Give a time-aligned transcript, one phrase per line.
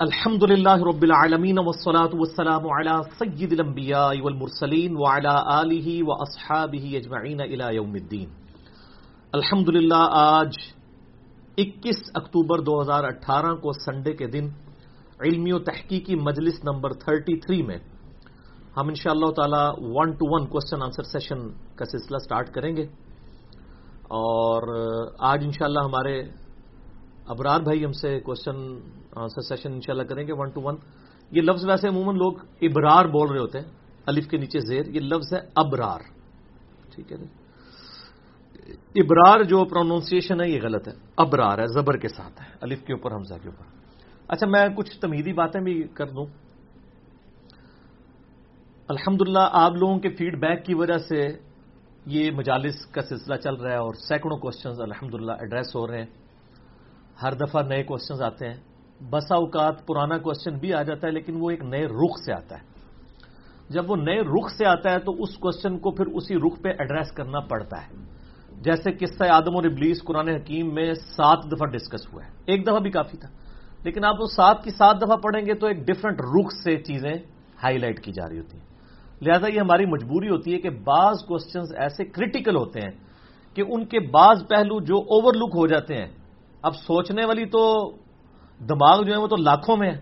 [0.00, 7.74] الحمد للہ رب العالمین والصلاة والسلام على سید الانبیاء والمرسلین وعلى آلہ واصحابہ اجمعین الى
[7.74, 8.28] یوم الدین.
[9.32, 10.58] الحمد للہ آج
[11.58, 14.48] اکیس اکتوبر دو ہزار اٹھارہ کو سنڈے کے دن
[15.20, 17.78] علمی و تحقیقی مجلس نمبر تھرٹی تھری میں
[18.76, 22.86] ہم انشاءاللہ تعالی one to one question answer session کا سلسلہ سٹارٹ کریں گے
[24.16, 24.74] اور
[25.26, 26.20] آج انشاءاللہ ہمارے
[27.28, 28.56] ابرار بھائی ہم سے کوشچن
[29.16, 30.76] آنسر سیشن انشاءاللہ کریں گے ون ٹو ون
[31.30, 32.32] یہ لفظ ویسے عموماً لوگ
[32.62, 33.68] ابرار بول رہے ہوتے ہیں.
[34.06, 34.84] الف کے نیچے زیر.
[34.88, 36.00] یہ لفظ ہے ابرار.
[36.94, 37.26] ٹھیک ہے جی؟
[38.94, 40.92] ابرار جو پروننسیشن ہے یہ غلط ہے.
[41.16, 42.48] ابرار ہے، زبر کے ساتھ ہے.
[42.60, 43.64] الف کے اوپر، حمزہ کے اوپر.
[44.28, 46.26] اچھا میں کچھ تمیدی باتیں بھی کر دوں.
[48.88, 51.20] الحمدللہ، آپ لوگوں کے فیڈ بیک کی وجہ سے
[52.06, 56.10] یہ مجالس کا سلسلہ چل رہا ہے اور سینکڑوں کوشچنز الحمدللہ ایڈریس ہو رہے ہیں.
[57.22, 58.56] ہر دفعہ نئے کوشچنز آتے ہیں۔
[59.10, 62.56] بسا اوقات پرانا کوشچن بھی آ جاتا ہے، لیکن وہ ایک نئے رخ سے آتا
[62.56, 62.62] ہے۔
[63.68, 66.68] جب وہ نئے رخ سے آتا ہے تو اس کوشچن کو پھر اسی رخ پہ
[66.68, 68.18] ایڈریس کرنا پڑتا ہے۔
[68.62, 72.78] جیسے قصہ آدم اور ابلیس قرآن حکیم میں سات دفعہ ڈسکس ہوا ہے ایک دفعہ
[72.78, 73.28] بھی کافی تھا۔
[73.84, 77.14] لیکن آپ وہ سات کی سات دفعہ پڑھیں گے تو ایک ڈفرنٹ رخ سے چیزیں
[77.62, 78.64] ہائی لائٹ کی جا رہی ہوتی ہیں۔
[79.22, 82.90] لہذا یہ ہماری مجبوری ہوتی ہے کہ بعض کوشچنز ایسے کریٹیکل ہوتے ہیں
[83.54, 86.17] کہ ان کے بعض پہلو جو اوور لک ہو جاتے ہیں
[86.62, 87.90] اب سوچنے والی تو
[88.68, 90.00] دماغ جو ہے وہ تو لاکھوں میں ہے۔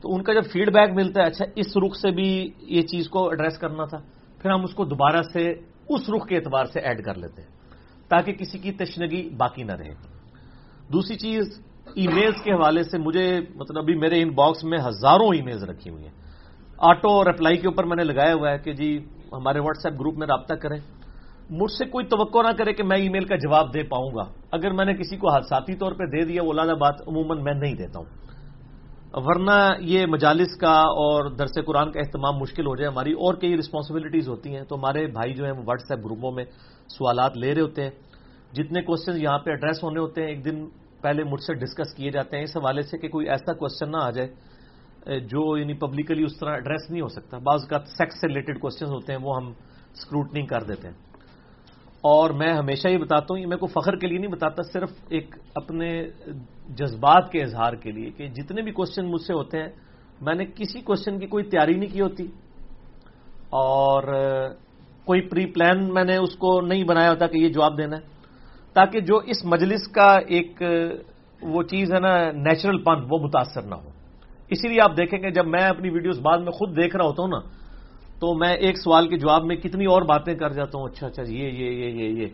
[0.00, 3.08] تو ان کا جب فیڈ بیک ملتا ہے اچھا اس رخ سے بھی یہ چیز
[3.08, 3.98] کو ایڈریس کرنا تھا۔
[4.38, 5.52] پھر ہم اس کو دوبارہ سے
[5.88, 7.48] اس رخ کے اعتبار سے ایڈ کر لیتے ہیں۔
[8.08, 9.94] تاکہ کسی کی تشنگی باقی نہ رہے۔
[10.92, 11.60] دوسری چیز
[11.94, 15.64] ای میلز کے حوالے سے مجھے مطلب ابھی میرے ان باکس میں ہزاروں ای میلز
[15.64, 16.12] رکھی ہوئی ہیں۔
[16.78, 18.98] آٹو رپلائی کے اوپر میں نے لگایا ہوا ہے کہ جی
[19.32, 20.80] ہمارے واٹس ایپ گروپ میں رابطہ کریں۔
[21.50, 24.22] مجھ سے کوئی توقع نہ کرے کہ میں ای میل کا جواب دے پاؤں گا۔
[24.52, 27.54] اگر میں نے کسی کو حادثاتی طور پہ دے دیا، وہ لانا بات عموماً میں
[27.54, 28.06] نہیں دیتا ہوں۔
[29.14, 33.56] ورنہ یہ مجالس کا اور درس قرآن کا اہتمام مشکل ہو جائے۔ ہماری اور کئی
[33.56, 36.44] رسپانسبلٹیز ہوتی ہیں۔ تو ہمارے بھائی جو ہیں، وہ واٹس ایپ گروپوں میں
[36.88, 37.90] سوالات لے رہے ہوتے ہیں۔
[38.52, 40.66] جتنے کوشچن یہاں پہ ایڈریس ہونے ہوتے ہیں، ایک دن
[41.02, 43.96] پہلے مجھ سے ڈسکس کیے جاتے ہیں۔ اس حوالے سے کہ کوئی ایسا کوشچن نہ
[43.96, 44.28] آ جائے
[45.20, 48.86] جو یعنی پبلکلی اس طرح ایڈریس نہیں ہو سکتا۔ بعض کا سیکس سے ریلیٹڈ کوشچن
[48.86, 49.48] ہوتے ہیں، وہ ہم
[49.92, 51.03] اسکروٹنگ کر دیتے ہیں۔
[52.04, 54.90] اور میں ہمیشہ یہ بتاتا ہوں، یہ میں کو فخر کے لیے نہیں بتاتا، صرف
[55.08, 56.08] ایک اپنے
[56.68, 59.68] جذبات کے اظہار کے لیے کہ جتنے بھی کوشچن مجھ سے ہوتے ہیں،
[60.20, 62.26] میں نے کسی کوشچن کی کوئی تیاری نہیں کی ہوتی۔
[63.50, 64.02] اور
[65.04, 68.02] کوئی پری پلان میں نے اس کو نہیں بنایا ہوتا کہ یہ جواب دینا ہے۔
[68.74, 70.62] تاکہ جو اس مجلس کا ایک
[71.42, 73.88] وہ چیز ہے نا نیچرل پن، وہ متاثر نہ ہو۔
[74.50, 77.22] اسی لیے آپ دیکھیں گے جب میں اپنی ویڈیوز بعد میں خود دیکھ رہا ہوتا
[77.22, 77.63] ہوں نا
[78.24, 81.22] تو میں ایک سوال کے جواب میں کتنی اور باتیں کر جاتا ہوں؟ اچھا اچھا
[81.22, 82.26] یہ یہ یہ یہ یہ۔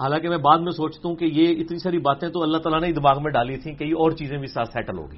[0.00, 2.92] حالانکہ میں بعد میں سوچتا ہوں کہ یہ اتنی ساری باتیں تو اللہ تعالیٰ نے
[2.92, 5.16] دماغ میں ڈالی تھیں، کئی اور چیزیں بھی ساتھ سیٹل ہوگی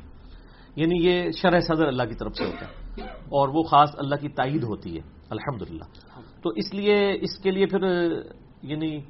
[0.77, 4.29] یعنی یہ شرح صدر اللہ کی طرف سے ہوتا ہے اور وہ خاص اللہ کی
[4.29, 5.01] تائید ہوتی ہے
[5.31, 5.63] الحمد
[6.43, 8.09] تو اس لیے اس کے لیے پھر
[8.63, 9.01] یعنی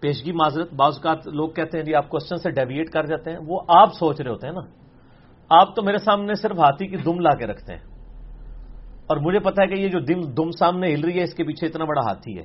[0.00, 3.38] پیشگی معذرت، بعض اوقات لوگ کہتے ہیں جی آپ کوشچن سے ڈیویٹ کر جاتے ہیں۔
[3.46, 4.60] وہ آپ سوچ رہے ہوتے ہیں نا۔
[5.50, 7.89] آپ تو میرے سامنے صرف ہاتھی کی دم لا کے رکھتے ہیں۔
[9.10, 11.44] اور مجھے پتا ہے کہ یہ جو دم دم سامنے ہل رہی ہے، اس کے
[11.44, 12.42] پیچھے اتنا بڑا ہاتھی ہے۔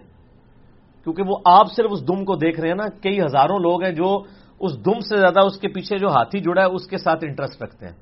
[1.04, 3.92] کیونکہ وہ آپ صرف اس دم کو دیکھ رہے ہیں نا، کئی ہزاروں لوگ ہیں
[3.92, 4.24] جو
[4.60, 7.62] اس دم سے زیادہ اس کے پیچھے جو ہاتھی جڑا ہے، اس کے ساتھ انٹرسٹ
[7.62, 7.94] رکھتے ہیں۔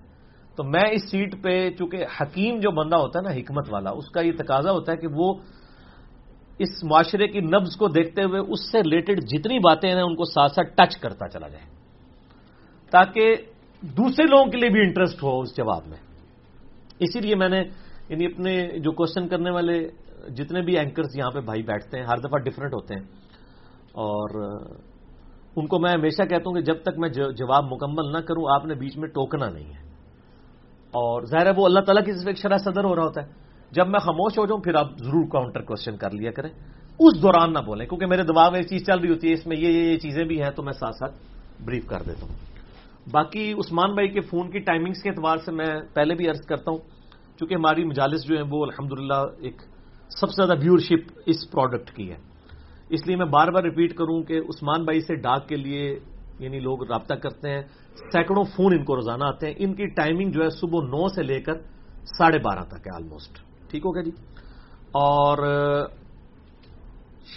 [0.56, 4.10] تو میں اس سیٹ پہ، چونکہ حکیم جو بندہ ہوتا ہے نا، حکمت والا، اس
[4.10, 5.34] کا یہ تقاضا ہوتا ہے کہ وہ
[6.60, 10.26] اس معاشرے کی نبز کو دیکھتے ہوئے اس سے ریلیٹڈ جتنی باتیں ہیں، ان کو
[10.26, 11.66] ساتھ ساتھ ٹچ کرتا چلا جائے۔
[12.92, 13.36] تاکہ
[13.82, 15.98] دوسرے لوگوں کے لیے بھی انٹرسٹ ہو اس جواب میں۔
[17.00, 17.64] اسی لیے میں نے
[18.14, 19.90] یعنی اپنے جو کوشچن کرنے والے
[20.30, 23.04] جتنے بھی اینکرز یہاں پہ بھائی بیٹھتے ہیں، ہر دفعہ ڈفرینٹ ہوتے ہیں۔
[23.92, 24.52] اور
[25.56, 28.66] ان کو میں ہمیشہ کہتا ہوں کہ جب تک میں جواب مکمل نہ کروں، آپ
[28.66, 29.84] نے بیچ میں ٹوکنا نہیں ہے۔
[30.92, 33.28] اور ظاہر ہے وہ اللہ تعالیٰ کی ایک شرح صدر ہو رہا ہوتا ہے۔
[33.72, 36.50] جب میں خاموش ہو جاؤں، پھر آپ ضرور کاؤنٹر کوشچن کر لیا کریں۔
[37.00, 39.48] اس دوران نہ بولیں، کیونکہ میرے دماغ میں یہ چیز چل رہی ہوتی ہے، اس
[39.48, 41.16] میں یہ یہ چیزیں بھی ہیں، تو میں ساتھ ساتھ
[41.66, 42.36] بریف کر دیتا ہوں۔
[43.12, 46.72] باقی عثمان بھائی کے فون کی ٹائمنگز کے اعتبار سے میں پہلے بھی عرض کرتا
[46.72, 46.78] ہوں
[47.40, 49.62] چونکہ ہماری مجالس جو ہیں وہ الحمدللہ ایک
[50.20, 52.18] سب سے زیادہ ویورشپ اس پروڈکٹ کی ہے۔
[52.90, 56.00] اس لیے میں بار بار ریپیٹ کروں کہ عثمان بھائی سے ڈاک کے لیے
[56.40, 57.62] یعنی لوگ رابطہ کرتے ہیں،
[58.12, 61.24] سینکڑوں فون ان کو روزانہ آتے ہیں۔ ان کی ٹائمنگ جو ہے صبح نو سے
[61.24, 61.54] لے کر
[62.18, 63.38] ساڑھے بارہ تک ہے آلموسٹ
[63.70, 64.12] ٹھیک ہو گیا جی؟
[64.92, 65.38] اور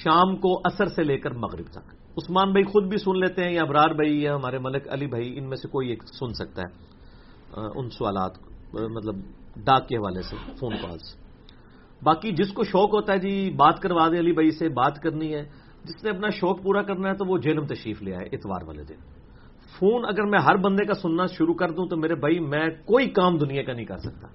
[0.02, 3.52] شام کو اثر سے لے کر مغرب تک۔ عثمان بھائی خود بھی سن لیتے ہیں
[3.52, 6.62] یا ابرار بھائی یا ہمارے ملک علی بھائی، ان میں سے کوئی ایک سن سکتا
[6.62, 8.32] ہے۔ ان سوالات
[8.74, 9.16] مطلب
[9.64, 11.16] ڈاک کے حوالے سے، فون کالز۔
[12.02, 15.34] باقی جس کو شوق ہوتا ہے جی بات کروا دے علی بھائی سے، بات کرنی
[15.34, 15.44] ہے۔
[15.84, 18.84] جس نے اپنا شوق پورا کرنا ہے تو وہ جیلم تشریف لے آئے اتوار والے
[18.84, 18.94] دن۔
[19.78, 23.10] فون اگر میں ہر بندے کا سننا شروع کر دوں تو میرے بھائی، میں کوئی
[23.10, 24.28] کام دنیا کا نہیں کر سکتا۔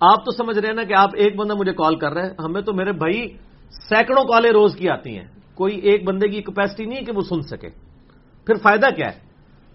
[0.00, 2.34] آپ تو سمجھ رہے ہیں نا کہ آپ ایک بندہ مجھے کال کر رہے ہیں
[2.44, 3.28] ہمیں تو میرے بھائی
[3.70, 7.20] سینکڑوں کالیں روز کی آتی ہیں۔ کوئی ایک بندے کی کیپیسٹی نہیں ہے کہ وہ
[7.20, 7.68] سن سکے۔
[8.46, 9.27] پھر فائدہ کیا ہے؟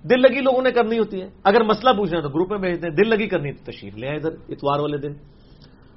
[0.10, 2.88] دل لگی لوگوں نے کرنی ہوتی ہے۔ اگر مسئلہ پوچھنا ہے تو گروپ میں بھیجتے
[2.88, 5.14] ہیں دل لگی کرنی تو تشریف لے آئے ادھر، اتوار والے دن۔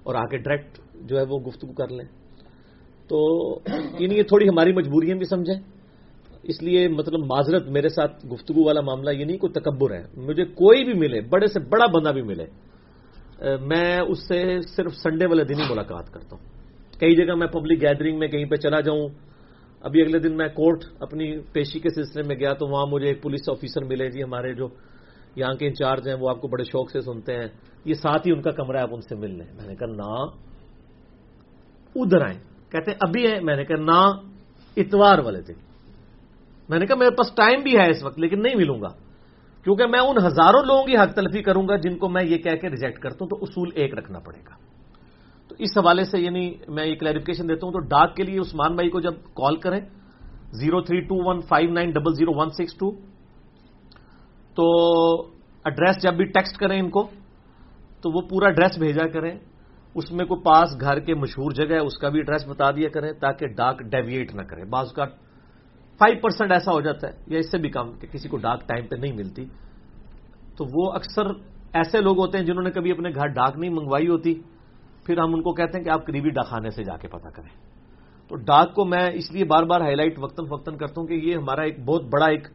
[0.03, 2.05] اور آ کے ڈائریکٹ جو ہے وہ گفتگو کر لیں۔
[3.09, 3.27] تو
[3.99, 5.61] یعنی یہ تھوڑی ہماری مجبوریاں بھی سمجھیں۔
[6.43, 10.45] اس لیے مطلب معذرت، میرے ساتھ گفتگو والا معاملہ یہ نہیں، کوئی تکبر ہے۔ مجھے
[10.45, 12.45] کوئی بھی ملے، بڑے سے بڑا بندہ بھی ملے۔
[13.61, 16.45] میں اس سے صرف سنڈے والے دن ہی ملاقات کرتا ہوں۔
[17.01, 19.09] کئی جگہ میں پبلک گیدرنگ میں کہیں پہ چلا جاؤں۔
[19.81, 23.23] ابھی اگلے دن میں کورٹ اپنی پیشی کے سلسلے میں گیا تو وہاں مجھے ایک
[23.23, 24.69] پولیس آفیسر ملے جی ہمارے جو
[25.37, 27.47] یہاں کے انچارج ہیں، وہ آپ کو بڑے شوق سے سنتے ہیں۔
[27.85, 29.87] یہ ساتھ ہی ان کا کمرہ ہے، آپ ان سے مل لیں۔ میں نے کہا
[29.87, 30.27] نہ
[31.97, 32.39] ادھر آئیں۔
[32.71, 34.11] کہتے ہیں، ابھی ہیں میں نے کہا نہ
[34.77, 35.55] اتوار والے دن۔
[36.69, 38.89] میں نے کہا، میرے پاس ٹائم بھی ہے اس وقت، لیکن نہیں ملوں گا۔
[39.65, 42.57] کیونکہ میں ان ہزاروں لوگوں کی حق تلفی کروں گا جن کو میں یہ کہہ
[42.57, 44.76] کے ریجیکٹ کرتا ہوں، تو اصول ایک رکھنا پڑے گا۔
[45.49, 48.75] تو اس حوالے سے یعنی میں یہ کلیریفکیشن دیتا ہوں تو ڈاک کے لیے عثمان
[48.75, 49.81] بھائی کو جب کال کریں،
[50.53, 52.91] zero three two one five nine double zero one six two,
[54.57, 54.67] تو
[55.65, 57.03] ایڈریس جب بھی ٹیکسٹ کریں ان کو،
[58.03, 59.39] تو وہ پورا ایڈریس بھیجا کریں۔
[59.95, 62.89] اس میں کوئی پاس گھر کے مشہور جگہ ہے، اس کا بھی ایڈریس بتا دیا
[62.89, 65.05] کریں تاکہ ڈاک ڈیویٹ نہ کرے۔ بعض کا
[66.01, 68.69] فائیو پرسینٹ ایسا ہو جاتا ہے یا اس سے بھی کم کہ کسی کو ڈاک
[68.69, 69.45] ٹائم پہ نہیں ملتی۔
[70.57, 71.27] تو وہ اکثر
[71.73, 74.35] ایسے لوگ ہوتے ہیں جنہوں نے کبھی اپنے گھر ڈاک نہیں منگوائی ہوتی۔
[75.07, 77.67] پھر ہم ان کو کہتے ہیں کہ آپ قریبی ڈاکخانے سے جا کے پتا کریں۔
[78.29, 81.15] تو ڈاک کو میں اس لیے بار بار ہائی لائٹ وقتاً فوقتاً کرتا ہوں کہ
[81.15, 82.49] یہ ہمارا ایک بہت بڑا ایک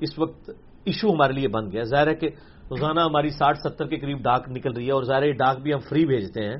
[0.00, 0.50] اس وقت
[0.84, 2.28] ایشو ہمارے لیے بن گیا۔ ظاہر ہے کہ
[2.70, 5.78] روزانہ ہماری ساٹھ ستر کے قریب ڈاک نکل رہی ہے اور ظاہر ڈاک بھی ہم
[5.78, 6.56] فری بھیجتے ہیں۔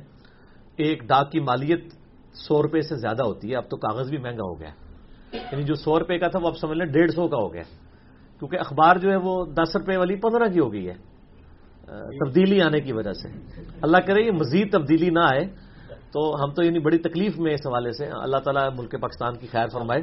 [0.76, 1.84] ایک ڈاک کی مالیت
[2.32, 4.70] سو روپے سے زیادہ ہوتی ہے۔ اب تو کاغذ بھی مہنگا ہو گیا۔
[5.32, 7.62] یعنی جو سو روپے کا تھا وہ اب سمجھ لیں ڈیڑھ سو کا ہو گیا۔
[8.38, 11.15] کیونکہ اخبار جو ہے وہ دس روپے والی پندرہ کی ہو گئی ہے۔
[11.86, 13.28] تبدیلی آنے کی وجہ سے۔
[13.82, 15.44] اللہ کرے یہ مزید تبدیلی نہ آئے
[16.12, 19.46] تو ہم تو یعنی بڑی تکلیف میں اس حوالے سے اللہ تعالیٰ ملک پاکستان کی
[19.46, 20.00] خیر فرمائے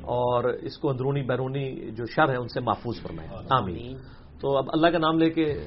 [0.00, 3.96] اور اس کو اندرونی بیرونی جو شر ہے ان سے محفوظ فرمائے۔ آمین۔
[4.40, 5.66] تو اب اللہ کا نام لے کے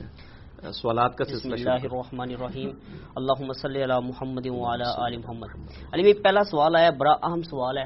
[0.74, 2.70] سوالات کا سلسلہ الرحمن الرحیم۔
[3.16, 4.48] اللہ صلی علی محمد
[4.96, 5.48] آل محمد۔
[5.94, 7.86] علی پہلا سوال آیا بڑا اہم سوال ہے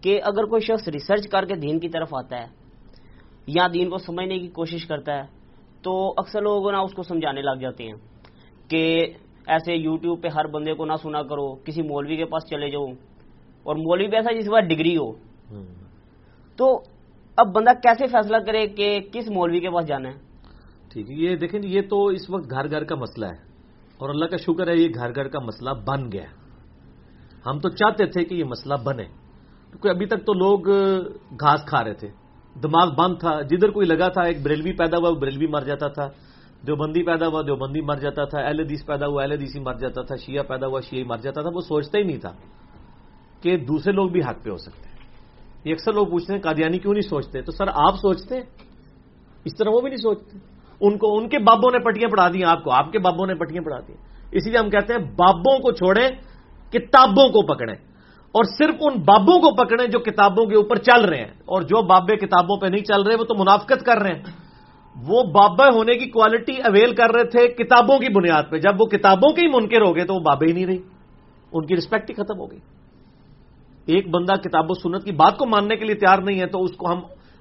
[0.00, 2.46] کہ اگر کوئی شخص ریسرچ کر کے دین کی طرف آتا ہے
[3.46, 5.37] یا دین کو سمجھنے کی کوشش کرتا ہے
[5.82, 7.96] تو اکثر لوگ نا اس کو سمجھانے لگ جاتے ہیں
[8.68, 8.82] کہ
[9.46, 12.86] ایسے یوٹیوب پہ ہر بندے کو نہ سنا کرو کسی مولوی کے پاس چلے جاؤ
[13.62, 15.12] اور مولوی بھی ایسا جس کے بعد ڈگری ہو۔
[16.58, 16.66] تو
[17.38, 20.14] اب بندہ کیسے فیصلہ کرے کہ کس مولوی کے پاس جانا ہے؟
[20.92, 23.40] ٹھیک ہے یہ دیکھیں یہ تو اس وقت گھر گھر کا مسئلہ ہے
[23.98, 26.28] اور اللہ کا شکر ہے یہ گھر گھر کا مسئلہ بن گیا
[27.46, 30.68] ہم تو چاہتے تھے کہ یہ مسئلہ بنے کیونکہ ابھی تک تو لوگ
[31.40, 32.08] گھاس کھا رہے تھے۔
[32.54, 35.88] دماغ بند تھا، جدھر کوئی لگا تھا، ایک بریلوی پیدا ہوا، وہ بریلوی مر جاتا
[35.88, 36.08] تھا۔
[36.66, 40.02] دیوبندی پیدا ہوا، دیوبندی مر جاتا تھا۔ اہل حدیث پیدا ہوا، اہل حدیثی مر جاتا
[40.02, 42.32] تھا۔ شیعہ پیدا ہوا، شیعہ مر جاتا تھا۔ وہ سوچتا ہی نہیں تھا
[43.42, 44.96] کہ دوسرے لوگ بھی حق پہ ہو سکتے ہیں۔
[45.64, 48.42] یہ اکثر لوگ پوچھتے ہیں، قادیانی کیوں نہیں سوچتے؟ تو سر، آپ سوچتے ہیں؟
[49.44, 50.38] اس طرح وہ بھی نہیں سوچتے۔
[50.80, 53.34] ان کو، ان کے بابوں نے پٹیاں پڑھا دی آپ کو، آپ کے بابوں نے
[53.34, 53.92] پٹیاں پڑھا دی
[54.32, 56.08] اسی لیے ہم کہتے ہیں، بابوں کو چھوڑیں،
[56.70, 57.74] کتابوں کو پکڑیں۔
[58.32, 61.82] اور صرف ان بابوں کو پکڑیں جو کتابوں کے اوپر چل رہے ہیں۔ اور جو
[61.82, 64.22] بابے کتابوں پہ نہیں چل رہے، وہ تو منافقت کر رہے ہیں۔
[65.06, 68.86] وہ بابا ہونے کی کوالٹی اویل کر رہے تھے کتابوں کی بنیاد پہ۔ جب وہ
[68.86, 70.78] کتابوں کے ہی منکر ہو گئے تو وہ بابے ہی نہیں رہی
[71.52, 72.58] ان کی رسپیکٹ ہی ختم ہو گئی۔
[73.86, 76.64] ایک بندہ کتاب و سنت کی بات کو ماننے کے لیے تیار نہیں ہے تو
[76.64, 77.00] اس کو ہم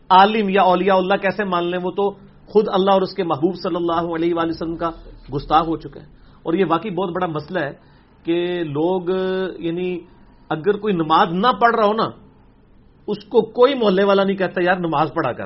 [0.09, 2.11] عالم یا اولیاء اللہ کیسے مان لیں؟ وہ تو
[2.47, 4.89] خود اللہ اور اس کے محبوب صلی اللہ علیہ وآلہ وسلم کا
[5.35, 6.05] گستاخ ہو چکا ہے۔
[6.43, 7.71] اور یہ واقعی بہت بڑا مسئلہ ہے
[8.23, 9.01] کہ لوگ
[9.59, 9.99] یعنی
[10.49, 12.09] اگر کوئی نماز نہ پڑھ رہا ہو نا،
[13.07, 15.45] اس کو کوئی محلے والا نہیں کہتا، یار نماز پڑھا کر۔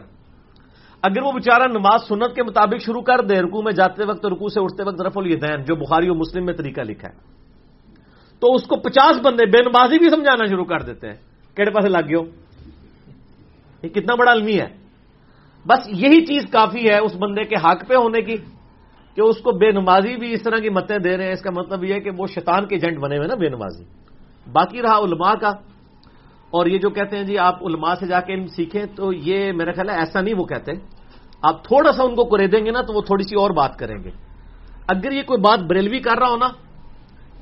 [1.03, 4.49] اگر وہ بیچارہ نماز سنت کے مطابق شروع کر دے رکو میں جاتے وقت رکو
[4.49, 7.13] سے اٹھتے وقت رف الدین جو بخاری و مسلم میں طریقہ لکھا ہے۔
[8.39, 11.15] تو اس کو پچاس بندے بے نمازی بھی سمجھانا شروع کر دیتے ہیں۔
[11.55, 12.31] کہڑے پاس لگ گئے
[13.83, 14.67] یہ کتنا بڑا المی ہے۔
[15.67, 18.35] بس یہی چیز کافی ہے اس بندے کے حق پہ ہونے کی،
[19.15, 21.49] کہ اس کو بے نمازی بھی اس طرح کی متیں دے رہے ہیں۔ اس کا
[21.51, 24.00] مطلب یہ ہے کہ وہ شیطان کے ایجنٹ بنے ہوئے نا، بے نمازی۔
[24.51, 25.49] باقی رہا علماء کا۔
[26.51, 29.51] اور یہ جو کہتے ہیں جی آپ علماء سے جا کے علم سیکھیں تو یہ
[29.51, 30.71] میرا خیال ہے ایسا نہیں وہ کہتے۔
[31.41, 33.77] آپ تھوڑا سا ان کو کرے دیں گے نا تو وہ تھوڑی سی اور بات
[33.77, 34.09] کریں گے۔
[34.87, 36.47] اگر یہ کوئی بات بریلوی کر رہا ہو نا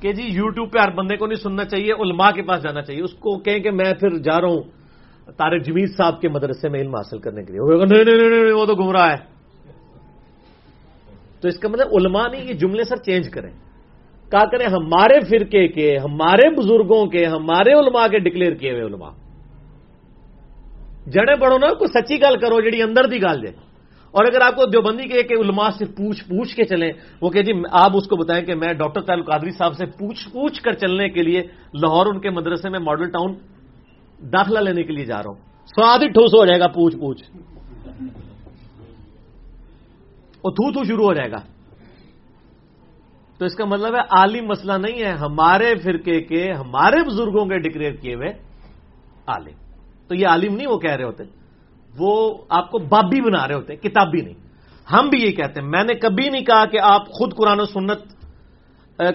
[0.00, 2.82] کہ جی یو ٹیوب پہ ہر بندے کو نہیں سننا چاہیے، علماء کے پاس جانا
[2.82, 4.62] چاہیے، اس کو کہیں کہ میں پھر جا رہا ہوں
[5.36, 8.66] تارک جمیز صاحب کے مدرسے میں علم حاصل کرنے کے لیے۔ نہیں نہیں نہیں، وہ
[8.66, 9.40] تو گمراہ ہے۔
[11.40, 13.69] تو اس کا مطلب علماء نہیں، یہ جملے سر چینج کریں۔
[14.30, 19.10] کہا کریں ہمارے فرقے کے، ہمارے بزرگوں کے، ہمارے علماء کے ڈکلیئر کیے ہوئے علماء۔
[21.06, 23.52] جڑے پڑھو نا، کوئی سچی گل کرو جی اندر دی گل جائے
[24.14, 27.42] اور اگر آپ کو دیوبندی کے کہ علماء سے پوچھ پوچھ کے چلیں، وہ کہ
[27.42, 30.72] جی آپ اس کو بتائیں کہ میں ڈاکٹر تعلق قادری صاحب سے پوچھ پوچھ کر
[30.72, 31.40] چلنے کے لیے
[31.74, 33.34] لاہور ان کے مدرسے میں ماڈل ٹاؤن
[34.32, 37.22] داخلہ لینے کے لیے جا رہا ہوں۔ سواد ہی ٹھوس ہو جائے گا، پوچھ پوچھ۔
[40.44, 41.59] وہ تھو تھو شروع ہو جائے گا۔
[43.40, 47.58] تو اس کا مطلب ہے عالم مسئلہ نہیں ہے، ہمارے فرقے کے، ہمارے بزرگوں کے
[47.58, 48.28] ڈکلیئر کیے ہوئے
[49.26, 49.54] عالم۔
[50.08, 51.24] تو یہ عالم نہیں وہ کہہ رہے ہوتے،
[51.98, 54.34] وہ آپ کو بابی بنا رہے ہوتے، کتابی نہیں۔
[54.92, 57.64] ہم بھی یہ کہتے ہیں۔ میں نے کبھی نہیں کہا کہ آپ خود قرآن و
[57.64, 58.00] سنت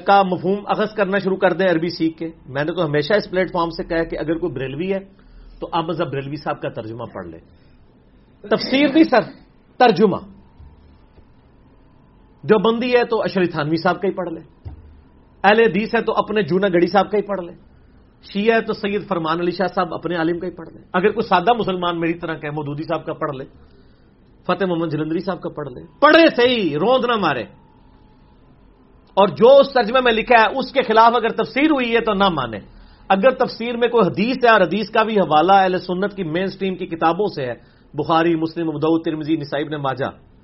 [0.06, 3.30] کا مفہوم اخذ کرنا شروع کر دیں عربی سیکھ کے۔ میں نے تو ہمیشہ اس
[3.30, 5.00] پلیٹ فارم سے کہا کہ اگر کوئی بریلوی ہے
[5.60, 7.38] تو اب مذہب بریلوی صاحب کا ترجمہ پڑھ لے
[8.42, 9.22] تفسیر نہیں سر،
[9.78, 10.35] ترجمہ۔
[12.46, 14.70] جو بندی ہے تو اشری تھانوی صاحب کا ہی پڑھ لے۔
[15.44, 17.52] اہل حدیث ہے تو اپنے جونا گڑی صاحب کا ہی پڑھ لے۔
[18.34, 21.12] شیعہ ہے تو سید فرمان علی شاہ صاحب اپنے عالم کا ہی پڑھ لے۔ اگر
[21.12, 23.44] کوئی سادہ مسلمان میری طرح کا ہے مودودی صاحب کا پڑھ لے،
[24.48, 27.42] فتح محمد جلندری صاحب کا پڑھ لے۔ پڑھے صحیح، روند نہ مارے۔
[29.14, 32.14] اور جو اس ترجمے میں لکھا ہے، اس کے خلاف اگر تفسیر ہوئی ہے تو
[32.14, 32.60] نہ مانے۔
[33.10, 36.48] اگر تفسیر میں کوئی حدیث ہے اور حدیث کا بھی حوالہ اہل سنت کی مین
[36.48, 37.54] سٹریم کی کتابوں سے ہے،
[37.94, 40.35] بخاری، مسلم ابدو ترمزی نصائب نے ماجا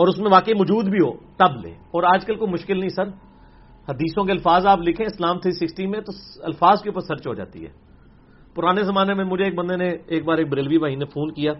[0.00, 2.88] اور اس میں واقعی موجود بھی ہو، تب لے۔ اور آج کل کوئی مشکل نہیں،
[2.88, 3.08] سر۔
[3.88, 7.34] حدیثوں کے الفاظ آپ لکھیں، اسلام تھری سکسٹی میں تو الفاظ کے اوپر سرچ ہو
[7.34, 7.70] جاتی ہے۔
[8.54, 11.52] پرانے زمانے میں مجھے ایک بندے نے ایک بار ایک بریلوی بھائی نے فون کیا۔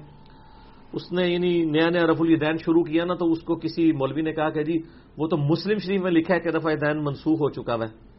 [0.92, 4.22] اس نے یعنی نیا نیا رف الدین شروع کیا نا، تو اس کو کسی مولوی
[4.22, 4.78] نے کہا کہ جی
[5.16, 8.10] وہ تو مسلم شریف میں لکھا ہے کہ رفع دین منسوخ ہو چکا ہے۔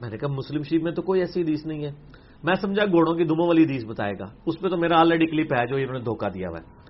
[0.00, 1.90] میں نے کہا، مسلم شریف میں تو کوئی ایسی حدیث نہیں ہے۔
[2.42, 5.52] میں سمجھا گھوڑوں کی دموں والی حدیث بتائے گا۔ اس پہ تو میرا آلریڈی کلپ
[5.52, 6.85] ہے جو انہوں نے دھوکہ دیا ہوا ہے۔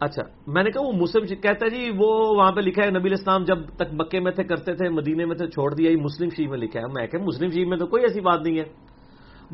[0.00, 3.12] اچھا میں نے کہا وہ مسلم کہتا ہے جی وہ وہاں پہ لکھا ہے نبی
[3.12, 6.28] اسلام جب تک مکے میں تھے، کرتے تھے، مدینے میں تھے، چھوڑ دیا، یہ مسلم
[6.28, 8.64] شریف میں لکھا ہے۔ میں کہ مسلم شریف میں تو کوئی ایسی بات نہیں ہے۔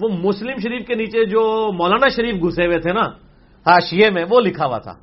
[0.02, 3.00] وہ مسلم شریف کے نیچے جو مولانا شریف گھسے ہوئے تھے نا
[3.66, 4.94] ہاشیے میں، وہ لکھا ہوا تھا۔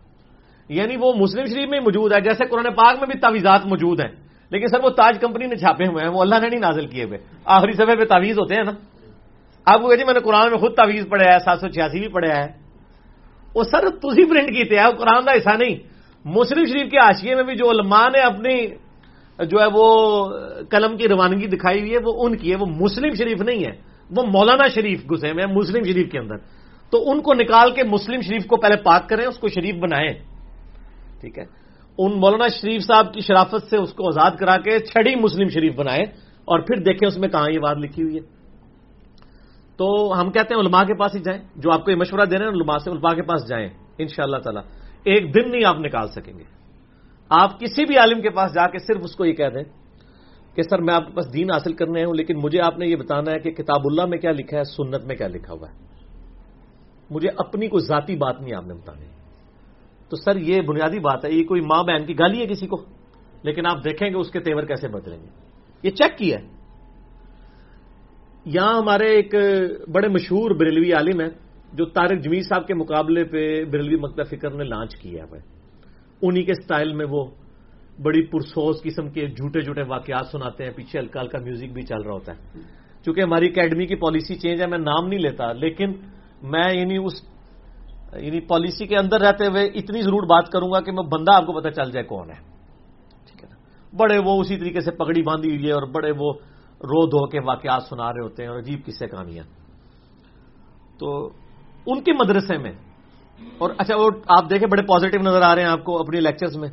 [0.69, 4.11] یعنی وہ مسلم شریف میں موجود ہے۔ جیسے قرآن پاک میں بھی تعویزات موجود ہیں،
[4.49, 7.03] لیکن سر وہ تاج کمپنی نے چھاپے ہوئے ہیں۔ وہ اللہ نے نہیں نازل کیے
[7.03, 8.71] ہوئے۔ آخری سفے پہ تعویز ہوتے ہیں نا۔
[9.65, 12.07] آپ کو جی میں نے قرآن میں خود تعویز پڑھا ہے سات سو چھیاسی بھی
[12.07, 12.58] پڑھا ہے
[13.55, 15.75] وہ سر تھی پرنٹ کیتے ہیں، قرآن کا حصہ نہیں۔
[16.25, 18.67] مسلم شریف کے آشیے میں بھی جو علماء نے اپنی
[19.45, 20.25] جو ہے وہ
[20.69, 23.71] قلم کی روانگی دکھائی ہوئی ہے، وہ ان کی ہے، وہ مسلم شریف نہیں ہے۔
[24.17, 26.35] وہ مولانا شریف گھسے ہوئے ہیں، مسلم شریف کے اندر۔
[26.91, 30.13] تو ان کو نکال کے مسلم شریف کو پہلے پاک کریں، اس کو شریف بنائیں۔
[31.21, 31.43] ٹھیک ہے؟
[31.97, 35.75] ان مولانا شریف صاحب کی شرافت سے اس کو آزاد کرا کے چھڑی مسلم شریف
[35.75, 36.03] بنائے
[36.45, 38.38] اور پھر دیکھیں اس میں کہاں یہ بات لکھی ہوئی ہے۔
[39.79, 42.37] تو ہم کہتے ہیں علماء کے پاس ہی جائیں، جو آپ کو یہ مشورہ دے
[42.37, 44.61] رہے ہیں، علماء سے علماء کے پاس جائیں ان شاء اللہ تعالیٰ۔
[45.03, 46.43] ایک دن نہیں آپ نکال سکیں گے۔
[47.29, 49.63] آپ کسی بھی عالم کے پاس جا کے صرف اس کو یہ کہہ دیں
[50.55, 52.95] کہ سر میں آپ کے پاس دین حاصل کرنے ہوں، لیکن مجھے آپ نے یہ
[52.95, 55.77] بتانا ہے کہ کتاب اللہ میں کیا لکھا ہے، سنت میں کیا لکھا ہوا ہے۔
[57.09, 59.05] مجھے اپنی کوئی ذاتی بات نہیں آپ نے بتانی۔
[60.09, 62.85] تو سر یہ بنیادی بات ہے، یہ کوئی ماں بہن کی گالی ہے کسی کو؟
[63.43, 65.27] لیکن آپ دیکھیں گے اس کے تیور کیسے بدلیں گے۔
[65.83, 66.58] یہ چیک کیا ہے۔
[68.53, 69.35] یہاں ہمارے ایک
[69.93, 71.29] بڑے مشہور بریلوی عالم ہیں،
[71.73, 75.39] جو طارق جمیل صاحب کے مقابلے پہ بریلوی مکتب فکر نے لانچ کیا ہے۔
[76.21, 77.25] انہی کے سٹائل میں وہ
[78.01, 82.01] بڑی پرسوز قسم کے جھوٹے جھوٹے واقعات سناتے ہیں، پیچھے ہلکا ہلکا میوزک بھی چل
[82.01, 82.39] رہا ہوتا ہے۔
[83.05, 85.91] چونکہ ہماری اکیڈمی کی پالیسی چینج ہے، میں نام نہیں لیتا، لیکن
[86.43, 87.13] میں یعنی اس
[88.13, 91.45] یعنی پالیسی کے اندر رہتے ہوئے اتنی ضرور بات کروں گا کہ میں بندہ آپ
[91.45, 92.39] کو پتا چل جائے کون ہے۔
[93.27, 93.55] ٹھیک ہے نا؟
[93.97, 96.33] بڑے وہ اسی طریقے سے پگڑی باندھی ہوئی ہے اور بڑے وہ
[96.81, 99.43] رو دھو کے واقعات سنا رہے ہوتے ہیں اور عجیب قصے کہانیاں
[100.99, 101.29] تو
[101.87, 102.71] ان کے مدرسے میں،
[103.57, 106.55] اور اچھا وہ آپ دیکھیں بڑے پازیٹو نظر آ رہے ہیں آپ کو اپنی لیکچرز
[106.57, 106.69] میں۔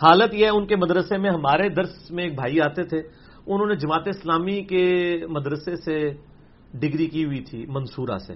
[0.00, 2.98] حالت یہ ہے، ان کے مدرسے میں ہمارے درس میں ایک بھائی آتے تھے،
[3.46, 4.84] انہوں نے جماعت اسلامی کے
[5.28, 5.96] مدرسے سے
[6.74, 8.34] ڈگری کی ہوئی تھی، منصورہ سے۔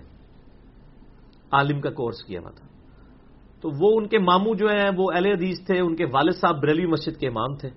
[1.53, 2.67] عالم کا کورس کیا ہوا تھا۔
[3.61, 6.63] تو وہ ان کے ماموں جو ہیں، وہ اہل حدیث تھے، ان کے والد صاحب
[6.63, 7.71] بریلی مسجد کے امام تھے۔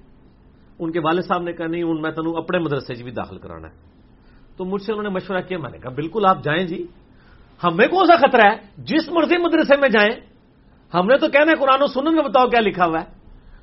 [0.79, 3.67] ان کے والد صاحب نے کہا، نہیں، ان میں تنوع اپنے مدرسے بھی داخل کرانا
[3.67, 3.73] ہے.
[4.57, 6.87] تو مجھ سے انہوں نے مشورہ کیا، میں نے کہا، بالکل، آپ جائیں جی۔
[7.63, 10.11] ہمیں کون سا خطرہ ہے؟ جس مرضی مدرسے میں جائیں۔
[10.93, 13.05] ہم نے تو کہنا ہے قرآن و سنن میں بتاؤ کیا لکھا ہوا ہے۔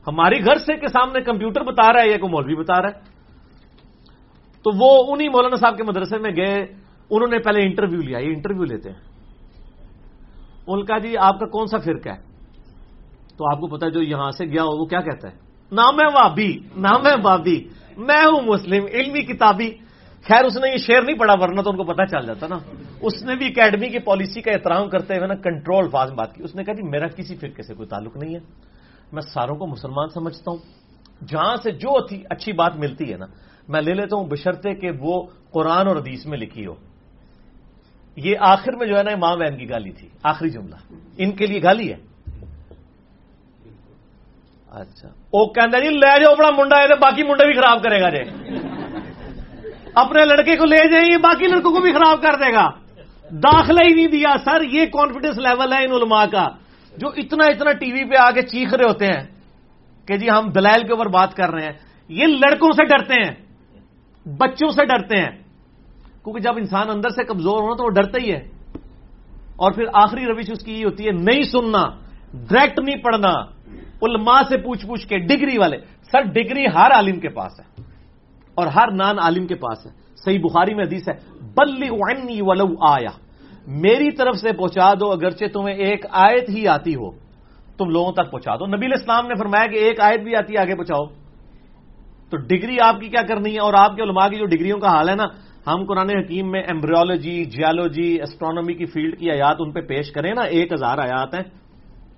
[0.07, 3.01] ہماری گھر سے کے سامنے کمپیوٹر بتا رہا ہے یا کوئی مولوی بتا رہا ہے۔
[4.63, 6.57] تو وہ انہی مولانا صاحب کے مدرسے میں گئے،
[7.11, 8.99] انہوں نے پہلے انٹرویو لیا، یہ انٹرویو لیتے ہیں۔
[10.67, 12.23] ان کا جی آپ کا کون سا فرقہ ہے؟
[13.37, 16.59] تو آپ کو پتا جو یہاں سے گیا ہو، وہ کیا کہتا ہے؟ نام وابی،
[16.77, 19.71] نام ہے بابی میں ہوں مسلم، علمی کتابی۔
[20.23, 22.59] خیر، اس نے یہ شعر نہیں پڑھا ورنہ تو ان کو پتا چل جاتا نا۔
[23.01, 26.43] اس نے بھی اکیڈمی کی پالیسی کا احترام کرتے ہوئے نا کنٹرول فاز بات کی۔
[26.43, 28.41] اس نے کہا جی میرا کسی فرقے سے کوئی تعلق نہیں ہے۔
[29.13, 30.59] میں ساروں کو مسلمان سمجھتا ہوں۔
[31.29, 31.89] جہاں سے جو
[32.31, 33.27] اچھی بات ملتی ہے نا۔
[33.69, 36.75] میں لے لیتا ہوں بشرتے کہ وہ قرآن اور حدیث میں لکھی ہو۔
[38.17, 40.77] یہ آخر میں جو ہے نا امام وین کی گالی تھی، آخری جملہ۔
[41.19, 42.10] ان کے لیے گالی ہے۔
[44.71, 48.09] اچھا۔ وہ کہہ جی لے جاؤ، اپنا منڈا ہے باقی منڈے بھی خراب کرے گا
[48.11, 48.31] جی۔
[49.95, 52.71] اپنے لڑکے کو لے جائیں باقی لڑکوں کو بھی خراب کر دے گا۔
[53.31, 56.49] داخلہ ہی نہیں دیا، سر، یہ کانفیڈنس لیول ہے ان علماء کا۔
[56.97, 59.27] جو اتنا اتنا ٹی وی پہ آگے چیخ رہے ہوتے ہیں
[60.07, 61.73] کہ جی ہم دلائل کے اوپر بات کر رہے ہیں۔
[62.09, 63.35] یہ لڑکوں سے ڈرتے ہیں،
[64.29, 65.31] بچوں سے ڈرتے ہیں۔
[66.25, 68.49] کیونکہ جب انسان اندر سے کمزور ہونا تو وہ ڈرتا ہی ہے۔
[69.57, 71.83] اور پھر آخری روش اس کی یہ ہوتی ہے، نہیں سننا
[72.35, 73.60] ڈائریکٹ نہیں پڑھنا۔
[74.03, 75.77] علماء سے پوچھ پوچھ کے ڈگری والے۔
[76.13, 77.83] سر، ڈگری ہر عالم کے پاس ہے
[78.55, 79.91] اور ہر نان عالم کے پاس ہے۔
[80.25, 83.11] صحیح بخاری میں حدیث ہے بلی ولو آیا
[83.67, 87.11] میری طرف سے پہنچا دو، اگرچہ تمہیں ایک آیت ہی آتی ہو۔
[87.77, 90.59] تم لوگوں تک پہنچا دو۔ نبی اسلام نے فرمایا کہ ایک آیت بھی آتی ہے،
[90.59, 91.05] آگے پہنچاؤ۔
[92.31, 94.89] تو ڈگری آپ کی کیا کرنی ہے؟ اور آپ کے علماء کی جو ڈگریوں کا
[94.89, 95.25] حال ہے نا،
[95.67, 100.35] ہم قرآن حکیم میں ایمبریولوجی جیولوجی اسٹرانومی کی فیلڈ کی آیات ان پہ پیش کریں
[100.35, 101.43] نا۔ ایک ہزار آیات ہیں،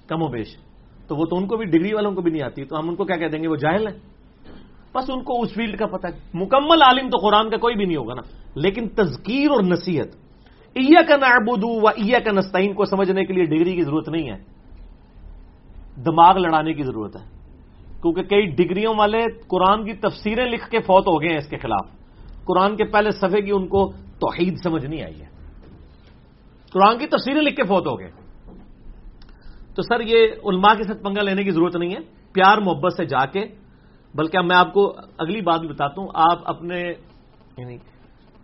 [0.08, 0.71] کم و بیش۔
[1.12, 2.96] تو وہ تو ان کو بھی ڈگری والوں کو بھی نہیں آتی، تو ہم ان
[2.96, 3.94] کو کیا کہہ دیں گے؟ وہ جاہل ہیں۔
[4.94, 7.84] بس ان کو اس فیلڈ کا پتہ ہے۔ مکمل عالم تو قرآن کا کوئی بھی
[7.84, 8.22] نہیں ہوگا نا۔
[8.54, 10.06] لیکن تذکیر اور نصیحت
[10.74, 14.30] ایا کا نعبدو و ایا کا نستعین کو سمجھنے کے لیے ڈگری کی ضرورت نہیں
[14.30, 14.36] ہے۔
[16.02, 17.26] دماغ لڑانے کی ضرورت ہے۔
[18.02, 21.56] کیونکہ کئی ڈگریوں والے قرآن کی تفسیریں لکھ کے فوت ہو گئے ہیں اس کے
[21.56, 21.86] خلاف۔
[22.44, 25.26] قرآن کے پہلے صفحے کی ان کو توحید سمجھ نہیں آئی ہے۔
[26.72, 28.21] قرآن کی تفسیریں لکھ کے فوت ہو گئے۔
[29.74, 31.98] تو سر، یہ علماء کے ساتھ پنگا لینے کی ضرورت نہیں ہے۔
[32.32, 33.46] پیار محبت سے جا کے۔
[34.14, 36.80] بلکہ میں آپ کو اگلی بات بھی بتاتا ہوں۔ آپ اپنے
[37.56, 37.78] یعنی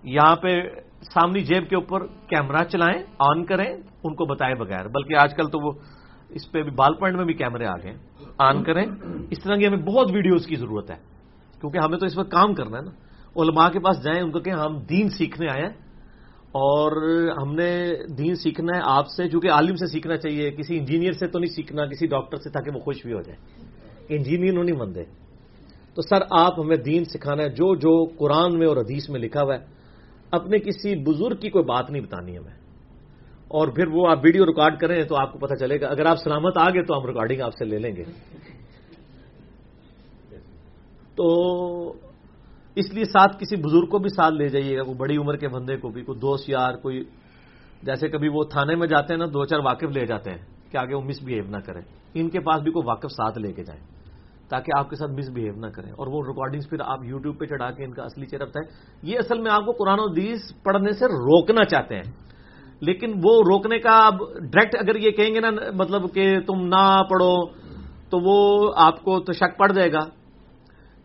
[0.02, 0.62] یہاں پہ
[1.02, 5.46] سامنی جیب کے اوپر کیمرہ چلائیں، آن کریں، ان کو بتائے بغیر۔ بلکہ آج کل
[5.46, 5.72] تو وہ
[6.28, 7.92] اس پہ بھی بال پوائنٹ میں بھی کیمرے آ گئے۔
[8.38, 8.86] آن کریں۔
[9.30, 10.96] اس طرح کی ہمیں بہت ویڈیوز کی ضرورت ہے۔
[11.60, 12.90] کیونکہ ہمیں تو اس وقت کام کرنا ہے نا۔
[13.42, 15.87] علماء کے پاس جائیں، ان کو کہ ہم دین سیکھنے آئے ہیں۔
[16.58, 16.92] اور
[17.42, 21.12] ہم نے دین سیکھنا ہے، آپ سے جو کہ عالم سے سیکھنا چاہیے، کسی انجینئر
[21.12, 23.38] سے تو نہیں سیکھنا، کسی ڈاکٹر سے، تاکہ وہ خوش بھی ہو جائے۔
[24.08, 25.04] انجینئر نہیں بندے
[25.94, 29.42] تو سر، آپ ہمیں دین سکھانا ہے، جو جو قرآن میں اور حدیث میں لکھا
[29.42, 29.64] ہوا ہے،
[30.30, 32.58] اپنے کسی بزرگ کی کوئی بات نہیں بتانی ہمیں۔
[33.48, 36.16] اور پھر وہ آپ ویڈیو ریکارڈ کریں تو آپ کو پتہ چلے گا۔ اگر آپ
[36.16, 38.02] سلامت آ گئے تو ہم ریکارڈنگ آپ سے لے لیں گے۔
[41.14, 41.28] تو
[42.78, 45.48] اس لیے ساتھ کسی بزرگ کو بھی ساتھ لے جائیے گا کوئی بڑی عمر کے
[45.48, 47.04] بندے کو بھی، کوئی دوست یار، کوئی
[47.82, 50.76] جیسے کبھی وہ تھانے میں جاتے ہیں نا، دو چار واقف لے جاتے ہیں کہ
[50.76, 51.82] آگے وہ مس بہیو نہ کریں
[52.14, 53.82] ان کے پاس بھی کوئی واقف ساتھ لے کے جائیں
[54.48, 57.44] تاکہ آپ کے ساتھ مس بہیو نہ کریں۔ اور وہ ریکارڈنگس پھر آپ یوٹیوب پہ
[57.44, 58.70] چڑھا کے ان کا اصلی چہرہ بتائیں۔
[59.02, 62.12] یہ اصل میں آپ کو قرآن و حدیث پڑھنے سے روکنا چاہتے ہیں۔
[62.80, 67.02] لیکن وہ روکنے کا اب ڈائریکٹ اگر یہ کہیں گے نا مطلب کہ تم نہ
[67.10, 67.46] پڑھو،
[68.10, 70.17] تو وہ آپ کو تو شک پڑ جائے گا۔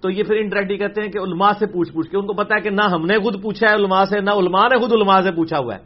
[0.04, 2.56] تو یہ پھر انڈائریکٹلی کہتے ہیں کہ علماء سے پوچھ پوچھ کے ان کو پتا
[2.56, 5.22] ہے کہ نہ ہم نے خود پوچھا ہے، علماء سے، نہ علماء نے خود علماء
[5.22, 5.80] سے پوچھا ہوا ہے۔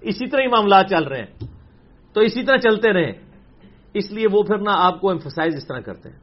[0.00, 1.46] اسی طرح ہی معاملات چل رہے ہیں۔
[2.12, 3.12] تو اسی طرح چلتے رہے۔
[3.94, 6.16] اس لیے وہ پھر نہ آپ کو ایمفسائز اس طرح کرتے ہیں۔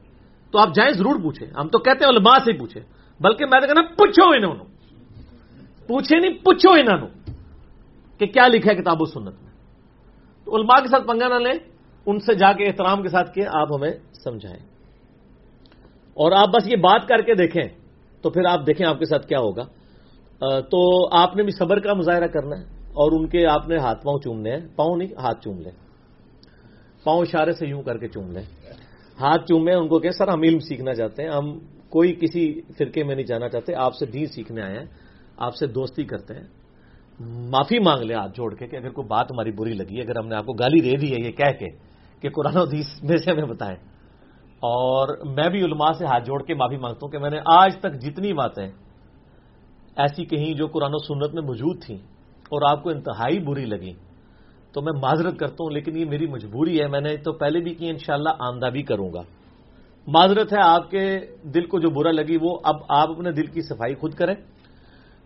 [0.50, 2.82] تو آپ جائیں ضرور پوچھیں۔ ہم تو کہتے ہیں علماء سے پوچھیں۔
[3.20, 4.54] بلکہ میں تو کہنا پوچھو انہوں
[5.86, 7.32] پوچھے نہیں، پوچھو انہوں نے۔
[8.18, 9.52] کہ کیا لکھا ہے کتاب و سنت میں۔
[10.44, 11.58] تو علماء کے ساتھ پنگا نہ لیں۔
[12.06, 13.92] ان سے جا کے احترام کے ساتھ کہ آپ ہمیں
[14.24, 14.75] سمجھائیں۔
[16.16, 17.62] اور آپ بس یہ بات کر کے دیکھیں
[18.22, 19.64] تو پھر آپ دیکھیں آپ کے ساتھ کیا ہوگا۔
[20.60, 24.04] تو آپ نے بھی صبر کا مظاہرہ کرنا ہے اور ان کے آپ نے ہاتھ
[24.04, 25.72] پاؤں چومنے ہیں۔ پاؤں نہیں، ہاتھ چوم لیں۔
[27.04, 28.42] پاؤں اشارے سے یوں کر کے چوم لیں۔
[29.20, 31.58] ہاتھ چومے ان کو کہ سر، ہم علم سیکھنا چاہتے ہیں۔ ہم
[31.90, 34.86] کوئی کسی فرقے میں نہیں جانا چاہتے۔ آپ سے دین سیکھنے آئے ہیں۔
[35.36, 36.44] آپ سے دوستی کرتے ہیں۔
[37.50, 40.28] معافی مانگ لیں ہاتھ جوڑ کے کہ اگر کوئی بات ہماری بری لگی، اگر ہم
[40.28, 41.66] نے آپ کو گالی دے دی ہے یہ کہہ کے
[42.20, 43.95] کہ قرآن حدیث میں سے ہمیں بتائیں۔
[44.60, 47.76] اور میں بھی علماء سے ہاتھ جوڑ کے معافی مانگتا ہوں کہ میں نے آج
[47.76, 48.66] تک جتنی باتیں
[49.96, 51.96] ایسی کہیں جو قرآن و سنت میں موجود تھیں
[52.48, 53.92] اور آپ کو انتہائی بری لگی
[54.72, 57.74] تو میں معذرت کرتا ہوں، لیکن یہ میری مجبوری ہے، میں نے تو پہلے بھی
[57.74, 59.22] کی، انشاءاللہ شاء آمدہ بھی کروں گا۔
[60.06, 63.62] معذرت ہے آپ کے دل کو جو برا لگی، وہ اب آپ اپنے دل کی
[63.62, 64.34] صفائی خود کریں۔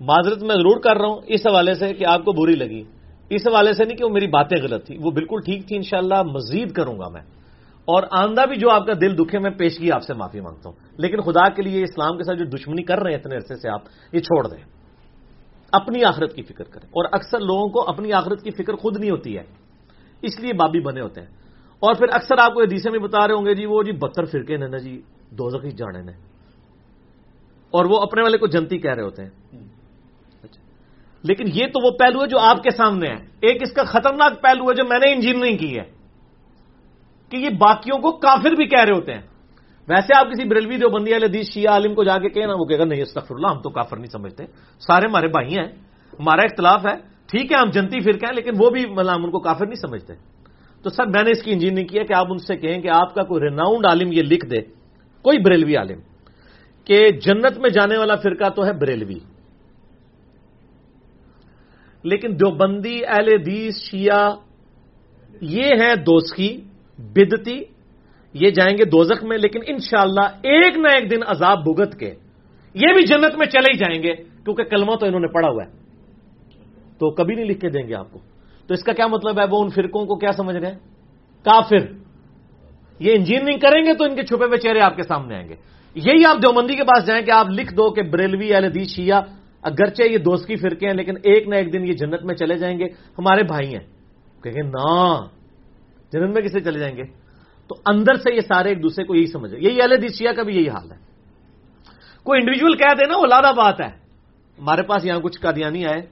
[0.01, 2.83] معذرت میں ضرور کر رہا ہوں، اس حوالے سے کہ آپ کو بری لگی۔
[3.31, 6.23] اس حوالے سے نہیں کہ وہ میری باتیں غلط تھی وہ بالکل ٹھیک تھی انشاءاللہ
[6.23, 7.23] مزید کروں گا میں۔
[7.85, 10.87] اور آندہ بھی جو آپ کا دل دکھے، میں پیشگی آپ سے معافی مانگتا ہوں۔
[10.99, 13.69] لیکن خدا کے لیے اسلام کے ساتھ جو دشمنی کر رہے ہیں اتنے عرصے سے
[13.69, 13.81] آپ،
[14.13, 14.65] یہ چھوڑ دیں۔
[15.73, 19.11] اپنی آخرت کی فکر کریں۔ اور اکثر لوگوں کو اپنی آخرت کی فکر خود نہیں
[19.11, 19.43] ہوتی ہے۔
[20.23, 21.29] اس لیے بابی بنے ہوتے ہیں۔
[21.79, 24.25] اور پھر اکثر آپ کو حدیثیں میں بتا رہے ہوں گے جی وہ جی بہتر
[24.25, 26.13] فرقے نے نا جی دو ہی جانے نے
[27.71, 29.31] اور وہ اپنے والے کو جنتی کہہ رہے ہوتے ہیں۔
[30.43, 30.63] اچھا۔
[31.23, 34.43] لیکن یہ تو وہ پہلو ہے جو آپ کے سامنے ہے۔ ایک اس کا خطرناک
[34.43, 36.00] پہلو ہے جو میں نے انجینئرنگ کی ہے۔
[37.31, 39.23] کہ یہ باقیوں کو کافر بھی کہہ رہے ہوتے ہیں۔
[39.89, 42.79] ویسے آپ کسی بریلوی دیوبندی والے حدیث، شیعہ عالم کو جا کے کہنا، وہ کہے
[42.79, 44.45] گا، نہیں استغفر اللہ ہم تو کافر نہیں سمجھتے۔
[44.81, 45.67] سارے ہمارے بھائی ہیں،
[46.19, 49.31] ہمارا اختلاف ہے۔ ٹھیک ہے، ہم جنتی فرقہ ہیں، لیکن وہ بھی مطلب ہم ان
[49.31, 50.15] کو کافر نہیں سمجھتے۔
[50.83, 53.15] تو سر، میں نے اس کی انجینئرنگ کیا کہ آپ ان سے کہیں کہ آپ
[53.15, 54.61] کا کوئی ریناؤنڈ عالم یہ لکھ دے،
[55.23, 56.01] کوئی بریلوی عالم،
[56.85, 59.19] کہ جنت میں جانے والا فرقہ تو ہے بریلوی۔
[62.03, 64.31] لیکن دیوبندی اہل حدیث، شیعہ،
[65.41, 66.61] یہ ہیں دوستی۔
[67.01, 67.63] بدتی،
[68.33, 72.15] یہ جائیں گے دوزخ میں، لیکن انشاءاللہ ایک نہ ایک دن عذاب بھگت کے۔
[72.75, 75.65] یہ بھی جنت میں چلے ہی جائیں گے، کیونکہ کلمہ تو انہوں نے پڑھا ہوا
[75.65, 75.71] ہے۔
[76.99, 78.19] تو کبھی نہیں لکھ کے دیں گے آپ کو۔
[78.67, 80.79] تو اس کا کیا مطلب ہے؟ وہ ان فرقوں کو کیا سمجھ رہے ہیں؟
[81.45, 81.79] کافر۔
[82.99, 85.55] یہ انجینئرنگ کریں گے تو ان کے چھپے ہوئے چہرے آپ کے سامنے آئیں گے۔
[85.95, 89.23] یہی آپ دیوبندی کے پاس جائیں کہ آپ لکھ دو کہ بریلوی حدیث شیعہ،
[89.63, 92.57] اگرچہ یہ دوست کی فرقے ہیں، لیکن ایک نہ ایک دن یہ جنت میں چلے
[92.57, 92.85] جائیں گے۔
[93.19, 93.87] ہمارے بھائی ہیں۔
[94.43, 95.17] کہ نا
[96.13, 97.03] جنت میں کسے چلے جائیں گے؟
[97.69, 100.57] تو اندر سے یہ سارے ایک دوسرے کو یہی سمجھ یہی اہل شیعہ کا بھی
[100.57, 100.97] یہی حال ہے۔
[102.23, 103.91] کوئی انڈیویجل کہہ دے نا وہ لادا بات ہے۔
[104.59, 106.03] ہمارے پاس یہاں کچھ قادیانی آئے۔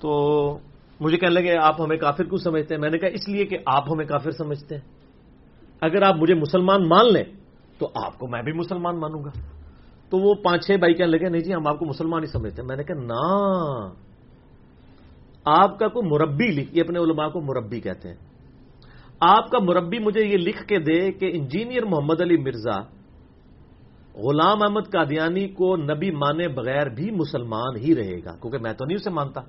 [0.00, 0.58] تو
[1.00, 3.58] مجھے کہنے لگے آپ ہمیں کافر کیوں سمجھتے ہیں؟ میں نے کہا اس لیے کہ
[3.66, 4.82] آپ ہمیں کافر سمجھتے ہیں۔
[5.80, 7.24] اگر آپ مجھے مسلمان مان لیں
[7.78, 9.30] تو آپ کو میں بھی مسلمان مانوں گا۔
[10.10, 12.62] تو وہ پانچ چھ بھائی کہنے لگے، نہیں جی ہم آپ کو مسلمان ہی سمجھتے
[12.62, 13.88] ہیں۔ میں نے کہا نا،
[15.44, 18.31] آپ کا کوئی مربی لکھ یہ اپنے علماء کو مربی کہتے ہیں۔
[19.24, 22.80] آپ کا مربی مجھے یہ لکھ کے دے کہ انجینئر محمد علی مرزا
[24.14, 28.84] غلام احمد قادیانی کو نبی مانے بغیر بھی مسلمان ہی رہے گا، کیونکہ میں تو
[28.84, 29.40] نہیں اسے مانتا۔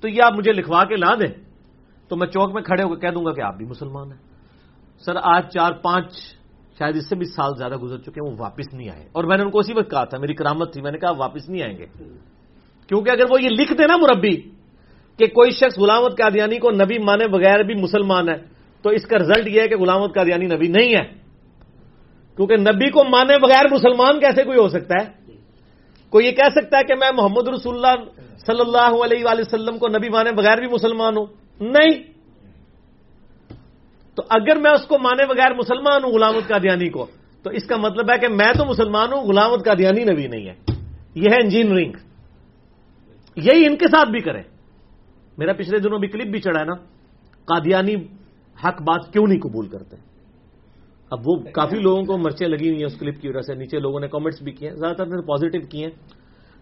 [0.00, 1.44] تو یہ آپ مجھے لکھوا کے لا دیں۔
[2.08, 4.18] تو میں چوک میں کھڑے ہو کے کہہ دوں گا کہ آپ بھی مسلمان ہیں۔
[5.04, 6.12] سر، آج چار پانچ،
[6.78, 9.36] شاید اس سے بھی سال زیادہ گزر چکے ہیں، وہ واپس نہیں آئے۔ اور میں
[9.36, 11.62] نے ان کو اسی وقت کہا تھا، میری کرامت تھی، میں نے کہا واپس نہیں
[11.62, 11.86] آئیں گے۔
[12.86, 14.59] کیونکہ اگر وہ یہ لکھ دے نا مربی
[15.20, 18.36] کہ کوئی شخص غلامت قادیانی کو نبی مانے بغیر بھی مسلمان ہے،
[18.82, 21.20] تو اس کا رزلٹ یہ ہے کہ غلامت قادیانی نبی نہیں ہے۔
[22.36, 25.32] کیونکہ نبی کو مانے بغیر مسلمان کیسے کوئی ہو سکتا ہے؟
[26.10, 28.04] کوئی یہ کہہ سکتا ہے کہ میں محمد رسول اللہ
[28.46, 31.26] صلی اللہ علیہ وآلہ وسلم کو نبی مانے بغیر بھی مسلمان ہوں؟
[31.60, 32.02] نہیں۔
[34.14, 37.06] تو اگر میں اس کو مانے بغیر مسلمان ہوں غلامت قادیانی کو،
[37.42, 40.54] تو اس کا مطلب ہے کہ میں تو مسلمان ہوں، غلامت قادیانی نبی نہیں ہے۔
[41.14, 41.92] یہ ہے انجینئرنگ۔
[43.36, 44.42] یہی ان کے ساتھ بھی کریں۔
[45.40, 46.74] میرا پچھلے دنوں بھی کلپ بھی چڑھا ہے نا،
[47.48, 47.94] قادیانی
[48.60, 49.96] حق بات کیوں نہیں قبول کرتے؟
[51.10, 53.78] اب وہ کافی لوگوں کو مرچیں لگی ہوئی ہیں اس کلپ کی وجہ سے، نیچے
[53.78, 55.94] لوگوں نے کامنٹس بھی کیے ہیں، زیادہ تر نے پازیٹو کیے ہیں،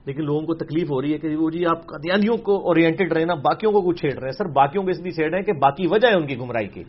[0.06, 3.24] لیکن لوگوں کو تکلیف ہو رہی ہے کہ وہ جی آپ قادیانیوں کو اورینٹڈ رہے
[3.24, 5.46] نا، باقیوں کو کچھ چھیڑ رہے ہیں۔ سر، باقیوں کو اس لیے چھیڑ رہے ہیں
[5.46, 6.82] کہ باقی وجہ ہے ان کی گمراہی کی۔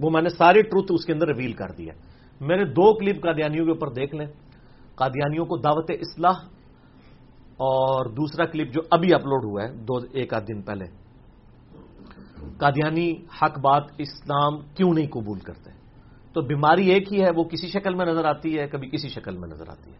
[0.00, 1.92] وہ میں نے ساری ٹروتھ اس کے اندر ریویل کر دیا
[2.40, 4.26] میرے دو کلپ قادیانیوں کے اوپر دیکھ لیں۔
[4.94, 6.38] قادیانیوں کو دعوت اصلاح
[7.58, 10.84] اور دوسرا کلپ جو ابھی اپلوڈ ہوا ہے، دو، ایک آدھ دن پہلے۔
[12.58, 15.70] قادیانی حق بات اسلام کیوں نہیں قبول کرتے؟
[16.32, 19.36] تو بیماری ایک ہی ہے، وہ کسی شکل میں نظر آتی ہے، کبھی کسی شکل
[19.36, 19.96] میں نظر آتی ہے۔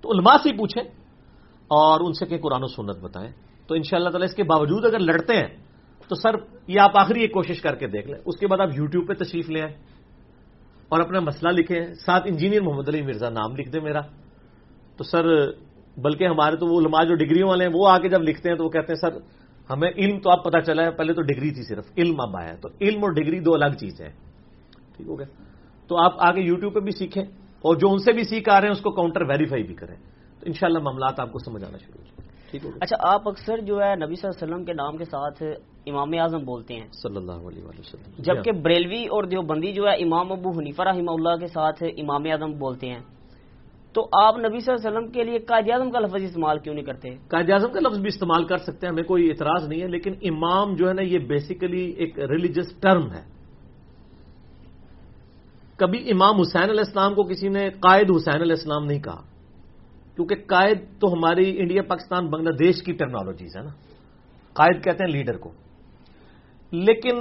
[0.00, 0.84] تو علماء سے پوچھیں
[1.68, 3.32] اور ان سے کہ قرآن و سنت بتائیں۔
[3.66, 5.48] تو ان شاء اللہ تعالیٰ اس کے باوجود اگر لڑتے ہیں،
[6.08, 6.34] تو سر،
[6.66, 9.24] یہ آپ آخری ایک کوشش کر کے دیکھ لیں۔ اس کے بعد آپ یوٹیوب پہ
[9.24, 9.74] تشریف لے آئیں
[10.88, 14.00] اور اپنا مسئلہ لکھیں۔ ساتھ انجینئر محمد علی مرزا نام لکھ دیں میرا۔
[14.96, 15.50] تو سر
[16.02, 18.56] بلکہ ہمارے تو وہ علماء جو ڈگریوں والے ہیں وہ آ کے جب لکھتے ہیں
[18.56, 19.18] تو وہ کہتے ہیں سر
[19.72, 22.54] ہمیں علم تو آپ پتا چلا ہے پہلے تو ڈگری تھی صرف علم اب آیا
[22.54, 24.10] تو علم اور ڈگری دو الگ چیز ہے
[24.96, 25.26] ٹھیک ہو گیا۔
[25.88, 27.22] تو آپ آگے یوٹیوب پہ بھی سیکھیں
[27.62, 29.96] اور جو ان سے بھی سیکھ آ رہے ہیں اس کو کاؤنٹر ویریفائی بھی کریں۔
[30.40, 33.82] تو انشاءاللہ معاملات آپ کو سمجھ آنا شروع ہو ٹھیک ہو اچھا آپ اکثر جو
[33.82, 35.42] ہے نبی صلی اللہ علیہ وسلم کے نام کے ساتھ
[35.86, 40.32] امام اعظم بولتے ہیں۔ صلی اللہ علیہ وسلم۔ جبکہ بریلوی اور دیوبندی جو ہے امام
[40.32, 43.00] ابو حنیفہ رحمہ اللہ کے ساتھ امام اعظم بولتے ہیں۔
[43.92, 46.74] تو آپ نبی صلی اللہ علیہ وسلم کے لیے قائد اعظم کا لفظ استعمال کیوں
[46.74, 49.82] نہیں کرتے؟ قائد اعظم کا لفظ بھی استعمال کر سکتے ہیں، ہمیں کوئی اعتراض نہیں
[49.82, 53.22] ہے، لیکن امام جو ہے نا، یہ بیسیکلی ایک ریلیجس ٹرم ہے۔
[55.76, 59.22] کبھی امام حسین علیہ السلام کو کسی نے قائد حسین علیہ السلام نہیں کہا،
[60.16, 63.70] کیونکہ قائد تو ہماری انڈیا، پاکستان، بنگلہ دیش کی ٹیکنالوجیز ہے نا۔
[64.52, 65.52] قائد کہتے ہیں لیڈر کو۔
[66.70, 67.16] لیکن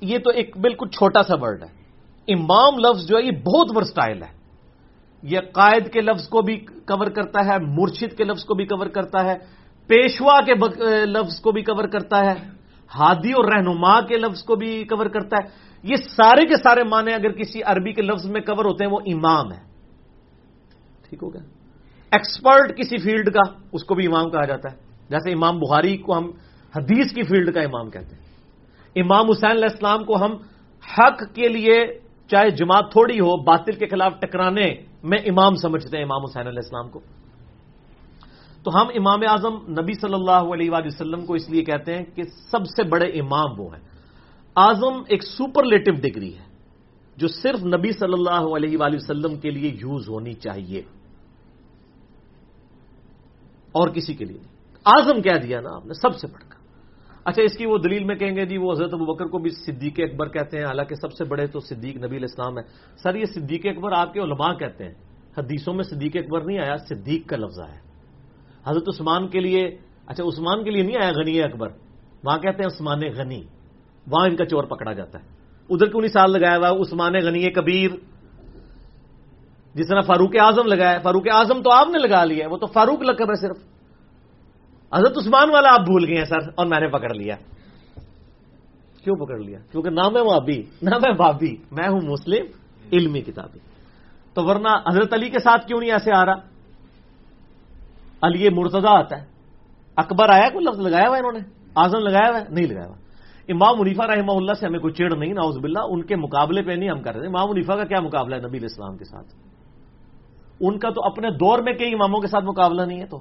[0.00, 1.68] یہ تو ایک بالکل چھوٹا سا ورڈ ہے۔
[2.34, 4.37] امام لفظ جو ہے، یہ بہت ورسٹائل ہے۔
[5.22, 8.86] یہ قائد کے لفظ کو بھی کور کرتا ہے، مرشد کے لفظ کو بھی کور
[8.86, 9.36] کرتا ہے،
[9.86, 10.54] پیشوا کے
[11.06, 12.34] لفظ کو بھی کور کرتا ہے،
[12.94, 15.48] ہادی اور رہنما کے لفظ کو بھی کور کرتا ہے۔
[15.82, 19.00] یہ سارے کے سارے معنی اگر کسی عربی کے لفظ میں کور ہوتے ہیں، وہ
[19.06, 19.62] امام ہے
[21.08, 21.42] ٹھیک ہو گیا۔
[22.12, 24.76] ایکسپرٹ کسی فیلڈ کا، اس کو بھی امام کہا جاتا ہے۔
[25.10, 26.30] جیسے امام بخاری کو ہم
[26.76, 30.32] حدیث کی فیلڈ کا امام کہتے ہیں۔ امام حسین علیہ السلام کو ہم
[30.98, 31.78] حق کے لیے
[32.28, 36.60] چاہے جماعت تھوڑی ہو، باطل کے خلاف ٹکرانے میں امام سمجھتے ہیں امام حسین علیہ
[36.64, 37.00] السلام کو۔
[38.62, 42.04] تو ہم امام اعظم نبی صلی اللہ علیہ وآلہ وسلم کو اس لیے کہتے ہیں
[42.04, 43.84] کہ سب سے بڑے امام وہ ہیں۔
[44.56, 46.44] اعظم ایک سپرلیٹو ڈگری ہے،
[47.16, 50.82] جو صرف نبی صلی اللہ علیہ وآلہ وسلم کے لیے یوز ہونی چاہیے۔
[53.72, 56.47] اور کسی کے لیے نہیں۔ آزم کہہ دیا نا آپ نے، سب سے بڑھ کر
[57.28, 59.50] اچھا اس کی وہ دلیل میں کہیں گے جی وہ حضرت ابو بکر کو بھی
[59.50, 62.62] صدیق اکبر کہتے ہیں، حالانکہ سب سے بڑے تو صدیق نبی الاسلام ہے
[63.02, 64.94] سر، یہ صدیق اکبر آپ کے علماء کہتے ہیں۔
[65.38, 67.78] حدیثوں میں صدیق اکبر نہیں آیا، صدیق کا لفظ آیا۔
[68.70, 71.68] حضرت عثمان کے لیے اچھا عثمان کے لیے نہیں آیا غنی اکبر۔
[72.24, 73.42] وہاں کہتے ہیں عثمان غنی۔
[74.06, 75.24] وہاں ان کا چور پکڑا جاتا ہے۔
[75.70, 77.90] ادھر کیوں نہیں سال لگایا ہوا عثمان غنی کبیر۔
[79.74, 82.66] جس طرح فاروق اعظم لگایا فاروق اعظم تو آپ نے لگا لیا ہے، وہ تو
[82.66, 83.77] فاروق لقب ہے صرف۔
[84.94, 87.36] حضرت عثمان والا آپ بھول گئے ہیں سر، اور میں نے پکڑ لیا۔
[89.04, 92.46] کیوں پکڑ لیا؟ کیونکہ نہ میں وابی، نہ میں بابی میں ہوں مسلم،
[92.92, 93.58] علمی کتابی۔
[94.34, 96.34] تو ورنہ حضرت علی کے ساتھ کیوں نہیں ایسے آ رہا؟
[98.22, 99.26] علی مرتضی آتا ہے۔
[99.96, 101.38] اکبر آیا کوئی لفظ لگایا ہوا انہوں نے؟
[101.74, 102.96] آزم لگایا ہوا نہیں لگایا ہوا۔
[103.48, 106.72] امام منیفا رحمہ اللہ سے ہمیں کوئی چیڑ نہیں ناؤز باللہ، ان کے مقابلے پہ
[106.72, 109.26] نہیں ہم کر رہے۔ امام منیفا کا کیا مقابلہ ہے نبی اسلام کے ساتھ؟
[110.60, 113.20] ان کا تو اپنے دور میں کئی اماموں کے ساتھ مقابلہ نہیں ہے تو۔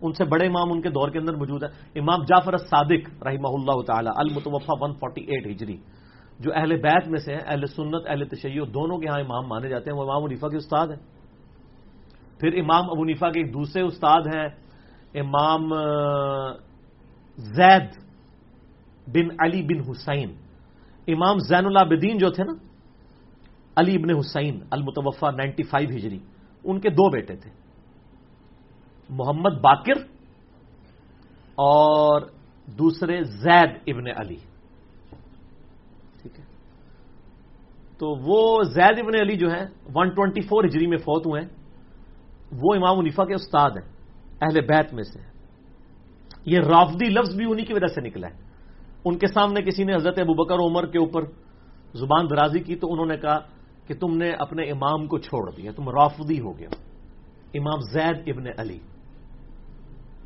[0.00, 3.48] ان سے بڑے امام ان کے دور کے اندر موجود ہے امام جعفر صادق رحمہ
[3.48, 5.76] اللہ تعالی المتوفا 148 ہجری۔
[6.38, 9.68] جو اہل بیت میں سے ہیں، اہل سنت، اہل تشیع، دونوں کے ہاں امام مانے
[9.68, 11.06] جاتے ہیں۔ وہ امام منیفا کے استاد ہیں۔
[12.40, 14.48] پھر امام ابو نیفا کے ایک دوسرے استاد ہیں،
[15.14, 15.70] امام
[17.36, 17.90] زید
[19.06, 20.32] بن علی بن حسین۔
[21.08, 22.52] امام زین العابدین جو تھے نا،
[23.76, 26.18] علی ابن حسین المتوفا نائنٹی فائیو ہجری۔
[26.64, 27.50] ان کے دو بیٹے تھے۔
[29.08, 30.00] محمد باقر
[31.54, 32.22] اور
[32.66, 34.36] دوسرے زید ابن علی۔
[36.22, 36.44] ٹھیک ہے۔
[37.98, 41.48] تو وہ زید ابن علی جو ہے ون ٹوینٹی فور ہجری میں فوت ہوئے ہیں۔
[42.52, 43.92] وہ امام منیفا کے استاد ہیں،
[44.40, 45.20] اہل بیت میں سے
[46.46, 48.34] یہ رافدی لفظ بھی انہی کی وجہ سے نکلا ہے۔
[49.04, 51.22] ان کے سامنے کسی نے حضرت ابو بکر، عمر کے اوپر
[51.94, 53.38] زبان درازی کی تو انہوں نے کہا
[53.86, 56.68] کہ تم نے اپنے امام کو چھوڑ دیا، تم رافدی ہو گیا
[57.54, 58.78] امام زید ابن علی۔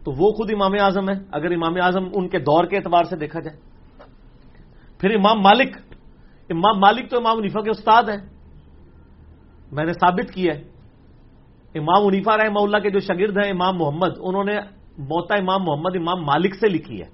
[0.05, 3.17] تو وہ خود امام اعظم ہے۔ اگر امام اعظم ان کے دور کے اعتبار سے
[3.17, 3.57] دیکھا جائے۔
[4.99, 5.77] پھر امام مالک
[6.51, 8.29] امام مالک تو امام منیفا کے استاد ہیں۔
[9.73, 10.62] میں نے ثابت کیا ہے۔
[11.75, 14.61] امام منیفا رحمہ اللہ کے جو شاگرد ہیں، امام محمد، انہوں نے
[14.99, 17.09] موتا امام محمد امام مالک سے لکھی ہے۔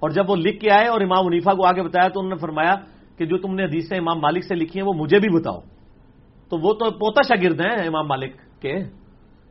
[0.00, 2.40] اور جب وہ لکھ کے آئے اور امام منیفا کو آگے بتایا تو انہوں نے
[2.40, 2.74] فرمایا
[3.16, 5.60] کہ جو تم نے حدیثیں امام مالک سے لکھی ہیں، وہ مجھے بھی بتاؤ۔
[6.48, 8.84] تو وہ تو پوتا شاگرد ہیں امام مالک کے۔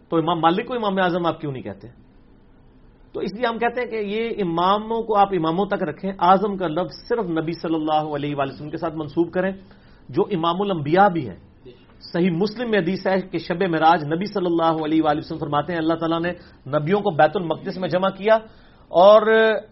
[0.10, 2.03] تو امام مالک کو امام اعظم آپ کیوں نہیں کہتے؟
[3.14, 6.58] تو اس لیے ہم کہتے ہیں کہ یہ اماموں کو آپ اماموں تک رکھیں، اعظم
[6.58, 9.52] کا لفظ صرف نبی صلی اللہ علیہ وسلم کے ساتھ منسوب کریں،
[10.10, 11.38] جو امام الانبیاء بھی ہیں۔
[12.00, 15.80] صحیح مسلم میں حدیث ہے کہ شب مراج نبی صلی اللہ علیہ وسلم فرماتے ہیں،
[15.80, 16.34] اللہ تعالیٰ نے
[16.80, 18.36] نبیوں کو بیت المقدس میں جمع کیا۔
[18.88, 19.22] اور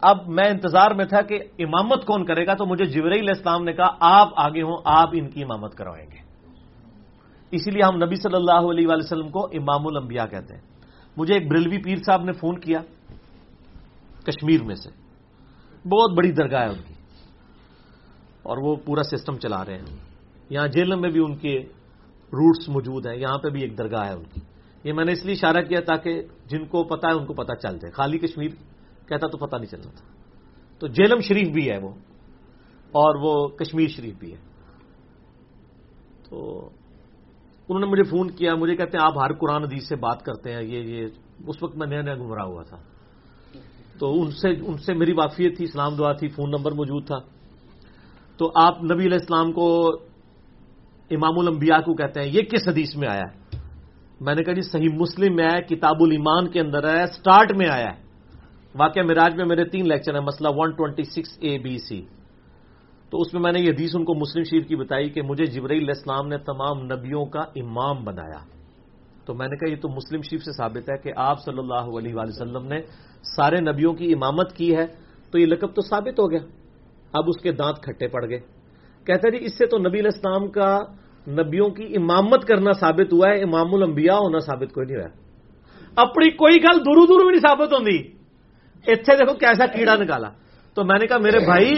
[0.01, 3.73] اب میں انتظار میں تھا کہ امامت کون کرے گا، تو مجھے جبرائیل اسلام نے
[3.73, 6.17] کہا، آپ آگے ہوں، آپ ان کی امامت کروائیں گے۔
[7.51, 10.62] اسی لیے ہم نبی صلی اللہ علیہ وسلم کو امام الانبیاء کہتے ہیں۔
[11.17, 12.80] مجھے ایک بریلوی پیر صاحب نے فون کیا۔
[14.25, 14.89] کشمیر میں سے۔
[15.89, 16.93] بہت بڑی درگاہ ہے ان کی۔
[18.43, 19.97] اور وہ پورا سسٹم چلا رہے ہیں۔
[20.49, 21.60] یہاں جیلم میں بھی ان کے
[22.34, 24.41] روٹس موجود ہیں۔ یہاں پہ بھی ایک درگاہ ہے ان کی۔
[24.84, 27.55] یہ میں نے اس لیے اشارہ کیا تاکہ جن کو پتا ہے ان کو پتا
[27.55, 28.49] چل جائے۔ خالی کشمیر
[29.07, 30.05] کہتا تو پتا نہیں چلتا تھا۔
[30.79, 31.89] تو جیلم شریف بھی ہے وہ۔
[32.91, 34.38] اور وہ کشمیر شریف بھی ہے۔
[36.29, 36.69] تو
[37.69, 40.53] انہوں نے مجھے فون کیا، مجھے کہتے ہیں آپ ہر قرآن حدیث سے بات کرتے
[40.53, 41.07] ہیں۔ یہ یہ،
[41.47, 42.77] اس وقت میں نیا نیا گمراہ ہوا تھا۔
[44.01, 47.17] تو ان سے ان سے میری واقفیت تھی، اسلام دعا تھی، فون نمبر موجود تھا۔
[48.37, 49.87] تو آپ نبی علیہ السلام کو
[51.11, 53.57] امام الانبیاء کو کہتے ہیں، یہ کس حدیث میں آیا ہے؟
[54.21, 57.67] میں نے کہا جی صحیح مسلم میں ہے، کتاب الایمان کے اندر ہے، سٹارٹ میں
[57.69, 58.01] آیا ہے۔
[58.75, 62.01] واقعہ مراج میں میرے تین لیکچر ہیں، مسئلہ 126 اے بی سی
[63.09, 65.45] تو اس میں میں نے یہ حدیث ان کو مسلم شریف کی بتائی کہ مجھے
[65.45, 68.61] جبرائیل علیہ السلام نے تمام نبیوں کا امام بنایا۔
[69.25, 71.86] تو میں نے کہا یہ تو مسلم شریف سے ثابت ہے کہ آپ صلی اللہ
[71.97, 72.79] علیہ وآلہ وسلم نے
[73.36, 74.86] سارے نبیوں کی امامت کی ہے
[75.31, 76.43] تو یہ لقب تو ثابت ہو گیا۔
[77.13, 78.39] اب اس کے دانت کھٹے پڑ گئے۔
[79.07, 80.77] کہتے جی اس سے تو نبی علیہ السلام کا
[81.27, 85.10] نبیوں کی امامت کرنا ثابت ہوا ہے، امام الانبیاء ہونا ثابت کوئی نہیں ہوا
[85.95, 87.97] اپنی کوئی گل دورو دور بھی نہیں ثابت ہوتی
[88.88, 90.29] اتنے دیکھو کیسا کیڑا نکالا۔
[90.73, 91.73] تو میں نے کہا میرے بھائی،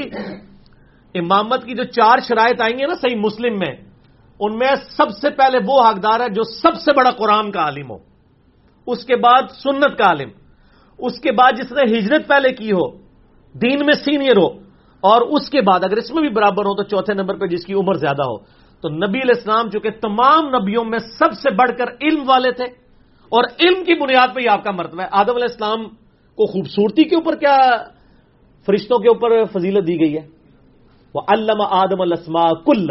[1.15, 3.73] امامت کی جو چار شرائط آئیں گے نا صحیح مسلم میں
[4.43, 7.89] ان میں سب سے پہلے وہ حقدار ہے جو سب سے بڑا قرآن کا عالم
[7.91, 7.97] ہو۔
[8.87, 10.29] اس کے بعد سنت کا عالم۔
[10.99, 12.85] اس کے بعد جس نے ہجرت پہلے کی ہو،
[13.55, 14.49] دین میں سینئر ہو،
[15.03, 17.65] اور اس کے بعد اگر اس میں بھی برابر ہو تو چوتھے نمبر پہ جس
[17.65, 18.37] کی عمر زیادہ ہو۔
[18.83, 22.65] تو نبی علیہ السلام چونکہ تمام نبیوں میں سب سے بڑھ کر علم والے تھے،
[23.31, 25.81] اور علم کی بنیاد پہ ہی آپ کا مرتبہ ہے۔ آدم علیہ السلام
[26.37, 27.55] کو خوبصورتی کے اوپر کیا
[28.67, 30.25] فرشتوں کے اوپر فضیلت دی گئی ہے؟
[31.15, 32.87] وہ علامہ آدم السما کل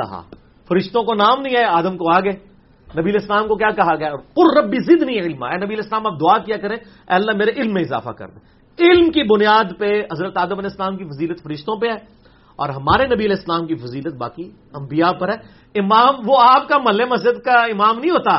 [0.69, 2.53] فرشتوں کو نام نہیں ہے، آدم کو آگے۔
[3.01, 6.21] نبی الاسلام کو کیا کہا گیا؟ اور ربی ضد نہیں علم ہے نبی الاسلام اب
[6.21, 8.53] دعا کیا کریں اللہ میرے علم میں اضافہ کر دیں
[8.91, 12.23] علم کی بنیاد پہ حضرت آدم علیہ السلام کی فضیلت فرشتوں پہ ہے۔
[12.57, 15.35] اور ہمارے نبی علیہ السلام کی فضیلت باقی انبیاء پر ہے۔
[15.75, 18.39] امام، وہ آپ کا محلے مسجد کا امام نہیں ہوتا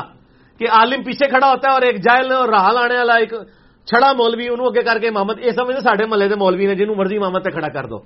[0.58, 3.30] کہ عالم پیچھے کھڑا ہوتا ہے اور ایک جائل اور راہل آنے والا، ایک
[3.86, 6.94] چھڑا مولوی، انہوں اگے کر کے امامت۔ یہ سمجھے ساڈے محلے کے مولوی نے جنہوں
[6.94, 7.98] مرضی امامت کھڑا کر دو۔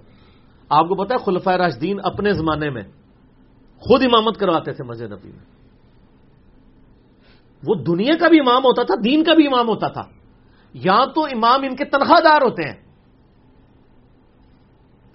[0.71, 2.83] آپ کو پتا ہے خلفۂ راشدین اپنے زمانے میں
[3.81, 5.45] خود امامت کرواتے تھے مسجد نبی میں۔
[7.69, 10.03] وہ دنیا کا بھی امام ہوتا تھا، دین کا بھی امام ہوتا تھا۔
[10.75, 12.77] یا تو امام ان کے تنخواہ دار ہوتے ہیں۔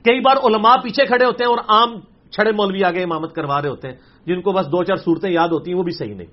[0.05, 1.99] کئی بار علماء پیچھے کھڑے ہوتے ہیں اور عام
[2.29, 3.95] چھڑے مولوی آگے امامت کروا رہے ہوتے ہیں،
[4.25, 6.27] جن کو بس دو چار صورتیں یاد ہوتی ہیں، وہ بھی صحیح نہیں۔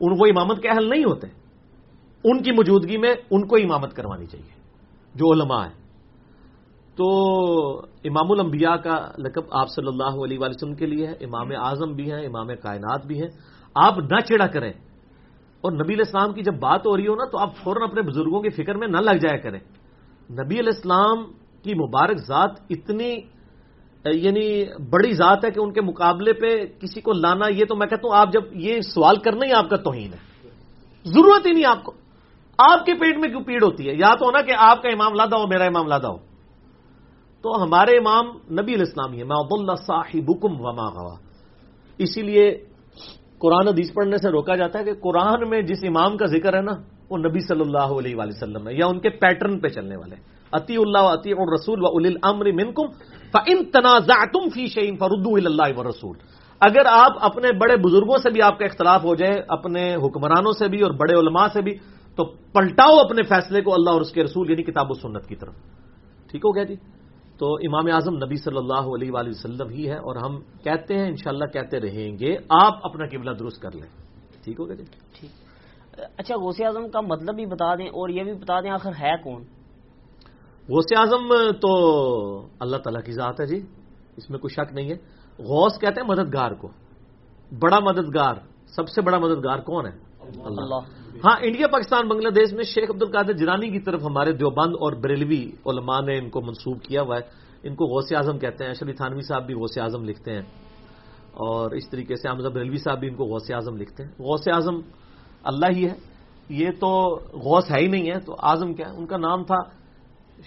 [0.00, 1.26] ان وہ امامت کے اہل نہیں ہوتے۔
[2.24, 4.60] ان کی موجودگی میں ان کو امامت کروانی چاہیے،
[5.14, 5.81] جو علماء ہیں۔
[6.96, 7.06] تو
[7.80, 12.12] امام الانبیاء کا لقب آپ صلی اللہ علیہ وسلم کے لیے ہے، امام اعظم بھی
[12.12, 13.28] ہیں، امام کائنات بھی ہیں۔
[13.74, 14.72] آپ نہ چڑا کریں۔
[15.60, 18.02] اور نبی علیہ السلام کی جب بات ہو رہی ہو نا، تو آپ فوراً اپنے
[18.02, 19.60] بزرگوں کی فکر میں نہ لگ جایا کریں۔
[20.30, 21.24] نبی علیہ السلام
[21.62, 23.16] کی مبارک ذات اتنی
[24.04, 27.86] یعنی بڑی ذات ہے کہ ان کے مقابلے پہ کسی کو لانا، یہ تو میں
[27.86, 30.48] کہتا ہوں، آپ جب یہ سوال کرنا ہی آپ کا توہین ہے۔
[31.04, 31.92] ضرورت ہی نہیں آپ کو۔
[32.58, 35.14] آپ کے پیٹ میں کیوں پیڑ ہوتی ہے؟ یا تو ہونا کہ آپ کا امام
[35.14, 36.31] لادا ہو، میرا امام لادا ہو۔
[37.44, 38.26] تو ہمارے امام
[38.58, 41.14] نبی علیہ السلام ہے میں اللہ صاحب حکم وما گوا
[41.98, 42.44] اسی لیے
[43.42, 46.60] قرآن حدیث پڑھنے سے روکا جاتا ہے کہ قرآن میں جس امام کا ذکر ہے
[46.62, 46.74] نا،
[47.10, 50.16] وہ نبی صلی اللہ علیہ وآلہ وسلم ہے، یا ان کے پیٹرن پہ چلنے والے۔
[50.52, 52.86] اتی اللہ اتی رسول و اول امر منکم
[53.34, 56.16] فان تنازعتم فی شیء فردوا الى اللہ والرسول
[56.60, 60.68] اگر آپ اپنے بڑے بزرگوں سے بھی آپ کا اختلاف ہو جائے، اپنے حکمرانوں سے
[60.68, 61.74] بھی اور بڑے علماء سے بھی،
[62.18, 62.24] تو
[62.54, 65.54] پلٹاؤ اپنے فیصلے کو اللہ اور اس کے رسول یعنی کتاب و سنت کی طرف۔
[66.30, 66.76] ٹھیک ہو گیا جی؟
[67.38, 71.08] تو امام اعظم نبی صلی اللہ علیہ وآلہ وسلم ہی ہے اور ہم کہتے ہیں
[71.08, 73.88] انشاءاللہ کہتے رہیں گے آپ اپنا قبلہ درست کر لیں۔
[74.44, 74.84] ٹھیک ہو گیا جی؟
[75.20, 75.30] ٹھیک۔
[76.18, 79.16] اچھا غوث اعظم کا مطلب بھی بتا دیں اور یہ بھی بتا دیں آخر ہے
[79.22, 79.42] کون؟
[80.68, 81.72] غوث اعظم تو
[82.60, 83.66] اللہ تعالیٰ کی ذات ہے جی
[84.16, 84.96] اس میں کوئی شک نہیں ہے۔
[85.38, 86.68] غوث کہتے ہیں مددگار کو۔
[87.60, 88.34] بڑا مددگار
[88.66, 90.11] سب سے بڑا مددگار کون ہے؟
[90.44, 90.74] اللہ.
[91.24, 94.92] ہاں انڈیا پاکستان بنگلہ دیش میں شیخ عبد القادر جرانی کی طرف ہمارے دیوبند اور
[94.92, 97.20] بریلوی علماء نے ان کو منسوب کیا ہوا ہے۔
[97.62, 100.42] ان کو غوث اعظم کہتے ہیں۔ اشرف تھانوی صاحب بھی غوث اعظم لکھتے ہیں۔
[101.32, 104.48] اور اس طریقے سے احمد بریلوی صاحب بھی ان کو غوث اعظم لکھتے ہیں۔ غوث
[104.48, 104.74] اعظم
[105.44, 105.94] اللہ ہی ہے۔
[106.48, 109.56] یہ تو غوث ہے ہی نہیں ہے تو اعظم کیا ہے؟ ان کا نام تھا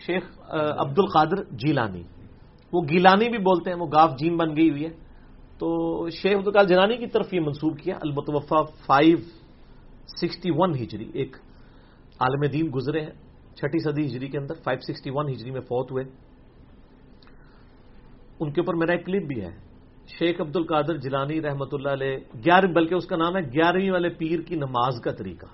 [0.07, 0.23] شیخ
[0.77, 2.03] عبد القادر جیلانی۔
[2.73, 4.89] وہ گیلانی بھی بولتے ہیں وہ گاف جین بن گئی ہوئی ہے۔
[5.57, 9.17] تو شیخ عبد القادر جنانی کی طرف یہ منسوب کیا۔ البتوفا فائیو
[10.07, 11.37] سکسٹی ون ہجری، ایک
[12.19, 13.11] عالم دین گزرے ہیں،
[13.55, 16.03] چھٹی صدی ہجری کے اندر فائیو سکسٹی ون ہجری میں فوت ہوئے۔
[18.39, 19.51] ان کے اوپر میرا ایک کلپ بھی ہے،
[20.19, 24.09] شیخ عبد القادر جلانی رحمت اللہ علیہ گیارہ بلکہ اس کا نام ہے گیارہویں والے
[24.09, 25.45] پیر کی نماز کا طریقہ۔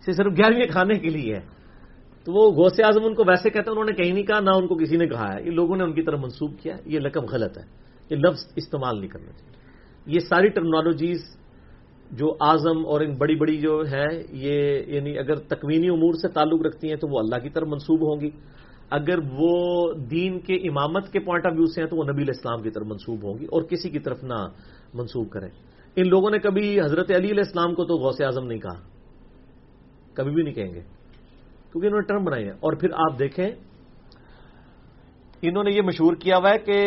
[0.00, 1.40] صرف گیارہویں کھانے کے لیے ہے۔
[2.24, 4.50] تو وہ غوث اعظم ان کو ویسے کہتے ہیں، انہوں نے کہیں نہیں کہا، نہ
[4.50, 6.98] ان کو کسی نے کہا ہے۔ یہ لوگوں نے ان کی طرف منسوخ کیا، یہ
[6.98, 7.62] لقب غلط ہے،
[8.10, 9.56] یہ لفظ استعمال نہیں کرنا چاہیے۔
[10.06, 11.36] یہ ساری ٹرمنالوجیز
[12.10, 16.66] جو اعظم اور ان بڑی بڑی جو ہیں یہ یعنی اگر تکوینی امور سے تعلق
[16.66, 18.30] رکھتی ہیں تو وہ اللہ کی طرف منسوب ہوں گی۔
[18.90, 22.62] اگر وہ دین کے امامت کے پوائنٹ آف ویو سے ہیں تو وہ نبی الاسلام
[22.62, 24.46] کی طرف منسوب ہوں گی اور کسی کی طرف نہ
[24.94, 25.48] منسوب کریں۔
[25.96, 28.80] ان لوگوں نے کبھی حضرت علی علیہ السلام کو تو غوث اعظم نہیں کہا۔
[30.14, 30.80] کبھی بھی نہیں کہیں گے۔
[31.72, 33.50] کیونکہ انہوں نے ٹرم بنائی ہے۔ اور پھر آپ دیکھیں،
[35.42, 36.84] انہوں نے یہ مشہور کیا ہوا ہے کہ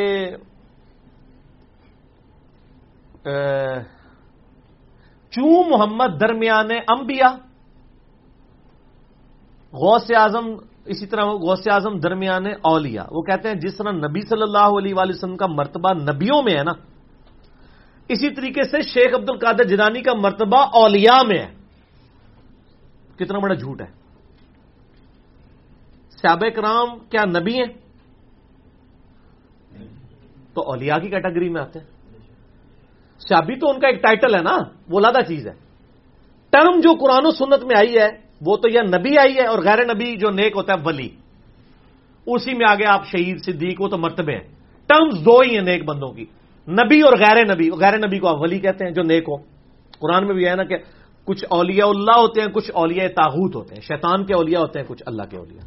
[5.32, 7.32] چوں محمد درمیان انبیاء؟
[9.74, 10.46] غوث اعظم،
[10.86, 14.94] اسی طرح غوث اعظم درمیان اولیاء۔ وہ کہتے ہیں جس طرح نبی صلی اللہ علیہ
[14.94, 16.72] وآلہ وسلم کا مرتبہ نبیوں میں ہے نا،
[18.08, 21.56] اسی طریقے سے شیخ عبد القادر جنانی کا مرتبہ اولیاء میں ہے۔
[23.16, 23.88] کتنا بڑا جھوٹ ہے۔
[26.22, 27.74] صحابہ کرام کیا نبی ہیں؟
[30.54, 31.99] تو اولیاء کی کیٹیگری میں آتے ہیں۔
[33.20, 34.58] صحابی تو ان کا ایک ٹائٹل ہے نا،
[34.90, 35.54] وہ لادہ چیز ہے۔
[36.50, 38.10] ٹرم جو قرآن و سنت میں آئی ہے،
[38.42, 41.10] وہ تو یا نبی آئی ہے اور غیر نبی جو نیک ہوتا ہے، ولی۔
[42.26, 44.48] اسی میں آگے آپ شہید، صدیق، وہ تو مرتبے ہیں۔
[44.88, 46.26] ٹرمز دو ہی ہیں نیک بندوں کی۔
[46.68, 49.36] نبی اور غیر نبی غیر نبی کو آپ ولی کہتے ہیں جو نیک ہو۔
[50.00, 50.78] قرآن میں بھی ہے نا کہ
[51.26, 54.86] کچھ اولیاء اللہ ہوتے ہیں، کچھ اولیاء تاغوت ہوتے ہیں۔ شیطان کے اولیاء ہوتے ہیں،
[54.88, 55.66] کچھ اللہ کے اولیاء۔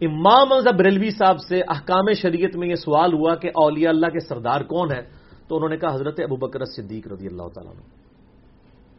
[0.00, 4.60] امام بریلوی صاحب سے احکام شریعت میں یہ سوال ہوا کہ اولیاء اللہ کے سردار
[4.60, 7.72] کون ہے تو انہوں نے کہا حضرت ابو بکر صدیق رضی اللہ تعالیٰ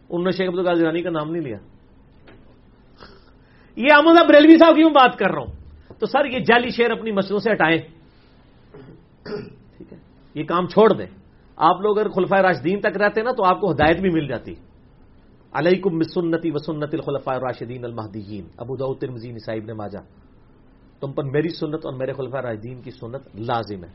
[0.10, 1.58] انہوں نے شیخ عبد القادرانی کا نام نہیں لیا۔
[3.76, 5.54] یہ احمد بریلوی صاحب کی میں بات کر رہا ہوں؟
[6.00, 7.82] تو سر، یہ جعلی شیر اپنی مسلوں سے ہٹائیں۔
[9.78, 9.98] ٹھیک ہے؟
[10.36, 11.06] یہ کام چھوڑ دیں۔
[11.56, 14.56] آپ لوگ اگر خلفۂ راشدین تک رہتے نا، تو آپ کو ہدایت بھی مل جاتی۔
[15.54, 20.00] علیکم بسنتی وسنت الخلفاء الراشدین المہدیین۔ ابو داؤد، ترمذی، نسائی، ابن ماجہ۔
[21.00, 23.90] تم پر میری سنت اور میرے خلفاء راشدین کی سنت لازم ہے۔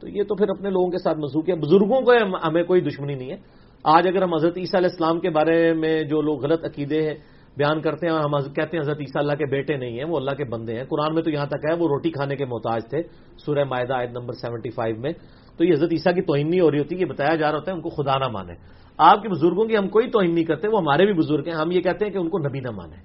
[0.00, 2.12] تو یہ تو پھر اپنے لوگوں کے ساتھ مسوخ ہے۔ بزرگوں کو
[2.48, 3.36] ہمیں کوئی دشمنی نہیں ہے۔
[3.84, 7.14] آج اگر ہم حضرت عیسیٰ علیہ السلام کے بارے میں جو لوگ غلط عقیدے ہیں،
[7.56, 10.30] بیان کرتے ہیں ہم کہتے ہیں حضرت عیسیٰ اللہ کے بیٹے نہیں ہیں، وہ اللہ
[10.30, 13.02] کے بندے ہیں۔ قرآن میں تو یہاں تک ہے، وہ روٹی کھانے کے محتاج تھے۔
[13.38, 15.12] سورہ معاہدہ آیت نمبر سیونٹی فائیو میں۔
[15.56, 17.70] تو یہ حضرت عیسیٰ کی توہین نہیں ہو رہی ہوتی، یہ بتایا جا رہا ہوتا
[17.70, 18.52] ہے، ان کو خدا نہ مانے۔
[18.96, 21.70] آپ کے بزرگوں کی ہم کوئی توہین نہیں کرتے، وہ ہمارے بھی بزرگ ہیں۔ ہم
[21.70, 22.96] یہ کہتے ہیں کہ ان کو نبی نہ مانے۔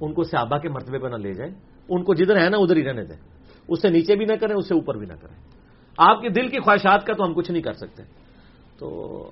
[0.00, 1.52] ان کو صحابہ کے مرتبے پہ نہ لے جائیں۔
[1.88, 3.16] ان کو جدھر ہے نا، ادھر ہی رہنے دیں۔
[3.68, 5.53] اس سے نیچے بھی نہ کریں، اس سے اوپر بھی نہ کریں۔
[5.98, 8.02] آپ کے دل کی خواہشات کا تو ہم کچھ نہیں کر سکتے۔
[8.78, 9.30] تو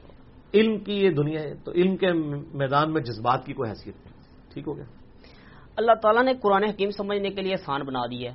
[0.55, 2.13] علم کی یہ دنیا ہے تو علم کے
[2.55, 4.15] میدان میں جذبات کی کوئی حیثیت نہیں۔
[4.55, 4.85] ٹھیک ہو گیا؟
[5.77, 8.33] اللہ تعالیٰ نے قرآن حکیم سمجھنے کے لیے آسان بنا دی ہے۔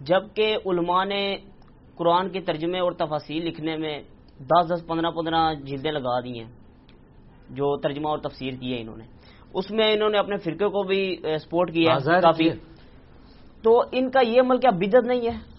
[0.00, 1.36] جبکہ علماء نے
[1.94, 4.02] قرآن کے ترجمے اور تفاصیل لکھنے میں
[4.38, 6.50] دس دس پندرہ پندرہ جلدیں لگا دی ہیں
[7.50, 9.04] جو ترجمہ اور تفسیر کی ہے انہوں نے۔
[9.54, 12.50] اس میں انہوں نے اپنے فرقے کو بھی سپورٹ کیا ہے کافی۔
[13.62, 15.57] تو ان کا یہ عمل کیا بدت نہیں ہے؟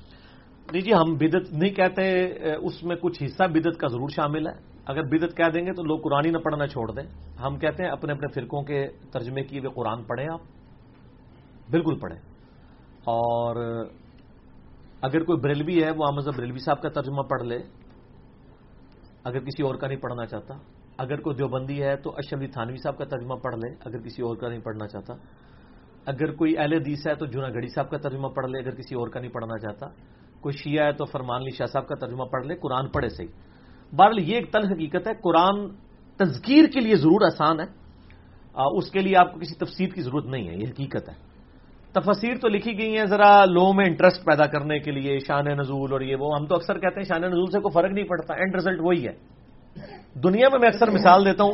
[0.71, 2.23] نہیں جی ہم بدت نہیں کہتے
[2.55, 4.51] اس میں کچھ حصہ بدت کا ضرور شامل ہے۔
[4.85, 7.83] اگر بدت کہہ دیں گے تو لوگ قرآن ہی نہ پڑھنا چھوڑ دیں۔ ہم کہتے
[7.83, 10.39] ہیں اپنے اپنے فرقوں کے ترجمے کیے ہوئے قرآن پڑھیں آپ۔
[11.69, 12.19] بالکل پڑھیں۔
[13.03, 13.85] اور
[15.01, 17.59] اگر کوئی بریلوی ہے، وہ احمد بریلوی صاحب کا ترجمہ پڑھ لے۔
[19.23, 20.53] اگر کسی اور کا نہیں پڑھنا چاہتا۔
[20.97, 24.35] اگر کوئی دیوبندی ہے تو اشرفی تھانوی صاحب کا ترجمہ پڑھ لے۔ اگر کسی اور
[24.35, 25.13] کا نہیں پڑھنا چاہتا۔
[26.05, 28.95] اگر کوئی اہل حدیث ہے تو جنا گڑی صاحب کا ترجمہ پڑھ لے، اگر کسی
[28.95, 29.87] اور کا نہیں پڑھنا چاہتا۔
[30.41, 33.27] کوئی شیعہ ہے تو فرمان علی شاہ صاحب کا ترجمہ پڑھ لے، قرآن پڑھے صحیح۔
[33.95, 35.67] بہرحال یہ ایک تل حقیقت ہے، قرآن
[36.17, 37.65] تذکیر کے لیے ضرور آسان ہے۔
[38.75, 41.13] اس کے لیے آپ کو کسی تفسیر کی ضرورت نہیں ہے، یہ حقیقت ہے۔
[41.93, 45.91] تفسیر تو لکھی گئی ہیں ذرا لوگوں میں انٹرسٹ پیدا کرنے کے لیے، شان نزول
[45.91, 48.33] اور یہ وہ، ہم تو اکثر کہتے ہیں شان نزول سے کوئی فرق نہیں پڑتا
[48.33, 49.13] اینڈ ریزلٹ وہی ہے۔
[50.23, 51.53] دنیا میں میں اکثر مثال دیتا ہوں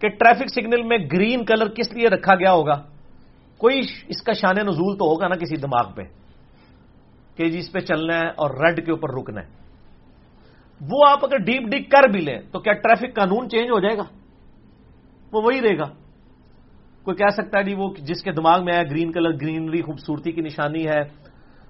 [0.00, 2.82] کہ ٹریفک سگنل میں گرین کلر کس لیے رکھا گیا ہوگا؟
[3.58, 3.78] کوئی
[4.08, 6.02] اس کا شان نزول تو ہوگا نا کسی دماغ پہ۔
[7.36, 9.46] کہ جی اس پہ چلنا ہے اور ریڈ کے اوپر رکنا ہے۔
[10.80, 13.96] وہ آپ اگر ڈیپ ڈگ کر بھی لیں تو کیا ٹریفک قانون چینج ہو جائے
[13.96, 14.02] گا؟
[15.32, 15.84] وہ وہی رہے گا۔
[17.04, 20.32] کوئی کہہ سکتا ہے جی وہ جس کے دماغ میں آیا گرین کلر، گرینری خوبصورتی
[20.32, 21.04] کی نشانی ہے،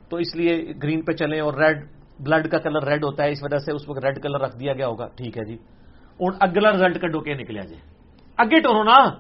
[0.09, 1.89] تو اس لیے گرین پہ چلیں اور ریڈ،
[2.21, 4.73] بلڈ کا کلر ریڈ ہوتا ہے، اس وجہ سے اس وقت ریڈ کلر رکھ دیا
[4.73, 5.55] گیا ہوگا۔ ٹھیک ہے جی۔
[6.17, 7.75] اور اگلا ریزلٹ کا ڈوکے نکلے جی
[8.37, 9.11] اگے ٹورو نا۔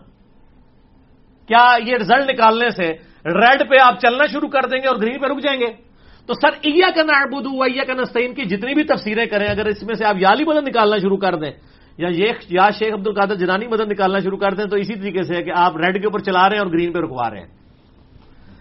[1.46, 2.92] کیا یہ ریزلٹ نکالنے سے
[3.24, 5.85] ریڈ پہ آپ چلنا شروع کر دیں گے اور گرین پہ رک جائیں گے؟
[6.26, 9.82] تو سر ایا کا نعبد ایا کا نستعین کی جتنی بھی تفسیریں کریں، اگر اس
[9.82, 11.50] میں سے آپ یالی مدد نکالنا شروع کر دیں،
[11.98, 15.22] یا یہ یا شیخ عبد القادر جنانی مدد نکالنا شروع کر دیں، تو اسی طریقے
[15.22, 17.40] سے ہے کہ آپ ریڈ کے اوپر چلا رہے ہیں اور گرین پہ رکوا رہے
[17.40, 17.46] ہیں۔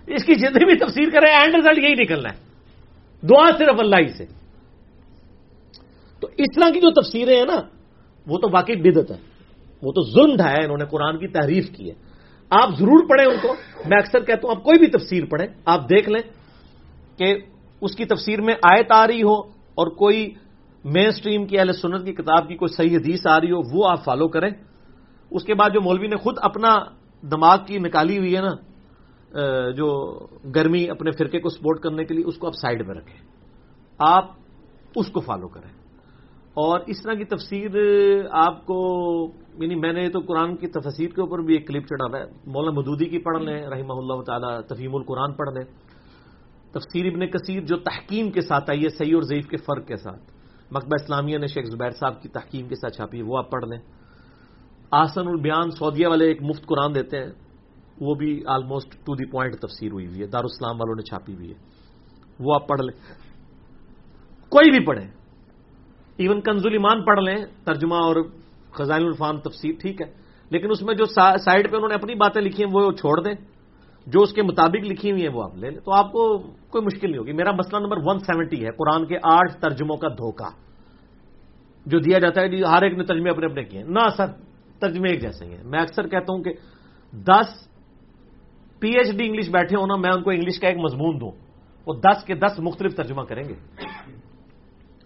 [0.08, 2.40] اس کی جتنی بھی تفسیر کریں، اینڈ ریزلٹ یہی نکلنا ہے۔
[3.28, 4.26] دعا صرف اللہ ہی سے۔
[6.20, 7.62] تو اس طرح کی جو تفسیریں ہیں نا،
[8.28, 9.18] وہ تو واقعی بدت ہے
[9.82, 11.96] وہ تو ظلم ڈھایا انہوں نے قرآن کی تعریف کی ہے۔
[12.50, 13.56] آپ ضرور پڑھیں ان کو۔
[13.86, 16.30] میں اکثر کہتا ہوں، آپ کوئی بھی تفسیر پڑھیں، آپ دیکھ لیں
[17.18, 17.36] کہ
[17.82, 20.34] اس کی تفسیر میں آیت آ رہی ہو اور کوئی
[20.84, 23.90] مین سٹریم کی اہل سنت کی کتاب کی کوئی صحیح حدیث آ رہی ہو، وہ
[23.90, 24.50] آپ فالو کریں۔
[25.32, 26.76] اس کے بعد جو مولوی نے خود اپنا
[27.22, 28.56] دماغ کی نکالی ہوئی ہے نا
[29.72, 30.20] جو
[30.56, 33.28] گرمی اپنے فرقے کو سپورٹ کرنے کے لیے، اس کو آپ سائڈ میں رکھیں۔
[33.98, 34.26] آپ
[34.96, 35.70] اس کو فالو کریں۔
[36.54, 37.70] اور اس طرح کی تفسیر
[38.32, 38.78] آپ کو
[39.60, 42.80] یعنی میں نے تو قرآن کی تفسیر کے اوپر بھی ایک کلپ چڑھا ہے۔ مولانا
[42.80, 45.85] مدودی کی پڑھ لیں، رحمہ اللہ تعالیٰ تفہیم القرآن پڑھ لیں۔
[46.76, 49.96] تفسیر ابن کثیر جو تحکیم کے ساتھ آئی ہے، صحیح اور ضعیف کے فرق کے
[49.96, 50.22] ساتھ۔
[50.72, 53.66] مکبہ اسلامیہ نے شیخ زبیر صاحب کی تحکیم کے ساتھ چھاپی ہے، وہ آپ پڑھ
[53.66, 53.80] لیں۔
[54.92, 57.32] آسن البیان سعودیہ والے ایک مفت قرآن دیتے ہیں،
[58.02, 61.50] وہ بھی آلموسٹ ٹو دی پوائنٹ تفسیر ہوئی ہوئی ہے، دارالاسلام والوں نے چھاپی ہوئی
[61.50, 61.56] ہے۔
[62.40, 63.00] وہ آپ پڑھ لیں۔
[64.50, 65.08] کوئی بھی پڑھیں۔
[66.18, 68.16] ایون کنزول ایمان پڑھ لیں، ترجمہ اور
[68.72, 70.14] خزائن الفان تفسیر ٹھیک ہے،
[70.50, 73.55] لیکن اس میں جو سائڈ پہ انہوں نے اپنی باتیں لکھی ہیں، وہ چھوڑ دیں۔
[74.06, 76.86] جو اس کے مطابق لکھی ہوئی ہیں وہ آپ لے لیں۔ تو آپ کو کوئی
[76.86, 80.50] مشکل نہیں ہوگی۔ میرا مسئلہ نمبر ون سیونٹی ہے، قرآن کے آٹھ ترجموں کا دھوکہ،
[81.86, 84.26] جو دیا جاتا ہے۔ جی، ہر ایک نے ترجمے اپنے اپنے کیے۔ نہ، سر،
[84.80, 86.54] ترجمے ایک جیسے ہی ہیں۔ میں اکثر کہتا ہوں کہ
[87.12, 87.68] دس
[88.80, 91.32] پی ایچ ڈی انگلش بیٹھے ہونا میں ان کو انگلش کا ایک مضمون دوں۔
[91.88, 93.54] وہ دس کے دس مختلف ترجمہ کریں گے۔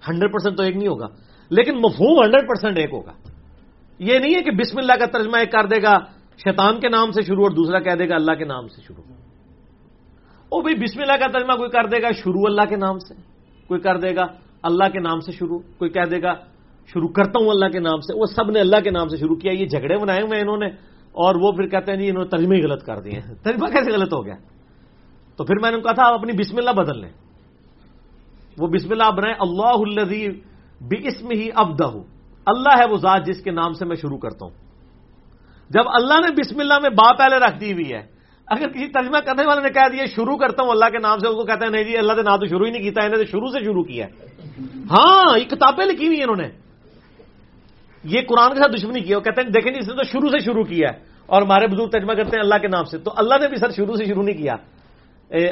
[0.07, 1.07] ہنڈریڈ پرسینٹ تو ایک نہیں ہوگا،
[1.49, 3.11] لیکن مفہوم ہنڈریڈ پرسینٹ ایک ہوگا۔
[3.99, 7.11] یہ نہیں ہے کہ بسم اللہ کا ترجمہ ایک کر دے گا۔ شیطان کے نام
[7.11, 9.03] سے شروع اور دوسرا کہہ دے گا اللہ کے نام سے شروع۔
[10.49, 13.13] او بھائی بسم اللہ کا ترجمہ کوئی کر دے گا شروع اللہ کے نام سے۔
[13.67, 14.25] کوئی کر دے گا
[14.63, 16.33] اللہ کے نام سے شروع۔ کوئی کہہ دے گا
[16.87, 19.35] شروع کرتا ہوں اللہ کے نام سے۔ وہ سب نے اللہ کے نام سے شروع
[19.35, 20.67] کیا، یہ جھگڑے بنائے ہوئے انہوں نے۔
[21.11, 23.67] اور وہ پھر کہتے ہیں جی انہوں نے ترجمے ہی غلط کر دیے ہیں۔ ترجمہ
[23.67, 24.35] کیسے غلط ہو گیا؟
[25.35, 27.09] تو پھر میں نے کہا تھا، آپ اپنی بسم اللہ بدل لیں۔
[28.57, 30.39] وہ بسم اللہ بنائے، اللہ الزیب
[30.87, 31.91] بھی اسم ہی ابدہ۔
[32.45, 34.68] اللہ ہے وہ ذات جس کے نام سے میں شروع کرتا ہوں۔
[35.69, 38.07] جب اللہ نے بسم اللہ میں با پہلے رکھ دی ہوئی ہے،
[38.47, 41.27] اگر کسی ترجمہ کرنے والے نے کہہ دیا، شروع کرتا ہوں اللہ کے نام سے،
[41.27, 43.17] اس کو کہتے ہیں نہیں جی اللہ نے نام تو شروع ہی نہیں کیتا، انہوں
[43.17, 44.07] نے شروع سے شروع کیا
[44.91, 46.49] ہاں یہ کتابیں لکھی ہوئی ہیں انہوں نے۔
[48.03, 50.39] یہ قرآن کے ساتھ دشمنی کی کہتے ہیں، دیکھیں جی اس نے تو شروع سے
[50.39, 53.35] شروع کیا ہے۔ اور ہمارے بزرگ ترجمہ کرتے ہیں اللہ کے نام سے۔ تو اللہ
[53.41, 54.55] نے بھی سر شروع سے شروع نہیں کیا۔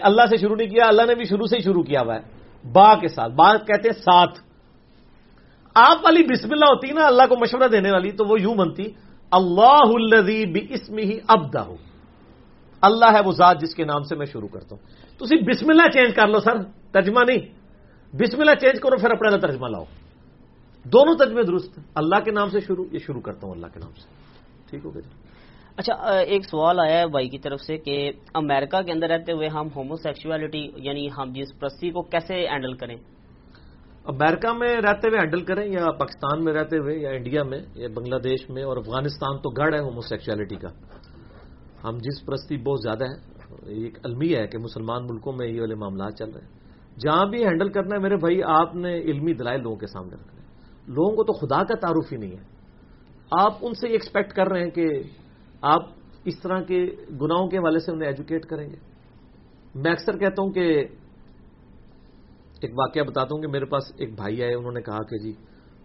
[0.03, 2.21] اللہ سے شروع نہیں کیا، اللہ نے بھی شروع سے ہی شروع کیا ہوا ہے۔
[2.71, 4.39] با کے ساتھ، با کہتے ہیں ساتھ۔
[5.75, 8.83] آپ والی بسم اللہ ہوتی نا، اللہ کو مشورہ دینے والی، تو وہ یوں بنتی
[9.31, 11.75] اللہ الزی بھی اسم ہی ابدا ہو
[12.81, 14.83] اللہ ہے وہ ذات جس کے نام سے میں شروع کرتا ہوں.
[15.17, 17.41] تو بسم اللہ چینج کر لو سر، ترجمہ نہیں.
[18.13, 19.83] بسم اللہ چینج کرو، پھر اپنا ترجمہ لاؤ.
[20.85, 21.79] دونوں ترجمے درست.
[21.95, 24.07] اللہ کے نام سے شروع، یہ شروع کرتا ہوں اللہ کے نام سے.
[24.69, 25.09] ٹھیک ہو گیا جی؟
[25.77, 29.47] اچھا ایک سوال آیا ہے بھائی کی طرف سے کہ امریکہ کے اندر رہتے ہوئے
[29.47, 32.95] ہم ہومو سیکچولیٹی یعنی ہم جس پرستی کو کیسے ہینڈل کریں؟
[34.07, 37.87] امریکہ میں رہتے ہوئے ہینڈل کریں یا پاکستان میں رہتے ہوئے یا انڈیا میں یا
[37.95, 40.67] بنگلہ دیش میں اور افغانستان تو گڑھ ہے ہومو سیکچولیٹی کا۔
[41.83, 45.75] ہم جس پرستی بہت زیادہ ہے ایک المیہ ہے کہ مسلمان ملکوں میں یہ والے
[45.75, 46.51] معاملات چل رہے ہیں۔
[46.99, 50.41] جہاں بھی ہینڈل کرنا ہے، میرے بھائی، آپ نے علمی دلائل لوگوں کے سامنے رکھنا
[50.41, 50.47] ہے
[50.87, 52.43] لوگوں کو تو خدا کا تعارف ہی نہیں ہے۔
[53.31, 54.87] آپ ان سے یہ ایکسپیکٹ کر رہے ہیں کہ
[55.61, 55.81] آپ
[56.25, 56.85] اس طرح کے
[57.21, 58.75] گناہوں کے حوالے سے انہیں ایجوکیٹ کریں گے۔
[59.75, 60.85] میں اکثر کہتا ہوں کہ
[62.61, 65.33] ایک واقعہ بتاتا ہوں کہ میرے پاس ایک بھائی آئے، انہوں نے کہا کہ جی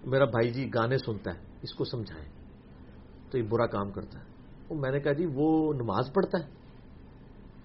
[0.05, 2.29] میرا بھائی جی گانے سنتا ہے، اس کو سمجھائیں۔
[3.31, 4.25] تو یہ برا کام کرتا ہے۔
[4.70, 6.49] میں نے کہا جی وہ نماز پڑھتا ہے۔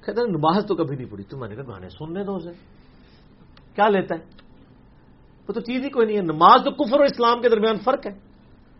[0.05, 2.49] کہتا ہے نماز تو کبھی نہیں پڑھی۔ تو میں نے کہا، گانے سننے دو اسے۔
[3.75, 4.19] کیا لیتا ہے؟
[5.47, 8.07] وہ تو چیز ہی کوئی نہیں ہے۔ نماز تو کفر اور اسلام کے درمیان فرق
[8.07, 8.26] ہے۔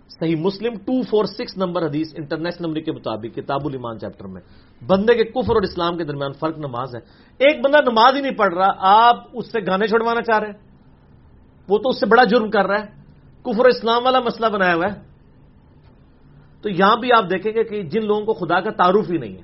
[0.09, 4.41] صحیح مسلم ٹو فور سکس نمبر حدیث انٹرنیشنل نمبر کے مطابق کتاب المان چیپٹر میں۔
[4.87, 6.99] بندے کے کفر اور اسلام کے درمیان فرق نماز ہے۔
[7.37, 10.57] ایک بندہ نماز ہی نہیں پڑھ رہا، آپ اس سے گانے چھڑوانا چاہ رہے ہیں۔
[11.69, 12.85] وہ تو اس سے بڑا جرم کر رہا ہے۔
[13.41, 14.99] کفر اور اسلام والا مسئلہ بنایا ہوا ہے۔
[16.61, 19.33] تو یہاں بھی آپ دیکھیں گے کہ جن لوگوں کو خدا کا تعارف ہی نہیں
[19.33, 19.43] ہے،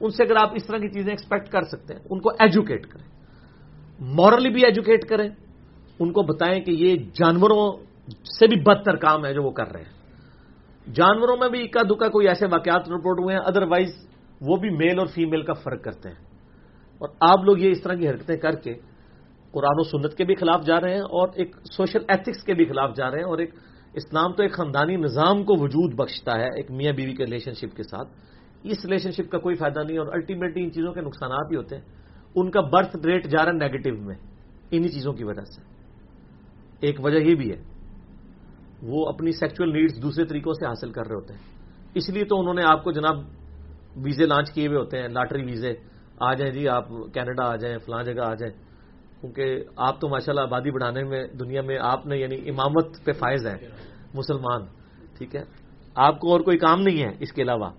[0.00, 2.86] ان سے اگر آپ اس طرح کی چیزیں ایکسپیکٹ کر سکتے ہیں، ان کو ایجوکیٹ
[2.86, 3.08] کریں۔
[4.00, 5.28] مورلی بھی ایجوکیٹ کریں۔
[5.98, 7.72] ان کو بتائیں کہ یہ جانوروں
[8.08, 9.97] سے بھی بدتر کام ہے جو وہ کر رہے ہیں۔
[10.94, 14.08] جانوروں میں بھی اکا دکا کوئی ایسے واقعات رپورٹ ہوئے ہیں ادروائز
[14.40, 16.16] وہ بھی میل اور فیمیل کا فرق کرتے ہیں۔
[16.98, 18.74] اور آپ لوگ یہ اس طرح کی حرکتیں کر کے
[19.52, 22.64] قرآن و سنت کے بھی خلاف جا رہے ہیں اور ایک سوشل ایتھکس کے بھی
[22.64, 23.54] خلاف جا رہے ہیں اور ایک
[23.94, 27.76] اسلام تو ایک خاندانی نظام کو وجود بخشتا ہے ایک میاں بیوی کے ریلیشن شپ
[27.76, 28.08] کے ساتھ۔
[28.62, 31.76] اس ریلیشن شپ کا کوئی فائدہ نہیں اور الٹیمیٹلی ان چیزوں کے نقصانات ہی ہوتے
[31.76, 31.82] ہیں۔
[32.34, 34.16] ان کا برتھ ریٹ جا رہا ہے نیگیٹو میں،
[34.70, 35.62] انہی چیزوں کی وجہ سے۔
[36.80, 37.77] ایک وجہ یہ بھی ہے
[38.82, 41.40] وہ اپنی سیکچل نیڈز دوسرے طریقوں سے حاصل کر رہے ہوتے ہیں۔
[41.94, 43.16] اس لیے تو انہوں نے آپ کو جناب
[43.96, 45.74] ویزے لانچ کیے ہوئے ہوتے ہیں، لاٹری ویزے۔
[46.20, 48.54] آ جائیں جی آپ کینیڈا آ جائیں، فلاں جگہ آ جائیں۔
[49.20, 53.46] کیونکہ آپ تو ماشاءاللہ آبادی بڑھانے میں، دنیا میں آپ نے یعنی امامت پہ فائز
[53.46, 53.68] ہیں،
[54.14, 54.60] مسلمان،
[55.18, 55.42] ٹھیک ہے؟
[55.94, 57.70] آپ کو اور کوئی کام نہیں ہے اس کے علاوہ۔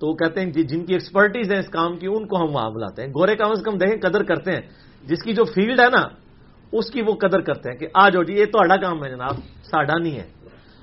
[0.00, 2.54] تو وہ کہتے ہیں جی، جن کی ایکسپرٹیز ہے اس کام کی، ان کو ہم
[2.54, 4.60] وہاں بلاتے ہیں۔ گورے کم از کم دیکھیں قدر کرتے ہیں۔
[5.04, 6.27] جس کی جو فیلڈ ہے نا
[6.72, 9.34] اس کی وہ قدر کرتے ہیں کہ آ جاؤ جی یہ تو کام ہے جناب،
[9.62, 10.26] ساڈا نہیں ہے۔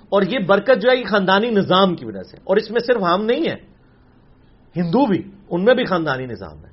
[0.09, 3.01] اور یہ برکت جو ہے، یہ خاندانی نظام کی وجہ سے۔ اور اس میں صرف
[3.01, 3.75] ہم نہیں ہے
[4.75, 6.69] ہندو بھی، ان میں بھی خاندانی نظام ہے۔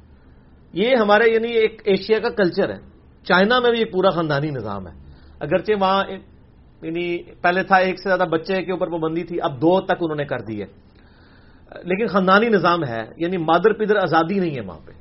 [0.73, 2.79] یہ ہمارے یعنی ایک ایشیا کا کلچر ہے۔
[3.23, 4.93] چائنا میں بھی ایک پورا خاندانی نظام ہے۔
[5.41, 6.05] اگرچہ وہاں
[6.83, 10.17] یعنی پہلے تھا، ایک سے زیادہ بچے کے اوپر پابندی تھی، اب دو تک انہوں
[10.17, 10.67] نے کر دی ہے۔
[11.85, 14.93] لیکن خاندانی نظام ہے یعنی مادر پدر آزادی نہیں ہے وہاں پہ۔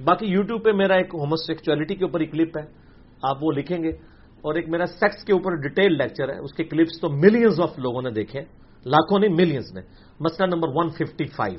[0.00, 2.85] باقی یوٹیوب پہ میرا ایک ہوموسیکچولیٹی کے اوپر ایک کلپ ہے۔
[3.22, 3.90] آپ وہ لکھیں گے۔
[4.36, 7.78] اور ایک میرا سیکس کے اوپر ڈیٹیل لیکچر ہے اس کے کلپس تو ملینز آف
[7.78, 8.40] لوگوں نے دیکھے
[8.86, 9.80] لاکھوں نہیں ملینز نے
[10.20, 11.58] مسئلہ number one fifty five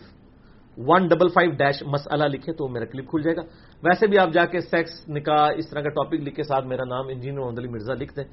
[0.78, 3.42] one double five dash مسئلہ لکھے تو میرا کلپ کھل جائے گا۔
[3.84, 6.84] ویسے بھی آپ جا کے سیکس نکاح اس طرح کا ٹاپک لکھ کے ساتھ میرا
[6.84, 8.24] نام انجینئر محمد علی مرزا لکھ دیں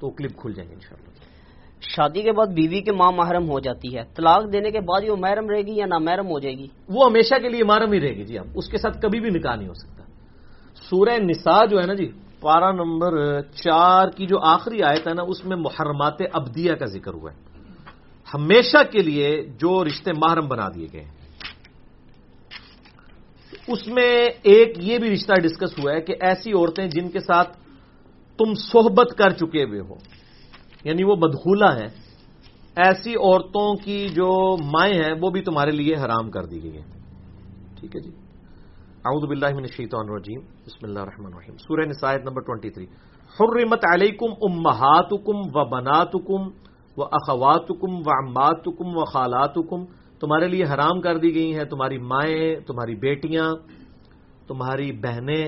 [0.00, 1.10] تو کلپ کھل جائیں گے انشاءاللہ۔
[1.80, 5.16] شادی کے بعد بیوی کے ماں محرم ہو جاتی ہے۔ طلاق دینے کے بعد وہ
[5.16, 8.00] محرم رہے گی یا نہ محرم ہو جائے گی؟ وہ ہمیشہ کے لیے محرم ہی
[8.00, 10.04] رہے گی جی۔ اب اس کے ساتھ کبھی بھی نکاح نہیں ہو سکتا۔
[10.90, 12.10] سورہ نساء جو ہے نا جی
[12.44, 17.14] پارا نمبر چار کی جو آخری آیت ہے نا، اس میں محرمات ابدیہ کا ذکر
[17.14, 17.36] ہوا ہے۔
[18.34, 21.10] ہمیشہ کے لیے جو رشتے محرم بنا دیے گئے ہیں۔
[23.68, 27.56] اس میں ایک یہ بھی رشتہ ڈسکس ہوا ہے کہ ایسی عورتیں جن کے ساتھ
[28.38, 29.94] تم صحبت کر چکے ہوئے ہو
[30.84, 31.88] یعنی وہ بدخولہ ہیں،
[32.76, 36.92] ایسی عورتوں کی جو مائیں ہیں، وہ بھی تمہارے لیے حرام کر دی گئی ہیں۔
[37.80, 38.10] ٹھیک ہے جی؟
[39.06, 42.86] اعوذ باللہ من الشیطان الرجیم۔ بسم اللہ الرحمن الرحیم۔ سورہ نسائیت نمبر 23
[43.40, 46.48] حرمت علیکم امہاتکم و بناتکم
[46.96, 49.84] و اخواتکم و عماتکم و خالاتکم
[50.20, 53.52] تمہارے لیے حرام کر دی گئی ہیں تمہاری مائیں، تمہاری بیٹیاں،
[54.46, 55.46] تمہاری بہنیں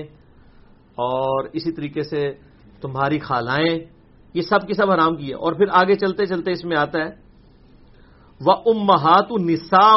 [0.93, 2.33] اور اسی طریقے سے
[2.81, 3.79] تمہاری خالائیں۔
[4.33, 6.99] یہ سب کی سب حرام کی ہے اور پھر آگے چلتے چلتے اس میں آتا
[6.99, 7.09] ہے۔
[8.45, 9.95] و امہات نسا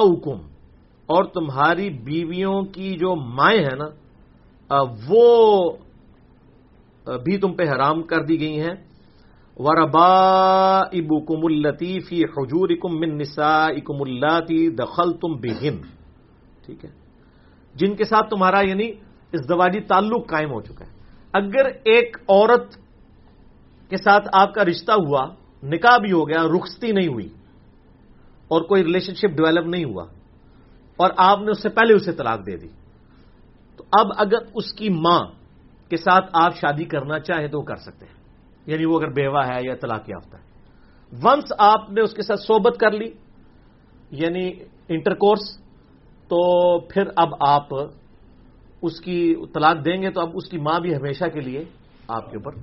[1.11, 3.89] اور تمہاری بیویوں کی جو مائیں ہیں نا
[5.09, 5.27] وہ
[7.25, 8.77] بھی تم پہ حرام کر دی گئی ہیں۔
[9.57, 14.39] وربا ابو کم الطیفی حجور اکم من نسا اکم اللہ
[14.79, 15.77] دخل تم بہن
[16.67, 16.91] ٹھیک ہے۔
[17.75, 18.89] جن کے ساتھ تمہارا یعنی
[19.33, 20.93] ازدواجی تعلق قائم ہو چکا ہے۔
[21.35, 22.75] اگر ایک عورت
[23.91, 25.23] کے ساتھ آپ کا رشتہ ہوا،
[25.63, 27.29] نکاح بھی ہو گیا، رخصتی نہیں ہوئی،
[28.51, 30.05] اور کوئی ریلیشن شپ ڈیولپ نہیں ہوا
[31.01, 32.69] اور آپ نے اس سے پہلے اسے طلاق دے دی۔
[33.77, 35.21] تو اب اگر اس کی ماں
[35.89, 38.15] کے ساتھ آپ شادی کرنا چاہیں تو وہ کر سکتے ہیں۔
[38.67, 40.51] یعنی وہ اگر بیوہ ہے یا طلاق یافتہ ہے۔
[41.23, 43.11] ونس آپ نے اس کے ساتھ صحبت کر لی
[44.11, 44.53] یعنی
[44.89, 45.59] انٹر کورس
[46.29, 47.69] تو پھر اب آپ
[48.83, 51.65] اس کی طلاق دیں گے تو اب اس کی ماں بھی ہمیشہ کے لیے
[52.09, 52.55] آپ کے اوپر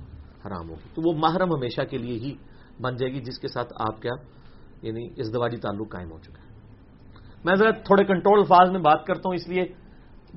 [0.46, 2.34] حرام ہوگی۔ تو وہ محرم ہمیشہ کے لیے ہی
[2.80, 4.12] بن جائے گی، جس کے ساتھ آپ کیا
[4.82, 6.47] یعنی اس دواجی تعلق قائم ہو چکا ہے۔
[7.44, 9.64] میں ذرا تھوڑے کنٹرول فاز میں بات کرتا ہوں، اس لیے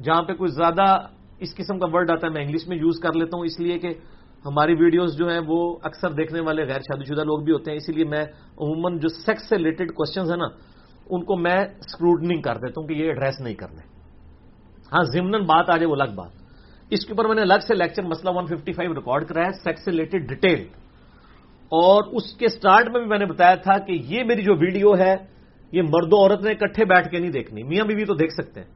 [0.03, 0.85] جہاں پہ کوئی زیادہ
[1.39, 3.79] اس قسم کا ورڈ آتا ہے، میں انگلش میں یوز کر لیتا ہوں، اس لیے
[3.79, 3.93] کہ
[4.45, 7.77] ہماری ویڈیوز جو ہیں وہ اکثر دیکھنے والے غیر شادی شدہ لوگ بھی ہوتے ہیں،
[7.77, 8.23] اسی لیے میں
[8.57, 10.47] عموماً جو سیکس سے ریلیٹڈ کوشچنز ہیں نا،
[11.09, 13.81] ان کو میں اسکروٹنگ کر دیتا ہوں کہ یہ ایڈریس نہیں کرنے۔
[14.93, 16.31] ہاں زمن بات آ جائے وہ الگ بات۔
[16.91, 19.91] اس کے اوپر میں نے الگ سے لیکچر مسئلہ 155 ریکارڈ کرا ہے سیکس سے
[19.91, 20.63] ریلیٹڈ ڈیٹیل
[21.71, 24.97] اور اس کے سٹارٹ میں بھی میں نے بتایا تھا کہ یہ میری جو ویڈیو
[24.97, 25.15] ہے
[25.71, 28.59] یہ مرد و عورت نے اکٹھے بیٹھ کے نہیں دیکھنی۔ میاں بیوی تو دیکھ سکتے
[28.59, 28.67] ہیں۔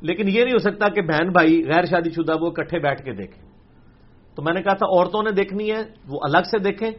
[0.00, 3.12] لیکن یہ نہیں ہو سکتا کہ بہن بھائی غیر شادی شدہ وہ اکٹھے بیٹھ کے
[3.12, 3.48] دیکھیں۔
[4.34, 6.90] تو میں نے کہا تھا عورتوں نے دیکھنی ہے، وہ الگ سے دیکھیں،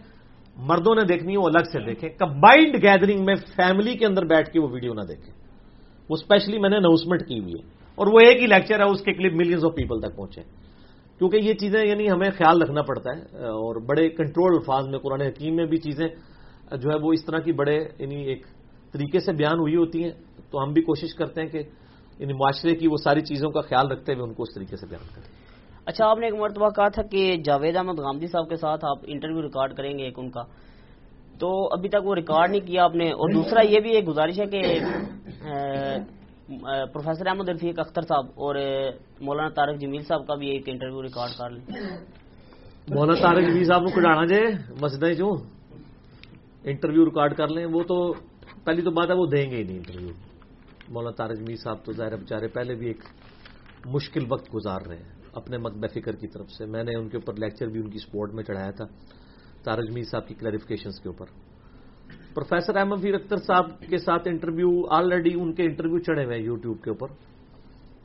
[0.55, 4.49] مردوں نے دیکھنی ہے، وہ الگ سے دیکھیں۔ کمبائنڈ گیدرنگ میں فیملی کے اندر بیٹھ
[4.49, 5.33] کے وہ ویڈیو نہ دیکھیں۔
[6.09, 9.01] وہ اسپیشلی میں نے اناؤنسمنٹ کی ہوئی ہے۔ اور وہ ایک ہی لیکچر ہے، اس
[9.01, 10.41] کے کلپ ملینز آف پیپل تک پہنچے۔
[11.17, 15.21] کیونکہ یہ چیزیں یعنی ہمیں خیال رکھنا پڑتا ہے، اور بڑے کنٹرول الفاظ میں، قرآن
[15.21, 16.07] حکیم میں بھی چیزیں
[16.77, 18.45] جو ہے وہ اس طرح کی بڑے یعنی ایک
[18.95, 20.11] طریقے سے بیان ہوئی ہوتی ہیں
[20.51, 21.61] تو ہم بھی کوشش کرتے ہیں کہ
[22.19, 24.85] یعنی معاشرے کی وہ ساری چیزوں کا خیال رکھتے ہوئے ان کو اس طریقے سے
[24.87, 25.29] بیان کریں۔
[25.85, 29.03] اچھا آپ نے ایک مرتبہ کہا تھا کہ جاوید احمد غامدی صاحب کے ساتھ آپ
[29.07, 30.43] انٹرویو ریکارڈ کریں گے ایک ان کا۔
[31.39, 34.39] تو ابھی تک وہ ریکارڈ نہیں کیا آپ نے اور دوسرا یہ بھی ایک گزارش
[34.39, 34.61] ہے کہ
[36.93, 38.55] پروفیسر احمد رفیق اختر صاحب اور
[39.21, 41.63] مولانا طارق جمیل صاحب کا بھی ایک انٹرویو ریکارڈ کر لیں۔
[42.87, 44.47] مولانا طارق جمیل صاحب کو کٹانا جائے
[44.81, 45.29] مسجد جو
[46.63, 47.97] انٹرویو ریکارڈ کر لیں وہ تو
[48.65, 50.09] پہلی تو بات ہے وہ دیں گے ہی نہیں انٹرویو۔
[50.89, 53.03] مولانا طارق جمیل صاحب تو ظاہر بیچارے پہلے بھی ایک
[53.85, 57.17] مشکل وقت گزار رہے ہیں اپنے مقبہ فکر کی طرف سے۔ میں نے ان کے
[57.17, 58.85] اوپر لیکچر بھی ان کی سپورٹ میں چڑھایا تھا
[59.63, 61.25] طارق جمیل صاحب کی کلیریفکیشنز کے اوپر۔
[62.33, 66.43] پروفیسر احمد فیر اختر صاحب کے ساتھ انٹرویو آلریڈی ان کے انٹرویو چڑھے ہوئے ہیں
[66.43, 67.07] یوٹیوب کے اوپر۔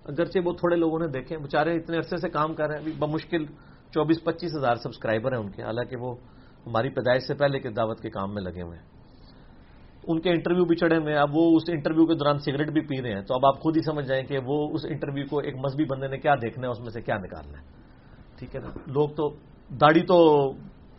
[0.04, 2.92] اگرچہ وہ تھوڑے لوگوں نے دیکھے بےچارے اتنے عرصے سے کام کر رہے ہیں، ابھی
[2.98, 3.44] بمشکل
[3.90, 6.14] چوبیس پچیس ہزار سبسکرائبر ہیں ان کے۔ حالانکہ وہ
[6.66, 8.99] ہماری پیدائش سے پہلے کے دعوت کے کام میں لگے ہوئے ہیں۔
[10.06, 12.80] ان کے انٹرویو بھی چڑھے ہوئے ہیں، اب وہ اس انٹرویو کے دوران سگریٹ بھی
[12.80, 15.38] پی رہے ہیں۔ تو اب آپ خود ہی سمجھ جائیں کہ وہ اس انٹرویو کو
[15.38, 17.64] ایک مذہبی بندے نے کیا دیکھنا ہے، اس میں سے کیا نکالنا ہے۔
[18.38, 19.36] ٹھیک ہے نا؟ لوگ تو
[19.80, 20.48] داڑھی تو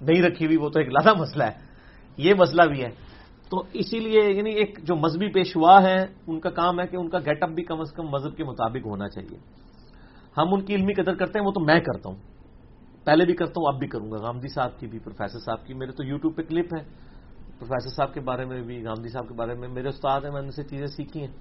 [0.02, 1.72] نہیں رکھی ہوئی، وہ تو ایک لادا مسئلہ ہے۔
[2.18, 2.90] یہ مسئلہ بھی ہے۔
[3.50, 7.10] تو اسی لیے یعنی ایک جو مذہبی پیشوا ہے ان کا کام ہے کہ ان
[7.10, 9.38] کا گیٹ اپ بھی کم از کم مذہب کے مطابق ہونا چاہیے۔
[10.38, 12.18] ہم ان کی علمی قدر کرتے ہیں، وہ تو میں کرتا ہوں۔
[13.06, 15.74] پہلے بھی کرتا ہوں، اب بھی کروں گا۔ گاندھی صاحب کی بھی، پروفیسر صاحب کی،
[15.74, 17.11] میرے تو یوٹیوب پہ کلپ ہے۔
[17.62, 20.42] پروفیسر صاحب کے بارے میں بھی، گاندھی صاحب کے بارے میں۔ میرے استاد ہیں، میں
[20.42, 21.34] نے ان سے چیزیں سیکھی ہیں۔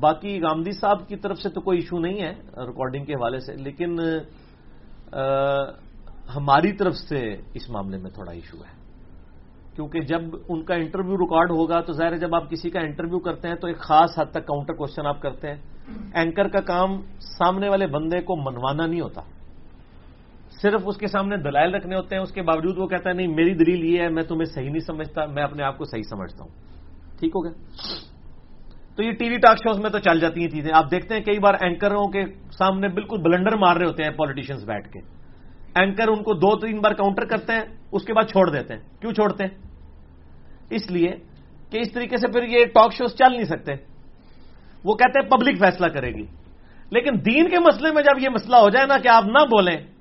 [0.00, 2.32] باقی گاندھی صاحب کی طرف سے تو کوئی ایشو نہیں ہے
[2.68, 3.98] ریکارڈنگ کے حوالے سے، لیکن
[6.36, 7.20] ہماری طرف سے
[7.54, 8.72] اس معاملے میں تھوڑا ایشو ہے۔
[9.74, 13.48] کیونکہ جب ان کا انٹرویو ریکارڈ ہوگا تو ظاہر جب آپ کسی کا انٹرویو کرتے
[13.48, 15.56] ہیں تو ایک خاص حد تک کاؤنٹر کوشچن آپ کرتے ہیں۔
[16.14, 19.20] اینکر کا کام سامنے والے بندے کو منوانا نہیں ہوتا۔
[20.64, 23.26] صرف اس کے سامنے دلائل رکھنے ہوتے ہیں، اس کے باوجود وہ کہتا ہے، نہیں،
[23.26, 26.44] میری دلیل یہ ہے، میں تمہیں صحیح نہیں سمجھتا، میں اپنے آپ کو صحیح سمجھتا
[26.44, 26.50] ہوں۔
[27.18, 27.52] ٹھیک ہو گیا؟
[28.96, 31.22] تو یہ ٹی وی ٹاک شوز میں تو چل جاتی ہیں چیزیں۔ آپ دیکھتے ہیں
[31.22, 32.24] کئی بار اینکروں کے
[32.58, 35.00] سامنے بالکل بلنڈر مار رہے ہوتے ہیں پالیٹیشینس بیٹھ کے۔
[35.74, 38.80] اینکر ان کو دو تین بار کاؤنٹر کرتے ہیں، اس کے بعد چھوڑ دیتے ہیں۔
[39.00, 39.50] کیوں چھوڑتے ہیں؟
[40.70, 41.16] اس لیے
[41.70, 43.72] کہ اس طریقے سے پھر یہ ٹاک شوز چل نہیں سکتے۔
[44.84, 46.26] وہ کہتے ہیں پبلک فیصلہ کرے گی۔
[46.90, 49.93] لیکن دین کے مسئلے میں جب یہ مسئلہ ہو جائے نا کہ آپ نہ بولیں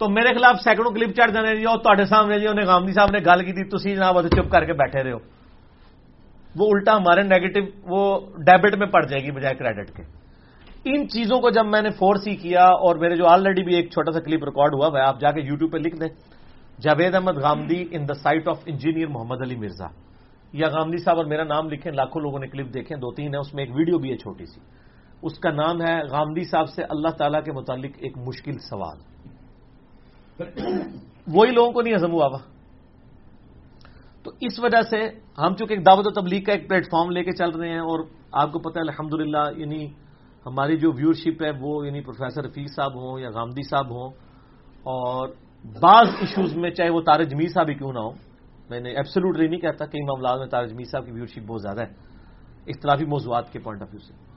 [0.00, 3.10] تو میرے خلاف سینکڑوں کلپ چڑھ جانے جی اور تے سامنے جی انہیں گاندھی صاحب
[3.10, 5.18] نے گل کی تھی تھی جناب چپ کر کے بیٹھے رہے ہو۔
[6.56, 10.02] وہ الٹا ہمارے نیگیٹو وہ ڈیبٹ میں پڑ جائے گی بجائے کریڈٹ کے۔
[10.84, 13.90] ان چیزوں کو جب میں نے فورس ہی کیا اور میرے جو آلریڈی بھی ایک
[13.90, 16.08] چھوٹا سا کلپ ریکارڈ ہوا ہے آپ جا کے یوٹیوب پہ لکھ دیں۔
[16.80, 19.86] Javed Ahmed Ghamidi in the sight of engineer Muhammad Ali Mirza.
[20.52, 23.38] یا گامدی صاحب، اور میرا نام لکھیں، لاکھوں لوگوں نے کلپ دیکھیں، دو تین ہے
[23.38, 24.60] اس میں ایک ویڈیو بھی ہے چھوٹی سی۔
[25.22, 28.98] اس کا نام ہے گامدی صاحب سے اللہ تعالیٰ کے متعلق ایک مشکل سوال۔
[31.26, 32.38] وہی لوگوں کو نہیں ہزم ہوا ہوا
[34.22, 35.00] تو اس وجہ سے
[35.38, 37.78] ہم چونکہ ایک دعوت و تبلیغ کا ایک پلیٹ فارم لے کے چل رہے ہیں
[37.78, 38.00] اور
[38.32, 39.12] آپ کو پتہ ہے الحمد
[39.56, 39.86] یعنی
[40.46, 44.10] ہماری جو ویورشپ ہے وہ یعنی پروفیسر رفیق صاحب ہوں یا غامدی صاحب ہوں
[44.82, 45.28] اور
[45.80, 48.10] بعض ایشوز میں چاہے وہ تارج میر صاحب ہی کیوں نہ ہو
[48.70, 51.80] میں نے ایبسلوٹلی نہیں کہتا کئی معاملات میں تارج میر صاحب کی ویورشپ بہت زیادہ
[51.80, 51.92] ہے۔
[52.66, 54.29] اختلافی موضوعات کے پوائنٹ آف ویو سے۔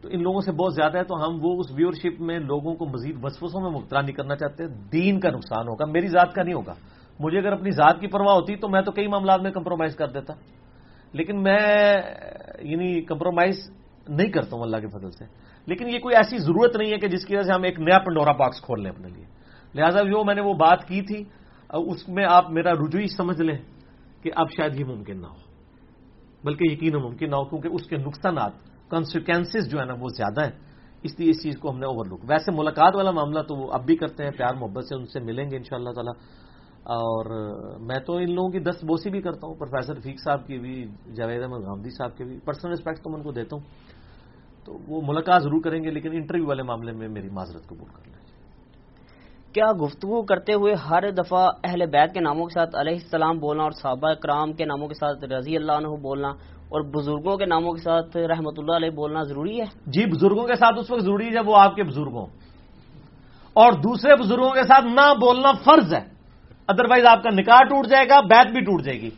[0.00, 2.86] تو ان لوگوں سے بہت زیادہ ہے تو ہم وہ اس ویورشپ میں لوگوں کو
[2.86, 6.54] مزید وسوسوں میں مبتلا نہیں کرنا چاہتے، دین کا نقصان ہوگا، میری ذات کا نہیں
[6.54, 6.74] ہوگا۔
[7.20, 10.08] مجھے اگر اپنی ذات کی پرواہ ہوتی تو میں تو کئی معاملات میں کمپرومائز کر
[10.08, 10.34] دیتا۔
[11.12, 11.58] لیکن میں
[12.58, 13.70] یعنی کمپرومائز
[14.08, 15.24] نہیں کرتا ہوں اللہ کے فضل سے۔
[15.66, 17.98] لیکن یہ کوئی ایسی ضرورت نہیں ہے کہ جس کی وجہ سے ہم ایک نیا
[17.98, 19.24] پنڈورا باکس کھول لیں اپنے لیے۔
[19.74, 21.24] لہٰذا جو میں نے وہ بات کی تھی،
[21.68, 23.58] اس میں آپ میرا رجوعی سمجھ لیں
[24.22, 25.36] کہ اب شاید یہ ممکن نہ ہو۔
[26.44, 28.52] بلکہ یقین ممکن نہ ہو، کیونکہ اس کے نقصانات
[28.88, 30.52] کانسیکوینسز جو ہے نا وہ زیادہ ہیں۔
[31.02, 33.72] اس لیے اس چیز کو ہم نے اوور لک ویسے ملاقات والا معاملہ تو وہ
[33.72, 36.12] اب بھی کرتے ہیں، پیار محبت سے ان سے ملیں گے ان شاء اللہ تعالیٰ۔
[36.84, 37.26] اور
[37.80, 40.86] میں تو ان لوگوں کی دست بوسی بھی کرتا ہوں، پروفیسر رفیق صاحب کی بھی،
[41.14, 43.64] جاوید احمد گاندھی صاحب کے بھی۔ پرسنل رسپیکٹ تو میں ان کو دیتا ہوں۔
[44.64, 48.06] تو وہ ملاقات ضرور کریں گے، لیکن انٹرویو والے معاملے میں میری معذرت قبول کر
[48.06, 48.18] لیں۔
[49.52, 53.62] کیا گفتگو کرتے ہوئے ہر دفعہ اہل بیت کے ناموں کے ساتھ علیہ السلام بولنا
[53.62, 56.32] اور صحابہ کرام کے ناموں کے ساتھ رضی اللہ عنہ بولنا
[56.68, 60.54] اور بزرگوں کے ناموں کے ساتھ رحمۃ اللہ علیہ بولنا ضروری ہے؟ جی بزرگوں کے
[60.54, 62.26] ساتھ اس وقت ضروری ہے جب وہ آپ کے بزرگوں
[63.52, 66.00] اور دوسرے بزرگوں کے ساتھ نہ بولنا فرض ہے۔
[66.68, 69.10] ادروائز آپ کا نکاح ٹوٹ جائے گا بیت بھی ٹوٹ جائے گی۔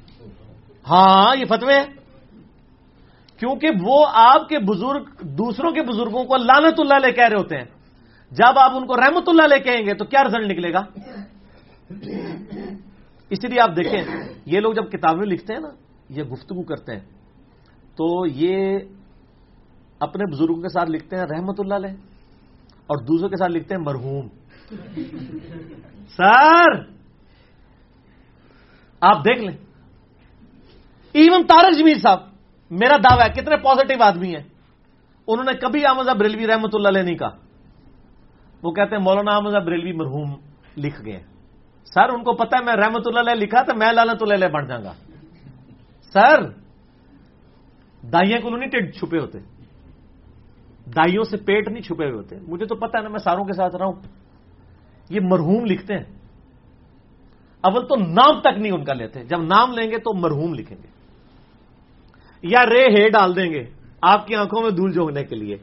[0.90, 1.86] ہاں یہ فتوے ہیں۔
[3.38, 7.56] کیونکہ وہ آپ کے بزرگ، دوسروں کے بزرگوں کو لانت اللہ علیہ کہہ رہے ہوتے
[7.56, 7.64] ہیں۔
[8.30, 10.82] جب آپ ان کو رحمت اللہ لے کہیں گے تو کیا رزلٹ نکلے گا؟
[13.30, 14.02] اسی لیے آپ دیکھیں،
[14.46, 15.68] یہ لوگ جب کتابیں لکھتے ہیں نا،
[16.08, 17.19] یہ گفتگو کرتے ہیں۔
[18.00, 18.78] تو یہ
[20.00, 21.90] اپنے بزرگوں کے ساتھ لکھتے ہیں رحمت اللہ علیہ
[22.86, 24.28] اور دوسروں کے ساتھ لکھتے ہیں مرحوم۔
[26.16, 26.80] سر!
[29.00, 29.56] آپ دیکھ لیں۔
[31.12, 32.20] ایون تارک جمیر صاحب،
[32.70, 34.42] میرا دعویٰ ہے، کتنے پازیٹو آدمی ہیں۔
[35.26, 37.36] انہوں نے کبھی احمد بریلوی رحمت اللہ علیہ نہیں کہا۔
[38.62, 40.34] وہ کہتے ہیں مولانا احمد بریلوی مرحوم
[40.76, 41.22] لکھ گئے
[41.84, 44.48] سر، ان کو پتا ہے میں رحمت اللہ علیہ لکھا تو میں لالت اللہ علیہ
[44.48, 44.92] بن جاؤں گا۔
[46.12, 46.59] سر!
[48.02, 49.38] دائیاں کو نہیں ٹیڈ چھپے ہوتے۔
[50.86, 53.52] دائیوں سے پیٹ نہیں چھپے ہوئے ہوتے۔ مجھے تو پتا ہے نا، میں ساروں کے
[53.52, 53.92] ساتھ رہا ہوں۔
[55.10, 56.04] یہ مرحوم لکھتے ہیں۔
[57.60, 60.76] اول تو نام تک نہیں ان کا لیتے۔ جب نام لیں گے تو مرحوم لکھیں
[60.82, 60.86] گے۔
[62.42, 63.64] یا رے ہے ڈال دیں گے
[64.02, 65.56] آپ کی آنکھوں میں دھول جھونکنے کے لیے۔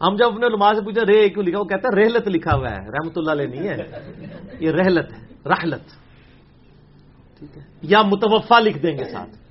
[0.00, 2.70] ہم جب اپنے لما سے پوچھا رے کیوں لکھا، وہ کہتا ہے رحلت لکھا ہوا
[2.70, 3.76] ہے۔ رحمت اللہ علیہ نہیں ہے۔
[4.60, 5.82] یہ رحلت ہے، رحلت۔
[7.38, 9.41] ٹھیک ہے۔ یا متوفا لکھ دیں گے ساتھ۔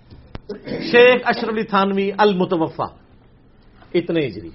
[0.65, 2.85] شیخ اشرف علی تھانوی المتوفا
[3.93, 4.49] اتنے ہجری۔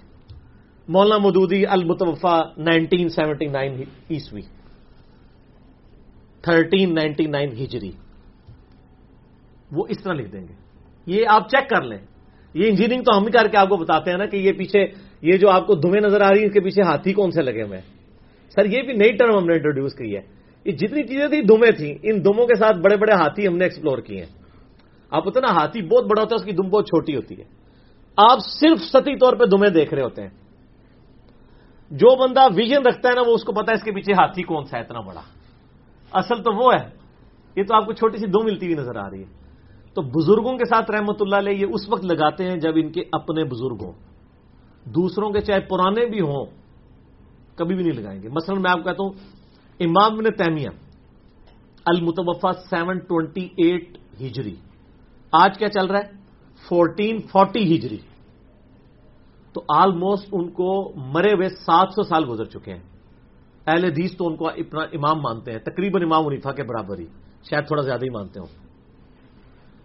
[0.88, 4.40] مولانا مدودی المتوفا نائنٹین سیونٹی نائن عیسوی،
[6.42, 7.90] تھرٹین نائنٹی نائن ہجری۔
[9.72, 10.54] وہ اس طرح لکھ دیں گے۔
[11.06, 11.98] یہ آپ چیک کر لیں۔
[12.54, 14.86] یہ انجینئرنگ تو ہم ہی کر کے آپ کو بتاتے ہیں نا کہ یہ پیچھے،
[15.22, 17.42] یہ جو آپ کو دمیں نظر آ رہی ہیں، اس کے پیچھے ہاتھی کون سے
[17.42, 17.80] لگے ہوئے
[18.54, 20.20] سر، یہ بھی نئی ٹرم ہم نے انٹروڈیوس کی ہے۔
[20.64, 23.64] یہ جتنی چیزیں تھیں دمیں تھیں، ان دموں کے ساتھ بڑے بڑے ہاتھی ہم نے
[23.64, 24.35] ایکسپلور کیے ہیں۔
[25.10, 27.44] آپ ہوتے نا، ہاتھی بہت بڑا ہوتا ہے، اس کی دم بہت چھوٹی ہوتی ہے۔
[28.16, 30.30] آپ صرف ستی طور پہ دمیں دیکھ رہے ہوتے ہیں۔
[31.90, 34.42] جو بندہ ویژن رکھتا ہے نا، وہ اس کو پتا ہے اس کے پیچھے ہاتھی
[34.42, 35.20] کون سا ہے، اتنا بڑا۔
[36.12, 36.90] اصل تو وہ ہے۔
[37.56, 39.46] یہ تو آپ کو چھوٹی سی دو ملتی ہوئی نظر آ رہی ہے۔
[39.94, 43.02] تو بزرگوں کے ساتھ رحمت اللہ علیہ یہ اس وقت لگاتے ہیں جب ان کے
[43.12, 43.92] اپنے بزرگ ہوں۔
[44.84, 46.46] دوسروں کے چاہے پرانے بھی ہوں،
[47.56, 49.10] کبھی بھی نہیں لگائیں گے۔ مثلا میں آپ کہتا ہوں،
[49.80, 50.68] امام بن تیمیہ
[51.84, 54.54] المتوفا سیون ٹوینٹی ایٹ ہجری۔
[55.42, 56.10] آج کیا چل رہا ہے؟
[56.68, 57.98] فورٹین فورٹی ہجری۔
[59.52, 62.82] تو آلموسٹ ان کو مرے ہوئے سات سو سال گزر چکے ہیں۔
[63.66, 67.06] اہل حدیث تو ان کو اپنا امام مانتے ہیں۔ تقریباً امام عنیفا کے برابر ہی۔
[67.50, 68.46] شاید تھوڑا زیادہ ہی مانتے ہوں۔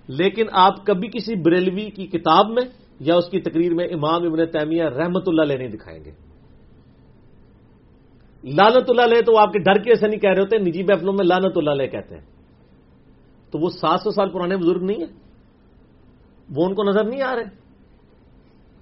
[0.08, 2.64] لیکن آپ کبھی کسی بریلوی کی کتاب میں
[3.00, 6.12] یا اس کی تقریر میں امام ابن تیمیہ رحمت اللہ علیہ نہیں دکھائیں گے۔
[8.44, 11.14] لانت اللہ علیہ تو آپ کے ڈر کے ایسے نہیں کہہ رہے ہوتے نجی محفلوں
[11.14, 12.26] میں لانت اللہ علیہ کہتے ہیں۔
[13.52, 15.21] تو وہ سات سو سال پرانے بزرگ نہیں ہیں؟
[16.56, 17.44] وہ ان کو نظر نہیں آ رہے۔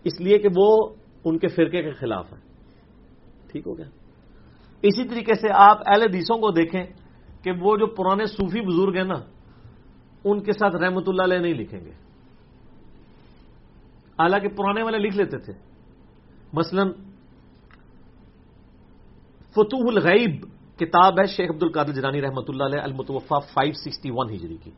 [0.04, 0.90] اس لیے کہ وہ
[1.26, 2.38] ان کے فرقے کے خلاف ہے
[3.52, 3.86] ٹھیک ہو گیا۔
[4.82, 6.84] اسی طریقے سے آپ اہل حدیثوں کو دیکھیں
[7.44, 9.22] کہ وہ جو پرانے صوفی بزرگ ہیں نا،
[10.24, 11.92] ان کے ساتھ رحمت اللہ علیہ نہیں لکھیں گے۔
[14.20, 15.54] حالانکہ پرانے والے لکھ لیتے تھے۔
[16.54, 16.84] مثلا،
[19.52, 20.46] فتوح الغیب
[20.78, 24.72] کتاب ہے شیخ عبد القادر جرانی رحمۃ اللہ علیہ المتوفا 561 ہجری کی۔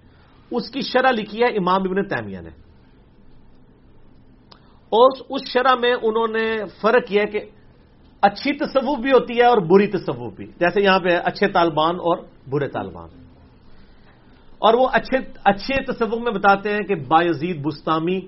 [0.52, 2.71] اس کی شرح لکھی ہے امام ابن تیمیہ نے۔
[4.92, 7.39] اور اس شرح میں انہوں نے فرق کیا کہ
[8.22, 12.18] اچھی تصوف بھی ہوتی ہے اور بری تصوف بھی۔ جیسے یہاں پہ اچھے طالبان اور
[12.50, 13.10] برے طالبان۔
[14.58, 18.20] اور وہ اچھے اچھے تصوق میں بتاتے ہیں کہ بایزید بستامی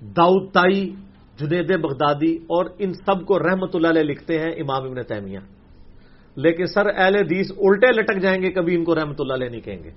[0.00, 0.94] داؤد تائی،
[1.40, 5.38] جنید بغدادی اور ان سب کو رحمت اللہ علیہ لکھتے ہیں امام ابن تیمیہ۔
[6.36, 9.60] لیکن سر اہل حدیث الٹے لٹک جائیں گے، کبھی ان کو رحمت اللہ علیہ نہیں
[9.60, 9.90] کہیں گے۔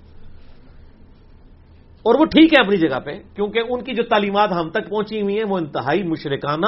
[1.99, 5.21] اور وہ ٹھیک ہے اپنی جگہ پہ، کیونکہ ان کی جو تعلیمات ہم تک پہنچی
[5.21, 6.65] ہوئی ہیں، وہ انتہائی مشرکانہ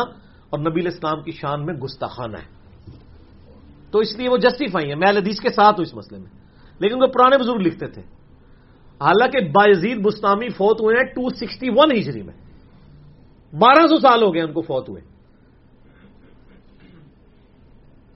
[0.50, 2.62] اور نبی اسلام کی شان میں گستاخانہ ہے
[3.92, 6.42] تو اس لیے وہ جسٹیفائی ہے میں حدیث کے ساتھ ہوں اس مسئلے میں۔
[6.80, 8.02] لیکن وہ پرانے بزرگ لکھتے تھے۔
[9.02, 12.34] حالانکہ باعزید بستامی فوت ہوئے ہیں ٹو سکسٹی ون ہجری میں۔
[13.56, 15.02] بارہ سو سال ہو گئے ان کو فوت ہوئے۔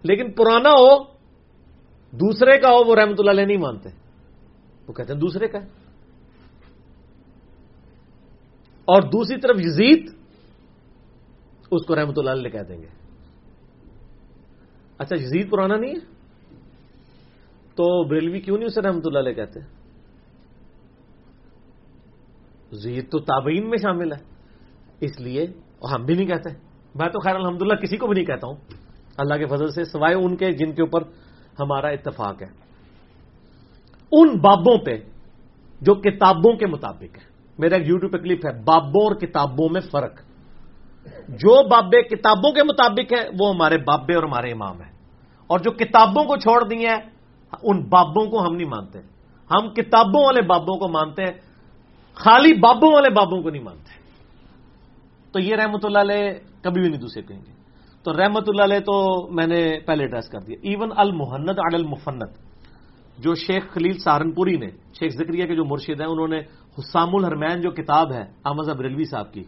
[0.04, 1.04] لیکن پرانا ہو،
[2.12, 3.90] دوسرے کا ہو، وہ رحمت اللہ علیہ نہیں مانتے۔
[4.88, 5.85] وہ کہتے ہیں دوسرے کا ہے۔
[8.86, 10.14] اور دوسری طرف یزید
[11.72, 12.88] اس کو رحمت اللہ علیہ کہہ دیں گے۔
[14.98, 16.16] اچھا یزید پرانا نہیں ہے؟
[17.76, 19.60] تو بریلوی کیوں نہیں اسے رحمت اللہ علیہ کہتے؟
[22.72, 24.18] زید تو تابعین میں شامل ہے،
[25.00, 26.50] اس لیے اور ہم بھی نہیں کہتے۔
[26.96, 28.56] میں تو خیر الحمدللہ کسی کو بھی نہیں کہتا ہوں۔
[29.18, 31.02] اللہ کے فضل سے سوائے ان کے جن کے اوپر
[31.60, 32.48] ہمارا اتفاق ہے۔
[34.12, 34.98] ان بابوں پہ
[35.82, 39.82] جو کتابوں کے مطابق ہے میرا ایک یوٹیوب پہ کلپ ہے، بابوں اور کتابوں میں
[39.82, 40.14] فرق۔
[41.28, 44.92] جو بابے کتابوں کے مطابق ہے وہ ہمارے بابے اور ہمارے امام ہیں۔
[45.48, 46.98] اور جو کتابوں کو چھوڑ دی ہیں،
[47.64, 49.00] ان بابوں کو ہم نہیں مانتے۔
[49.52, 51.34] ہم کتابوں والے بابوں کو مانتے ہیں،
[52.14, 54.06] خالی بابوں والے بابوں کو نہیں مانتے۔
[55.32, 56.32] تو یہ رحمت اللہ علیہ
[56.62, 57.52] کبھی بھی نہیں دوسرے کہیں گے۔
[58.04, 62.32] تو رحمت اللہ علیہ تو میں نے پہلے ایڈریس کر دیا۔ ایون المحنت علی المفنت۔
[63.18, 64.68] جو شیخ خلیل سہارنپوری نے،
[65.00, 66.40] شیخ ذکریہ کے جو مرشد ہیں، انہوں نے
[66.80, 69.44] حسام الحرمین جو کتاب ہے، احمد ریلوی صاحب کی،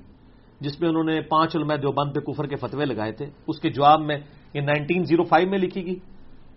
[0.61, 3.69] جس میں انہوں نے پانچ علماء دیوبند پہ کفر کے فتوے لگائے تھے، اس کے
[3.69, 4.17] جواب میں
[4.53, 5.99] یہ نائنٹین زیرو فائیو میں لکھی گئی،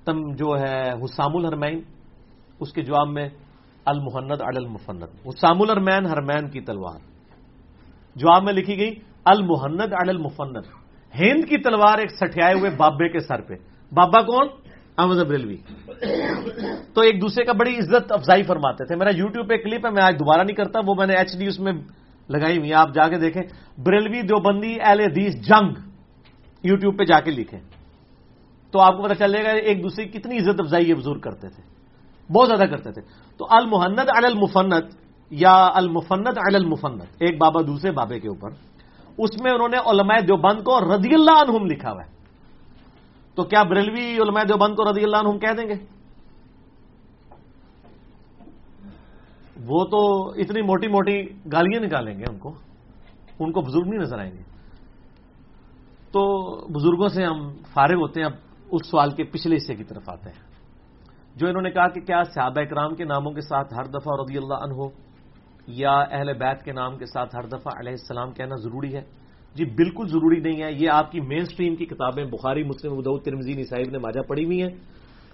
[0.04, 1.80] تم جو ہے حسام الحرمین،
[2.60, 3.28] اس کے جواب میں
[3.84, 6.98] المحنت علی المفنت حسام الحرمین حرمین کی تلوار۔
[8.16, 8.94] جواب میں لکھی گئی
[9.24, 10.66] المحنت علی المفنت
[11.14, 13.54] ہند کی تلوار ایک سٹھیائے ہوئے بابے کے سر پہ۔
[13.92, 14.48] بابا کون؟
[15.00, 15.56] احمد بریلوی
[16.94, 20.02] تو ایک دوسرے کا بڑی عزت افزائی فرماتے تھے۔ میرا یوٹیوب پہ کلپ ہے، میں
[20.02, 21.72] آج دوبارہ نہیں کرتا، وہ میں نے ایچ ڈی اس میں
[22.28, 23.42] لگائی ہوئی آپ جا کے دیکھیں۔
[23.80, 25.74] بریلوی دیوبندی اہل حدیث جنگ
[26.62, 27.60] یوٹیوب پہ جا کے لکھیں۔
[28.70, 31.48] تو آپ کو پتا چلے گا، ایک دوسرے کی کتنی عزت افزائی یہ بزرگ کرتے
[31.48, 31.62] تھے۔
[32.32, 33.02] بہت زیادہ کرتے تھے۔
[33.38, 34.84] تو المحنت علی المفنت
[35.30, 38.50] یا المفنت علی المفنت، ایک بابا دوسرے بابے کے اوپر،
[39.18, 42.19] اس میں انہوں نے علماء دیوبند کو رضی اللہ عنہم لکھا ہوا ہے۔
[43.40, 45.74] تو کیا بریلوی علماء دیوبند کو رضی اللہ عنہم کہہ دیں گے؟
[49.66, 51.22] وہ تو اتنی موٹی موٹی
[51.52, 52.52] گالیاں نکالیں گے ان کو
[53.38, 54.42] ان کو بزرگ نہیں نظر آئیں گے۔
[56.12, 58.32] تو بزرگوں سے ہم فارغ ہوتے ہیں، اب
[58.72, 60.42] اس سوال کے پچھلے حصے کی طرف آتے ہیں۔
[61.36, 64.38] جو انہوں نے کہا کہ کیا صحابہ اکرام کے ناموں کے ساتھ ہر دفعہ رضی
[64.38, 64.88] اللہ عنہ ہو
[65.66, 69.19] یا اہل بیت کے نام کے ساتھ ہر دفعہ علیہ السلام کہنا ضروری ہے؟
[69.54, 73.18] جی بالکل ضروری نہیں ہے۔ یہ آپ کی مین سٹریم کی کتابیں بخاری، مسلم ادو
[73.18, 74.70] ترمزی نصائب نے ماجا پڑھی ہوئی ہیں۔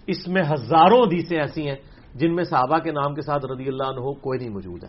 [0.07, 1.77] اس میں ہزاروں حدیثیں ایسی ہیں
[2.15, 4.89] جن میں صحابہ کے نام کے ساتھ رضی اللہ عنہ کوئی نہیں موجود ہے۔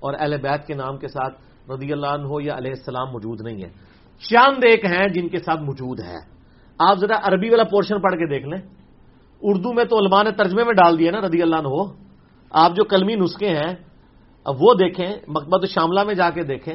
[0.00, 1.38] اور اہل بیت کے نام کے ساتھ
[1.70, 3.68] رضی اللہ عنہ یا علیہ السلام موجود نہیں ہے
[4.18, 6.18] چاند ایک ہیں جن کے ساتھ موجود ہے۔
[6.78, 8.62] آپ ذرا عربی والا پورشن پڑھ کے دیکھ لیں۔
[9.42, 11.92] اردو میں تو علماء نے ترجمے میں ڈال دیا نا رضی اللہ عنہ۔
[12.50, 13.74] آپ جو کلمی نسخے ہیں،
[14.44, 16.74] اب وہ دیکھیں مکبت شاملہ میں جا کے دیکھیں۔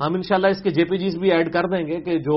[0.00, 2.36] ہم انشاءاللہ اس کے جے پی جیز بھی ایڈ کر دیں گے کہ جو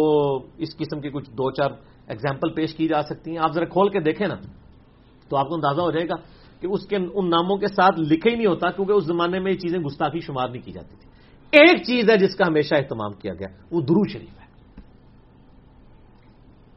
[0.57, 1.71] اس قسم کی کچھ دو چار
[2.07, 4.35] ایگزامپل پیش کی جا سکتی ہیں۔ آپ ذرا کھول کے دیکھیں نا،
[5.29, 6.15] تو آپ کو اندازہ ہو جائے گا
[6.61, 9.51] کہ اس کے ان ناموں کے ساتھ لکھے ہی نہیں ہوتا کیونکہ اس زمانے میں
[9.51, 11.07] یہ چیزیں گستاخی شمار نہیں کی جاتی تھی
[11.53, 14.45] ایک چیز ہے جس کا ہمیشہ اہتمام کیا گیا، وہ درو شریف ہے۔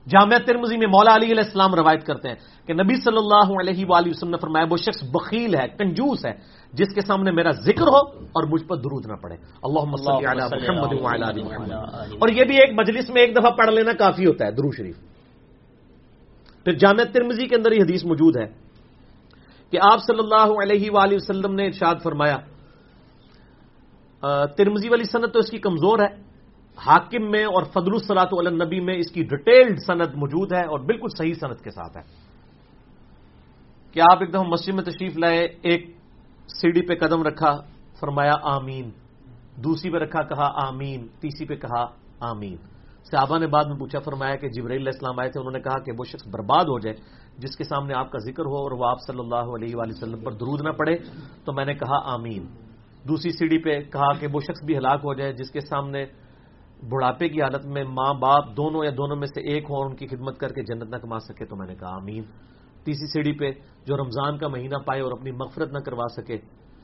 [0.06, 3.84] جامعہ ترمزی میں مولا علی علیہ السلام روایت کرتے ہیں کہ نبی صلی اللہ علیہ
[3.86, 6.32] وآلہ وسلم نے فرمایا، وہ شخص بخیل ہے، کنجوس ہے۔
[6.72, 7.96] جس کے سامنے میرا ذکر ہو
[8.32, 9.80] اور مجھ پر درود نہ پڑے۔ اللہ
[12.20, 14.96] اور یہ بھی ایک مجلس میں ایک دفعہ پڑھ لینا کافی ہوتا ہے درو شریف۔
[16.64, 18.46] پھر جامع ترمزی کے اندر یہ حدیث موجود ہے
[19.70, 22.36] کہ آپ صلی اللہ علیہ وآلہ وسلم نے ارشاد فرمایا
[24.46, 26.30] ترمزی والی صنعت تو اس کی کمزور ہے۔
[26.86, 31.08] حاکم میں اور فضل الصلاۃ النبی میں اس کی ڈیٹیلڈ صنعت موجود ہے اور بالکل
[31.18, 32.02] صحیح صنعت کے ساتھ ہے۔
[33.92, 35.99] کہ آپ ایک دم مسجد میں تشریف لائے ایک
[36.54, 37.56] سیڑھی پہ قدم رکھا،
[38.00, 38.90] فرمایا آمین۔
[39.64, 41.86] دوسری پہ رکھا، کہا آمین۔ تیسری پہ کہا
[42.20, 42.56] آمین۔
[43.10, 45.78] صحابہ نے بعد میں پوچھا، فرمایا کہ جبرائیل علیہ السلام آئے تھے، انہوں نے کہا
[45.78, 46.96] کہ وہ شخص برباد ہو جائے،
[47.38, 50.24] جس کے سامنے آپ کا ذکر ہو اور وہ آپ صلی اللہ علیہ وآلہ وسلم
[50.24, 50.96] پر درود نہ پڑے،
[51.44, 52.46] تو میں نے کہا آمین۔
[53.08, 56.04] دوسری سیڑھی پہ کہا کہ وہ شخص بھی ہلاک ہو جائے، جس کے سامنے
[56.88, 59.96] بڑھاپے کی حالت میں ماں باپ دونوں یا دونوں میں سے ایک ہو اور ان
[59.96, 62.22] کی خدمت کر کے جنت نہ کما سکے، تو میں نے کہا آمین۔
[62.84, 63.50] تیسری سیڑھی پہ
[63.86, 66.36] جو رمضان کا مہینہ پائے اور اپنی مغفرت نہ کروا سکے،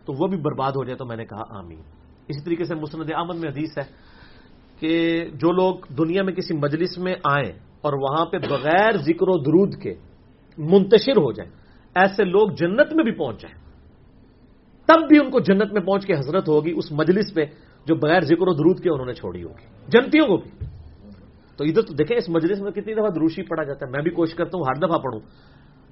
[0.04, 1.80] تو وہ بھی برباد ہو جائے تو میں نے کہا آمین۔
[2.28, 3.82] اسی طریقے سے مسند احمد میں حدیث ہے
[4.80, 9.38] کہ جو لوگ دنیا میں کسی مجلس میں آئیں اور وہاں پہ بغیر ذکر و
[9.38, 9.94] درود کے
[10.58, 11.50] منتشر ہو جائیں،
[11.94, 13.56] ایسے لوگ جنت میں بھی پہنچ جائیں۔
[14.86, 17.44] تب بھی ان کو جنت میں پہنچ کے حضرت ہوگی اس مجلس پہ
[17.86, 20.50] جو بغیر ذکر و درود کے انہوں نے چھوڑی ہوگی، جنتیوں کو بھی۔
[21.56, 24.10] تو ادھر تو دیکھیں، اس مجلس میں کتنی دفعہ دروشی پڑھا جاتا ہے، میں بھی
[24.10, 25.20] کوشش کرتا ہوں، ہر دفعہ پڑھوں۔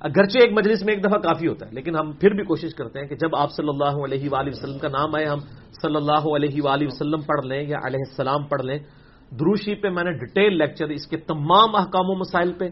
[0.04, 3.00] اگرچہ ایک مجلس میں ایک دفعہ کافی ہوتا ہے، لیکن ہم پھر بھی کوشش کرتے
[3.00, 5.40] ہیں کہ جب آپ صلی اللہ علیہ وآلہ وسلم کا نام آئے، ہم
[5.80, 8.78] صلی اللہ علیہ وآلہ وسلم پڑھ لیں یا علیہ السلام پڑھ لیں،
[9.32, 12.68] دروشی پہ میں نے ڈیٹیل لیکچر اس کے تمام احکام و مسائل پہ،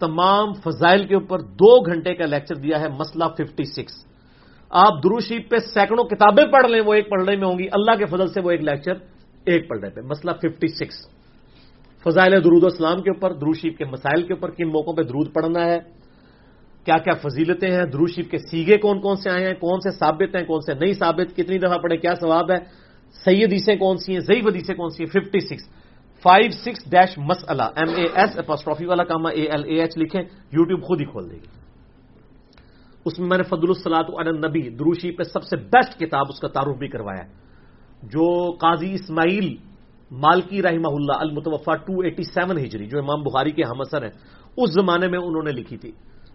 [0.00, 3.94] تمام فضائل کے اوپر دو گھنٹے کا لیکچر دیا ہے، مسئلہ ففٹی سکس
[4.70, 8.06] آپ دروشی پہ سینکڑوں کتابیں پڑھ لیں، وہ ایک پڑھنے میں ہوں گی، اللہ کے
[8.06, 8.94] فضل سے وہ ایک لیکچر
[9.46, 10.96] ایک پڑھنے پہ، مسئلہ ففٹی سکس
[12.06, 15.64] فضائل درود اسلام کے اوپر دروشیف کے مسائل کے اوپر، کن موقعوں پہ درود پڑھنا
[15.66, 15.78] ہے
[16.84, 20.36] کیا کیا فضیلتیں ہیں؟ دروشیف کے سیگے کون کون سے آئے ہیں؟ کون سے ثابت
[20.36, 22.58] ہیں؟ کون سے نہیں ثابت؟ کتنی دفعہ پڑھے کیا ثواب ہے؟
[23.24, 25.68] صحیح حدیثیں کون سی ہیں؟ ضعیف حدیثیں کون سی ہیں؟ Fifty six
[26.22, 30.22] five six dash مسئلہ ایم اے ایس اپاسٹرافی والا کام اے ایل اے ایچ لکھیں
[30.52, 31.50] یوٹیوب خود ہی کھول دے گی۔
[33.04, 34.10] اس میں میں نے فضل السلاط
[34.44, 37.24] نبی دروشی پہ سب سے بیسٹ کتاب اس کا تعارف بھی کروایا
[38.02, 39.56] جو قاضی اسماعیل
[40.10, 44.10] مالکی رحمہ اللہ المتوفا ٹو ایٹی سیون ہجری، جو امام بخاری کے ہم اثر ہیں،
[44.56, 45.92] اس زمانے میں انہوں نے لکھی تھی۔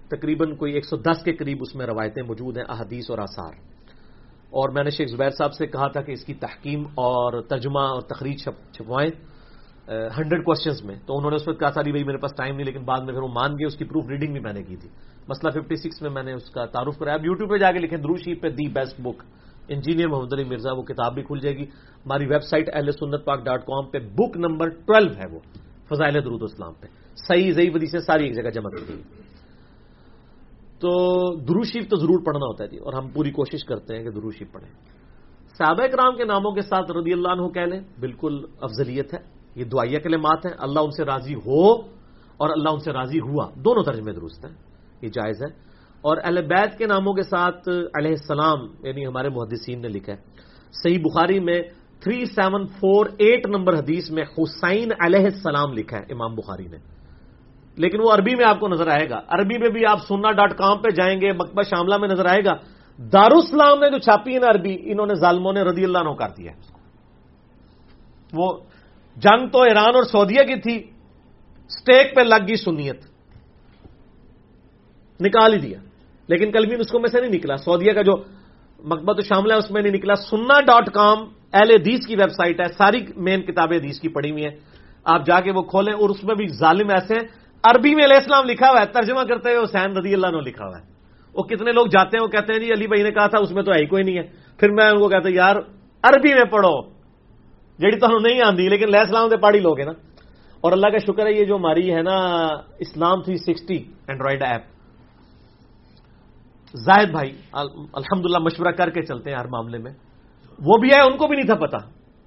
[0.07, 3.53] تقریباً کوئی ایک سو دس کے قریب اس میں روایتیں موجود ہیں، احادیث اور آثار۔
[4.49, 7.79] اور میں نے شیخ زبیر صاحب سے کہا تھا کہ اس کی تحکیم اور ترجمہ
[7.79, 8.37] اور تقریر
[8.71, 9.09] چھپوائیں
[10.17, 12.65] ہنڈریڈ کوشچنس میں۔ تو انہوں نے اس وقت کہا ساری بھائی میرے پاس ٹائم نہیں،
[12.65, 14.75] لیکن بعد میں پھر وہ مان گئے، اس کی پروف ریڈنگ بھی میں نے کی
[14.75, 14.89] تھی۔
[15.27, 17.79] مسئلہ ففٹی سکس میں میں نے اس کا تعارف کرایا۔ اب یوٹیوب پہ جا کے
[17.79, 19.23] لکھیں، دروشی پہ the best book.
[19.67, 21.63] Engineer Muhammad Ali Mirza, وہ کتاب بھی کھل جائے گی۔
[22.05, 25.39] ہماری ویب سائٹ اہل سنت پاک ڈاٹ کام پہ بک نمبر ٹویلو ہے وہ،
[25.89, 26.87] فضائل درود اسلام پہ۔
[27.27, 29.26] صحیح ضعیف ودی سے ساری ایک جگہ جمع کر دی۔
[30.79, 34.09] تو دروشیف تو ضرور پڑھنا ہوتا ہے جی اور ہم پوری کوشش کرتے ہیں کہ
[34.09, 34.69] دروشیف پڑھیں۔
[35.57, 39.19] صحابہ کرام کے ناموں کے ساتھ رضی اللہ عنہ کہہ لیں، بالکل افضلیت ہے،
[39.55, 41.73] یہ دعائیہ کلمات ہیں، اللہ ان سے راضی ہو
[42.37, 44.53] اور اللہ ان سے راضی ہوا۔ دونوں ترجمے درست ہیں،
[45.01, 45.67] یہ جائز ہے۔
[46.01, 50.17] اور اہل بیت کے ناموں کے ساتھ علیہ السلام یعنی ہمارے محدثین نے لکھا ہے۔
[50.83, 51.61] صحیح بخاری میں
[51.99, 56.96] three seven four eight number حدیث میں حسین علیہ السلام لکھا ہے، امام بخاری نے۔
[57.77, 60.57] لیکن وہ عربی میں آپ کو نظر آئے گا۔ عربی میں بھی آپ سننا ڈاٹ
[60.57, 62.53] کام پہ جائیں گے، مکبہ شاملہ میں نظر آئے گا۔
[62.97, 66.29] دارالسلام نے جو چھاپی ہے نا عربی، انہوں نے ظالموں نے رضی اللہ عنہ کر
[66.37, 66.51] دیا
[68.33, 68.57] وہ
[69.15, 70.83] جنگ تو ایران اور سعودیہ کی تھی،
[71.69, 73.01] سٹیک پہ لگ گئی سنیت۔
[75.21, 75.79] نکال ہی دیا۔
[76.27, 78.13] لیکن کل بھی اس کو میں سے نہیں نکلا۔ سعودیہ کا جو
[78.79, 81.17] مکبہ تو شامل ہے، اس میں نہیں نکلا۔ سننا ڈاٹ کام
[81.53, 84.55] ایل حدیث کی ویب سائٹ ہے، ساری مین کتابیں حدیث کی پڑھی ہوئی ہیں۔
[85.03, 87.27] آپ جا کے وہ کھولیں اور اس میں بھی ظالم ایسے ہیں
[87.69, 90.65] عربی میں علیہ السلام لکھا ہوا ہے، ترجمہ کرتے ہوئے حسین رضی اللہ نے لکھا
[90.65, 90.85] ہوا ہے۔
[91.33, 93.51] وہ کتنے لوگ جاتے ہیں، وہ کہتے ہیں جی علی بھائی نے کہا تھا، اس
[93.51, 94.23] میں تو ہے ہی کوئی نہیں ہے۔
[94.59, 95.55] پھر میں ان کو کہتا ہوں، یار،
[96.03, 96.81] عربی میں پڑھو۔
[97.79, 99.91] جیڑی تو نہیں آتی لیکن علیہ السلام سے پہاڑی لوگ ہیں نا۔
[100.61, 102.45] اور اللہ کا شکر ہے، یہ جو ہماری ہے نا،
[102.79, 104.61] Islam three sixty android app
[106.73, 109.91] Zahid بھائی الحمد مشورہ کر کے چلتے ہیں ہر معاملے میں۔
[110.65, 111.77] وہ بھی ہے ان کو بھی نہیں تھا پتا۔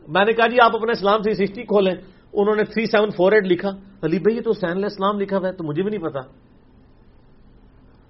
[0.08, 1.94] میں نے کہا جی آپ اپنے اسلام تھری سکسٹی کھولیں۔
[2.32, 3.68] انہوں نے تھری سیون فور ایٹ لکھا،
[4.02, 6.20] علی بھائی یہ تو حسین علیہ السلام لکھا ہوا ہے، تو مجھے بھی نہیں پتا۔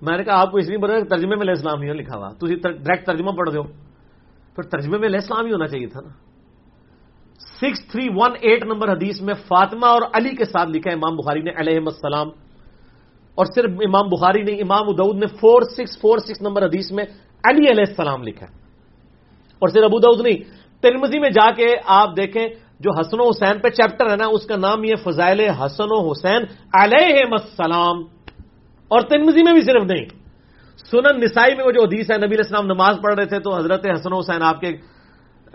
[0.02, 2.28] میں نے کہا، آپ کو اس لیے بتا ترجمے میں علیہ السلام نہیں لکھا ہوا۔
[2.28, 3.62] تو ڈائریکٹ ترجمہ پڑھ دو۔
[4.54, 6.08] پھر ترجمے میں علیہ السلام ہی ہونا چاہیے تھا نا۔
[7.38, 11.16] Six three one eight number حدیث میں فاطمہ اور علی کے ساتھ لکھا ہے، امام
[11.16, 12.28] بخاری نے علیہ السلام۔
[13.34, 17.04] اور صرف امام بخاری نے امام ادعود نے four six four six number حدیث میں
[17.44, 18.52] علی علیہ السلام لکھا ہے۔
[19.58, 20.38] اور صرف ابو دعود نہیں
[20.80, 22.48] ترمزی میں جا کے آپ دیکھیں
[22.80, 26.10] جو حسن و حسین پہ چیپٹر ہے نا، اس کا نام یہ فضائل حسن و
[26.10, 27.98] حسین علیہ السلام۔
[28.88, 30.04] اور ترمزی میں بھی صرف نہیں۔
[30.90, 33.56] سنن نسائی میں وہ جو حدیث ہے، نبی علیہ السلام نماز پڑھ رہے تھے تو
[33.56, 34.76] حضرت حسن و حسین آپ کے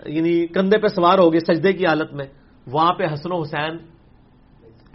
[0.06, 2.24] یعنی کندھے پہ سوار ہو گئے سجدے کی حالت میں۔
[2.66, 3.76] وہاں پہ حسن و حسین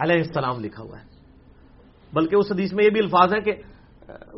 [0.00, 1.04] علیہ السلام لکھا ہوا ہے۔
[2.12, 3.52] بلکہ اس حدیث میں یہ بھی الفاظ ہیں کہ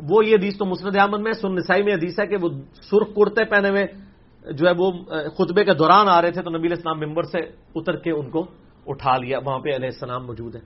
[0.09, 2.49] وہ یہ حدیث تو مسرد احمد میں سن نسائی میں حدیث ہے کہ وہ
[2.81, 3.85] سرخ کرتے پہنے ہوئے
[4.51, 4.91] جو ہے وہ
[5.37, 7.39] خطبے کے دوران آ رہے تھے تو نبی علیہ السلام ممبر سے
[7.75, 8.45] اتر کے ان کو
[8.87, 10.61] اٹھا لیا۔ وہاں پہ علیہ السلام موجود ہے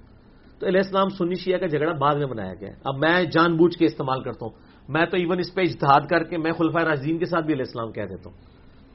[0.60, 3.78] تو علیہ السلام سنی شیعہ کا جھگڑا بعد میں بنایا گیا اب میں جان بوجھ
[3.78, 4.54] کے استعمال کرتا ہوں۔
[4.90, 7.68] میں تو ایون اس پہ اجتہاد کر کے میں خلفۂ راجدین کے ساتھ بھی علیہ
[7.68, 8.38] السلام کہہ دیتا ہوں۔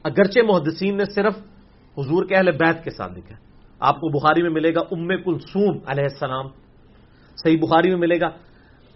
[0.05, 1.35] اگرچہ محدثین نے صرف
[1.99, 3.37] حضور کے اہل بیت کے ساتھ لکھا
[3.81, 6.47] آپ کو بخاری میں ملے گا ام کلثوم علیہ السلام۔
[7.43, 8.29] صحیح بخاری میں ملے گا۔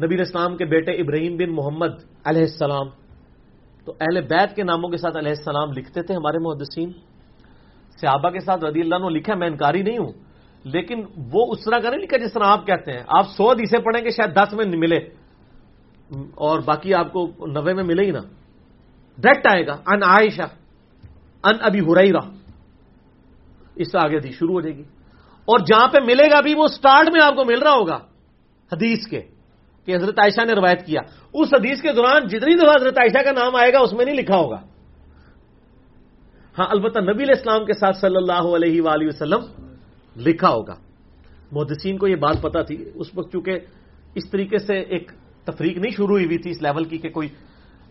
[0.04, 1.92] نبی اسلام کے بیٹے ابراہیم بن محمد
[2.24, 2.86] علیہ السلام۔
[3.88, 6.92] تو اہل بیت کے ناموں کے ساتھ علیہ السلام لکھتے تھے ہمارے محدثین۔
[8.00, 10.12] صحابہ کے ساتھ رضی اللہ نے لکھا، میں انکاری نہیں ہوں،
[10.64, 13.78] لیکن وہ اس طرح کا نہیں لکھا جس طرح آپ کہتے ہیں۔ آپ سو دیسے
[13.78, 14.96] پڑھیں گے، شاید دس میں ملے۔
[16.34, 18.20] اور باقی آپ کو نوے میں ملے ہی نا۔
[19.18, 20.42] ڈائریکٹ آئے گا۔ ان عائشہ
[21.44, 22.30] ان ابھی ہریرا
[23.76, 24.82] اس سے آگے حدیث شروع ہو جائے گی۔
[25.44, 27.98] اور جہاں پہ ملے گا بھی وہ سٹارٹ میں آپ کو مل رہا ہوگا،
[28.72, 29.22] حدیث کے۔
[29.88, 31.00] کہ حضرت عائشہ نے روایت کیا۔
[31.32, 34.16] اس حدیث کے دوران جتنی دفعہ حضرت عائشہ کا نام آئے گا، اس میں نہیں
[34.16, 34.60] لکھا ہوگا۔
[36.58, 39.40] ہاں البتہ نبی علیہ السلام کے ساتھ صلی اللہ علیہ وآلہ وسلم
[40.16, 40.74] لکھا ہوگا۔
[41.52, 43.58] محدثین کو یہ بات پتا تھی۔ اس وقت چونکہ
[44.14, 45.12] اس طریقے سے ایک
[45.44, 47.28] تفریق نہیں شروع ہوئی ہوئی تھی اس لیول کی کہ کوئی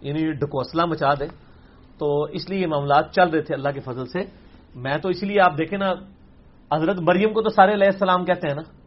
[0.01, 1.25] یعنی ڈکوسلا مچا دے۔
[1.97, 4.19] تو اس لیے یہ معاملات چل رہے تھے اللہ کے فضل سے۔
[4.75, 5.93] میں تو اس لیے آپ دیکھیں نا،
[6.73, 8.86] حضرت مریم کو تو سارے علیہ السلام کہتے ہیں نا۔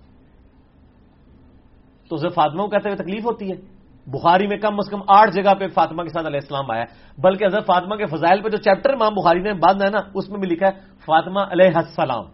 [2.11, 5.31] تو اسے فاطمہ کو کہتے ہوئے تکلیف ہوتی ہے۔ بخاری میں کم از کم آٹھ
[5.31, 6.85] جگہ پہ فاطمہ کے ساتھ علیہ السلام آیا
[7.19, 10.31] بلکہ حضرت فاطمہ کے فضائل پہ جو چیپٹر امام بخاری نے بعد ہے نا، اس
[10.31, 10.73] میں بھی لکھا ہے،
[11.05, 12.25] فاطمہ علیہ السلام۔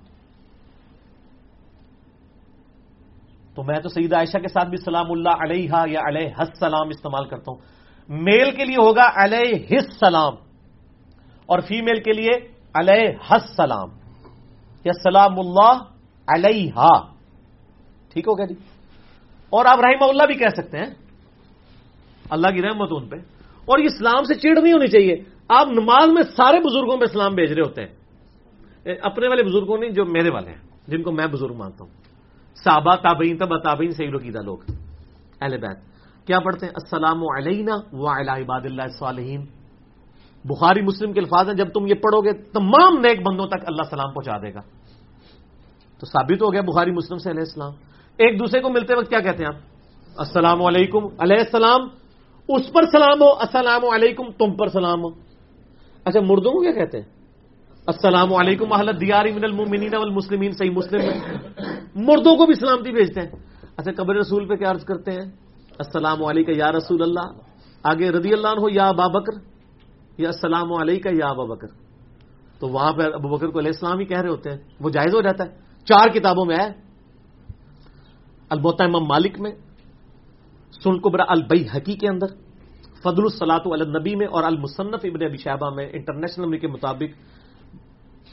[3.55, 7.29] تو میں تو سعید عائشہ کے ساتھ بھی سلام اللہ علیہ یا علیہ السلام استعمال
[7.29, 7.59] کرتا ہوں۔
[8.09, 10.35] میل کے لیے ہوگا علیہ السلام۔
[11.47, 13.89] اور فیمیل کے لیے علیہ السلام۔
[14.85, 15.79] یا سلام اللہ
[16.29, 17.03] علیہ
[18.13, 18.55] ٹھیک ہو گیا جی؟
[19.51, 20.95] اور آپ رحمہ اللہ بھی کہہ سکتے ہیں۔
[22.31, 23.17] اللہ کی رحمت ان پہ۔
[23.65, 25.17] اور یہ اسلام سے چڑ نہیں ہونی چاہیے۔
[25.49, 27.89] آپ نماز میں سارے بزرگوں پہ اسلام بھیج رہے ہوتے ہیں۔
[29.03, 30.57] اپنے والے بزرگوں نہیں، جو میرے والے ہیں،
[30.89, 31.91] جن کو میں بزرگ مانتا ہوں۔
[32.65, 34.59] صحابہ، تابعین تبا تابعین سے لوکیدہ لوگ
[35.41, 35.79] اہل بیت۔
[36.27, 39.47] کیا پڑھتے ہیں؟ السلام علینا و عباد اللہ صالحین۔
[40.45, 43.83] بخاری، مسلم کے الفاظ ہیں۔ جب تم یہ پڑھو گے، تمام نیک بندوں تک اللہ
[43.91, 44.61] سلام پہنچا دے گا۔
[45.99, 47.73] تو ثابت ہو گیا بخاری، مسلم سے علیہ السلام۔
[48.19, 49.61] ایک دوسرے کو ملتے وقت کیا کہتے ہیں آپ؟
[50.17, 51.07] السلام علیکم.
[51.19, 51.81] علیہ السلام.
[52.49, 53.33] اس پر سلام ہو.
[53.33, 54.31] السلام علیکم.
[54.31, 55.09] تم پر سلام ہو.
[56.05, 57.05] اچھا مردوں کو کیا کہتے ہیں؟
[57.87, 60.53] السلام علیکم احلت دیاری من المؤمنین والمسلمین.
[60.53, 61.19] صحیح مسلم میں
[61.95, 63.31] مردوں کو بھی سلامتی بھیجتے ہیں.
[63.77, 65.31] اچھا قبر رسول پہ کیا عرض کرتے ہیں؟
[65.79, 67.27] السلام علیکم یا رسول اللہ.
[67.85, 69.33] آگے رضی اللہ عنہ، یا ابا بکر.
[70.19, 71.69] یا السلام علیکم یا ابا بکر.
[72.61, 74.59] تو وہاں پہ ابو بکر کو علیہ السلام ہی کہہ رہے ہوتے ہیں.
[74.81, 75.51] وہ جائز ہو جاتا ہے.
[75.85, 76.86] چار کتابوں میں ہے.
[78.49, 79.51] البتہ امام مالک میں،
[80.85, 82.27] سن قبرا البئی حقی کے اندر،
[83.03, 87.37] فضل الصلاط النبی میں اور المصنف ابن ابی شہبہ میں انٹرنیشنل کے مطابق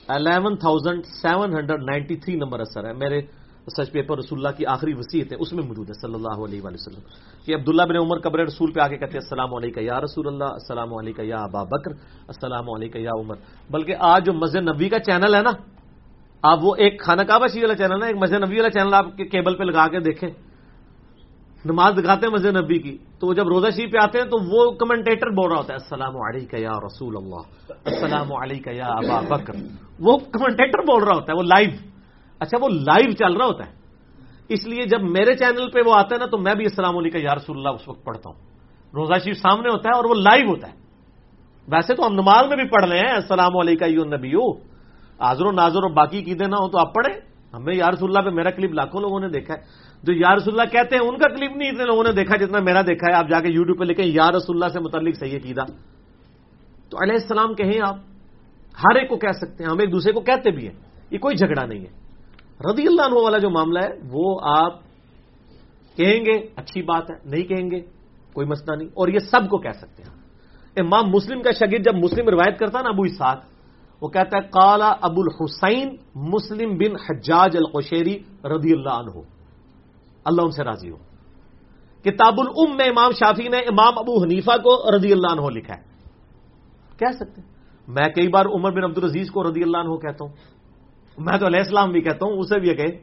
[0.07, 3.21] eleven thousand seven hundred ninety three number اثر ہے۔ میرے
[3.67, 6.61] سچ پیپر رسول اللہ کی آخری وسیعت ہے، اس میں موجود ہے، صلی اللہ علیہ
[6.61, 7.01] وآلہ وسلم۔
[7.45, 10.43] کہ عبداللہ بن عمر قبر رسول پہ آگے کہتے ہیں، السلام علیکم یا رسول اللہ،
[10.43, 11.91] السلام علیکم یا ابا بکر،
[12.27, 13.35] السلام علیکم یا عمر۔
[13.69, 15.51] بلکہ آج جو مسجد نبی کا چینل ہے نا
[16.43, 19.17] آپ وہ ایک خانہ کعبہ شی والا چینل ہے، ایک مسجد نبی والا چینل آپ
[19.17, 20.29] کے کیبل پہ لگا کے دیکھیں۔
[21.65, 24.71] نماز دکھاتے ہیں مسجد نبی کی۔ تو جب روزہ شریف پہ آتے ہیں تو وہ
[24.71, 29.53] کمنٹیٹر بول رہا ہوتا ہے، السلام علیکم یا رسول اللہ، السلام علیکم یا ابا بکر.
[29.99, 31.69] وہ کمنٹیٹر بول رہا ہوتا ہے، وہ لائیو۔
[32.39, 33.71] اچھا وہ لائیو چل رہا ہوتا ہے۔
[34.49, 37.17] اس لیے جب میرے چینل پہ وہ آتا ہے نا، تو میں بھی السلام علیکم
[37.17, 38.39] یا رسول اللہ اس وقت پڑھتا ہوں۔
[38.93, 40.73] روزہ شریف سامنے ہوتا ہے اور وہ لائیو ہوتا ہے۔
[41.67, 44.33] ویسے تو ہم نماز میں بھی پڑھ رہے ہیں، السلام علیکم یو نبی
[45.23, 47.19] آزر و نازر اور باقی کی نہ ہو تو آپ پڑھیں۔
[47.53, 49.59] ہمیں یا رسول اللہ پہ میرا کلپ لاکھوں لوگوں نے دیکھا ہے۔
[50.03, 52.59] جو یا رسول اللہ کہتے ہیں، ان کا کلپ نہیں، اتنے لوگوں نے دیکھا جتنا
[52.59, 55.37] میرا دیکھا ہے۔ آپ جا کے یوٹیوب پہ لکھیں، یا رسول اللہ سے متعلق صحیح
[55.37, 55.61] عقیدہ۔
[56.89, 57.95] تو علیہ السلام کہیں آپ،
[58.83, 60.75] ہر ایک کو کہہ سکتے ہیں، ہم ایک دوسرے کو کہتے بھی ہیں۔
[61.11, 62.03] یہ کوئی جھگڑا نہیں ہے۔
[62.71, 64.79] رضی اللہ عنہ والا جو معاملہ ہے، وہ آپ
[65.97, 67.79] کہیں گے، اچھی بات ہے، نہیں کہیں گے،
[68.33, 70.21] کوئی مسئلہ نہیں۔ اور یہ سب کو کہہ سکتے ہیں۔
[70.77, 73.52] امام مسلم کا شگید جب مسلم روایت کرتا نا، ابو اسحاق
[74.03, 79.21] وہ کہتا ہے کالا ابو الحسین مسلم بن حجاج القشیری رضی اللہ عنہ۔
[80.25, 80.97] اللہ ان سے راضی ہو۔
[82.03, 85.81] کتاب الام میں امام شافی نے امام ابو حنیفہ کو رضی اللہ عنہ لکھا ہے۔
[86.97, 87.49] کہہ سکتے ہیں۔
[87.87, 90.33] میں کئی بار عمر بن عبد العزیز کو رضی اللہ عنہ کہتا ہوں۔
[91.17, 92.97] میں تو علیہ السلام بھی کہتا ہوں، اسے بھی یہ کہے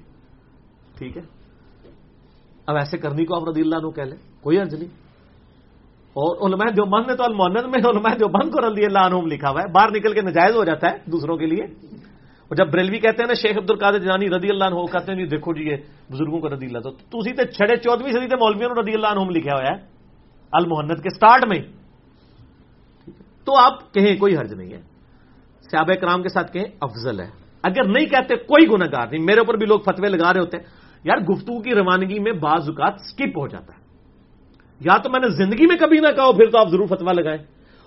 [0.98, 1.22] ٹھیک ہے۔
[2.66, 4.99] اب ایسے کرنی کو آپ رضی اللہ عنہ کہہ لیں، کوئی عرض نہیں۔
[6.12, 9.26] اور علماء جو بند نے تو المونت میں علماء جو بند کو رضی اللہ عنہ
[9.26, 11.64] لکھا ہوا ہے۔ باہر نکل کے نجائز ہو جاتا ہے دوسروں کے لیے۔
[12.50, 15.14] اور جب بریلوی کہتے ہیں نا، شیخ عبد القادر جانی رضی اللہ عنہ کہتے ہیں
[15.14, 15.76] نہیں دیکھو جی یہ
[16.12, 19.30] بزرگوں کو رضی اللہ تو اسی تے چھڑے چودہویں صدی تے مولویوں رضی اللہ عنہ
[19.30, 19.76] لکھا ہوا ہے،
[20.52, 21.58] المحنت کے سٹارٹ میں۔
[23.44, 24.80] تو آپ کہیں کوئی حرج نہیں ہے۔
[25.70, 27.28] صحابہ کرام کے ساتھ کہیں افضل ہے۔
[27.62, 30.56] اگر نہیں کہتے کوئی گناہ گار نہیں، میرے اوپر بھی لوگ فتوے لگا رہے ہوتے
[30.56, 30.64] ہیں۔
[31.04, 33.79] یار، گفتگو کی روانگی میں بعض اوقات سکپ ہو جاتا ہے۔
[34.80, 37.38] یا تو میں نے زندگی میں کبھی نہ کہا پھر تو آپ ضرور فتوا لگائیں۔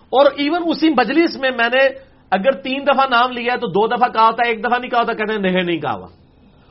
[0.10, 3.88] اور ایون اسی مجلس میں میں نے اگر تین دفعہ نام لیا ہے تو دو
[3.88, 6.07] دفعہ کہا ہوتا ہے، ایک دفعہ نہیں کہا ہوتا، کہتے ہیں نہیں نہیں کہا ہوا۔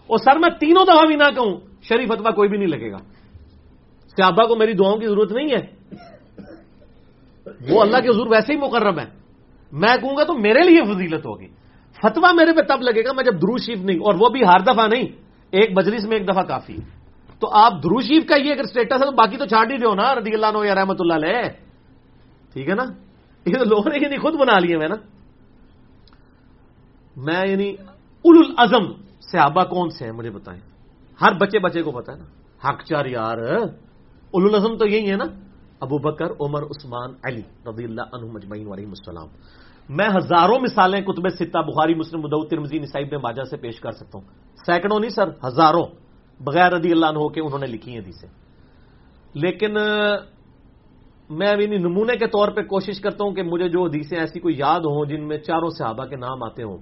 [0.06, 2.96] اور سر میں تینوں دفعہ بھی نہ کہوں، شریف فتوا کوئی بھی نہیں لگے گا۔
[4.16, 5.66] صحابہ کو میری دعاؤں کی ضرورت نہیں ہے۔
[7.70, 9.04] وہ اللہ کے حضور ویسے ہی مقرب ہے
[9.72, 11.46] میں کہوں گا تو میرے لیے فضیلت ہوگی۔
[12.02, 14.60] فتوا میرے پہ تب لگے گا میں جب درو شیف نہیں، اور وہ بھی ہر
[14.60, 15.04] دفعہ نہیں،
[15.50, 16.76] ایک مجلس میں ایک دفعہ کافی۔
[17.42, 19.88] تو آپ درو شیف کا یہ اگر اسٹیٹس ہے تو باقی تو چھاڑ ہی رہے
[19.88, 21.48] ہو نا، رضی اللہ عنہ یا رحمت اللہ علیہ۔
[22.52, 22.82] ٹھیک ہے نا؟
[23.46, 24.94] یہ تو لوگوں نے یعنی خود بنا لیے میں نا۔
[27.16, 27.70] میں یعنی
[28.22, 30.60] اول الازم صحابہ کون سے ہیں مجھے بتائیں۔
[31.20, 32.24] ہر بچے بچے کو پتا ہے نا۔
[32.68, 33.38] حق چار یار۔
[34.30, 35.24] اول الازم تو یہی ہے نا۔
[35.80, 39.26] ابو بکر، عمر، عثمان، علی رضی اللہ عنہ مجمعین علیہ السلام۔
[39.88, 43.92] میں ہزاروں مثالیں کتب ستہ بخاری، مسلم، مدعو ترمزی نصائب میں ماجہ سے پیش کر
[43.92, 44.26] سکتا ہوں۔
[44.66, 46.01] سینکڑوں نہیں سر، ہزاروں۔
[46.44, 48.28] بغیر رضی اللہ عنہ کے انہوں نے لکھی ہیں حدیثیں۔
[49.34, 49.74] لیکن،
[51.30, 54.58] میں ابھی نمونے کے طور پہ کوشش کرتا ہوں کہ مجھے جو حدیثیں ایسی کوئی
[54.58, 56.78] یاد ہوں جن میں چاروں صحابہ کے نام آتے ہوں۔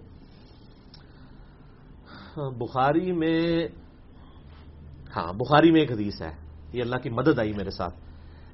[2.37, 3.69] بخاری میں
[5.16, 6.32] ہاں بخاری میں ایک حدیث ہے۔
[6.73, 7.95] یہ اللہ کی مدد آئی میرے ساتھ۔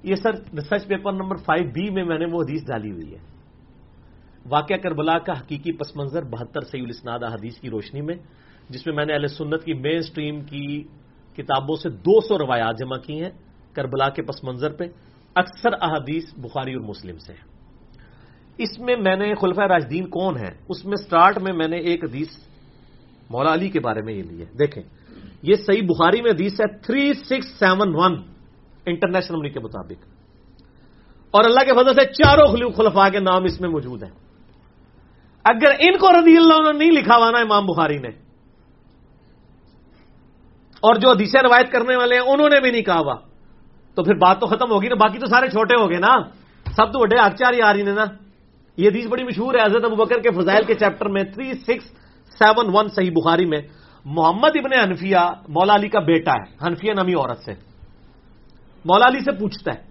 [0.02, 3.18] یہ sir research paper number five B میں میں نے وہ حدیث ڈالی ہوئی ہے۔
[4.46, 8.14] واقعہ کربلا کا حقیقی پس منظر بہتر سی الاسناد حدیث کی روشنی میں
[8.70, 10.82] جس میں میں نے اہل سنت کی مین سٹریم کی
[11.36, 13.30] کتابوں سے دو سو روایات جمع کی ہیں
[13.72, 14.84] کربلا کے پس منظر پہ،
[15.34, 17.32] اکثر احادیث بخاری اور مسلم سے
[18.58, 22.04] اس میں میں نے خلفہ راجدین کون ہے اس میں سٹارٹ میں میں نے ایک
[22.04, 22.28] حدیث
[23.30, 24.82] مولا علی کے بارے میں یہ لی ہے۔ دیکھیں،
[25.42, 28.22] یہ صحیح بخاری میں حدیث ہے three six seven one
[28.86, 30.06] international کے مطابق۔
[31.30, 34.10] اور اللہ کے فضل سے چاروں خلفا کے نام اس میں موجود ہیں۔
[35.44, 38.25] اگر ان کو رضی اللہ نے نہیں لکھا ہوا نا امام بخاری نے
[40.80, 43.14] اور جو حدیثیں روایت کرنے والے ہیں، انہوں نے بھی نہیں کہا ہوا۔
[43.94, 46.14] تو پھر بات تو ختم ہوگی نا، باقی تو سارے چھوٹے ہو گئے نا۔
[46.72, 48.04] سب تو وڈے اکچار ہی آ رہی نے نا۔
[48.76, 51.84] یہ حدیث بڑی مشہور ہے حضرت ابو بکر کے فضائل کے چیپٹر میں، تھری سکس
[52.38, 53.60] سیون ون صحیح بخاری میں۔
[54.04, 55.16] محمد ابن حنفیہ
[55.48, 57.52] مولا علی کا بیٹا ہے، حنفیہ نامی عورت سے۔
[58.84, 59.82] مولا علی سے پوچھتا ہے۔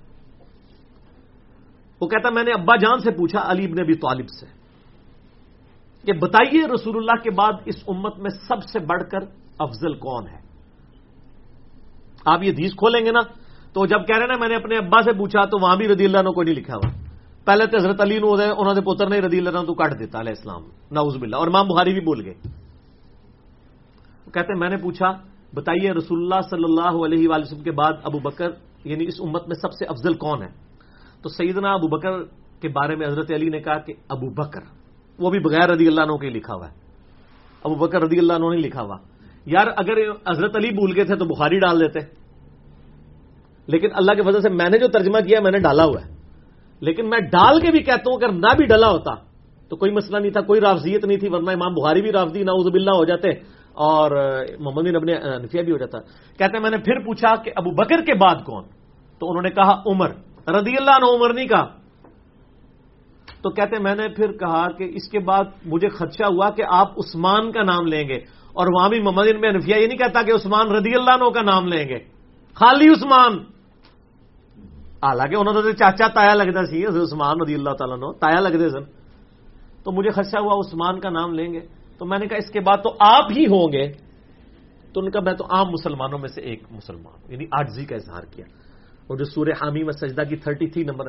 [2.02, 4.46] وہ کہتا میں نے ابا جان سے پوچھا علی ابن ابی طالب سے
[6.06, 9.20] کہ بتائیے رسول اللہ کے بعد اس امت میں سب سے بڑھ کر
[9.60, 10.45] افضل کون ہے؟
[12.26, 13.20] آپ یہ حدیث کھولیں گے نا،
[13.74, 16.06] تو جب کہہ رہے نا، میں نے اپنے ابا سے پوچھا، تو وہاں بھی رضی
[16.06, 16.92] اللہ نے کوئی نہیں لکھا ہوا۔
[17.46, 20.34] پہلے تو حضرت علی نو انہوں نے پتر نے رضی اللہ تو کاٹ دیتا، علیہ
[20.38, 22.34] السلام۔ ناؤز بلّہ اور امام بخاری بھی بول گئے۔
[24.34, 25.12] کہتے ہیں، میں نے پوچھا،
[25.54, 28.50] بتائیے رسول اللہ صلی اللہ علیہ وسلم کے بعد ابو بکر
[28.84, 30.48] یعنی اس امت میں سب سے افضل کون ہے؟
[31.22, 32.24] تو سیدنا ابو بکر
[32.62, 34.60] کے بارے میں حضرت علی نے کہا کہ ابو بکر۔
[35.20, 36.74] وہ بھی بغیر رضی اللہ عنہ کے لکھا ہوا ہے۔
[37.64, 38.98] ابو بکر رضی اللہ عنہ نے لکھا ہوا۔
[39.46, 42.00] یار اگر حضرت علی بھول گئے تھے تو بخاری ڈال دیتے۔
[43.68, 46.16] لیکن اللہ کے وجہ سے میں نے جو ترجمہ کیا میں نے ڈالا ہوا ہے۔
[46.80, 49.16] لیکن میں ڈال کے بھی کہتا ہوں، اگر نہ بھی ڈلا ہوتا،
[49.70, 52.68] تو کوئی مسئلہ نہیں تھا، کوئی رافضیت نہیں تھی، ورنہ امام بخاری بھی رافضی ناؤز
[52.68, 53.30] باللہ ہو جاتے۔
[53.74, 54.12] اور
[54.60, 55.08] محمد بن ابن
[55.44, 56.00] نفیہ بھی ہو جاتا۔
[56.38, 58.64] کہتے ہیں، میں نے پھر پوچھا کہ ابو بکر کے بعد کون؟
[59.20, 60.10] تو انہوں نے کہا عمر۔
[60.48, 61.66] رضی اللہ نے عمر نہیں کہا۔
[63.42, 66.64] تو کہتے ہیں، میں نے پھر کہا کہ اس کے بعد مجھے خدشہ ہوا کہ
[66.68, 68.20] آپ عثمان کا نام لیں گے۔
[68.56, 71.42] اور وہاں بھی محمد بن نفیہ یہ نہیں کہتا کہ عثمان رضی اللہ نو کا
[71.42, 72.00] نام لیں گے۔
[72.54, 73.34] خالی عثمان۔
[75.04, 78.84] حالانکہ انہوں نے چاچا تایا لگتا سی عثمان رضی اللہ تعالیٰ نو تایا لگتے سن۔
[79.84, 81.60] تو مجھے خدشہ ہوا عثمان کا نام لیں گے۔
[81.98, 83.92] تو میں نے کہا اس کے بعد تو آپ ہی ہوں گے۔
[84.94, 87.96] تو ان کا میں تو عام مسلمانوں میں سے ایک مسلمان ہوں۔ یعنی آجزی کا
[87.96, 88.46] اظہار کیا۔
[89.08, 91.06] اور جو سورہ حامی میں سجدہ کی تھرٹی تھری نمبر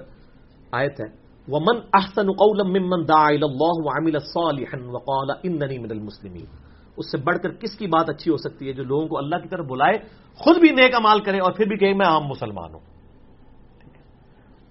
[0.72, 2.26] آیت ہے وہ من احسن
[2.68, 6.65] ممن دعا اللہ وعمل صالحا وقال اننی من المسلمین
[6.96, 9.36] اس سے بڑھ کر کس کی بات اچھی ہو سکتی ہے جو لوگوں کو اللہ
[9.36, 9.98] کی طرف بلائے،
[10.34, 12.80] خود بھی نیک امال کرے اور پھر بھی کہے میں عام مسلمان ہوں۔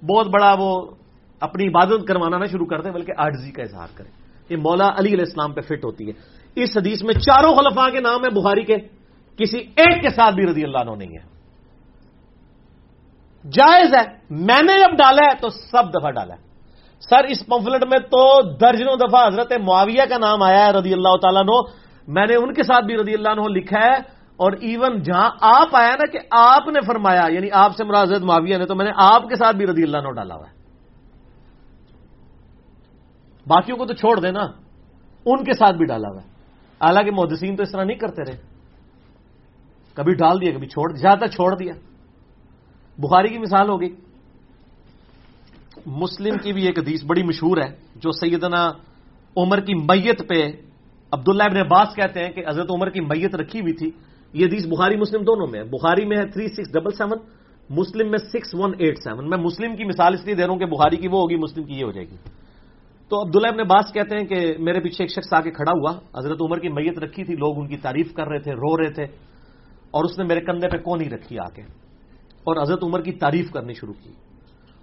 [0.06, 0.82] بہت بڑا وہ
[1.40, 4.10] اپنی عبادت کروانا نہ شروع کر دے، بلکہ آرزی کا اظہار کرے۔
[4.50, 6.14] یہ مولا علی علیہ السلام پہ فٹ ہوتی ہے۔
[6.56, 8.78] اس حدیث میں چاروں خلفاء کے نام ہے بخاری کے۔
[9.38, 11.36] کسی ایک کے ساتھ بھی رضی اللہ عنہ نہیں ہے۔
[13.50, 16.46] جائز ہے، میں نے جب ڈالا ہے تو سب دفعہ ڈالا ہے۔
[17.10, 21.16] سر، اس پمفلٹ میں تو درجنوں دفعہ حضرت معاویہ کا نام آیا ہے رضی اللہ
[21.22, 25.04] تعالیٰ نو میں نے ان کے ساتھ بھی رضی اللہ عنہ لکھا ہے اور ایون
[25.04, 28.76] جہاں آپ آیا نا کہ آپ نے فرمایا یعنی آپ سے مراد معاویہ نے، تو
[28.76, 30.56] میں نے آپ کے ساتھ بھی رضی اللہ عنہ ڈالا ہوا ہے۔
[33.48, 34.40] باقیوں کو تو چھوڑ دینا،
[35.26, 36.28] ان کے ساتھ بھی ڈالا ہوا ہے۔
[36.86, 38.38] حالانکہ محدثین تو اس طرح نہیں کرتے رہے۔
[39.94, 41.74] کبھی ڈال دیا، کبھی چھوڑ زیادہ چھوڑ دیا۔
[42.98, 43.96] بخاری کی مثال ہوگی
[45.86, 48.72] مسلم کی بھی ایک حدیث بڑی مشہور ہے، جو سیدنا
[49.38, 50.65] عمر کی میت پہ
[51.12, 53.92] عبداللہ ابن عباس کہتے ہیں کہ حضرت عمر کی میت رکھی ہوئی تھی۔
[54.34, 57.18] یہ حدیث بخاری مسلم دونوں میں ہے۔ بخاری میں ہے three six double seven
[57.70, 60.60] Muslim میں سکس ون ایٹ سیون میں مسلم کی مثال اس لیے دے رہا ہوں
[60.60, 62.16] کہ بخاری کی وہ ہوگی، مسلم کی یہ ہو جائے گی۔
[63.10, 66.20] تو عبداللہ ابن عباس کہتے ہیں کہ میرے پیچھے ایک شخص آ کے کھڑا ہوا۔
[66.20, 68.90] حضرت عمر کی میت رکھی تھی، لوگ ان کی تعریف کر رہے تھے، رو رہے
[68.90, 69.04] تھے۔
[69.92, 71.62] اور اس نے میرے کندھے پہ کونی رکھی آ کے۔
[72.44, 74.12] اور حضرت عمر کی تعریف کرنی شروع کی۔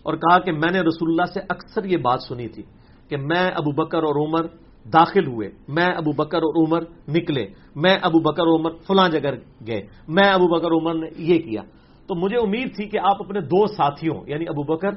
[0.02, 2.62] اور کہا کہ میں نے رسول اللہ سے اکثر یہ بات سنی تھی
[3.08, 4.46] کہ میں، ابو بکر اور عمر
[4.84, 7.46] داخل ہوئے۔ میں ابو بکر اور عمر نکلے۔
[7.76, 9.30] میں ابو بکر اور عمر فلاں جگہ
[9.66, 11.62] گئے۔ میں ابو بکر عمر نے یہ کیا۔
[12.06, 14.88] تو مجھے امید تھی کہ آپ اپنے دو ساتھیوں یعنی ابو بکر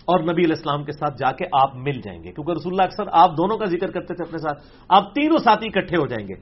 [0.00, 2.82] اور نبی علیہ السلام کے ساتھ جا کے آپ مل جائیں گے۔ کیونکہ رسول اللہ
[2.82, 6.28] اکثر آپ دونوں کا ذکر کرتے تھے اپنے ساتھ۔ آپ تینوں ساتھی اکٹھے ہو جائیں
[6.28, 6.34] گے۔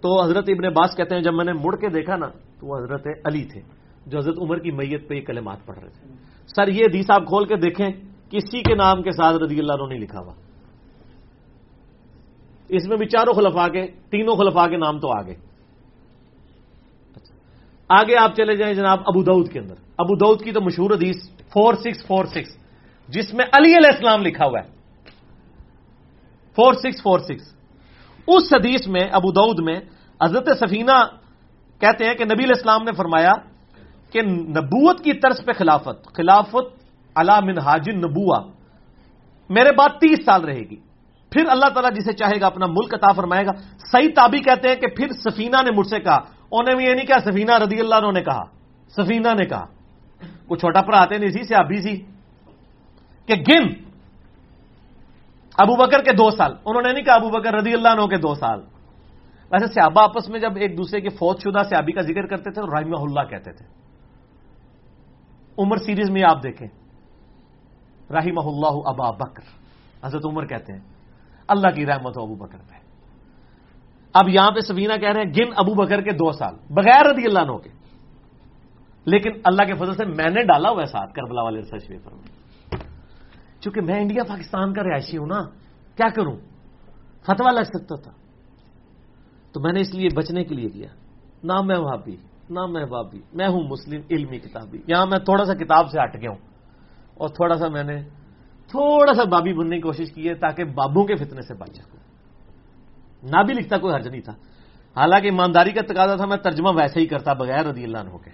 [0.00, 2.78] تو حضرت ابن عباس کہتے ہیں، جب میں نے مڑ کے دیکھا نا، تو وہ
[2.78, 3.60] حضرت علی تھے،
[4.06, 6.08] جو حضرت عمر کی میت پہ یہ کلمات پڑھ رہے تھے۔
[6.56, 7.88] سر، یہ حدیث آپ کھول کے دیکھیں،
[8.30, 10.32] کسی کے نام کے ساتھ رضی اللہ نے نہیں لکھا ہوا۔
[12.76, 15.34] اس میں بھی چاروں خلفا کے، تینوں خلفا کے نام تو آگے۔
[17.88, 21.16] آگے آپ چلے جائیں جناب ابو دعود کے اندر۔ ابو دعود کی تو مشہور حدیث
[21.52, 22.56] فور سکس فور سکس
[23.08, 24.68] جس میں علی علیہ السلام لکھا ہوا ہے۔
[26.56, 27.54] فور سکس فور سکس
[28.26, 29.80] اس حدیث میں، ابو دعود میں
[30.22, 30.98] حضرت سفینہ
[31.80, 33.32] کہتے ہیں کہ نبی علیہ السلام نے فرمایا
[34.10, 36.84] کہ نبوت کی طرز پہ خلافت خلافت
[37.16, 38.38] من حاجن نبوا
[39.48, 40.76] میرے بعد تیس سال رہے گی۔
[41.34, 43.52] پھر اللہ تعالیٰ جسے چاہے گا اپنا ملک عطا فرمائے گا۔
[43.92, 46.18] صحیح تابی کہتے ہیں کہ پھر سفینہ نے مجھ سے کہا۔
[46.52, 48.44] انہیں بھی یہ نہیں کہا، سفینہ رضی اللہ نے کہا۔
[48.88, 49.66] سفینہ نے کہا۔
[50.48, 51.96] کچھ چھوٹا پر آتے نہیں سی سے ابھی سی۔
[53.26, 53.68] کہ گن۔
[55.58, 58.16] ابو بکر کے دو سال۔ انہوں نے نہیں کہا ابو بکر رضی اللہ عنہ کے
[58.16, 58.60] دو سال۔
[59.50, 62.60] ویسے سیابہ آپس میں جب ایک دوسرے کے فوج شدہ سیابی کا ذکر کرتے تھے
[62.60, 63.66] اور رحمہ اللہ کہتے تھے۔
[65.58, 66.68] عمر سیریز میں آپ دیکھیں۔
[68.10, 69.42] رحمہ اللہ ابا بکر۔
[70.04, 70.93] حضرت عمر کہتے ہیں۔
[71.48, 72.74] اللہ کی رحمت ہو ابو بکر پہ
[74.12, 77.26] اب یہاں پہ سفینہ کہہ رہے ہیں، گن ابو بکر کے دو سال، بغیر رضی
[77.26, 77.70] اللہ عنہ کے۔
[79.04, 82.12] لیکن اللہ کے فضل سے میں نے ڈالا ہوا ہے ساتھ کربلا والے ریسرچ پیپر
[82.12, 82.34] میں
[83.60, 85.42] چونکہ میں انڈیا پاکستان کا رہائشی ہوں نا،
[85.96, 86.36] کیا کروں؟
[87.22, 88.10] فتوا لگ سکتا تھا۔
[89.52, 90.88] تو میں نے اس لیے بچنے کے لیے کیا۔
[91.42, 92.16] نہ میں بھابی
[92.50, 96.16] نہ میں بابی میں ہوں مسلم، علمی کتابی۔ یہاں میں تھوڑا سا کتاب سے ہٹ
[96.20, 96.38] گیا ہوں۔
[97.14, 97.96] اور تھوڑا سا میں نے
[98.74, 102.00] تھوڑا سا بابی بننے کی کوشش کی ہے تاکہ بابوں کے فتنے سے بچ سکوں۔
[103.22, 104.32] نہ بھی لکھتا کوئی حرج نہیں تھا۔
[104.96, 108.30] حالانکہ ایمانداری کا تقاضا تھا، میں ترجمہ ویسے ہی کرتا بغیر رضی اللہ عنہ کے۔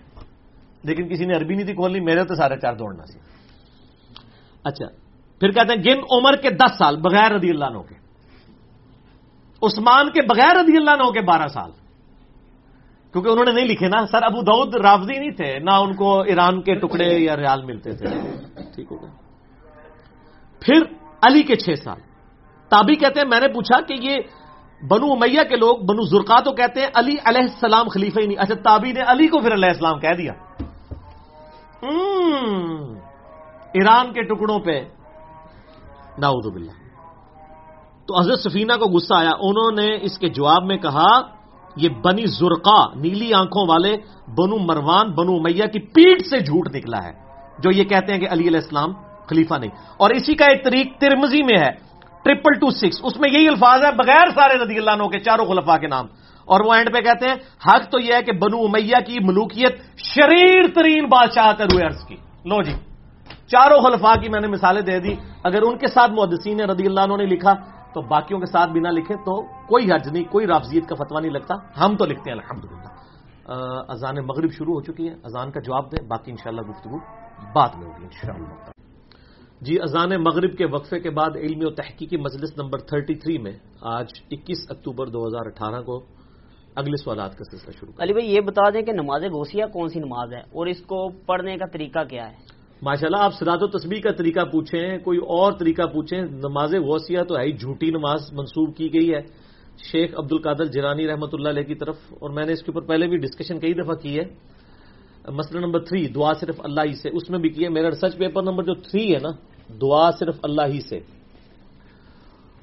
[0.83, 3.19] لیکن کسی نے عربی نہیں تھی کھولنی، میرے تو سارے چار دوڑنا سی۔
[4.65, 4.87] اچھا
[5.41, 7.95] پھر کہتے ہیں، گن عمر کے دس سال بغیر رضی اللہ عنہ کے۔
[9.62, 11.71] عثمان کے بغیر رضی اللہ عنہ کے بارہ سال۔
[13.12, 16.21] کیونکہ انہوں نے نہیں لکھے نا، سر ابو دعود رافضی نہیں تھے، نہ ان کو
[16.21, 18.07] ایران کے ٹکڑے یا ریال ملتے تھے۔
[18.75, 19.30] ٹھیک ہو گیا۔
[20.61, 20.82] پھر
[21.23, 22.01] علی کے چھ سال۔
[22.69, 24.16] تابی کہتے ہیں، میں نے پوچھا کہ یہ
[24.89, 28.39] بنو امیہ کے لوگ بنو زرقا تو کہتے ہیں علی علیہ السلام خلیفہ ہی نہیں۔
[28.39, 30.32] اچھا تابی نے علی کو پھر علیہ السلام کہہ دیا۔
[33.73, 34.85] ایران کے ٹکڑوں پہ۔
[36.19, 36.70] ناؤد باللہ۔
[38.07, 41.20] تو حضرت سفینہ کو غصہ آیا۔ انہوں نے اس کے جواب میں کہا،
[41.77, 43.97] یہ بنی زرقا نیلی آنکھوں والے
[44.28, 47.12] بنو مروان، بنو میاں کی پیٹ سے جھوٹ نکلا ہے،
[47.59, 48.93] جو یہ کہتے ہیں کہ علی علیہ السلام
[49.31, 51.90] خلیفہ نہیں۔ اور اسی کا ایک طریق ترمزی میں ہے
[52.24, 55.47] ٹریپل ٹو سکس اس میں یہی الفاظ ہے بغیر سارے رضی اللہ عنہ کے، چاروں
[55.47, 56.07] خلفا کے نام۔
[56.44, 57.35] اور وہ اینڈ پہ کہتے ہیں،
[57.66, 62.16] حق تو یہ ہے کہ بنو امیہ کی ملوکیت شریر ترین بادشاہ روئے عرض کی۔
[62.44, 62.73] لو جی
[63.47, 67.01] چاروں خلفا کی میں نے مثالیں دے دی۔ اگر ان کے ساتھ محدثین رضی اللہ
[67.01, 67.55] عنہ نے لکھا،
[67.94, 71.20] تو باقیوں کے ساتھ بھی نہ لکھے تو کوئی حرج نہیں، کوئی رافضیت کا فتوا
[71.20, 72.90] نہیں لگتا۔ ہم تو لکھتے ہیں، الحمدللہ۔
[73.89, 76.98] اذان مغرب شروع ہو چکی ہے۔ اذان کا جواب دیں، باقی انشاءاللہ گفتگو
[77.52, 78.80] بعد میں ہوگی، انشاءاللہ۔
[79.61, 84.09] جی اذان مغرب کے وقفے کے بعد علمی و تحقیقی مجلس نمبر 33 میں آج
[84.31, 85.97] اکیس اکتوبر دو ہزار اٹھارہ کو
[86.77, 90.01] اگلے سوالات کا سلسلہ شروع علی بھائی یہ بتا دیں کہ نماز غوثیہ کون سی
[90.01, 92.37] نماز ہے اور اس کو پڑھنے کا طریقہ کیا ہے؟
[92.82, 97.37] ماشاءاللہ آپ سراد و تسبیح کا طریقہ پوچھیں کوئی اور طریقہ پوچھیں نماز غوثیہ تو
[97.39, 99.20] ہے ہی جھوٹی نماز منسوب کی گئی ہے۔
[99.93, 102.87] شیخ عبد القادر جرانی رحمۃ اللہ علیہ کی طرف اور میں نے اس کے اوپر
[102.87, 104.24] پہلے بھی ڈسکشن کئی دفعہ کی ہے۔
[105.28, 108.16] مسئلہ نمبر تھری دعا صرف اللہ ہی سے اس میں بھی کی ہے میرا ریسرچ
[108.19, 109.31] پیپر نمبر جو تھری ہے نا
[109.81, 111.01] دعا صرف اللہ ہی سے۔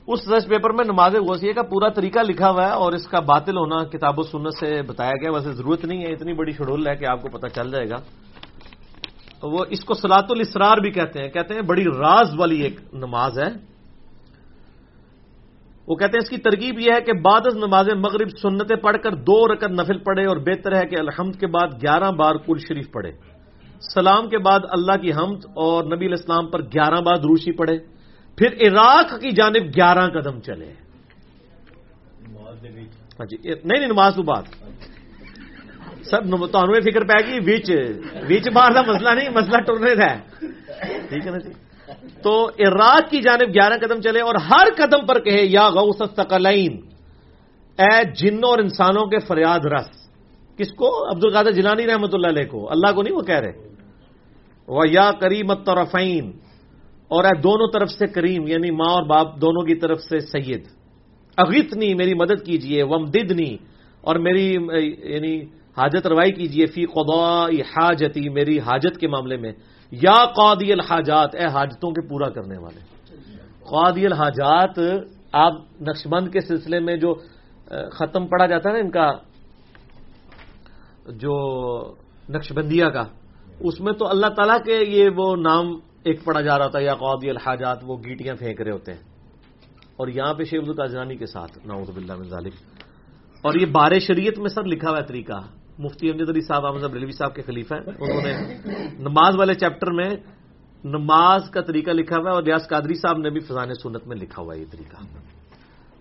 [0.07, 3.19] اس ریسرچ پیپر میں نماز غوثیہ کا پورا طریقہ لکھا ہوا ہے اور اس کا
[3.19, 6.87] باطل ہونا کتاب و سنت سے بتایا گیا ویسے ضرورت نہیں ہے، اتنی بڑی شڈول
[6.87, 7.95] ہے کہ آپ کو پتہ چل جائے گا۔
[9.43, 13.39] وہ اس کو سلاط الاسرار بھی کہتے ہیں۔ کہتے ہیں بڑی راز والی ایک نماز
[13.39, 13.77] ہے۔
[15.87, 18.97] وہ کہتے ہیں اس کی ترکیب یہ ہے کہ بعد از نماز مغرب سنتیں پڑھ
[19.03, 22.57] کر دو رکت نفل پڑھے اور بہتر ہے کہ الحمد کے بعد گیارہ بار کل
[22.67, 23.36] شریف پڑھے۔
[23.81, 27.77] سلام کے بعد اللہ کی حمد اور نبی الاسلام پر گیارہ بار روشی پڑھے،
[28.37, 30.73] پھر عراق کی جانب گیارہ قدم چلے۔
[33.19, 34.43] ہاں جی نہیں نہیں، نماز تو بعد۔
[36.03, 37.71] سر تمہیں فکر پی گئی وچ
[38.29, 40.15] وچ باہر کا مسئلہ نہیں، مسئلہ ٹرنے کا
[41.09, 41.51] ٹھیک ہے نا جی؟
[42.23, 46.81] تو عراق کی جانب گیارہ قدم چلے اور ہر قدم پر کہے، یا غوث الثقلین،
[47.79, 50.07] اے جنوں اور انسانوں کے فریاد رس۔
[50.57, 53.66] کس کو؟ عبد القادر جلانی رحمۃ اللہ علیہ کو۔ اللہ کو نہیں، وہ کہہ رہے۔
[54.67, 56.31] وہ یا کریم الطرفین۔
[57.07, 60.67] اور اے دونوں طرف سے کریم یعنی ماں اور باپ دونوں کی طرف سے سید۔
[61.37, 63.57] اغتنی میری مدد کیجیے ومددنی
[64.01, 64.55] اور میری
[65.13, 65.41] یعنی
[65.77, 69.51] حاجت روائی کیجیے، فی قضاء حاجتی، میری حاجت کے معاملے میں۔
[69.91, 72.79] یا قادی الحاجات، اے حاجتوں کے پورا کرنے والے۔
[73.59, 74.79] قادی الحاجات،
[75.31, 77.15] آپ نقش بند کے سلسلے میں جو
[77.91, 79.11] ختم پڑا جاتا ہے نا ان کا،
[81.11, 81.33] جو
[82.29, 83.03] نقش بندیا کا۔
[83.59, 85.65] اس میں تو اللہ تعالیٰ کے یہ وہ نام
[86.03, 89.01] ایک پڑا جا رہا تھا، یا قادی الحاجات، وہ گیٹیاں پھینک رہے ہوتے ہیں۔
[89.97, 92.53] اور یہاں پہ شیخ التاجرانی کے ساتھ ناؤد بلّہ من ذالک۔
[93.41, 95.33] اور یہ بار شریعت میں سب لکھا ہوا ہے طریقہ۔
[95.79, 98.33] مفتی امجد علی صاحب، احمد رلوی صاحب کے خلیفہ ہیں۔ انہوں نے
[98.99, 100.15] نماز والے چیپٹر میں
[100.83, 104.17] نماز کا طریقہ لکھا ہوا ہے اور ریاض قادری صاحب نے بھی فضان سنت میں
[104.17, 104.95] لکھا ہوا ہے یہ طریقہ۔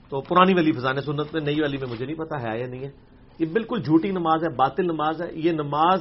[0.09, 2.85] تو پرانی والی فضان سنت میں، نئی والی میں مجھے نہیں پتا ہے یا نہیں
[2.85, 2.91] ہے؟
[3.39, 6.01] یہ بالکل جھوٹی نماز ہے، باطل نماز ہے۔ یہ نماز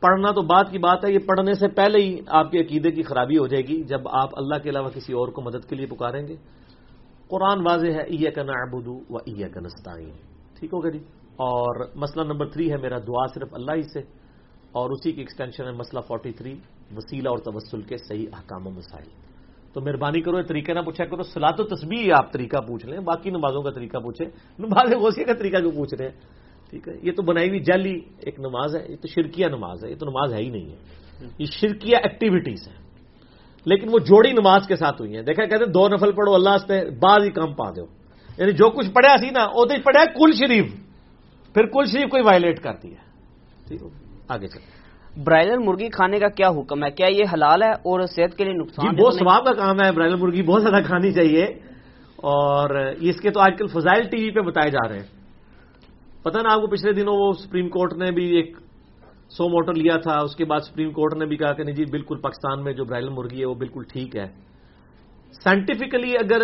[0.00, 3.02] پڑھنا تو بات کی بات ہے، یہ پڑھنے سے پہلے ہی آپ کے عقیدے کی
[3.02, 5.86] خرابی ہو جائے گی جب آپ اللہ کے علاوہ کسی اور کو مدد کے لیے
[5.86, 6.36] پکاریں گے۔
[7.28, 10.12] قرآن واضح ہے ای کا نابودو و ای کا نستعین
[10.58, 10.98] ٹھیک ہوگا جی؟
[11.36, 13.98] اور مسئلہ نمبر تھری ہے، میرا دعا صرف اللہ ہی سے۔
[14.72, 16.52] اور اسی کی ایکسٹینشن ہے مسئلہ فورٹی تھری
[16.96, 19.08] وسیلہ اور تبسل کے صحیح احکام و مسائل۔
[19.72, 22.98] تو مہربانی کرو، یہ طریقہ نہ پوچھا کرو۔ سلا تو تصویر آپ طریقہ پوچھ لیں،
[22.98, 24.26] باقی نمازوں کا طریقہ پوچھیں،
[24.58, 26.39] نماز غوثیہ کا طریقہ کیوں پوچھ رہے ہیں؟
[26.70, 29.90] ٹھیک ہے؟ یہ تو بنائی ہوئی جلی ایک نماز ہے یہ تو شرکیہ نماز ہے
[29.90, 30.76] یہ تو نماز ہے ہی نہیں ہے۔
[31.38, 32.76] یہ شرکیہ ایکٹیویٹیز ہیں۔
[33.64, 36.56] لیکن وہ جوڑی نماز کے ساتھ ہوئی ہیں۔ دیکھا کہتے ہیں دو نفل پڑھو اللہ
[36.66, 37.82] سے بعض ہی کم پا دو۔
[38.38, 40.66] یعنی جو کچھ پڑھا سی نا وہ پڑھا کل شریف۔
[41.54, 43.10] پھر کل شریف کوئی وائلیٹ کرتی ہے۔
[43.68, 43.82] ٹھیک
[44.28, 44.58] آگے چل
[45.24, 48.52] برائلر مرغی کھانے کا کیا حکم ہے؟ کیا یہ حلال ہے اور صحت کے لیے
[48.52, 51.44] نقصان جی بہت ثواب کا کام ہے۔ برائلر مرغی بہت زیادہ کھانی چاہیے۔
[52.16, 52.70] اور
[53.00, 55.19] اس کے تو آج کل فضائل ٹی وی پہ بتائے جا رہے ہیں۔
[56.22, 58.56] پتہ نا آپ کو پچھلے دنوں وہ سپریم کورٹ نے بھی ایک
[59.36, 61.84] سو موٹر لیا تھا، اس کے بعد سپریم کورٹ نے بھی کہا کہ نہیں جی
[61.90, 64.26] بالکل پاکستان میں جو برائلر مرغی ہے وہ بالکل ٹھیک ہے۔
[65.44, 66.42] سائنٹیفکلی اگر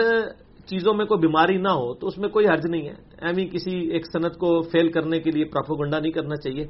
[0.66, 3.74] چیزوں میں کوئی بیماری نہ ہو تو اس میں کوئی حرج نہیں ہے۔ ایمی کسی
[3.92, 6.66] ایک صنعت کو فیل کرنے کے لیے پراپوگنڈا نہیں کرنا چاہیے۔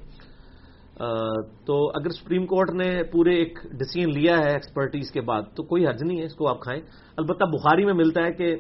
[1.67, 5.87] تو اگر سپریم کورٹ نے پورے ایک ڈسیزن لیا ہے ایکسپرٹیز کے بعد تو کوئی
[5.87, 6.81] حرج نہیں ہے، اس کو آپ کھائیں۔
[7.17, 8.55] البتہ بخاری میں ملتا ہے کہ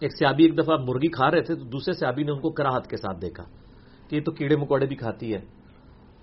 [0.00, 2.86] ایک سیابی ایک دفعہ مرغی کھا رہے تھے تو دوسرے سیابی نے ان کو کراہت
[2.86, 3.44] کے ساتھ دیکھا
[4.08, 5.40] کہ یہ تو کیڑے مکوڑے بھی کھاتی ہے۔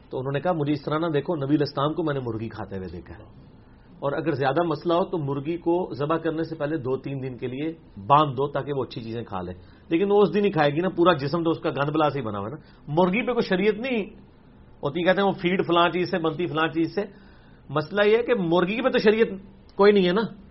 [0.09, 2.49] تو انہوں نے کہا، مجھے اس طرح نہ دیکھو، نبی اسلام کو میں نے مرغی
[2.49, 3.23] کھاتے ہوئے دیکھا۔ ہے
[3.99, 7.37] اور اگر زیادہ مسئلہ ہو تو مرغی کو ذبح کرنے سے پہلے دو تین دن
[7.37, 7.73] کے لیے
[8.07, 9.53] باندھ دو تاکہ وہ اچھی چیزیں کھا لے۔
[9.89, 12.09] لیکن وہ اس دن ہی کھائے گی نا، پورا جسم تو اس کا گند بلا
[12.09, 12.55] سے ہی بنا ہوا نا۔
[12.87, 14.05] مرغی پہ کوئی شریعت نہیں۔
[14.83, 17.01] ہوتی کہتے ہیں وہ فیڈ فلاں چیز سے، بنتی فلاں چیز سے۔
[17.69, 19.27] مسئلہ یہ ہے کہ مرغی پہ تو شریعت
[19.75, 20.42] کوئی نہیں ہے نا۔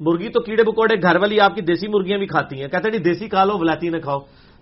[0.00, 2.98] مرغی تو کیڑے بکوڑے گھر والی آپ کی دیسی مرغیاں بھی کھاتی ہیں۔ کہتے ہیں
[2.98, 4.18] جی دیسی کھا لو، ولاتی نہ کھاؤ۔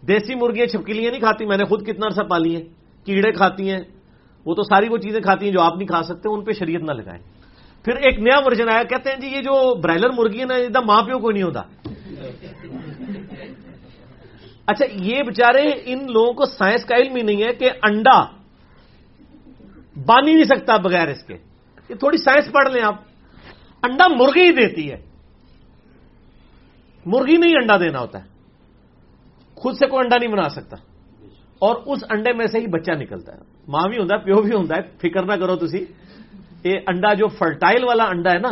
[0.09, 2.63] دیسی مرغیاں چھپکلیاں نہیں کھاتی، میں نے خود کتنا عرصہ پالی ہیں۔
[3.05, 3.81] کیڑے کھاتی ہیں۔
[4.47, 6.83] وہ تو ساری وہ چیزیں کھاتی ہیں جو آپ نہیں کھا سکتے، ان پہ شریعت
[6.83, 7.23] نہ لگائیں۔
[7.85, 10.75] پھر ایک نیا ورژن آیا، کہتے ہیں جی یہ جو برائلر مرغی ہے نا ایک
[10.75, 11.63] دم ماں پیو کوئی نہیں ہوتا۔
[14.67, 18.25] اچھا یہ بےچارے ان لوگوں کو سائنس کا علم ہی نہیں ہے کہ انڈا
[20.07, 21.35] بان ہی نہیں سکتا بغیر اس کے۔
[21.89, 22.95] یہ تھوڑی سائنس پڑھ لیں آپ۔
[23.83, 25.08] انڈا مرغی ہی دیتی ہے۔
[27.09, 28.29] مرغی نہیں انڈا دینا ہوتا ہے۔
[29.55, 30.77] خود سے کوئی انڈا نہیں بنا سکتا۔
[31.59, 34.55] اور اس انڈے میں سے ہی بچہ نکلتا ہے۔ ماں بھی ہوتا ہے، پیو بھی
[34.55, 35.85] ہوتا ہے۔ فکر نہ کرو تھی
[36.65, 38.49] یہ انڈا جو فرٹائل والا انڈا ہے نا،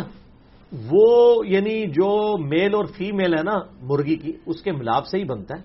[0.90, 5.24] وہ یعنی جو میل اور فیمیل ہے نا مرغی کی، اس کے ملاپ سے ہی
[5.24, 5.62] بنتا ہے۔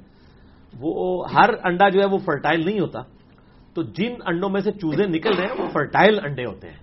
[0.80, 2.99] وہ ہر انڈا جو ہے وہ فرٹائل نہیں ہوتا۔
[3.73, 6.77] تو جن انڈوں میں سے چوزے نکل رہے ہیں، وہ فرٹائل انڈے ہوتے ہیں۔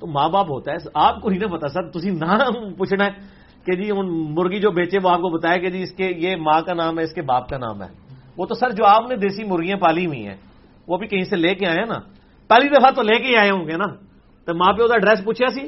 [0.00, 3.39] تو ماں باپ ہوتا ہے۔ آپ کو نہیں نا پتا سر تھی نام پوچھنا ہے۔
[3.70, 3.92] کہ جی
[4.34, 6.98] مرغی جو بیچے وہ آپ کو بتایا کہ جی اس کے یہ ماں کا نام
[6.98, 7.88] ہے، اس کے باپ کا نام ہے۔
[8.36, 10.36] وہ تو سر جو آپ نے دیسی مرغیاں پالی ہوئی ہیں،
[10.88, 11.94] وہ بھی کہیں سے لے کے آئے نا۔
[12.48, 13.86] پہلی دفعہ تو لے کے آئے ہوں گے نا۔
[14.44, 15.60] تو ماں پیو کا ایڈریس پوچھا سی؟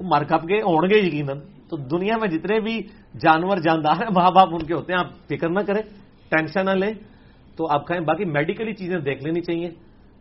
[0.00, 1.38] مر کپ کے ہو گے یقیناً۔
[1.68, 2.82] تو دنیا میں جتنے بھی
[3.20, 5.82] جانور، جاندار ہیں، ماں باپ ان کے ہوتے ہیں، آپ فکر نہ کریں،
[6.28, 6.92] ٹینشن نہ لیں۔
[7.56, 9.70] تو آپ کھائیں، باقی میڈیکلی چیزیں دیکھ لینی چاہیے۔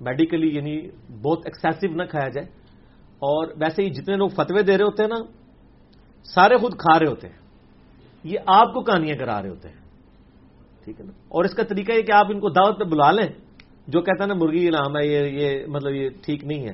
[0.02, 0.88] میڈیکلی یعنی
[1.22, 2.48] بہت ایکسیسو نہ کھایا جائے۔
[3.16, 5.45] اور ویسے ہی جتنے لوگ فتوے دے رہے ہوتے ہیں نا
[6.34, 7.36] سارے خود کھا رہے ہوتے ہیں۔
[8.24, 9.76] یہ آپ کو کہانیاں کرا رہے ہوتے ہیں۔
[10.84, 13.12] ٹھیک ہے نا؟ اور اس کا طریقہ یہ کہ آپ ان کو دعوت پہ بلا
[13.12, 13.28] لیں،
[13.88, 16.72] جو کہتا ہے نا مرغی نام ہے، یہ یہ مطلب یہ ٹھیک نہیں ہے۔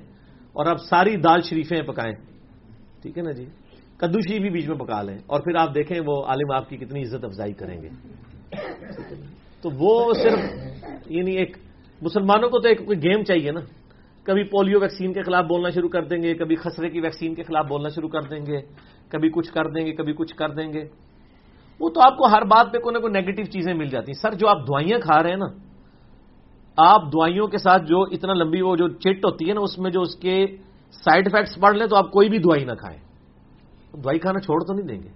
[0.53, 2.13] اور آپ ساری دال شریفیں پکائیں۔
[3.01, 3.45] ٹھیک ہے نا جی؟
[3.97, 6.77] کدو شریف بھی بیچ میں پکا لیں۔ اور پھر آپ دیکھیں وہ عالم آپ کی
[6.77, 7.89] کتنی عزت افزائی کریں گے۔
[9.61, 10.39] تو وہ صرف
[11.05, 11.57] یعنی ایک
[12.01, 13.59] مسلمانوں کو تو ایک کوئی گیم چاہیے نا۔
[14.23, 17.43] کبھی پولیو ویکسین کے خلاف بولنا شروع کر دیں گے، کبھی خسرے کی ویکسین کے
[17.43, 18.57] خلاف بولنا شروع کر دیں گے۔
[19.11, 20.83] کبھی کچھ کر دیں گے، کبھی کچھ کر دیں گے۔
[21.79, 24.21] وہ تو آپ کو ہر بات پہ کوئی نہ کوئی نیگیٹو چیزیں مل جاتی ہیں۔
[24.21, 25.45] سر، جو آپ دوائیاں کھا رہے ہیں نا،
[26.77, 29.91] آپ دوائیوں کے ساتھ جو اتنا لمبی وہ جو چٹ ہوتی ہے نا، اس میں
[29.91, 30.45] جو اس کے
[30.91, 32.99] سائڈ افیکٹس پڑھ لیں تو آپ کوئی بھی دوائی نہ کھائیں۔
[33.93, 35.09] دوائی کھانا چھوڑ تو نہیں دیں گے۔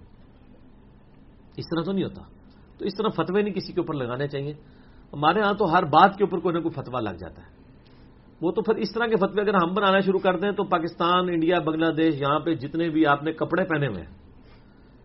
[1.56, 2.22] اس طرح تو نہیں ہوتا۔
[2.78, 4.52] تو اس طرح فتوے نہیں کسی کے اوپر لگانے چاہیے۔
[5.12, 7.55] ہمارے ہاں تو ہر بات کے اوپر کوئی نہ کوئی فتوا لگ جاتا ہے۔
[8.40, 11.28] وہ تو پھر اس طرح کے فتوے اگر ہم بنانا شروع کر دیں تو پاکستان،
[11.28, 14.12] انڈیا، بنگلہ دیش یہاں پہ جتنے بھی آپ نے کپڑے پہنے ہوئے ہیں،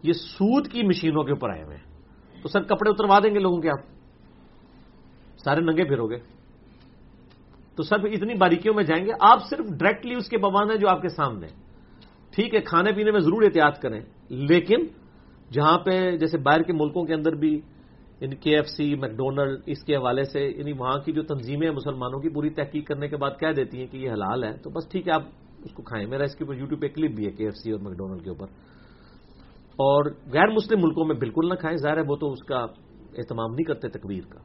[0.04, 3.40] یہ سود کی مشینوں کے اوپر آئے ہوئے ہیں۔ تو سر کپڑے اتروا دیں گے
[3.40, 3.82] لوگوں کے آپ
[5.44, 6.18] سارے ننگے پھرو گے۔
[7.76, 10.88] تو سر اتنی باریکیوں میں جائیں گے۔ آپ صرف ڈائریکٹلی اس کے پابند ہیں جو
[10.90, 11.48] آپ کے سامنے
[12.36, 14.86] ٹھیک ہے، کھانے پینے میں ضرور احتیاط کریں، لیکن
[15.52, 17.62] جہاں پہ جیسے باہر کے ملکوں کے اندر بھی
[18.22, 21.76] یعنی کے ایف سی میکڈونلڈ اس کے حوالے سے یعنی وہاں کی جو تنظیمیں ہیں
[21.76, 24.70] مسلمانوں کی، پوری تحقیق کرنے کے بعد کہہ دیتی ہیں کہ یہ حلال ہے۔ تو
[24.70, 25.24] بس ٹھیک ہے، آپ
[25.64, 27.72] اس کو کھائیں۔ میرا اس کے اوپر یوٹیوب پہ کلپ بھی ہے کے ایف سی
[27.72, 28.48] اور میکڈونلڈ کے اوپر۔
[29.72, 32.58] اور غیر مسلم ملکوں میں بالکل نہ کھائیں۔ ظاہر ہے، وہ تو اس کا
[33.18, 34.40] اہتمام نہیں کرتے تکبیر کا۔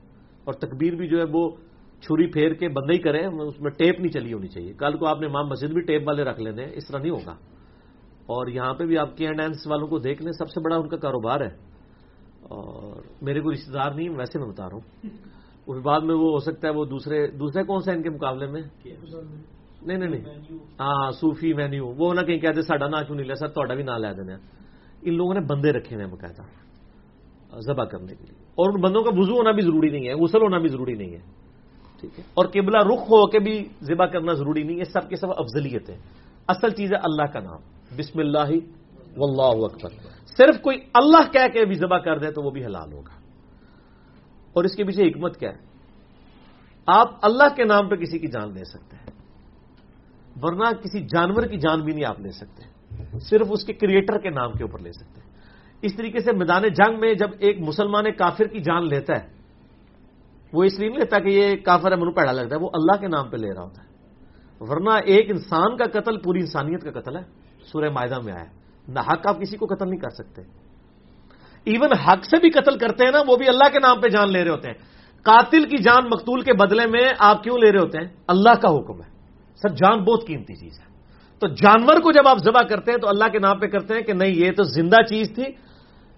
[0.45, 1.51] اور تکبیر بھی جو ہے، وہ
[2.01, 5.07] چھری پھیر کے بندے ہی کریں۔ اس میں ٹیپ نہیں چلی ہونی چاہیے۔ کل کو
[5.07, 7.33] آپ نے امام مسجد بھی ٹیپ والے رکھ لینے اس طرح نہیں ہوگا۔
[8.27, 10.89] اور یہاں پہ بھی آپ کے ڈینس والوں کو دیکھ لیں، سب سے بڑا ان
[10.89, 11.76] کا کاروبار ہے۔
[12.49, 15.07] اور میرے کو رشتے دار نہیں، ویسے میں بتا رہا ہوں۔
[15.67, 18.47] اس بعد میں وہ ہو سکتا ہے وہ دوسرے دوسرے کون سے ان کے مقابلے
[18.47, 18.63] میں؟
[19.83, 20.25] نہیں نہیں نہیں۔
[20.81, 23.75] ہاں, ہاں، صوفی مینیو۔ وہ نہ کہیں کہتے ساڈا نا کیوں نہیں لیا؟ سر تا
[23.75, 24.37] بھی نہ لے دینا
[25.03, 26.43] ان لوگوں نے بندے رکھے ہوئے ہیں باقاعدہ،
[27.61, 30.43] ذبح کرنے کے لیے۔ اور ان بندوں کا وضو ہونا بھی ضروری نہیں ہے، غسل
[30.43, 31.21] ہونا بھی ضروری نہیں ہے۔
[32.01, 35.17] ٹھیک ہے؟ اور قبلہ رخ ہو کے بھی ذبح کرنا ضروری نہیں ہے، سب کے
[35.17, 35.99] سب افضلیت ہے
[36.49, 37.61] اصل چیز ہے اللہ کا نام۔
[37.97, 38.51] بسم اللہ،
[39.17, 42.93] واللہ اکبر۔ صرف کوئی اللہ کہہ کے بھی ذبح کر دے تو وہ بھی حلال
[42.93, 43.17] ہوگا۔
[44.53, 45.59] اور اس کے پیچھے حکمت کیا ہے؟
[46.87, 49.11] آپ اللہ کے نام پہ کسی کی جان لے سکتے ہیں،
[50.43, 52.63] ورنہ کسی جانور کی جان بھی نہیں آپ لے سکتے۔
[53.19, 55.31] صرف اس کے کریٹر کے نام کے اوپر لے سکتے ہیں۔
[55.83, 59.29] اس طریقے سے میدان جنگ میں جب ایک مسلمان کافر کی جان لیتا ہے،
[60.53, 63.01] وہ اس لیے نہیں لیتا کہ یہ کافر ہے منو پیڑا لگتا ہے، وہ اللہ
[63.01, 63.87] کے نام پہ لے رہا ہوتا ہے۔
[64.61, 67.23] ورنہ ایک انسان کا قتل پوری انسانیت کا قتل ہے۔
[67.65, 68.56] سورہ معاہدہ میں آیا۔
[68.89, 70.43] نہ حق آپ کسی کو قتل نہیں کر سکتے۔
[71.65, 74.33] ایون حق سے بھی قتل کرتے ہیں نا، وہ بھی اللہ کے نام پہ جان
[74.33, 74.75] لے رہے ہوتے ہیں۔
[75.23, 78.69] قاتل کی جان مقتول کے بدلے میں آپ کیوں لے رہے ہوتے ہیں؟ اللہ کا
[78.69, 79.09] حکم ہے۔
[79.63, 80.87] سر، جان بہت قیمتی چیز ہے۔
[81.39, 84.03] تو جانور کو جب آپ ذبح کرتے ہیں تو اللہ کے نام پہ کرتے ہیں
[84.03, 85.45] کہ نہیں، یہ تو زندہ چیز تھی۔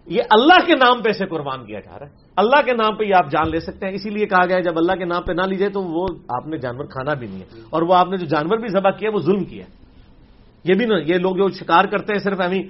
[0.06, 3.04] یہ اللہ کے نام پہ اسے قربان کیا جا رہا ہے۔ اللہ کے نام پہ
[3.04, 5.32] یہ آپ جان لے سکتے ہیں۔ اسی لیے کہا گیا جب اللہ کے نام پہ
[5.32, 8.16] نہ لیجیے تو وہ آپ نے جانور کھانا بھی نہیں ہے۔ اور وہ آپ نے
[8.16, 9.64] جو جانور بھی ذبح کیا، وہ ظلم کیا
[10.64, 12.62] یہ بھی نا یہ لوگ جو شکار کرتے ہیں صرف ایمی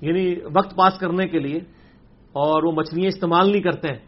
[0.00, 1.58] یعنی وقت پاس کرنے کے لیے
[2.32, 3.98] اور وہ مچھلیاں استعمال نہیں کرتے ہیں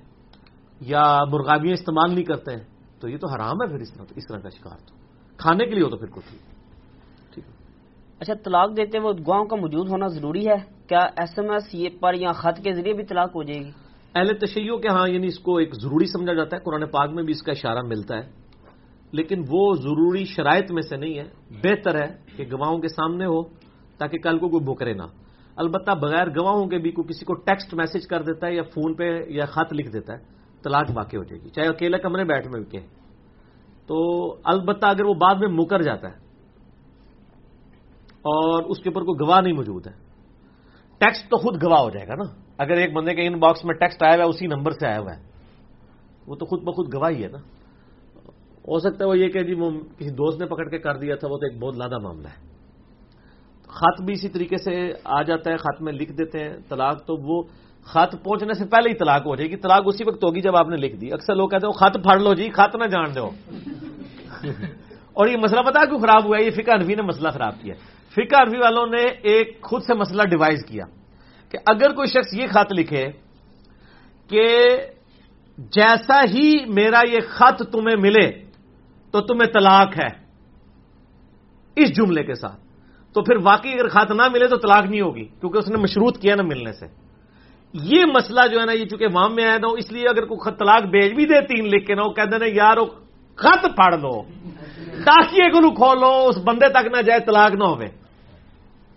[0.80, 2.64] یا مرغابیاں استعمال نہیں کرتے ہیں
[3.00, 4.94] تو یہ تو حرام ہے پھر اس طرح اس طرح کا شکار تو۔
[5.36, 6.24] کھانے کے لیے ہو تو پھر کچھ
[7.34, 7.44] ٹھیک
[8.20, 10.56] اچھا طلاق دیتے وقت گواؤں کا موجود ہونا ضروری ہے؟
[10.88, 13.70] کیا ایس ایم ایس یہ پر یا خط کے ذریعے بھی طلاق ہو جائے گی؟
[14.14, 17.22] اہل تشیعوں کے ہاں یعنی اس کو ایک ضروری سمجھا جاتا ہے قرآن پاک میں
[17.22, 18.45] بھی اس کا اشارہ ملتا ہے۔
[19.12, 21.28] لیکن وہ ضروری شرائط میں سے نہیں ہے۔
[21.62, 23.42] بہتر ہے کہ گواہوں کے سامنے ہو
[23.98, 25.06] تاکہ کل کو کوئی بکرے نہ۔
[25.56, 28.94] البتہ بغیر گواہوں کے بھی کوئی کسی کو ٹیکسٹ میسج کر دیتا ہے یا فون
[28.94, 30.18] پہ یا خط لکھ دیتا ہے،
[30.64, 32.78] طلاق واقع ہو جائے گی۔ چاہے اکیلے کمرے بیٹھ میں بھی
[33.86, 33.96] تو
[34.44, 36.16] البتہ اگر وہ بعد میں مکر جاتا ہے
[38.24, 39.92] اور اس کے اوپر کوئی گواہ نہیں موجود ہے،
[40.98, 42.26] ٹیکسٹ تو خود گواہ ہو جائے گا نا۔
[42.58, 44.98] اگر ایک بندے کے ان باکس میں ٹیکسٹ آیا ہوا ہے، اسی نمبر سے آیا
[44.98, 45.22] ہوا ہے،
[46.26, 47.38] وہ تو خود بخود گواہی ہے نا۔
[48.68, 51.14] ہو سکتا ہے وہ یہ کہ جی وہ کسی دوست نے پکڑ کے کر دیا
[51.16, 52.56] تھا، وہ تو ایک بہت لادہ معاملہ ہے۔
[53.68, 57.16] خط بھی اسی طریقے سے آ جاتا ہے، خط میں لکھ دیتے ہیں، طلاق تو
[57.16, 57.42] وہ
[57.84, 60.68] خط پہنچنے سے پہلے ہی طلاق ہو جائے گی۔ طلاق اسی وقت ہوگی جب آپ
[60.68, 63.30] نے لکھ دی۔ اکثر لوگ کہتے ہیں خط پھاڑ لو جی خط نہ جان دو۔
[65.12, 67.74] اور یہ مسئلہ پتا کیوں خراب ہوا ہے؟ یہ فکا انفی نے مسئلہ خراب کیا
[68.16, 70.84] فکا انفی والوں نے ایک خود سے مسئلہ ڈیوائز کیا
[71.50, 73.06] کہ اگر کوئی شخص یہ خط لکھے
[74.28, 74.76] کہ
[75.58, 78.45] جیسا ہی میرا یہ خط تمہیں ملے
[79.20, 80.26] تو تمہیں طلاق ہے۔
[81.76, 82.66] اس جملے کے ساتھ۔
[83.14, 86.18] تو پھر واقعی اگر خط نہ ملے تو طلاق نہیں ہوگی، کیونکہ اس نے مشروط
[86.18, 86.86] کیا نا ملنے سے۔
[87.72, 90.40] یہ مسئلہ جو ہے نا، یہ چونکہ وام میں آیا تھا، اس لیے اگر کوئی
[90.40, 92.76] خط طلاق بھیج بھی دے تین لکھ کے نا، وہ کہتے ہیں یار
[93.34, 94.22] خط پڑھ لو۔
[95.04, 97.86] ڈاکیے کو کھولو، اس بندے تک نہ جائے، طلاق نہ ہوئے۔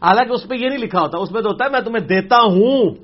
[0.02, 2.36] حالانکہ اس پہ یہ نہیں لکھا ہوتا، اس پہ تو ہوتا ہے، میں تمہیں دیتا
[2.36, 2.96] ہوں۔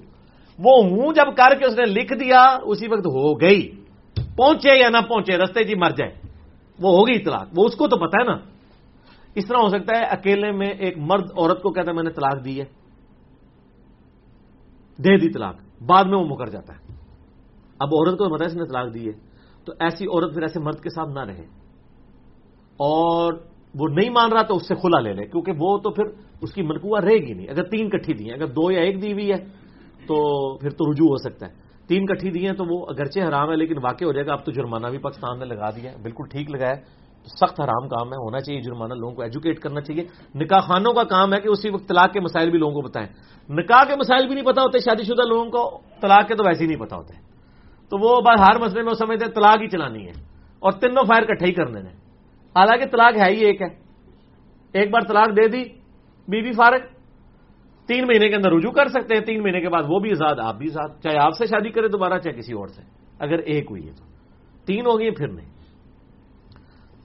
[0.60, 3.72] وہ ہوں جب کر کے اس نے لکھ دیا، اسی وقت ہو گئی۔
[4.36, 6.24] پہنچے یا نہ پہنچے، رستے جی مر جائے۔
[6.80, 8.38] وہ ہوگی طلاق وہ اس کو تو پتا ہے نا۔
[9.35, 12.10] اس طرح ہو سکتا ہے اکیلے میں ایک مرد عورت کو کہتا ہے میں نے
[12.10, 12.65] طلاق دی ہے۔
[14.97, 16.93] دے دی طلاق۔ بعد میں وہ مکر جاتا ہے۔
[17.80, 19.11] اب عورت کو اس نے طلاق دی ہے۔
[19.65, 21.45] تو ایسی عورت پھر ایسے مرد کے ساتھ نہ رہے۔
[22.77, 23.34] اور
[23.76, 26.03] وہ نہیں مان رہا تو اس سے کھلا لے لے، کیونکہ وہ تو پھر
[26.41, 29.02] اس کی منقوع رہے گی نہیں۔ اگر تین کٹھی دی ہیں، اگر دو یا ایک
[29.02, 29.38] دی ہوئی ہے،
[30.07, 30.15] تو
[30.57, 33.56] پھر تو رجوع ہو سکتا ہے۔ تین کٹھی دی ہیں تو وہ اگرچہ حرام ہے
[33.56, 36.24] لیکن واقع ہو جائے گا، اب تو جرمانہ بھی پاکستان نے لگا دیا ہے۔ بالکل
[36.32, 36.76] ٹھیک لگایا
[37.26, 40.03] سخت حرام کام ہے، ہونا چاہیے جرمانہ، لوگوں کو ایجوکیٹ کرنا چاہیے۔
[40.36, 43.07] نکاح خانوں کا کام ہے کہ اسی وقت طلاق کے مسائل بھی لوگوں کو بتائیں۔
[43.49, 46.64] نکاح کے مسائل بھی نہیں پتا ہوتے، شادی شدہ لوگوں کو طلاق کے تو ویسے
[46.64, 47.14] ہی نہیں پتا ہوتے۔
[47.90, 50.12] تو وہ بس ہر مسئلے میں وہ سمجھتے ہیں طلاق ہی چلانی ہے۔
[50.60, 51.90] اور تینوں فائر کٹھے ہی کرنے نے
[52.56, 53.68] حالانکہ طلاق ہے ہی ایک ہے۔
[54.74, 55.64] ایک بار طلاق دے دی
[56.28, 56.94] بی بی فارغ۔
[57.88, 60.36] تین مہینے کے اندر رجوع کر سکتے ہیں، تین مہینے کے بعد وہ بھی آزاد
[60.40, 62.82] آپ بھی آزاد چاہے آپ سے شادی کرے دوبارہ، چاہے کسی اور سے،
[63.20, 64.06] اگر ایک ہوئی ہے تو۔
[64.66, 65.49] تین ہو گئی پھر نہیں۔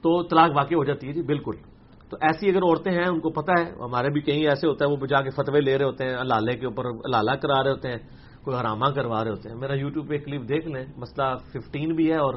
[0.02, 1.54] تو طلاق واقع ہو جاتی ہے جی بالکل۔
[2.10, 4.90] تو ایسی اگر عورتیں ہیں، ان کو پتا ہے، ہمارے بھی کہیں ایسے ہوتا ہے
[4.90, 7.88] وہ جا کے فتوے لے رہے ہوتے ہیں، لالے کے اوپر لالہ کرا رہے ہوتے
[7.88, 7.98] ہیں،
[8.44, 12.10] کوئی حرامہ کروا رہے ہوتے ہیں۔ میرا یوٹیوب پہ کلپ دیکھ لیں، مسئلہ ففٹین بھی
[12.10, 12.34] ہے اور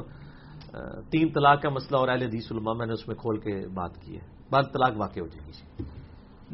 [1.10, 3.96] تین طلاق کا مسئلہ اور اہل حدیث علماء میں نے اس میں کھول کے بات
[4.00, 5.82] کی ہے۔ بعد طلاق واقع ہو جائے گی۔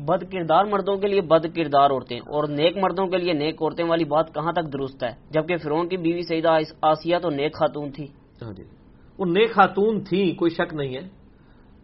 [0.08, 3.84] بد کردار مردوں کے لیے بد کردار عورتیں اور نیک مردوں کے لیے نیک عورتیں
[3.84, 7.90] والی بات کہاں تک درست ہے؟ جبکہ فرون کی بیوی سیدہ آسیہ تو نیک خاتون
[7.90, 8.06] تھی۔
[8.42, 8.62] ہاں جی۔
[9.18, 11.20] وہ نیک خاتون تھی کوئی شک نہیں ہے۔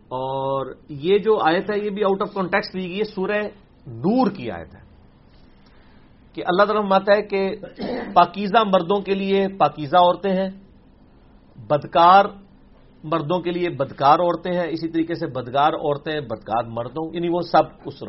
[0.08, 3.42] اور یہ جو آیت ہے، یہ بھی آؤٹ آف کانٹیکس لی گئی ہے، سورہ
[3.86, 4.80] نور کی آیت ہے۔
[6.32, 7.56] کہ اللہ تعالیٰ ماتا ہے کہ
[8.14, 10.50] پاکیزہ مردوں کے لیے پاکیزہ عورتیں ہیں،
[11.68, 12.24] بدکار
[13.06, 17.40] مردوں کے لیے بدکار عورتیں ہیں، اسی طریقے سے بدگار عورتیں، بدکار مردوں یعنی وہ
[17.40, 18.02] سب اس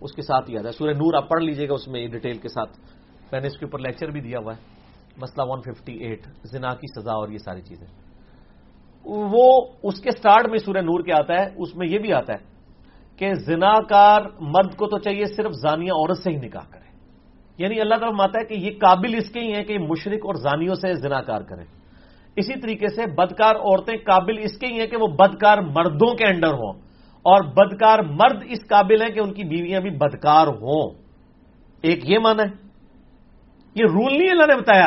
[0.00, 2.48] اس کے ساتھ یاد ہے، سورہ نور، آپ پڑھ لیجیے گا، اس میں ڈیٹیل کے
[2.48, 2.76] ساتھ۔
[3.32, 4.60] میں نے اس کے اوپر لیکچر بھی دیا ہوا ہے۔
[5.16, 7.86] مسئلہ 158 زنا کی سزا اور یہ ساری چیزیں۔
[9.04, 12.32] وہ اس کے سٹارٹ میں سورہ نور کے آتا ہے، اس میں یہ بھی آتا
[12.32, 12.38] ہے
[13.16, 16.88] کہ زنا کار مرد کو تو چاہیے صرف زانیہ عورت سے ہی نکاح کرے۔
[17.58, 20.34] یعنی اللہ تعالیٰ ماتا ہے کہ یہ قابل اس کے ہی ہیں کہ مشرق اور
[20.34, 21.64] زانیوں سے زنا کار کریں
[22.38, 26.24] اسی طریقے سے بدکار عورتیں قابل اس کے ہی ہیں کہ وہ بدکار مردوں کے
[26.24, 26.72] انڈر ہوں
[27.22, 30.90] اور بدکار مرد اس قابل ہیں کہ ان کی بیویاں بھی بدکار ہوں۔
[31.82, 32.68] ایک یہ مانا ہے۔
[33.74, 34.86] یہ رول نہیں اللہ نے بتایا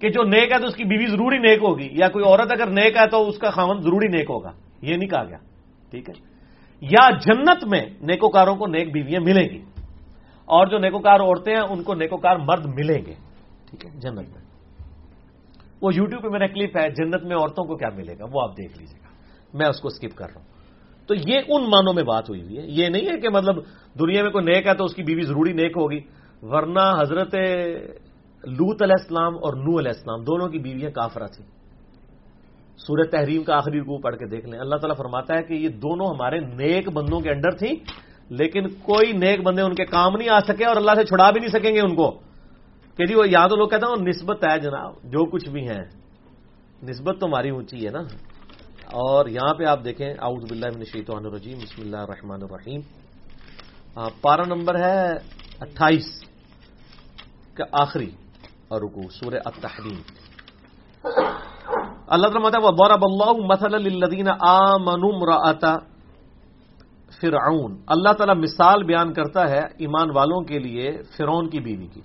[0.00, 2.66] کہ جو نیک ہے تو اس کی بیوی ضروری نیک ہوگی یا کوئی عورت اگر
[2.66, 4.50] نیک ہے تو اس کا خامن ضروری نیک ہوگا۔
[4.82, 5.38] یہ نہیں کہا گیا۔
[5.90, 6.14] ٹھیک ہے۔
[6.80, 9.62] یا جنت میں نیکوکاروں کو نیک بیویاں ملیں گی
[10.44, 13.14] اور جو نیکوکار عورتیں ہیں ان کو نیکوکار مرد ملیں گے۔
[13.70, 14.41] ٹھیک ہے۔ جنت میں۔
[15.82, 18.50] وہ یوٹیوب پہ میرا کلپ ہے، جنت میں عورتوں کو کیا ملے گا؟ وہ آپ
[18.50, 19.08] دیکھ لیجیے گا۔
[19.56, 20.52] میں اس کو اسکپ کر رہا ہوں۔
[21.06, 23.56] تو یہ ان مانوں میں بات ہوئی ہوئی ہے۔ یہ نہیں ہے کہ مطلب
[23.98, 26.00] دنیا میں کوئی نیک ہے تو اس کی بیوی ضروری نیک ہوگی،
[26.42, 27.34] ورنہ حضرت
[28.44, 31.46] لوت علیہ السلام اور نو علیہ السلام دونوں کی بیویاں کافرہ تھیں۔
[32.76, 35.68] سورہ تحریم کا آخری رکو پڑھ کے دیکھ لیں۔ اللہ تعالیٰ فرماتا ہے کہ یہ
[35.68, 37.74] دونوں ہمارے نیک بندوں کے انڈر تھیں،
[38.28, 41.40] لیکن کوئی نیک بندے ان کے کام نہیں آ سکے اور اللہ سے چھڑا بھی
[41.40, 42.31] نہیں سکیں گے ان کو۔
[42.96, 45.82] کہ جی وہ یا تو لوگ کہتے ہیں نسبت ہے جناب، جو کچھ بھی ہے
[46.82, 47.98] نسبت تو ہماری اونچی ہے نا۔
[48.92, 52.80] اور یہاں پہ آپ دیکھیں، اعوذ باللہ من الشیطان الرجیم، بسم اللہ الرحمن الرحیم۔
[54.20, 55.12] پارا نمبر ہے
[55.60, 56.24] اٹھائیس
[57.54, 58.10] کا آخری،
[58.68, 60.00] اور رکو سورہ التحریم۔
[62.06, 65.84] اللہ تعالیٰ ضرب اللہ مثلا للذین آمنوا امرأة
[67.20, 72.00] فرعون۔ اللہ تعالیٰ مثال بیان کرتا ہے ایمان والوں کے لیے فرعون کی بیوی کی۔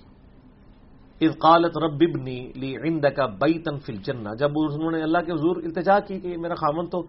[1.20, 5.56] اذ قالت رب ابنی لی عندک بیتا فی الجنہ۔ جب انہوں نے اللہ کے حضور
[5.56, 7.02] التجا کی کہ میرا خامن تو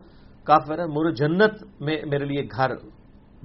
[0.44, 2.72] کافر ہے، مجھے جنت میں میرے لیے گھر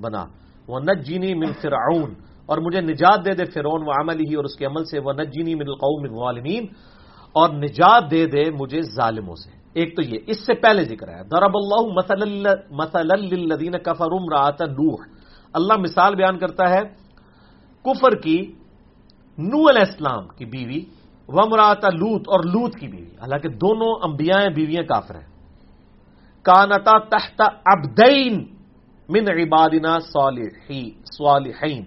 [0.00, 0.24] بنا۔
[0.68, 2.14] وہ نجینی من فرعون۔
[2.46, 5.12] اور مجھے نجات دے دے فرعون و عملی ہی اور اس کے عمل سے۔ وہ
[5.12, 6.66] نجینی من القوم الظالمین
[7.32, 11.22] اور نجات دے دے مجھے ظالموں سے۔ ایک تو یہ، اس سے پہلے ذکر ہے
[11.22, 12.12] ضرب اللہ
[12.70, 14.98] مثلا للذین کفروا امرأة نوح۔
[15.52, 16.80] اللہ مثال بیان کرتا ہے
[17.84, 18.52] کفر کی
[19.38, 20.84] نو علیہ السلام کی بیوی
[21.28, 25.28] ومراتا لوت اور لوت کی بیوی۔ حالانکہ دونوں انبیاء بیویاں کافر ہیں۔
[26.42, 28.46] کانتا تحت ابدین
[29.08, 31.84] من عبادنا صالحین۔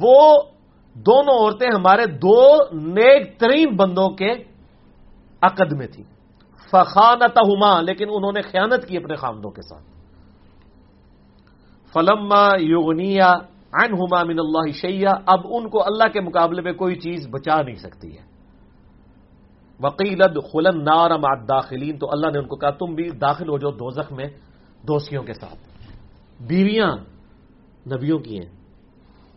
[0.00, 0.42] وہ
[0.94, 4.32] دونوں عورتیں ہمارے دو نیک ترین بندوں کے
[5.42, 6.04] عقد میں تھی
[6.70, 7.38] فخانت
[7.82, 9.84] لیکن انہوں نے خیانت کی اپنے خامدوں کے ساتھ۔
[11.92, 13.34] فلما یوگنیا
[13.82, 17.76] عنہما من اللہ شیعہ اب ان کو اللہ کے مقابلے میں کوئی چیز بچا نہیں
[17.76, 18.34] سکتی ہے۔
[19.82, 21.10] وکیلد خلن نار
[21.48, 24.26] داخلین تو اللہ نے ان کو کہا، تم بھی داخل ہو جاؤ دوزخ میں
[24.88, 25.58] دوستیوں کے ساتھ۔
[26.42, 26.96] بیویاں
[27.86, 28.50] نبیوں کی ہیں۔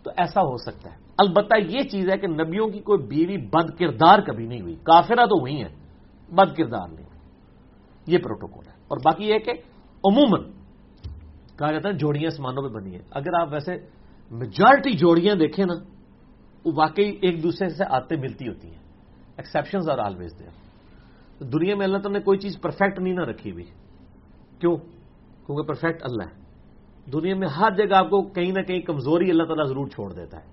[0.03, 3.79] تو ایسا ہو سکتا ہے۔ البتہ یہ چیز ہے کہ نبیوں کی کوئی بیوی بد
[3.79, 5.75] کردار کبھی نہیں ہوئی۔ کافرہ تو ہوئی ہیں،
[6.31, 7.19] بد کردار نہیں۔ ہوئی
[8.07, 9.51] یہ پروٹوکول ہے۔ اور باقی یہ کہ
[10.05, 10.51] عموماً
[11.57, 13.96] کہا جاتا ہے، جوڑیاں سمانوں پہ بنی ہیں۔ اگر آپ ویسے
[14.31, 15.73] میجورٹی جوڑیاں دیکھیں نا،
[16.65, 18.79] وہ واقعی ایک دوسرے سے آتے ملتی ہوتی ہیں۔
[19.37, 20.49] ایکسپشن آر آلویز دیر
[21.43, 23.63] دنیا میں اللہ تعالیٰ نے کوئی چیز پرفیکٹ نہیں نہ رکھی ہوئی۔
[24.59, 24.77] کیوں؟
[25.45, 26.41] کیونکہ پرفیکٹ اللہ ہے۔
[27.11, 30.37] دنیا میں ہر جگہ آپ کو کہیں نہ کہیں کمزوری اللہ تعالیٰ ضرور چھوڑ دیتا
[30.37, 30.45] ہے،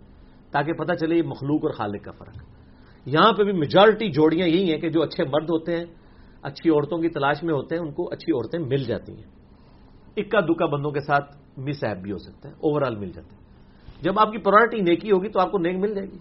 [0.51, 2.37] تاکہ پتہ چلے یہ مخلوق اور خالق کا فرق۔
[3.07, 5.85] یہاں پہ بھی میجورٹی جوڑیاں یہی ہیں کہ جو اچھے مرد ہوتے ہیں،
[6.43, 9.31] اچھی عورتوں کی تلاش میں ہوتے ہیں، ان کو اچھی عورتیں مل جاتی ہیں۔
[10.17, 13.37] اکا دکا بندوں کے ساتھ مس ایپ بھی ہو سکتا ہے اوور آل مل جاتے
[13.37, 13.44] ہیں
[14.03, 16.19] جب آپ کی پرائرٹی نیکی ہوگی تو آپ کو نیک مل جائے گی۔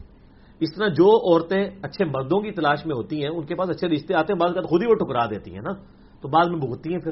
[0.60, 3.88] اس طرح جو عورتیں اچھے مردوں کی تلاش میں ہوتی ہیں، ان کے پاس اچھے
[3.88, 5.72] رشتے آتے ہیں، بعض خود ہی وہ ٹکرا دیتی ہیں نا۔
[6.22, 7.12] تو بعد میں بھگتتی ہیں پھر۔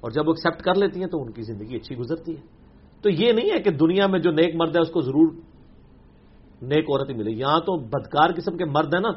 [0.00, 2.40] اور جب وہ ایکسیپٹ کر لیتی ہیں تو ان کی زندگی اچھی گزرتی ہے۔
[3.02, 5.32] تو یہ نہیں ہے کہ دنیا میں جو نیک مرد ہے، اس کو ضرور
[6.62, 9.08] نیک عورت ہی ملے یہاں تو بدکار قسم کے مرد ہیں نا،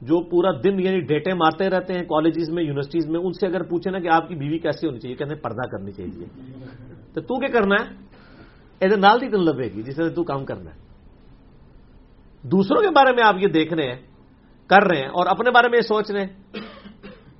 [0.00, 3.62] جو پورا دن یعنی ڈیٹے مارتے رہتے ہیں کالجز میں یونیورسٹیز میں۔ ان سے اگر
[3.62, 6.26] پوچھے نا کہ آپ کی بیوی کیسی ہونی چاہیے، کہتے ہیں پردہ کرنی چاہیے۔
[7.14, 8.10] تو تو کیا کرنا ہے؟
[8.80, 10.78] ایسے نال دی تن لبے گی، جس سے تو کام کرنا ہے۔
[12.44, 14.00] دوسروں کے بارے میں آپ یہ دیکھ رہے ہیں،
[14.70, 16.32] کر رہے ہیں اور اپنے بارے میں یہ سوچ رہے ہیں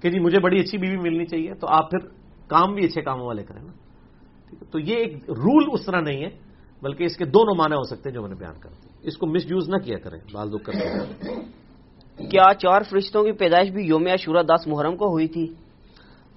[0.01, 1.99] کہ جی مجھے بڑی اچھی بیوی ملنی چاہیے، تو آپ پھر
[2.49, 3.73] کام بھی اچھے کاموں والے کریں نا۔
[4.71, 6.31] تو یہ ایک رول اس طرح نہیں ہے،
[6.83, 9.17] بلکہ اس کے دونوں معنی ہو سکتے ہیں جو میں نے بیان کر دی اس
[9.17, 13.83] کو مس یوز نہ کیا کریں بال دکھ کرتے کیا چار فرشتوں کی پیدائش بھی
[13.87, 15.47] یوم عاشورہ دس محرم کو ہوئی تھی؟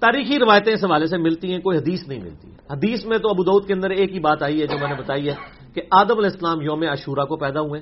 [0.04, 3.66] تاریخی روایتیں اس حوالے سے ملتی ہیں، کوئی حدیث نہیں ملتی حدیث میں تو ابودود
[3.66, 5.34] کے اندر ایک ہی بات آئی ہے جو میں نے بتائی ہے
[5.74, 7.80] کہ آدم علیہ السلام یوم عاشورہ کو پیدا ہوئے،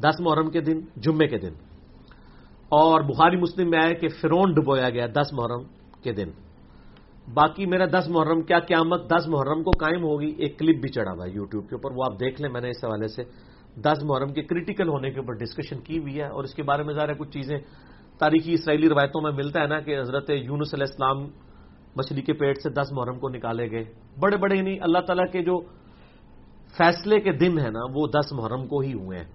[0.00, 1.52] دس محرم کے دن، جمعے کے دن۔
[2.68, 5.62] اور بخاری مسلم میں آئے کہ فرون ڈبویا گیا دس محرم
[6.02, 6.30] کے دن۔
[7.34, 11.12] باقی میرا دس محرم، کیا قیامت دس محرم کو قائم ہوگی؟ ایک کلپ بھی چڑھا
[11.12, 13.22] ہوا ہے یوٹیوب کے اوپر۔ وہ آپ دیکھ لیں، میں نے اس حوالے سے
[13.80, 16.82] دس محرم کے کریٹیکل ہونے کے اوپر ڈسکشن کی ہوئی ہے اور اس کے بارے
[16.82, 17.58] میں ظاہر ہے کچھ چیزیں
[18.18, 21.47] تاریخی اسرائیلی روایتوں میں ملتا ہے نا کہ حضرت یونس علیہ السلام
[21.98, 23.84] مچھلی کے پیٹ سے دس محرم کو نکالے گئے۔
[24.20, 25.60] بڑے بڑے یعنی اللہ تعالیٰ کے جو
[26.76, 29.26] فیصلے کے دن ہیں نا وہ دس محرم کو ہی ہوئے ہیں۔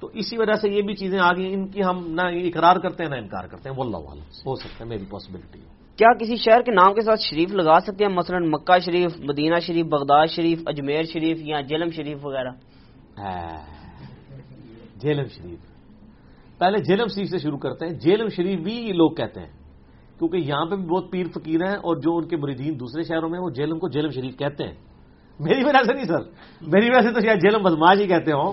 [0.00, 3.04] تو اسی وجہ سے یہ بھی چیزیں آ گئی ان کی ہم نہ اقرار کرتے
[3.04, 5.60] ہیں نہ انکار کرتے ہیں۔ وہ اللہ ہو سکتا ہے میری پاسبلٹی
[5.96, 9.58] کیا کسی شہر کے نام کے ساتھ شریف لگا سکتے ہیں؟ مثلا مکہ شریف مدینہ
[9.60, 12.50] شریف بغداد شریف اجمیر شریف یا جیلم شریف وغیرہ؟
[14.96, 15.58] جیلم شریف۔
[16.58, 19.59] پہلے جیلم شریف سے شروع کرتے ہیں۔ جیلم شریف بھی لوگ کہتے ہیں۔
[20.20, 23.28] کیونکہ یہاں پہ بھی بہت پیر فقیر ہیں اور جو ان کے مریدین دوسرے شہروں
[23.28, 24.74] میں وہ جیلم کو جیلم شریف کہتے ہیں۔
[25.40, 26.20] میری وجہ سے نہیں سر۔
[26.60, 28.52] میری وجہ سے تو شاید جیلم بدماش ہی کہتے ہوں۔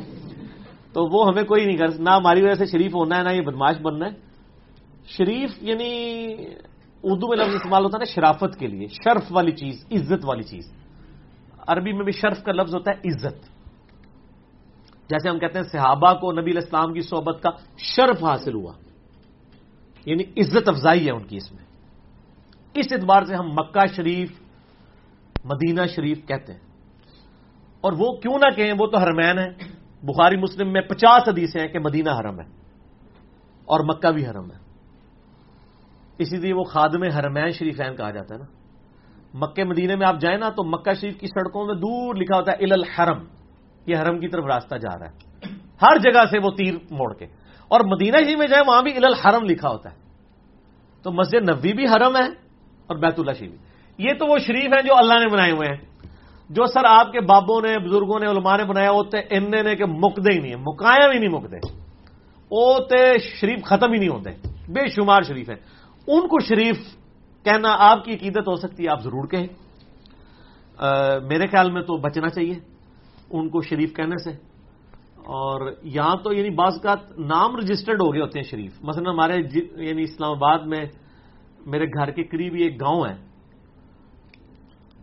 [0.93, 3.41] تو وہ ہمیں کوئی نہیں کر، نہ ہماری وجہ سے شریف ہونا ہے، نہ یہ
[3.41, 4.11] بدماش بننا ہے۔
[5.05, 6.25] شریف یعنی
[7.03, 10.43] اردو میں لفظ استعمال ہوتا ہے نا شرافت کے لیے، شرف والی چیز، عزت والی
[10.43, 10.73] چیز۔
[11.67, 13.45] عربی میں بھی شرف کا لفظ ہوتا ہے عزت۔
[15.09, 18.73] جیسے ہم کہتے ہیں صحابہ کو نبی الاسلام کی صحبت کا شرف حاصل ہوا۔
[20.07, 21.63] یعنی عزت افزائی ہے ان کی اس میں۔
[22.73, 24.31] اس اعتبار سے ہم مکہ شریف،
[25.43, 26.59] مدینہ شریف کہتے ہیں۔
[27.81, 29.49] اور وہ کیوں نہ کہیں، وہ تو حرمین ہے
[30.03, 32.45] بخاری مسلم میں پچاس حدیثیں ہیں کہ مدینہ حرم ہے
[33.65, 34.57] اور مکہ بھی حرم ہے۔
[36.17, 38.45] اسی لیے وہ خادم حرمین شریفین کہا جاتا ہے نا۔
[39.33, 42.51] مکہ مدینے میں آپ جائیں نا تو مکہ شریف کی سڑکوں میں دور لکھا ہوتا
[42.51, 43.23] ہے ال الحرم۔
[43.85, 45.17] یہ حرم کی طرف راستہ جا رہا ہے۔
[45.81, 47.25] ہر جگہ سے وہ تیر موڑ کے۔
[47.67, 49.95] اور مدینہ شریف میں جائیں وہاں بھی الحرم لکھا ہوتا ہے۔
[51.03, 52.27] تو مسجد نبی بھی حرم ہے
[52.87, 53.51] اور بیت اللہ شریف
[53.97, 56.07] یہ تو وہ شریف ہیں جو اللہ نے بنائے ہوئے ہیں۔
[56.49, 59.85] جو سر آپ کے بابوں نے، بزرگوں نے، علماء نے بنایا ہوتے ان نے کہ
[59.85, 61.57] مکدے ہی نہیں ہے مکایا بھی نہیں مکدے
[62.51, 64.29] وہ تے شریف ختم ہی نہیں ہوتے۔
[64.67, 65.55] بے شمار شریف ہیں۔
[66.07, 66.77] ان کو شریف
[67.43, 69.47] کہنا آپ کی عقیدت ہو سکتی ہے، آپ ضرور کہیں۔
[71.29, 72.53] میرے خیال میں تو بچنا چاہیے۔
[73.29, 74.46] ان کو شریف کہنے سے۔
[75.25, 79.41] اور یہاں تو یعنی بعض کا نام رجسٹرڈ ہو گئے ہوتے ہیں شریف۔ مثلا ہمارے
[79.41, 80.85] جی- یعنی اسلام آباد میں
[81.65, 83.27] میرے گھر کے قریب ایک گاؤں ہے۔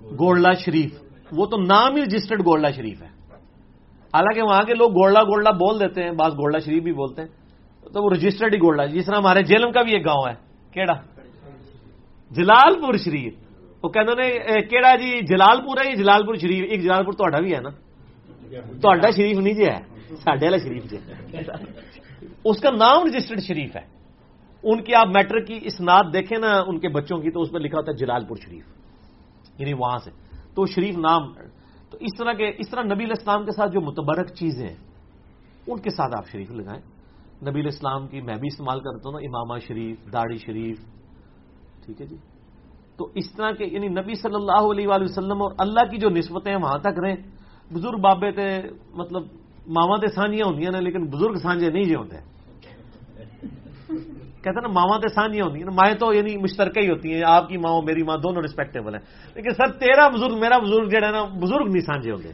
[0.02, 3.08] گولڈا شریف۔ وہ تو نام ہی رجسٹرڈ گولڈا شریف ہے۔
[4.14, 7.28] حالانکہ وہاں کے لوگ گولڈا گولڈا بول دیتے ہیں، بعض گولڈا شریف بھی بولتے ہیں۔
[7.92, 10.34] تو وہ رجسٹرڈ ہی گولڈا جس طرح ہمارے جیلم کا بھی ایک گاؤں ہے۔
[10.72, 10.94] کیڑا؟
[12.30, 13.34] جلال پور شریف۔
[13.82, 17.40] وہ کہتے کیڑا جی جلال پور ہے یہ جلال پور شریف؟ ایک جلال پور تا
[17.40, 17.68] بھی ہے نا۔
[18.82, 20.96] تا شریف نہیں جی ہے۔ سڈے والا شریف جی۔
[22.44, 23.94] اس کا نام رجسٹرڈ شریف ہے۔
[24.62, 27.60] ان کی آپ میٹرک کی اسناد دیکھیں نا، ان کے بچوں کی، تو اس پر
[27.60, 28.64] لکھا ہوتا ہے جلال پور شریف۔
[29.58, 30.10] یعنی وہاں سے۔
[30.54, 31.32] تو شریف نام،
[31.90, 34.76] تو اس طرح کے، اس طرح نبی الاسلام کے ساتھ جو متبرک چیزیں ہیں،
[35.66, 36.82] ان کے ساتھ آپ شریف لگائیں۔
[37.50, 40.78] نبی الاسلام کی میں بھی استعمال کرتا ہوں نا، امامہ شریف، داڑھی شریف۔
[41.86, 42.16] ٹھیک ہے جی۔
[42.96, 46.10] تو اس طرح کے یعنی نبی صلی اللہ علیہ وآلہ وسلم اور اللہ کی جو
[46.10, 47.16] نسبتیں وہاں تک رہیں،
[47.72, 48.62] بزرگ بابے تھے
[48.94, 49.22] مطلب
[49.66, 52.16] ماوا تو سانجیاں ہوں نا لیکن بزرگ سانجے نہیں جی ہوتے
[54.42, 57.22] کہتے ہیں نا ماوا تو سانجیاں ہوتی ہیں مائیں تو یعنی مشترکہ ہی ہوتی ہیں۔
[57.26, 59.02] آپ کی ماں، میری ماں دونوں ریسپیکٹیبل ہیں۔
[59.34, 62.32] لیکن سر، تیرا بزرگ، میرا بزرگ جو ہے نا، بزرگ نہیں سانجے ہوتے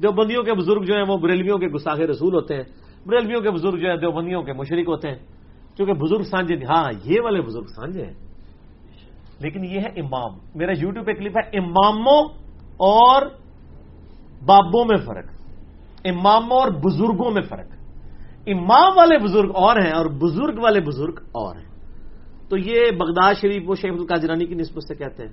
[0.00, 2.62] جو بندیوں کے بزرگ جو ہیں، وہ بریلویوں کے گساخے رسول ہوتے ہیں۔
[3.06, 5.18] بریلویوں کے بزرگ جو ہیں جو بندیوں کے مشرق ہوتے ہیں۔
[5.76, 8.14] کیونکہ بزرگ سانجے نہیں ہاں یہ والے بزرگ سانجے ہیں۔
[9.40, 12.28] لیکن یہ ہے امام۔ میرا یوٹیوب پہ کلپ ہے، اماموں
[12.76, 13.22] اور
[14.46, 15.37] بابوں میں فرق۔
[16.08, 17.66] اماموں اور بزرگوں میں فرق
[18.46, 21.68] امام والے بزرگ اور ہیں اور بزرگ والے بزرگ اور ہیں۔
[22.48, 25.32] تو یہ بغداد شریف، وہ شیخ القاجرانی کی نسبت سے کہتے ہیں۔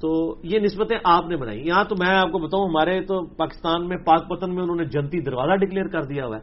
[0.00, 3.88] تو یہ نسبتیں آپ نے بنائی۔ یہاں تو میں آپ کو بتاؤں، ہمارے تو پاکستان
[3.88, 6.42] میں پاک پتن میں انہوں نے جنتی دروازہ ڈکلیئر کر دیا ہوا ہے۔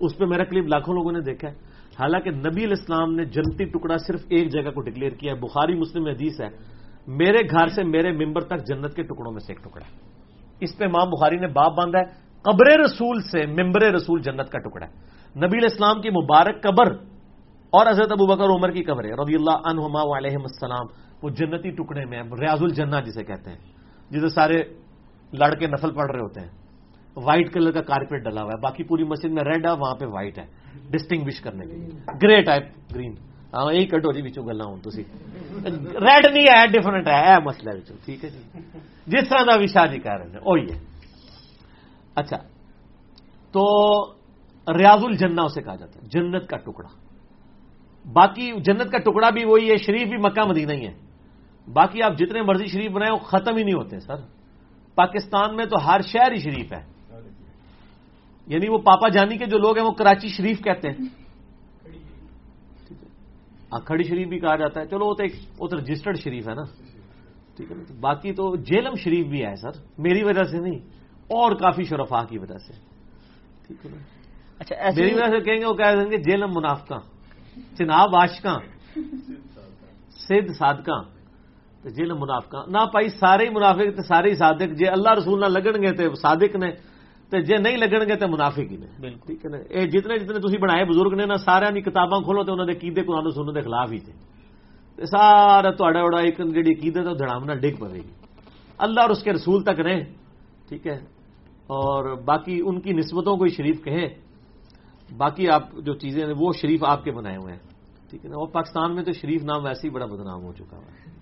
[0.00, 1.54] اس پہ میرا کلپ لاکھوں لوگوں نے دیکھا ہے۔
[2.00, 6.06] حالانکہ نبی الاسلام نے جنتی ٹکڑا صرف ایک جگہ کو ڈکلیئر کیا ہے۔ بخاری مسلم
[6.06, 6.48] حدیث ہے،
[7.06, 10.15] میرے گھر سے میرے ممبر تک جنت کے ٹکڑوں میں سے ایک ٹکڑا ہے۔
[10.60, 12.04] اس پہ امام بخاری نے باپ باندھا ہے،
[12.42, 14.92] قبر رسول سے ممبر رسول جنت کا ٹکڑا ہے۔
[15.46, 16.92] نبی اسلام کی مبارک قبر
[17.70, 20.86] اور حضرت ابو بکر عمر کی قبر ہے۔ رضی اللہ عنہما علیہ السلام،
[21.22, 23.58] وہ جنتی ٹکڑے میں، ریاض الجنہ جسے کہتے ہیں،
[24.10, 24.62] جسے سارے
[25.32, 26.48] لڑکے نفل پڑھ رہے ہوتے ہیں۔
[27.16, 30.04] وائٹ کلر کا کارپیٹ ڈلا ہوا ہے، باقی پوری مسجد میں ریڈ ہے، وہاں پہ
[30.04, 30.46] وائٹ ہے۔
[30.90, 31.88] ڈسٹنگ کرنے کے لیے۔
[32.22, 32.62] Grey type
[32.94, 33.14] green.
[33.52, 35.02] ہاں یہی کٹو جی بچوں گلا ہوں تھی
[36.00, 37.70] ریڈ نہیں ہے ڈفرنٹ ہے مسئلہ
[38.04, 38.42] ٹھیک ہے جی
[39.06, 40.78] جس طرح کا بھی شاہ جی کہہ رہے ہیں وہی ہے
[42.16, 42.36] اچھا
[43.54, 43.64] تو
[44.66, 46.88] ریاض الجنہ اسے کہا جاتا ہے جنت کا ٹکڑا
[48.04, 50.92] باقی جنت کا ٹکڑا بھی وہی ہے شریف بھی مکہ مدینہ ہی ہے
[51.66, 54.20] باقی آپ جتنے مرضی شریف بنائے وہ ختم ہی نہیں ہوتے سر
[54.98, 56.82] پاکستان میں تو ہر شہر ہی شریف ہے
[58.48, 61.08] یعنی وہ پاپا جانی کے جو لوگ ہیں وہ کراچی شریف کہتے ہیں
[63.70, 66.54] کھڑی شریف بھی کہا جاتا ہے۔ چلو وہ تو ایک وہ تو رجسٹرڈ شریف ہے
[66.54, 66.64] نا۔
[67.56, 70.78] ٹھیک ہے باقی تو جیلم شریف بھی ہے سر۔ میری وجہ سے نہیں
[71.30, 72.72] اور کافی شرفا کی وجہ سے۔
[73.66, 73.96] ٹھیک ہے نا؟
[74.58, 76.98] اچھا میری وجہ سے کہیں گے وہ کہہ دیں گے جیلم منافقہ
[77.78, 78.58] چناب آشکاں
[80.28, 81.02] سدھ صادقہ
[81.88, 85.82] جیلم منافقہ نہ پائی سارے ہی منافق سارے ہی صادق۔ جے اللہ رسول نہ لگن
[85.82, 86.70] گے تے صادق نے
[87.32, 90.18] تے جے نہیں لگن گے تے منافق ہی نے۔ بالکل۔ ٹھیک ہے نا؟ اے جتنے
[90.18, 93.26] جتنے تسی بنائے بزرگ نے نا سارے دی کتاباں کھولو تے انہاں دے کیدے قرآن
[93.26, 94.12] و سنت دے خلاف ہی تھے
[94.98, 98.12] تے سارا تہاڈا وڑا ایک جڑی عقیدت ہے دھڑامنا ڈگ پڑے گی۔
[98.78, 100.04] اللہ اور اس کے رسول تک رہیں
[100.68, 100.98] ٹھیک ہے؟
[101.66, 104.08] اور باقی ان کی نسبتوں کو شریف کہیں
[105.16, 107.60] باقی آپ جو چیزیں ہیں وہ شریف آپ کے بنائے ہوئے ہیں۔
[108.10, 110.76] ٹھیک ہے نا؟ اور پاکستان میں تو شریف نام ویسے ہی بڑا بدنام ہو چکا
[110.76, 111.14] ہوا ہے۔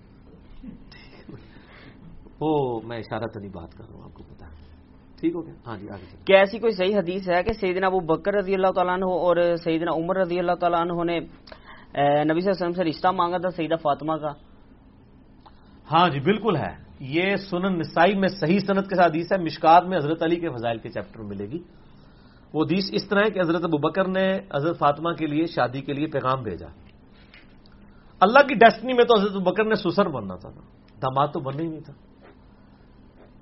[2.39, 4.45] وہ میں اشارہ تری بات کر رہا ہوں آپ کو پتا
[5.25, 7.99] ٹھیک ہو گیا؟ ہاں جی آگے کیا ایسی کوئی صحیح حدیث ہے کہ سیدنا ابو
[8.05, 11.17] بکر رضی اللہ تعالیٰ عنہ اور سیدنا عمر رضی اللہ تعالیٰ عنہ نے
[12.29, 14.31] نبی صلی اللہ علیہ وسلم سے رشتہ مانگا تھا سیدہ فاطمہ کا؟
[15.91, 19.83] ہاں جی بالکل ہے۔ یہ سنن نسائی میں صحیح صنعت کے ساتھ حدیث ہے مشکات
[19.89, 21.59] میں حضرت علی کے فضائل کے چیپٹر میں ملے گی۔
[22.53, 24.25] وہ حدیث اس طرح ہے کہ حضرت ابو بکر نے
[24.55, 26.69] حضرت فاطمہ کے لیے شادی کے لیے پیغام بھیجا۔
[28.21, 30.49] اللہ کی ڈیسٹنی میں تو حضرت ابو بکر نے سسر بننا تھا
[31.01, 31.93] داماد تو بننا ہی نہیں تھا۔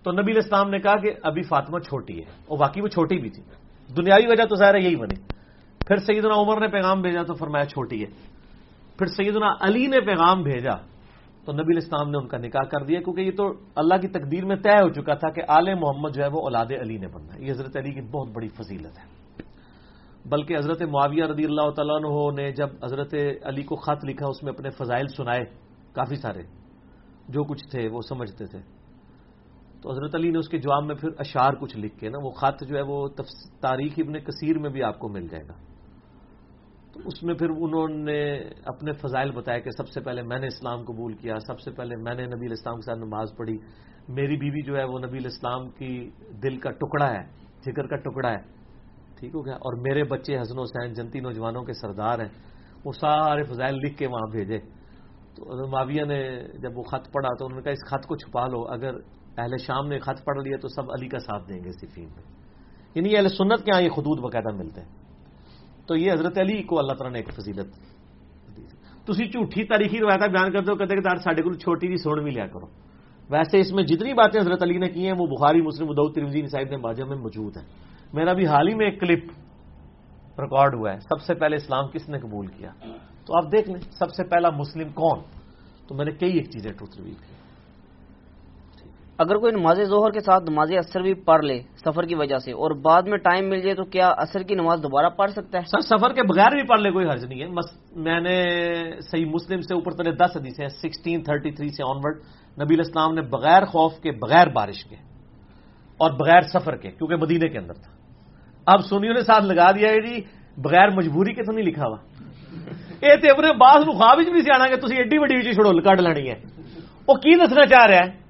[0.03, 3.30] تو نبی اسلام نے کہا کہ ابھی فاطمہ چھوٹی ہے، اور واقعی وہ چھوٹی بھی
[3.30, 3.43] تھی۔
[3.89, 5.15] دنیاوی وجہ تو ظاہر یہی بنی۔
[5.88, 8.09] پھر سیدنا عمر نے پیغام بھیجا تو فرمایا چھوٹی ہے۔
[8.97, 10.75] پھر سیدنا علی نے پیغام بھیجا
[11.45, 14.45] تو نبی اسلام نے ان کا نکاح کر دیا، کیونکہ یہ تو اللہ کی تقدیر
[14.45, 17.34] میں طے ہو چکا تھا کہ آل محمد جو ہے وہ اولاد علی نے بننا
[17.34, 19.05] ہے۔ یہ حضرت علی کی بہت بڑی فضیلت ہے۔
[20.30, 23.13] بلکہ حضرت معاویہ رضی اللہ تعالیٰ عنہ نے جب حضرت
[23.43, 25.43] علی کو خط لکھا، اس میں اپنے فضائل سنائے،
[25.93, 26.43] کافی سارے
[27.30, 28.59] جو کچھ تھے وہ سمجھتے تھے۔
[29.84, 32.31] تو حضرت علی نے اس کے جواب میں پھر اشعار کچھ لکھ کے نا، وہ
[32.31, 33.07] خط جو ہے وہ
[33.61, 35.53] تاریخ ابن کثیر میں بھی آپ کو مل جائے گا۔
[36.93, 40.47] تو اس میں پھر انہوں نے اپنے فضائل بتایا کہ سب سے پہلے میں نے
[40.47, 43.57] اسلام قبول کیا، سب سے پہلے میں نے نبی الاسلام کے ساتھ نماز پڑھی۔
[44.07, 46.10] میری بیوی جو ہے وہ نبی الاسلام کی
[46.43, 47.23] دل کا ٹکڑا ہے
[47.65, 48.41] جگر کا ٹکڑا ہے۔
[49.19, 52.30] ٹھیک ہو گیا؟ اور میرے بچے حسن حسین، جنتی نوجوانوں کے سردار ہیں۔
[52.85, 54.60] وہ سارے فضائل لکھ کے وہاں بھیجے۔
[55.35, 58.47] تو معاویہ نے جب وہ خط پڑھا تو انہوں نے کہا، اس خط کو چھپا
[58.47, 58.93] لو، اگر
[59.38, 62.23] اہل شام نے خط پڑھ لیا تو سب علی کا ساتھ دیں گے صفین میں۔
[62.95, 64.89] یعنی اہل سنت کے یہاں یہ خدود باقاعدہ ملتے ہیں۔
[65.88, 67.93] تو یہ حضرت علی کو اللہ تعالیٰ نے ایک فضیلت تھی
[69.15, 72.47] جھوٹھی تاریخی روایت بیان کرتے ہو، کہتے کہ سارے کو چھوٹی جی سن بھی لیا
[72.47, 72.65] کرو۔
[73.30, 76.47] ویسے اس میں جتنی باتیں حضرت علی نے کی ہیں، وہ بخاری، مسلم ادو ترمزی
[76.47, 77.65] صاحب نے باجہ میں موجود ہیں۔
[78.14, 79.23] میرا بھی حال ہی میں ایک کلپ
[80.39, 82.69] ریکارڈ ہوا ہے۔ سب سے پہلے اسلام کس نے قبول کیا؟
[83.26, 85.19] تو آپ دیکھ لیں، سب سے پہلا مسلم کون؟
[85.88, 87.43] تو میں نے کئی ایک چیزیں ٹوٹ ریویل کی۔
[89.18, 92.52] اگر کوئی نماز ظہر کے ساتھ نماز اثر بھی پڑھ لے سفر کی وجہ سے
[92.52, 95.64] اور بعد میں ٹائم مل جائے تو کیا اثر کی نماز دوبارہ پڑھ سکتا ہے؟
[95.64, 97.48] سر، سفر کے بغیر بھی پڑھ لے کوئی حرج نہیں ہے۔
[97.95, 98.35] میں نے
[99.02, 102.18] صحیح مسلم سے اوپر تلے دس حدیث ہیں سکسٹین تھرٹی تھری سے آن ورڈ
[102.61, 104.95] نبی اسلام نے بغیر خوف کے، بغیر بارش کے
[105.98, 107.91] اور بغیر سفر کے، کیونکہ مدینے کے اندر تھا۔
[108.65, 110.22] اب سنیوں نے ساتھ لگا دیا ہے جی
[110.57, 111.98] بغیر مجبوری کے تو نہیں لکھا ہوا۔
[113.02, 116.02] یہ تو اپنے باس خواب بھی نہیں سیاح کہ تھی ایڈی وڈی چیز چھڑول کٹ
[116.02, 116.35] لینی ہے۔
[117.07, 118.23] وہ کی دسنا چاہ رہا ہے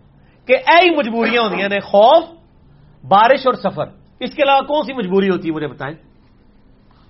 [0.46, 2.24] کہ ای مجبوریاں ہوتی نے، خوف،
[3.08, 3.86] بارش اور سفر۔
[4.20, 5.96] اس کے علاوہ کون سی مجبوری ہوتی ہے مجھے بتائیں؟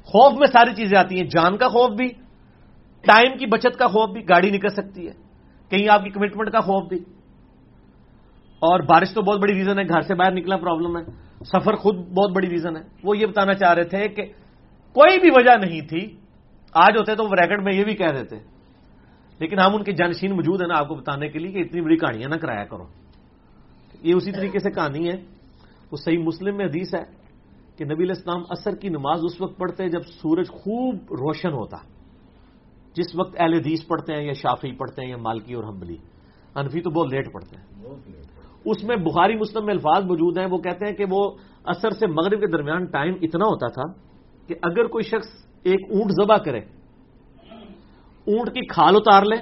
[0.04, 2.08] خوف میں ساری چیزیں آتی ہیں، جان کا خوف بھی،
[3.02, 5.14] ٹائم کی بچت کا خوف بھی، گاڑی نکل سکتی ہے،
[5.70, 6.98] کہیں آپ کی کمٹمنٹ کا خوف بھی۔
[8.60, 11.04] اور بارش تو بہت بڑی ریزن ہے، گھر سے باہر نکلنا پرابلم ہے۔
[11.46, 14.26] سفر خود بہت بڑی ریزن ہے۔ وہ یہ بتانا چاہ رہے تھے کہ
[14.94, 16.16] کوئی بھی وجہ نہیں تھی۔
[16.74, 18.36] آج ہوتے تو وہ ریکڈ میں یہ بھی کہہ دیتے۔
[19.40, 21.82] لیکن ہم ان کے جانشین موجود ہیں نا آپ کو بتانے کے لیے کہ اتنی
[21.82, 22.84] بڑی کہانیاں نہ کرایا کرو۔
[24.04, 25.16] یہ اسی طریقے سے کہانی ہے۔
[25.92, 27.04] وہ صحیح مسلم میں حدیث ہے
[27.78, 31.78] کہ نبی الاسلام اثر کی نماز اس وقت پڑھتے جب سورج خوب روشن ہوتا۔
[32.94, 35.98] جس وقت اہل حدیث پڑھتے ہیں یا شافی پڑھتے ہیں یا مالکی اور حنبلی۔
[36.56, 37.84] انفی تو بہت لیٹ پڑتے ہیں۔
[38.66, 41.32] اس میں بخاری مسلم میں الفاظ موجود ہیں، وہ کہتے ہیں کہ وہ
[41.64, 43.94] اثر سے مغرب کے درمیان ٹائم اتنا ہوتا تھا
[44.48, 46.60] کہ اگر کوئی شخص ایک اونٹ ذبح کرے،
[48.28, 49.36] اونٹ کی کھال اتار لے۔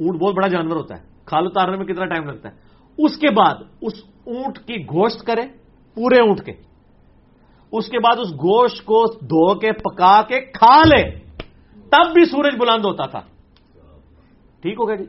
[0.00, 3.34] اونٹ بہت بڑا جانور ہوتا ہے۔ کھال اتارنے میں کتنا ٹائم لگتا ہے؟ اس کے
[3.34, 3.92] بعد اس
[4.24, 5.42] اونٹ کی گوشت کرے
[5.94, 6.52] پورے اونٹ کے۔
[7.72, 11.10] اس کے بعد اس گوشت کو دھو کے، پکا کے کھا لے
[11.74, 13.20] تب بھی سورج بلند ہوتا تھا۔
[14.62, 15.04] ٹھیک ہو گیا جی؟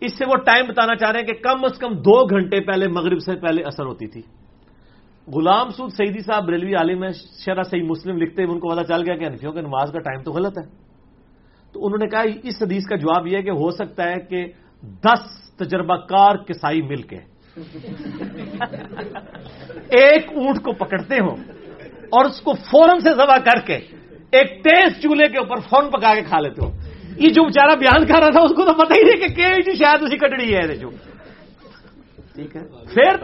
[0.00, 2.88] اس سے وہ ٹائم بتانا چاہ رہے ہیں کہ کم از کم دو گھنٹے پہلے
[2.88, 4.22] مغرب سے پہلے اثر ہوتی تھی۔
[5.34, 7.08] غلام سود سعیدی صاحب بریلوی عالم ہے
[7.44, 10.22] شرح صحیح مسلم لکھتے ان کو پتا چل گیا کہ انفیوں کے نماز کا ٹائم
[10.22, 10.68] تو غلط ہے۔
[11.72, 14.46] تو انہوں نے کہا، اس حدیث کا جواب یہ ہے کہ ہو سکتا ہے کہ
[14.82, 17.18] دس تجربہ کار کسائی مل کے۔
[19.98, 21.36] ایک اونٹ کو پکڑتے ہوں
[22.10, 23.78] اور اس کو فوراً سے ذبح کر کے
[24.32, 26.70] ایک تیز چولہے کے اوپر فون پکا کے کھا لیتے ہو۔
[27.16, 29.74] یہ جو بیچارہ بیان کر رہا تھا اس کو تو پتہ ہی نہیں کہ جی
[29.76, 30.90] شاید اسی کٹڑی ہے جو۔
[32.34, 32.62] ٹھیک ہے۔
[32.94, 33.16] پھر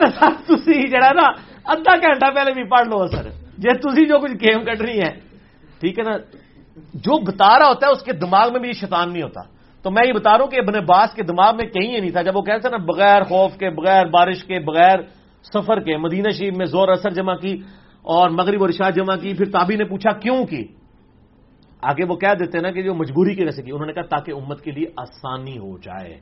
[0.47, 0.57] تو
[0.91, 1.27] جڑا نا
[1.65, 3.29] ادھا گھنٹہ پہلے بھی پڑھ لو سر
[3.59, 5.11] جی تھی جو کچھ گیم کٹنی ہے
[5.81, 6.17] ٹھیک ہے نا؟
[6.95, 9.41] جو بتا رہا ہوتا ہے اس کے دماغ میں بھی یہ شیطان نہیں ہوتا۔
[9.85, 12.11] تو میں یہ بتا رہا ہوں کہ ابن باس کے دماغ میں کہیں یہ نہیں
[12.11, 14.99] تھا۔ جب وہ کہتے نا بغیر خوف کے، بغیر بارش کے، بغیر
[15.43, 17.53] سفر کے، مدینہ شریف میں زور اثر جمع کی
[18.03, 20.65] اور مغرب اور رشاد جمع کی، پھر تابی نے پوچھا کیوں کی؟
[21.83, 24.03] آگے وہ کہہ دیتے نا کہ جو مجبوری کی وجہ سے کی۔ انہوں نے کہا
[24.03, 26.21] تاکہ امت کے لیے آسانی ہو جائے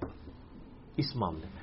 [0.96, 1.62] اس معاملے میں۔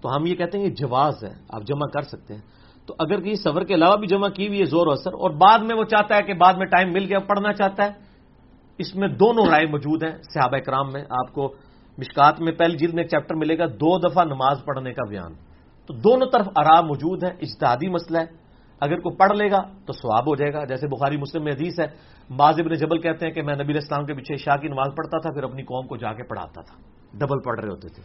[0.00, 2.40] تو ہم یہ کہتے ہیں یہ جواز ہے، آپ جمع کر سکتے ہیں۔
[2.86, 5.30] تو اگر کسی سفر کے علاوہ بھی جمع کی ہوئی ہے زور و اثر اور
[5.30, 8.07] بعد میں وہ چاہتا ہے کہ بعد میں ٹائم مل گیا، پڑھنا چاہتا ہے
[8.78, 11.54] اس میں دونوں رائے موجود ہیں صحابہ کرام میں۔ آپ کو
[11.98, 15.32] مشکات میں پہلی جلد میں ایک چیپٹر ملے گا، دو دفعہ نماز پڑھنے کا بیان۔
[15.86, 18.24] تو دونوں طرف آرام موجود ہے اجتہادی مسئلہ ہے۔
[18.80, 21.80] اگر کوئی پڑھ لے گا تو سواب ہو جائے گا۔ جیسے بخاری مسلم میں حدیث
[21.80, 21.86] ہے
[22.30, 25.18] ماضب نے جبل کہتے ہیں کہ میں نبی اسلام کے پیچھے شاہ کی نماز پڑھتا
[25.18, 26.74] تھا، پھر اپنی قوم کو جا کے پڑھاتا تھا۔
[27.18, 28.02] ڈبل پڑھ رہے ہوتے تھے۔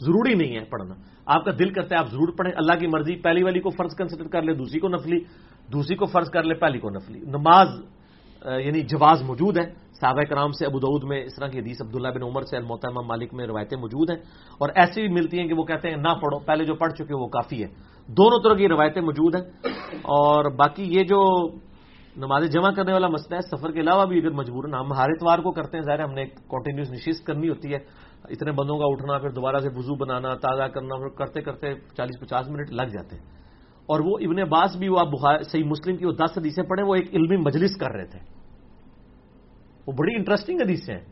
[0.00, 0.94] ضروری نہیں ہے پڑھنا۔
[1.26, 3.96] آپ کا دل کرتا ہے آپ ضرور پڑھیں۔ اللہ کی مرضی، پہلی والی کو فرض
[3.96, 5.18] کنسیڈر کر لے، دوسری کو نفلی،
[5.72, 7.68] دوسری کو فرض کر لے، پہلی کو نفلی۔ نماز
[8.46, 9.64] یعنی جواز موجود ہے
[10.00, 13.00] صحابہ کرام سے ابو دعود میں اس طرح کی حدیث عبداللہ بن عمر سے المحتمہ
[13.00, 14.18] مالک میں روایتیں موجود ہیں۔
[14.58, 17.14] اور ایسی بھی ملتی ہیں کہ وہ کہتے ہیں، نہ پڑھو، پہلے جو پڑھ چکے
[17.14, 17.68] وہ کافی ہے۔
[18.06, 19.42] دونوں طرح کی روایتیں موجود ہیں۔
[20.02, 21.48] اور باقی یہ جو
[22.16, 25.38] نماز جمع کرنے والا مسئلہ ہے، سفر کے علاوہ بھی اگر مجبور ہم ہر اتوار
[25.38, 27.78] کو کرتے ہیں، ظاہر ہم نے کنٹینیوس نشست کرنی ہوتی ہے۔
[28.24, 32.20] اتنے بندوں کا اٹھنا، پھر دوبارہ سے وضو بنانا، تازہ کرنا، پھر کرتے کرتے چالیس
[32.20, 33.41] پچاس منٹ لگ جاتے ہیں۔
[33.92, 35.08] اور وہ ابن عباس بھی وہ آپ
[35.50, 38.18] صحیح مسلم کی وہ دس حدیثیں پڑھیں، وہ ایک علمی مجلس کر رہے تھے۔
[39.86, 41.04] وہ بڑی انٹرسٹنگ حدیثیں ہیں۔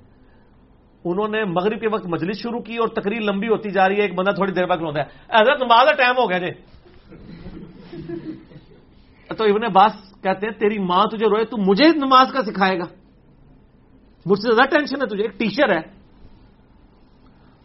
[1.04, 4.02] انہوں نے مغرب کے وقت مجلس شروع کی اور تقریر لمبی ہوتی جا رہی ہے،
[4.02, 5.04] ایک بندہ تھوڑی دیر بعد کھلوتا ہے۔
[5.42, 6.52] حضرت نماز کا ٹائم ہو گیا جی۔
[9.38, 9.92] تو ابن عباس
[10.22, 12.84] کہتے ہیں، تیری ماں تجھے روئے، تو مجھے نماز کا سکھائے گا۔
[14.26, 15.99] مجھ سے زیادہ ٹینشن ہے، تجھے ایک ٹیچر ہے۔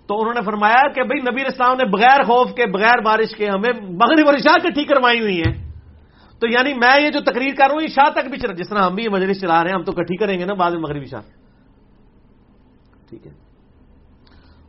[0.07, 3.49] تو انہوں نے فرمایا کہ بھائی نبی اسلام نے بغیر خوف کے، بغیر بارش کے
[3.49, 5.53] ہمیں مغرب اور عشاء کٹھی کروائی ہوئی ہیں۔
[6.39, 8.83] تو یعنی میں یہ جو تقریر کر رہا ہوں شاہ تک بھی چلا جس طرح
[8.83, 10.79] ہم بھی یہ مجلس چلا رہے ہیں، ہم تو کٹھی کریں گے نا بعد میں
[10.79, 11.21] مغربی شاہ
[13.09, 13.31] ٹھیک ہے۔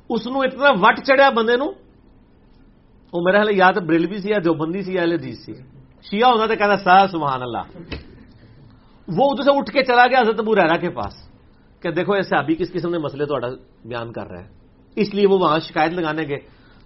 [0.09, 1.69] اس نو اتنا وٹ چڑھیا بندے نو،
[3.13, 5.53] وہ میرا حال یا تو بریلوی سی یا جو بندی سی یا جیت سی۔
[6.11, 7.65] شیعہ ہوتا تو کہتا سا سبحان اللہ۔
[9.09, 11.15] وہ ادھر سے اٹھ کے چلا گیا حضرت ابو ریرا کے پاس
[11.83, 13.35] کہ دیکھو ایسے ابھی کس قسم نے مسئلے تو
[13.85, 14.49] بیان کر رہا ہے۔
[14.97, 16.39] اس لیے وہ وہاں شکایت لگانے گئے۔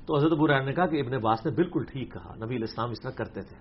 [0.06, 3.00] تو حضرت ابو نے کہا کہ ابن باس نے بالکل ٹھیک کہا، نبی الاسلام اس
[3.00, 3.56] طرح کرتے تھے۔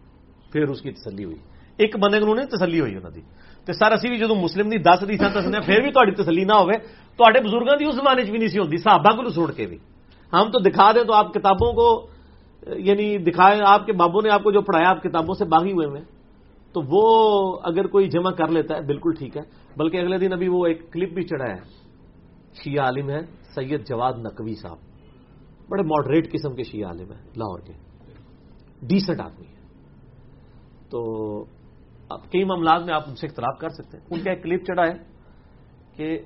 [0.51, 1.35] پھر اس کی تسلی ہوئی۔
[1.77, 3.21] ایک بندے کو نے تسلی ہوئی انہوں کی
[3.65, 6.53] تو سر اسی بھی جدو مسلم کی دس ریسا دسنے پھر بھی تاری تسلی نہ
[6.53, 6.77] ہوئے
[7.17, 9.77] تے بزرگوں کی اس زمانے چ بھی نہیں سی ہوتی صحابہ کو سوڑ کے بھی۔
[10.33, 12.07] ہم تو دکھا دیں تو آپ کتابوں کو
[12.67, 15.87] یعنی دکھائے آپ کے بابوں نے آپ کو جو پڑھایا، آپ کتابوں سے باغی ہوئے
[15.87, 16.01] ہوئے۔
[16.73, 19.41] تو وہ اگر کوئی جمع کر لیتا ہے، بالکل ٹھیک ہے۔
[19.77, 21.57] بلکہ اگلے دن ابھی وہ ایک کلپ بھی چڑھا ہے۔
[22.63, 23.19] شیعہ عالم ہے۔
[23.55, 24.77] سید جواد نقوی صاحب۔
[25.69, 27.73] بڑے ماڈریٹ قسم کے شیعہ عالم ہیں، لاہور کے۔
[28.81, 29.59] ڈیسنٹ آدمی ہے
[30.89, 30.99] تو
[32.09, 34.63] اب کئی معاملات میں آپ ان سے اختلاف کر سکتے ہیں۔ ان کا ایک کلپ
[34.63, 34.93] چڑھا ہے
[35.95, 36.19] کہ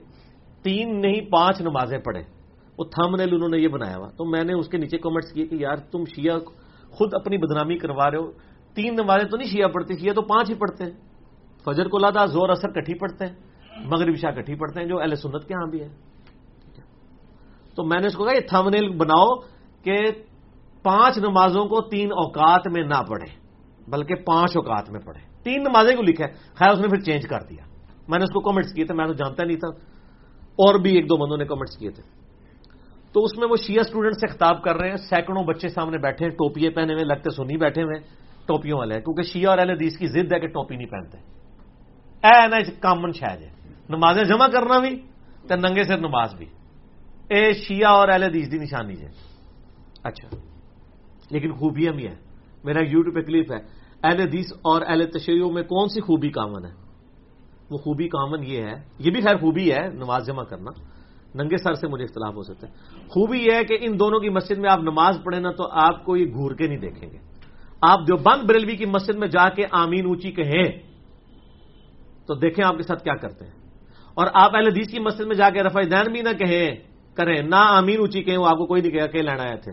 [0.63, 2.21] تین نہیں، پانچ نمازیں پڑھے
[2.77, 5.33] وہ تھم نیل انہوں نے یہ بنایا ہوا۔ تو میں نے اس کے نیچے کمنٹس
[5.33, 6.39] کیے کہ یار تم شیعہ
[6.89, 8.31] خود اپنی بدنامی کروا رہے ہو۔
[8.73, 10.91] تین نمازیں تو نہیں شیعہ پڑھتے، شیعہ تو پانچ ہی پڑھتے ہیں۔
[11.65, 13.35] فجر کو لادا زور اثر کٹھی پڑھتے ہیں،
[13.85, 16.12] مغرب شاہ کٹھی پڑھتے ہیں، جو اہل سنت کے ہاں بھی ہے
[17.75, 19.35] تو میں نے اس کو کہا، یہ تھم نیل بناؤ
[19.83, 19.95] کہ
[20.83, 23.35] پانچ نمازوں کو تین اوقات میں نہ پڑھے
[23.87, 27.27] بلکہ پانچ اوقات میں پڑھے تین نمازیں کو لکھا ہے خیر، اس نے پھر چینج
[27.27, 27.63] کر دیا۔
[28.07, 29.67] میں نے اس کو کمنٹس کیے تھے، میں تو جانتا نہیں تھا۔
[30.43, 32.03] اور بھی ایک دو بندوں نے کمنٹس کیے تھے۔
[33.13, 36.25] تو اس میں وہ شیعہ اسٹوڈنٹ سے خطاب کر رہے ہیں، سینکڑوں بچے سامنے بیٹھے
[36.25, 39.97] ہیں، ٹوپیے پہنے ہوئے، لگتے سنی بیٹھے ہوئے ٹوپیوں والے کیونکہ شیعہ اور اہل حدیث
[39.97, 41.17] کی ضد ہے کہ ٹوپی نہیں پہنتے۔
[42.23, 43.49] اے نا کامن شاید ہے۔
[43.89, 45.01] نمازیں جمع کرنا بھی
[45.47, 46.45] تو ننگے سے نماز بھی۔
[47.29, 49.09] اے شیعہ اور اہل حدیث دی نشانی ہے۔
[50.03, 50.35] اچھا۔
[51.31, 52.15] لیکن خوبیاں بھی ہیں۔
[52.63, 56.65] میرا یوٹیوب پہ کلپ ہے۔ اہل حدیث اور اہل تشریحوں میں کون سی خوبی کامن
[56.65, 56.71] ہے؟
[57.69, 60.71] وہ خوبی کامن یہ ہے، یہ بھی خیر خوبی ہے، نماز جمع کرنا۔
[61.35, 62.73] ننگے سر سے مجھے اختلاف ہو سکتا ہے۔
[63.07, 66.05] خوبی یہ ہے کہ ان دونوں کی مسجد میں آپ نماز پڑھیں نا تو آپ
[66.05, 67.17] کو یہ گھور کے نہیں دیکھیں گے۔
[67.81, 70.79] آپ جو بند بریلوی کی مسجد میں جا کے آمین اونچی کہیں،
[72.27, 73.51] تو دیکھیں آپ کے ساتھ کیا کرتے ہیں۔
[74.13, 77.41] اور آپ اہل حدیث کی مسجد میں جا کے رفا دین بھی نہ کہیں کریں،
[77.41, 79.71] نہ آمین اونچی کہیں، وہ آپ کو کوئی نہیں کہا کہ لینا آئے تھے۔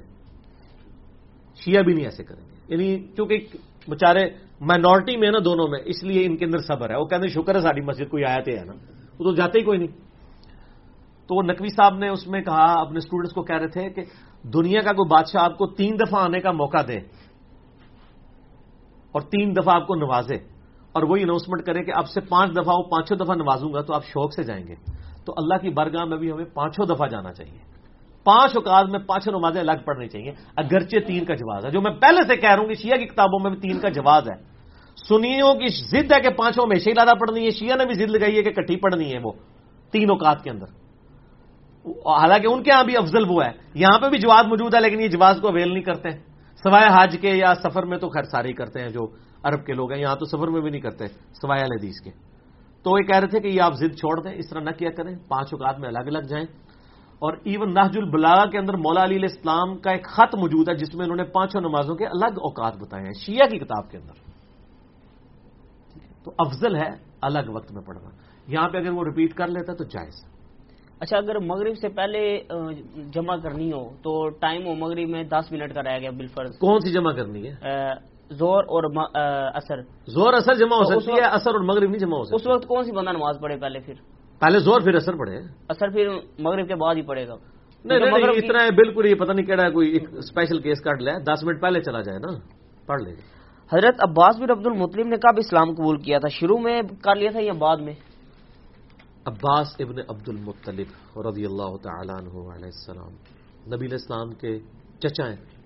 [1.54, 3.46] شیعہ بھی نہیں ایسے کریں گے۔ یعنی چونکہ
[3.88, 4.30] بےچارے
[4.60, 7.34] مائنورٹی میں نا دونوں میں، اس لیے ان کے اندر صبر ہے۔ وہ کہتے ہیں،
[7.34, 8.72] شکر ہے ساری مسجد، کوئی آیا تھے نا۔
[9.18, 10.10] وہ تو جاتے ہی کوئی نہیں۔
[11.26, 14.04] تو وہ نقوی صاحب نے اس میں کہا، اپنے اسٹوڈنٹس کو کہہ رہے تھے کہ
[14.48, 16.96] دنیا کا کوئی بادشاہ آپ کو تین دفعہ آنے کا موقع دے
[19.12, 20.34] اور تین دفعہ آپ کو نوازے
[20.92, 23.94] اور وہی اناؤنسمنٹ کرے کہ اب سے پانچ دفعہ وہ پانچوں دفعہ نوازوں گا تو
[23.94, 24.74] آپ شوق سے جائیں گے۔
[25.30, 27.58] تو اللہ کی برگاہ میں بھی ہمیں پانچوں دفعہ جانا چاہیے۔
[28.24, 31.92] پانچ اوقات میں پانچوں نمازیں الگ پڑھنی چاہیے۔ اگرچہ تین کا جواز ہے۔ جو میں
[31.92, 34.34] پہلے سے کہہ رہا ہوں کہ شیعہ کی کتابوں میں بھی تین کا جواز ہے۔
[35.08, 38.10] سنیوں کی ضد ہے کہ پانچوں میں ہی لادہ پڑھنی ہے۔ شیعہ نے بھی ضد
[38.10, 39.32] لگائی ہے کہ کٹھی پڑھنی ہے وہ۔
[39.92, 40.66] تین اوقات کے اندر۔
[41.88, 45.00] حالانکہ ان کے ہاں بھی افضل وہ ہے۔ یہاں پہ بھی جواز موجود ہے، لیکن
[45.00, 46.10] یہ جواز کو اویل نہیں کرتے۔
[46.62, 49.06] سوائے حج کے یا سفر میں تو خیر سارے ہی کرتے ہیں۔ جو
[49.42, 52.29] عرب کے لوگ ہیں، یہاں تو سفر میں بھی نہیں کرتے، سوائے الحدیث کے۔
[52.82, 54.90] تو یہ کہہ رہے تھے کہ یہ آپ ضد چھوڑ دیں اس طرح نہ کیا
[54.90, 56.46] کریں پانچ اوقات میں الگ الگ جائیں۔
[57.18, 60.74] اور ایون نہج البلاغا کے اندر مولا علی علیہ السلام کا ایک خط موجود ہے
[60.74, 63.98] جس میں انہوں نے پانچوں نمازوں کے الگ اوقات بتائے ہیں شیعہ کی کتاب کے
[63.98, 64.30] اندر۔
[66.24, 66.88] تو افضل ہے
[67.20, 68.10] الگ وقت میں پڑھنا۔
[68.46, 70.24] یہاں پہ اگر وہ ریپیٹ کر لیتا تو جائز۔
[71.00, 72.42] اچھا اگر مغرب سے پہلے
[73.14, 76.80] جمع کرنی ہو تو ٹائم ہو مغرب میں دس منٹ کا رہ گیا بالفرض۔ کون
[76.80, 77.54] سی جمع کرنی ہے؟
[78.30, 78.84] زور اور
[79.54, 79.80] اثر.
[80.06, 82.66] زور اثر جمع ہو سکتی ہے اثر اور مغرب نہیں جمع ہو سکتی۔ اس وقت
[82.66, 83.94] کون سی بندہ نماز پڑھے پہلے پھر؟
[84.40, 85.38] پہلے زور پھر اثر پڑے
[85.68, 86.08] اثر پھر
[86.38, 87.34] مغرب کے بعد ہی پڑے گا۔
[87.84, 91.12] نہیں مغرب اتنا ہے بالکل یہ پتہ نہیں کہڑا ہے کوئی اسپیشل کیس کاٹ لے
[91.26, 92.30] دس منٹ پہلے چلا جائے نا
[92.86, 93.14] پڑھ لے۔
[93.70, 97.30] حضرت عباس بن عبد المطلم نے کب اسلام قبول کیا تھا؟ شروع میں کر لیا
[97.30, 97.94] تھا یا بعد میں؟
[99.26, 103.12] عباس ابن عبد المطلب رضی اللہ تعالیٰ عنہ علیہ السلام
[103.74, 104.58] نبی الاسلام کے
[105.02, 105.59] چچا ہیں۔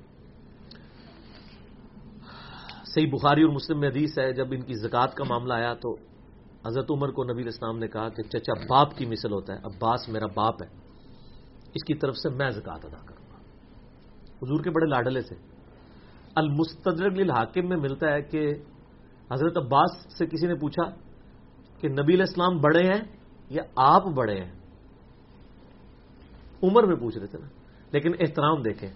[2.94, 5.96] صحیح بخاری اور مسلم میں حدیث ہے، جب ان کی زکوٰۃ کا معاملہ آیا تو
[6.66, 10.08] حضرت عمر کو نبی الاسلام نے کہا کہ چچا باپ کی مثل ہوتا ہے، عباس
[10.08, 10.68] میرا باپ ہے،
[11.74, 13.38] اس کی طرف سے میں زکوٰۃ ادا کروں گا۔
[14.42, 15.34] حضور کے بڑے لاڈلے سے۔
[16.34, 18.52] المستدرک الحاکم میں ملتا ہے کہ
[19.32, 20.84] حضرت عباس سے کسی نے پوچھا
[21.80, 23.00] کہ نبی الاسلام بڑے ہیں
[23.50, 24.52] یا آپ بڑے ہیں؟
[26.62, 27.48] عمر میں پوچھ رہے تھے نا،
[27.92, 28.88] لیکن احترام دیکھیں۔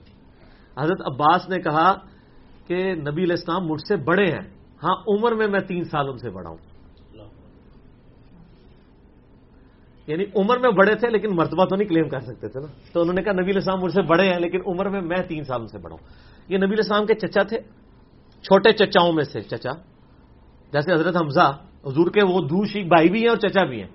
[0.78, 1.92] حضرت عباس نے کہا
[2.68, 4.50] کہ نبی علیہ السلام مجھ سے بڑے ہیں۔
[4.82, 6.56] ہاں عمر میں میں تین سال ان سے بڑا ہوں۔
[10.06, 13.00] یعنی عمر میں بڑے تھے لیکن مرتبہ تو نہیں کلیم کر سکتے تھے نا۔ تو
[13.00, 15.44] انہوں نے کہا نبی علیہ السلام مجھ سے بڑے ہیں لیکن عمر میں میں تین
[15.44, 16.06] سال ان سے بڑا ہوں۔
[16.48, 17.58] یہ نبی علیہ السلام کے چچا تھے۔
[18.42, 19.70] چھوٹے چچاؤں میں سے چچا۔
[20.72, 23.88] جیسے حضرت حمزہ، حضور کے وہ دو شیخ بھائی بھی ہیں اور چچا بھی ہیں۔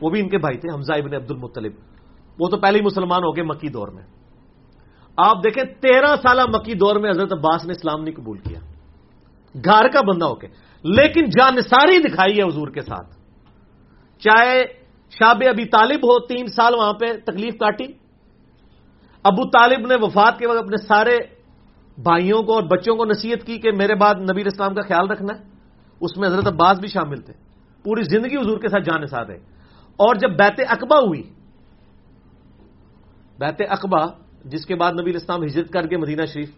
[0.00, 1.72] وہ بھی ان کے بھائی تھے، حمزہ ابن عبد المطلب
[2.38, 4.02] وہ تو پہلے ہی مسلمان ہو گئے مکی دور میں۔
[5.16, 8.58] آپ دیکھیں تیرہ سالہ مکی دور میں حضرت عباس نے اسلام نہیں قبول کیا۔
[9.64, 10.46] گھر کا بندہ ہو کے۔
[10.84, 13.14] لیکن جانساری دکھائی ہے حضور کے ساتھ۔
[14.18, 14.64] چاہے
[15.10, 17.84] شاب ابی طالب ہو، تین سال وہاں پہ تکلیف کاٹی۔
[19.22, 21.16] ابو طالب نے وفات کے وقت اپنے سارے
[22.02, 25.38] بھائیوں کو اور بچوں کو نصیحت کی کہ میرے بعد نبی اسلام کا خیال رکھنا
[25.38, 25.44] ہے۔
[26.00, 27.32] اس میں حضرت عباس بھی شامل تھے۔
[27.84, 29.36] پوری زندگی حضور کے ساتھ جانے ساتھ ہے
[29.96, 31.22] اور جب بیت اقبا ہوئی،
[33.38, 36.50] بیت اقبا جس کے بعد نبی اسلام ہجرت کر کے مدینہ شریف،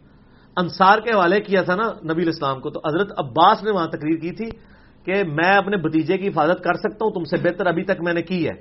[0.56, 4.18] انصار کے حوالے کیا تھا نا نبی اسلام کو، تو حضرت عباس نے وہاں تقریر
[4.18, 4.50] کی تھی
[5.04, 8.12] کہ میں اپنے بتیجے کی حفاظت کر سکتا ہوں، تم سے بہتر ابھی تک میں
[8.12, 8.54] نے کی ہے۔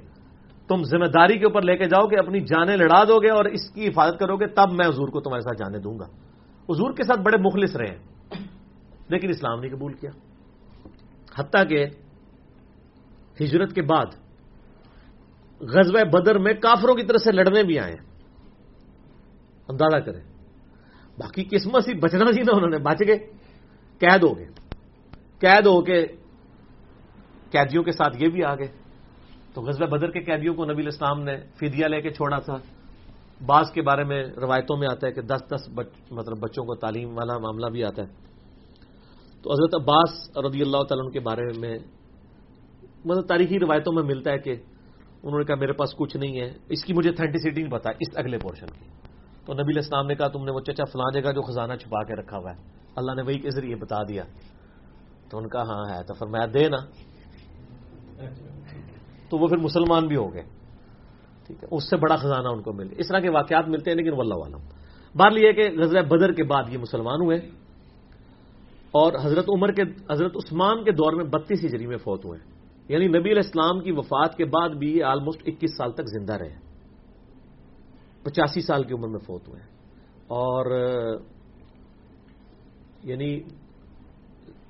[0.68, 3.46] تم ذمہ داری کے اوپر لے کے جاؤ کہ اپنی جانیں لڑا دو گے اور
[3.46, 6.06] اس کی حفاظت کرو گے، تب میں حضور کو تمہارے ساتھ جانے دوں گا۔
[6.70, 7.98] حضور کے ساتھ بڑے مخلص رہے ہیں،
[9.10, 10.12] لیکن اسلام نے قبول کیا۔
[11.36, 11.86] حتیٰ کہ
[13.42, 14.06] ہجرت کے بعد
[15.60, 18.15] غزوہ بدر میں کافروں کی طرف سے لڑنے بھی آئے۔ ہیں
[19.68, 20.22] اندازہ کریں۔
[21.18, 23.18] باقی قسمت سی بچنا سی نا انہوں نے، بچ گئے۔
[24.00, 24.48] قید ہو گئے۔
[25.40, 26.08] قید ہو کے
[27.52, 28.68] قیدیوں کے ساتھ یہ بھی آ گئے۔
[29.54, 32.58] تو غزوہ بدر کے قیدیوں کو نبی اسلام نے فدیہ لے کے چھوڑا تھا۔
[33.46, 36.76] بعض کے بارے میں روایتوں میں آتا ہے کہ دس دس بچ مطلب بچوں کو
[36.76, 38.08] تعلیم والا معاملہ بھی آتا ہے۔
[39.42, 41.80] تو حضرت عباس رضی اللہ تعالیٰ کے بارے میں
[43.06, 44.52] مطلب تاریخی روایتوں میں ملتا ہے کہ
[45.24, 48.08] انہوں نے کہا، میرے پاس کچھ نہیں ہے۔ اس کی مجھے اتھینٹسٹی نہیں پتا، اس
[48.16, 48.95] اگلے پورشن کی۔
[49.46, 52.14] تو نبی الاسلام نے کہا تم نے وہ چچا فلاں جگہ جو خزانہ چھپا کے
[52.14, 52.62] رکھا ہوا ہے۔
[52.96, 54.24] اللہ نے وہی کے ذریعے بتا دیا۔
[55.30, 56.78] تو ان کا ہاں ہے تو فرمایا دے نا۔
[59.30, 60.44] تو وہ پھر مسلمان بھی ہو گئے۔
[61.48, 63.98] ٹھیک ہے، اس سے بڑا خزانہ ان کو ملے اس طرح کے واقعات ملتے ہیں،
[63.98, 64.60] لیکن واللہ عالم۔
[65.16, 67.38] بات یہ کہ غزل بدر کے بعد یہ مسلمان ہوئے۔
[68.92, 69.82] اور حضرت عمر کے،
[70.12, 72.40] حضرت عثمان کے دور میں بتیس ہجری میں فوت ہوئے۔
[72.88, 76.34] یعنی نبی علیہ السلام کی وفات کے بعد بھی یہ آلموسٹ اکیس سال تک زندہ
[76.34, 76.65] رہے۔
[78.26, 79.62] پچاسی سال کی عمر میں فوت ہوئے
[80.28, 80.66] اور
[83.04, 83.42] یعنی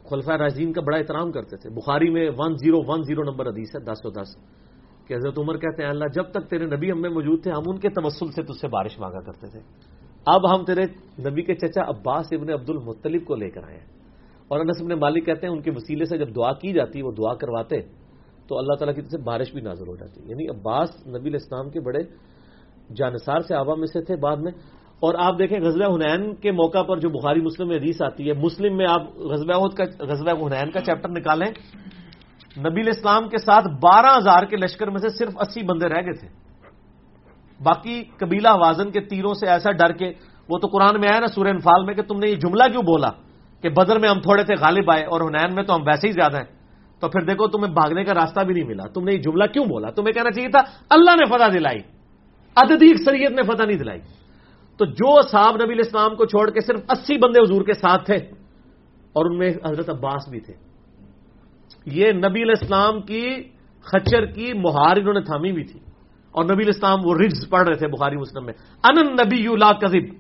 [0.10, 3.76] خلفہ راجین کا بڑا احترام کرتے تھے۔ بخاری میں one zero one zero number حدیث
[3.76, 4.38] ہے، دس سو دس،
[5.07, 7.64] کہ حضرت عمر کہتے ہیں، اللہ جب تک تیرے نبی ہم میں موجود تھے، ہم
[7.65, 9.60] ان کے تبسل سے تجھ سے بارش مانگا کرتے تھے۔
[10.26, 10.82] اب ہم تیرے
[11.30, 13.86] نبی کے چچا عباس ابن عبد المطلب کو لے کر آئے ہیں۔
[14.48, 17.11] اور انس ابن مالک کہتے ہیں، ان کے وسیلے سے جب دعا کی جاتی، وہ
[17.11, 17.82] دعا کرواتے،
[18.48, 21.69] تو اللہ تعالیٰ کی طرف سے بارش بھی نازل ہو جاتی۔ یعنی عباس نبی الاسلام
[21.69, 21.99] کے بڑے
[22.93, 24.51] جانصار سے آبا میں سے تھے بعد میں۔
[24.99, 28.33] اور آپ دیکھیں غزل حنین کے موقع پر جو بخاری مسلم میں حدیث آتی ہے،
[28.33, 29.51] مسلم میں آپ غزل
[29.99, 31.47] غزل حنین کا چیپٹر نکالیں۔
[32.69, 36.13] نبی الاسلام کے ساتھ بارہ ہزار کے لشکر میں سے صرف اسی بندے رہ گئے
[36.13, 36.27] تھے۔
[37.63, 40.13] باقی قبیلہ وازن کے تیروں سے ایسا ڈر کے،
[40.49, 42.83] وہ تو قرآن میں آیا نا سورہ انفال میں کہ تم نے یہ جملہ کیوں
[42.83, 43.09] بولا؟
[43.61, 46.11] کہ بدر میں ہم تھوڑے تھے، غالب آئے اور حنین میں تو ہم ویسے ہی
[46.11, 46.55] زیادہ ہیں۔
[46.99, 49.65] تو پھر دیکھو تمہیں بھاگنے کا راستہ بھی نہیں ملا۔ تم نے یہ جملہ کیوں
[49.65, 50.59] بولا؟ تمہیں کہنا چاہیے تھا،
[50.89, 51.94] اللہ نے فتح دلائی۔
[52.56, 53.99] عددی اکثریت نے فتح نہیں دلائی۔
[54.77, 58.15] تو جو صاحب نبی الاسلام کو چھوڑ کے صرف اسی بندے حضور کے ساتھ تھے
[59.14, 60.53] اور ان میں حضرت عباس بھی تھے۔
[61.86, 63.30] یہ نبی الاسلام کی
[63.82, 65.80] خچر کی مہار انہوں نے تھامی بھی تھی۔
[66.32, 68.53] اور نبی الاسلام وہ رجز پڑھ رہے تھے بخاری مسلم میں۔
[68.84, 70.15] ان نبی لا کذب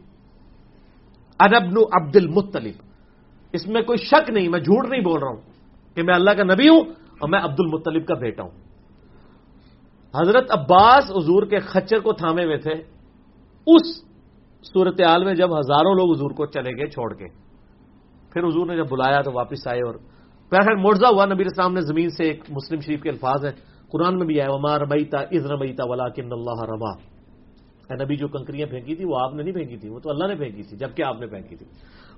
[1.39, 2.73] انبن عبد المطلب۔
[3.53, 5.41] اس میں کوئی شک نہیں، میں جھوٹ نہیں بول رہا ہوں
[5.95, 6.81] کہ میں اللہ کا نبی ہوں
[7.19, 8.64] اور میں عبد المطلب کا بیٹا ہوں۔
[10.19, 12.73] حضرت عباس حضور کے خچر کو تھامے ہوئے تھے،
[13.67, 13.85] اس
[14.73, 17.27] صورتحال میں جب ہزاروں لوگ حضور کو چلے گئے چھوڑ کے۔
[18.33, 19.95] پھر حضور نے جب بلایا تو واپس آئے اور
[20.49, 23.51] پہر مرزا ہوا، نبی اسلام نے زمین سے ایک مسلم شریف کے الفاظ ہیں،
[23.91, 26.91] قرآن میں بھی آئے، وما ربیتا از ربیتا ولا کن اللہ رما
[28.03, 30.35] نبی، جو کنکریاں پھینکی تھی، وہ آپ نے نہیں پھینکی تھی، وہ تو اللہ نے
[30.35, 31.65] پھینکی تھی، جبکہ آپ نے پھینکی تھی۔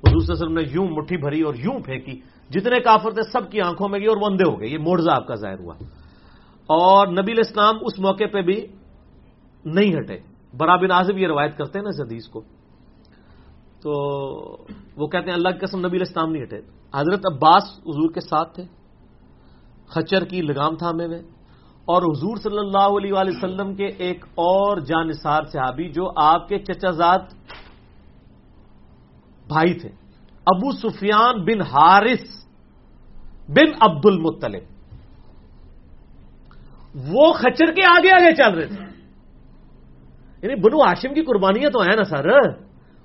[0.07, 2.19] حضور صلی اللہ علیہ وسلم نے یوں مٹھی بھری اور یوں پھینکی،
[2.49, 5.15] جتنے کافر تھے، سب کی آنکھوں میں گئی اور وہ اندھے ہو گئے، یہ مرزا
[5.15, 5.73] آپ کا ظاہر ہوا۔
[6.67, 8.67] اور نبی الاسلام اس موقع پہ بھی
[9.65, 10.19] نہیں ہٹے۔
[10.57, 12.41] برا بن آزم یہ روایت کرتے ہیں نا اس حدیث کو۔
[13.81, 13.91] تو
[14.95, 16.59] وہ کہتے ہیں اللہ کی قسم نبی الاسلام نہیں ہٹے۔
[16.95, 18.63] حضرت عباس حضور کے ساتھ تھے۔
[19.87, 21.19] خچر کی لگام تھامے میں
[21.85, 26.59] اور حضور صلی اللہ علیہ وآلہ وسلم کے ایک اور جانصار صحابی جو آپ کے
[26.59, 27.19] چچا زاد
[29.47, 29.89] بھائی تھے۔
[30.45, 32.45] ابو سفیان بن حارث
[33.49, 34.76] بن عبد المطلب
[37.05, 38.85] وہ خچر کے آگے آگے چل رہے تھے۔
[40.41, 42.49] یعنی بنو ہاشم کی قربانیاں تو ہیں نا سر۔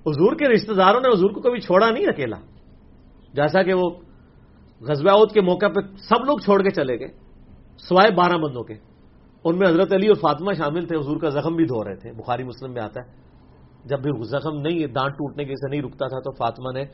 [0.06, 2.36] حضور کے رشتہ داروں نے حضور کو کبھی چھوڑا نہیں اکیلا۔
[3.34, 3.90] جیسا کہ وہ
[4.80, 7.08] غزبہ کے موقع پہ سب لوگ چھوڑ کے چلے گئے،
[7.78, 8.74] سوائے بارہ بندوں کے۔
[9.44, 12.12] ان میں حضرت علی اور فاطمہ شامل تھے، حضور کا زخم بھی دھو رہے تھے۔
[12.12, 13.22] بخاری مسلم میں آتا ہے۔
[13.84, 16.84] جب بھی زخم نہیں، دانت ٹوٹنے کی سے نہیں رکتا تھا تو فاطمہ نے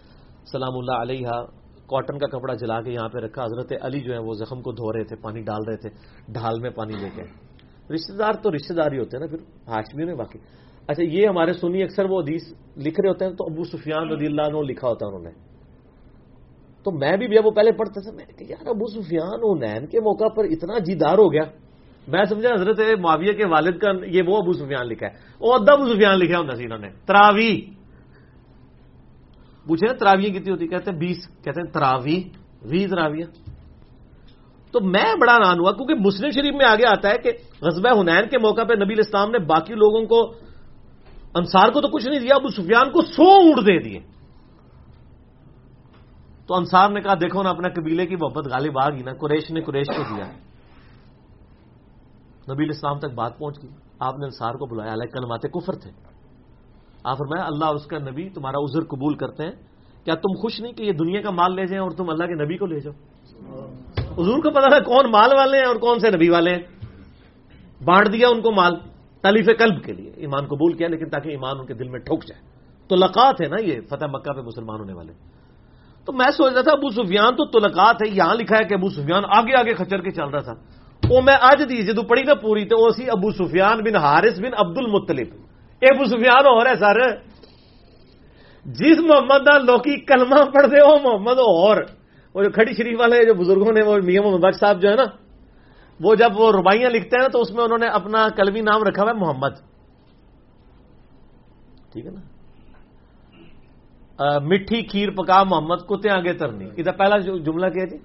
[0.53, 1.27] سلام اللہ علیہ
[1.89, 4.73] کاٹن کا کپڑا جلا کے یہاں پہ رکھا، حضرت علی جو ہے وہ زخم کو
[4.73, 5.91] دھو رہے تھے، پانی ڈال رہے تھے،
[6.33, 7.23] ڈھال میں پانی لے کے۔
[7.95, 9.39] رشتے دار تو رشتے دار ہی ہوتے ہیں نا پھر،
[9.69, 10.39] ہاشمی نے باقی۔
[10.89, 12.43] اچھا یہ ہمارے سنی اکثر وہ حدیث
[12.77, 15.49] لکھ رہے ہوتے ہیں، تو ابو سفیان رضی اللہ عنہ لکھا ہوتا ہے انہوں نے۔
[16.85, 19.87] تو میں بھی وہ پہلے پڑھتا تھا، میں نے کہا، یار ابو سفیان و نین
[19.87, 21.43] کے موقع پر اتنا جیدار ہو گیا۔
[22.09, 25.73] میں سمجھا حضرت معاویہ کے والد کا یہ وہ ابو سفیان لکھا ہے۔ وہ ادھا
[25.73, 27.78] ابو سفیان لکھا ہوتا سی انہوں نے تراوی
[29.69, 32.23] پوچھے نا تراویاں کتنی ہوتی کہتے ہیں بیس، کہتے ہیں تراوی
[32.63, 33.27] وی تراویاں
[34.73, 37.31] تو میں بڑا ران ہوا کیونکہ مسلم شریف میں آگے آتا ہے کہ
[37.61, 40.35] غزبہ ہنین کے موقع پہ نبی الاسلام نے باقی لوگوں کو،
[41.35, 44.01] انصار کو تو کچھ نہیں دیا، ابو سفیان کو سو اونٹ دے دیے۔
[46.47, 49.51] تو انصار نے کہا، دیکھو نا اپنا قبیلے کی محبت غالب آ گئی نا، قریش
[49.51, 50.25] نے قریش کو دیا۔
[52.55, 53.71] نبی الاسلام تک بات پہنچ گئی۔
[54.01, 56.08] آپ نے انصار کو بلایا علیہ کلمات کفر تھے۔
[57.05, 59.53] آپ فرمایا، اللہ اور اس کا نبی تمہارا عذر قبول کرتے ہیں۔
[60.05, 62.45] کیا تم خوش نہیں کہ یہ دنیا کا مال لے جائیں اور تم اللہ کے
[62.45, 62.93] نبی کو لے جاؤ؟
[64.19, 66.63] حضور کو پتا تھا کون مال والے ہیں اور کون سے نبی والے ہیں۔
[67.85, 68.75] بانٹ دیا ان کو مال
[69.23, 72.25] تلیف قلب کے لیے، ایمان قبول کیا، لیکن تاکہ ایمان ان کے دل میں ٹھوک
[72.25, 72.43] جائے۔
[72.89, 75.13] تو لقات ہے نا یہ، فتح مکہ پہ مسلمان ہونے والے۔
[76.05, 78.89] تو میں سوچ رہا تھا، ابو سفیان تو تلقات ہے، یہاں لکھا ہے کہ ابو
[78.89, 80.55] سفیان آگے آگے کچر کے چل رہا تھا۔
[81.11, 84.51] وہ میں آج دی جدو پڑھی نا پوری تو اسی ابو سفیان بن حارث بن
[84.57, 85.48] عبد المطلب
[85.83, 86.99] ابو سفیان ہو رہا ہے سر۔
[88.65, 91.77] جس محمد کا لوکی کلمہ پڑھتے ہو، محمد اور۔
[92.35, 94.97] وہ جو کھڑی شریف والے جو بزرگوں نے، وہ میاں محمد بخش صاحب جو ہے
[94.97, 95.05] نا،
[96.01, 98.83] وہ جب وہ ربائیاں لکھتے ہیں نا، تو اس میں انہوں نے اپنا کلوی نام
[98.83, 99.55] رکھا ہوا ہے، محمد۔
[101.93, 102.21] ٹھیک ہے نا؟
[104.39, 107.97] میٹھی کھیر پکا محمد کتے آگے ترنی۔ ادھر پہلا جملہ کیا جی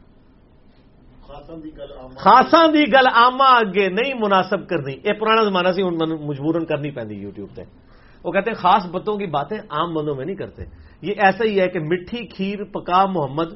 [2.15, 5.83] خاصا دی گل آما اگے نہیں مناسب کرنی۔ یہ پرانا زمانہ سی
[6.25, 7.63] مجبورن کرنی پی یوٹیوب تے۔
[8.23, 10.63] وہ کہتے ہیں خاص بتوں کی باتیں عام بندوں میں نہیں کرتے۔
[11.01, 13.49] یہ ایسا ہی ہے کہ مٹھی کھیر پکا محمد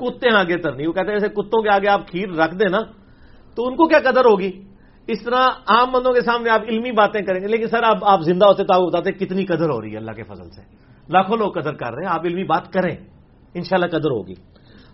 [0.00, 2.80] کتے آگے ترنی۔ وہ کہتے ہیں جیسے کتوں کے آگے آپ کھیر رکھ دیں نا
[3.54, 4.62] تو ان کو کیا قدر ہوگی؟
[5.06, 8.20] اس طرح عام بندوں کے سامنے آپ علمی باتیں کریں گے لیکن سر اب آپ
[8.20, 10.62] زندہ ہوتے تو آپ بتاتے کتنی قدر ہو رہی ہے اللہ کے فضل سے۔
[11.08, 12.96] لاکھوں لوگ قدر کر رہے ہیں آپ علمی بات کریں
[13.54, 14.34] انشاءاللہ قدر ہوگی۔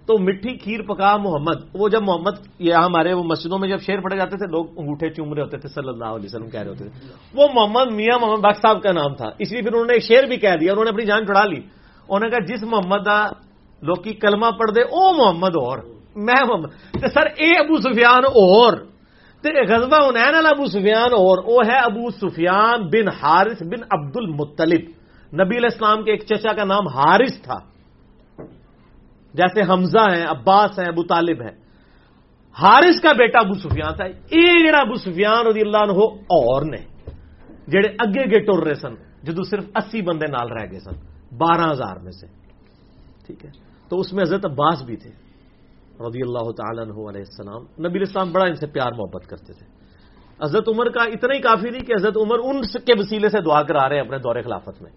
[0.06, 4.00] تو مٹھی کھیر پکا محمد، وہ جب محمد یہ ہمارے وہ مسجدوں میں جب شیر
[4.00, 6.70] پڑے جاتے تھے، لوگ انگوٹھے چوم رہے ہوتے تھے، صلی اللہ علیہ وسلم کہہ رہے
[6.70, 6.98] ہوتے تھے۔
[7.34, 10.24] وہ محمد میاں محمد باغ صاحب کا نام تھا، اس لیے پھر انہوں نے شیر
[10.24, 11.60] بھی کہہ دیا، انہوں نے اپنی جان چڑھا لی۔
[12.08, 13.28] انہوں نے کہا، جس محمد کا
[13.82, 15.78] لوگ کلمہ پڑھ دے، او محمد اور،
[16.16, 16.70] میں محمد۔
[17.14, 18.72] سر، اے ابو سفیان اور
[19.44, 24.82] غزبہ انین والا ابو سفیان اور وہ ہے ابو سفیان بن حارث بن عبد المطلب
[25.34, 27.71] نبی علیہ السلام کے ایک چچا کا نام حارث تھا۔
[29.34, 31.62] جیسے حمزہ ہیں، عباس ہیں، ابو طالب ہے
[32.62, 37.10] حارث کا بیٹا ابو سفیان تھا۔ یہ جڑا ابو سفیان رضی اللہ عنہ اور نے،
[37.68, 40.94] جڑے اگے گے ٹر رہے سن، جدو صرف اسی بندے نال رہ گئے سن،
[41.36, 42.26] بارہ ہزار میں سے۔
[43.26, 43.50] ٹھیک ہے؟
[43.88, 45.10] تو اس میں حضرت عباس بھی تھے،
[46.00, 49.66] رضی اللہ تعالیٰ عنہ علیہ السلام۔ نبی السلام بڑا ان سے پیار محبت کرتے تھے۔
[50.44, 53.62] حضرت عمر کا اتنا ہی کافی نہیں کہ حضرت عمر ان کے وسیلے سے دعا
[53.62, 54.90] کرا رہے ہیں اپنے دور خلافت میں۔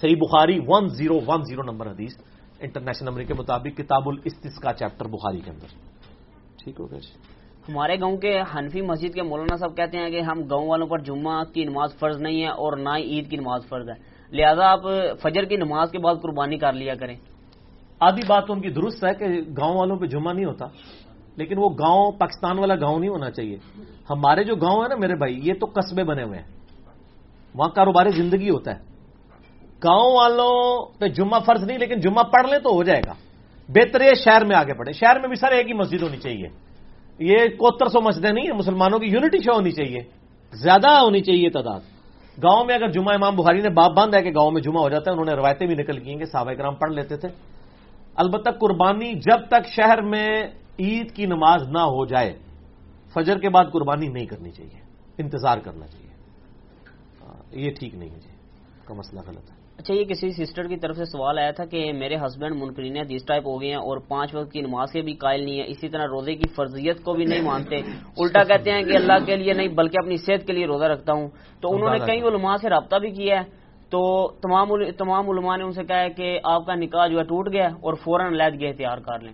[0.00, 2.16] Sahih Bukhari one zero one zero number حدیث۔
[2.62, 5.66] انٹرنیشنل نمبر کے مطابق کتاب الاستص کا چیپٹر بخاری کے اندر۔
[6.64, 7.32] ٹھیک ہو گیا جی۔
[7.72, 10.98] ہمارے گاؤں کے حنفی مسجد کے مولانا صاحب کہتے ہیں کہ ہم گاؤں والوں پر
[10.98, 14.72] جمعہ کی نماز فرض نہیں ہے اور نہ ہی عید کی نماز فرض ہے۔ لہذا
[14.72, 14.80] آپ
[15.22, 17.16] فجر کی نماز کے بعد قربانی کر لیا کریں۔
[18.00, 20.66] آدھی بات ان کی درست ہے کہ گاؤں والوں پہ جمعہ نہیں ہوتا
[21.36, 23.56] لیکن وہ گاؤں پاکستان والا گاؤں نہیں ہونا چاہیے۔
[24.10, 26.46] ہمارے جو گاؤں ہے نا میرے بھائی یہ تو قصبے بنے ہوئے ہیں۔
[27.54, 28.91] وہاں کاروباری زندگی ہوتا ہے۔
[29.84, 33.12] گاؤں والوں پہ جمعہ فرض نہیں، لیکن جمعہ پڑھ لیں تو ہو جائے گا۔
[33.68, 36.48] بہتر ہے شہر میں آگے پڑھے شہر میں بھی سر ایک ہی مسجد ہونی چاہیے۔
[37.18, 40.00] یہ کوتر سو مسجدیں نہیں ہیں، مسلمانوں کی یونٹی شو ہونی چاہیے۔
[40.52, 41.80] زیادہ ہونی چاہیے تعداد۔
[42.42, 44.88] گاؤں میں اگر جمعہ امام بخاری نے باپ بند ہے کہ گاؤں میں جمعہ ہو
[44.88, 47.28] جاتا ہے، انہوں نے روایتیں بھی نکل کی ہیں کہ صحابہ کرام پڑھ لیتے تھے۔
[48.14, 50.42] البتہ قربانی جب تک شہر میں
[50.78, 52.38] عید کی نماز نہ ہو جائے،
[53.14, 54.80] فجر کے بعد قربانی نہیں کرنی چاہیے،
[55.18, 56.02] انتظار کرنا چاہیے۔
[57.64, 58.28] یہ ٹھیک نہیں ہے جی۔
[58.84, 61.92] کا مسئلہ غلط ہے۔ اچھا یہ کسی سسٹر کی طرف سے سوال آیا تھا کہ
[61.92, 65.12] میرے ہسبینڈ منکرین حدیث ٹائپ ہو گئے ہیں اور پانچ وقت کی نماز کے بھی
[65.12, 67.76] قائل نہیں ہے اسی طرح روزے کی فرضیت کو بھی نہیں مانتے۔
[68.16, 71.12] الٹا کہتے ہیں کہ اللہ کے لیے نہیں بلکہ اپنی صحت کے لیے روزہ رکھتا
[71.12, 71.28] ہوں۔
[71.60, 73.44] تو انہوں نے کئی علماء سے رابطہ بھی کیا ہے۔
[73.90, 74.68] تو تمام
[74.98, 77.66] تمام علماء نے ان سے کہا ہے کہ آپ کا نکاح جو ہے ٹوٹ گیا
[77.66, 79.32] اور فوراً علیحدگی اختیار کر لیں۔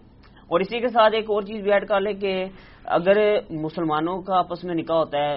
[0.48, 2.44] اور اسی کے ساتھ ایک اور چیز بھی ایڈ کر لیں کہ
[2.84, 5.36] اگر مسلمانوں کا آپس میں نکاح ہوتا ہے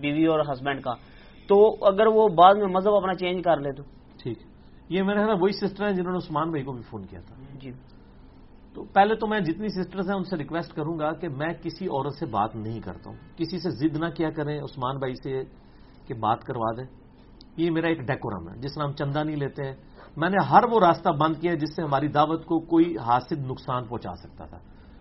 [0.00, 0.92] بیوی اور ہسبینڈ کا
[1.48, 3.95] تو اگر وہ بعد میں مذہب اپنا چینج کر لے تو۔
[4.88, 7.34] یہ میرے خیال وہی سسٹر ہیں جنہوں نے عثمان بھائی کو بھی فون کیا تھا۔
[7.60, 7.72] جی۔
[8.74, 11.86] تو پہلے تو میں جتنی سسٹرز ہیں ان سے ریکویسٹ کروں گا کہ میں کسی
[11.86, 15.42] عورت سے بات نہیں کرتا ہوں۔ کسی سے ضد نہ کیا کریں عثمان بھائی سے
[16.06, 16.84] کہ بات کروا دیں۔
[17.56, 19.74] یہ میرا ایک ڈیکورم ہے جس طرح ہم چندہ نہیں لیتے ہیں۔
[20.16, 23.84] میں نے ہر وہ راستہ بند کیا جس سے ہماری دعوت کو کوئی حاصل نقصان
[23.84, 24.58] پہنچا سکتا تھا۔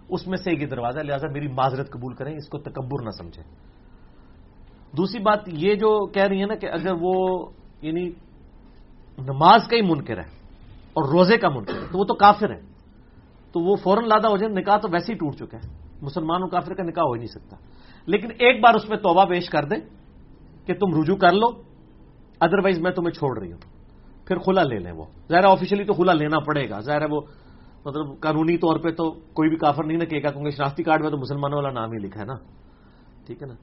[0.10, 3.44] اس میں سے ایک دروازہ لہٰذا میری معذرت قبول کریں اس کو تکبر نہ سمجھیں۔
[4.98, 7.46] دوسری بات یہ جو کہہ رہی ہے نا کہ اگر وہ
[7.82, 8.12] یعنی
[9.18, 10.30] نماز کا ہی منکر ہے
[10.94, 12.62] اور روزے کا منکر ہے، تو وہ تو کافر ہے
[13.52, 15.70] تو وہ فوراً لادہ ہو جائے، نکاح تو ویسے ہی ٹوٹ چکا ہے
[16.02, 17.56] مسلمانوں کافر کا نکاح ہو ہی نہیں سکتا۔
[18.06, 19.78] لیکن ایک بار اس میں توبہ پیش کر دیں
[20.66, 21.48] کہ تم رجوع کر لو
[22.40, 23.60] ادروائز میں تمہیں چھوڑ رہی ہوں۔
[24.28, 27.22] پھر کھلا لے لیں وہ۔ ظاہر آفیشلی تو کھلا لینا پڑے گا۔ ظاہر ہے وہ
[27.86, 31.02] مطلب قانونی طور پہ تو کوئی بھی کافر نہیں نہ کہے گا، کیونکہ شناختی کارڈ
[31.02, 32.34] میں تو مسلمانوں والا نام ہی لکھا ہے نا۔
[33.26, 33.54] ٹھیک ہے نا؟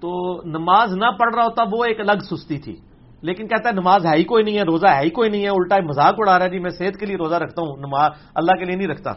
[0.00, 2.76] تو نماز نہ پڑھ رہا ہوتا وہ ایک الگ سستی تھی۔
[3.22, 5.48] لیکن کہتا ہے نماز ہے ہی کوئی نہیں ہے، روزہ ہے ہی کوئی نہیں ہے،
[5.48, 8.52] الٹا مذاق اڑا رہا ہے جی میں صحت کے لیے روزہ رکھتا ہوں، نماز اللہ
[8.52, 9.12] کے لیے نہیں رکھتا۔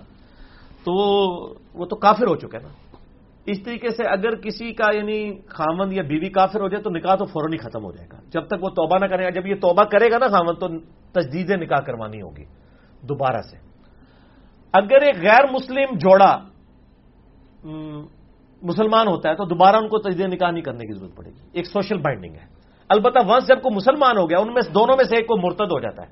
[0.84, 0.94] تو
[1.74, 2.70] وہ تو کافر ہو چکا ہے نا۔
[3.46, 7.16] اس طریقے سے اگر کسی کا یعنی خامند یا بیوی کافر ہو جائے تو نکاح
[7.16, 9.48] تو فوراً ہی ختم ہو جائے گا۔ جب تک وہ توبہ نہ کرے گا جب
[9.48, 10.68] یہ توبہ کرے گا نا خامند تو
[11.22, 12.44] تجدید نکاح کروانی ہوگی۔
[13.02, 13.58] دوبارہ سے۔
[14.74, 16.38] اگر ایک غیر مسلم جوڑا
[18.62, 21.50] مسلمان ہوتا ہے تو دوبارہ ان کو تجدید نکاح نہیں کرنے کی ضرورت پڑے گی۔
[21.52, 22.55] ایک سوشل بائنڈنگ ہے۔
[22.90, 25.72] البتہ ونس جب کو مسلمان ہو گیا، ان میں دونوں میں سے ایک کو مرتد
[25.72, 26.08] ہو جاتا ہے۔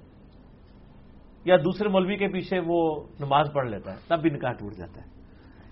[1.46, 5.02] یا دوسرے مولوی کے پیچھے وہ نماز پڑھ لیتا ہے، تب بھی نکاح ٹوٹ جاتا
[5.02, 5.08] ہے۔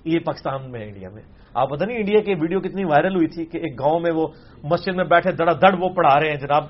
[0.06, 1.22] یہ پاکستان میں، انڈیا میں۔
[1.54, 4.28] آپ پتہ نہیں انڈیا کی ویڈیو کتنی وائرل ہوئی تھی کہ ایک گاؤں میں وہ
[4.64, 6.64] مسجد میں بیٹھے دڑا دڑ وہ پڑھا رہے ہیں، جناب۔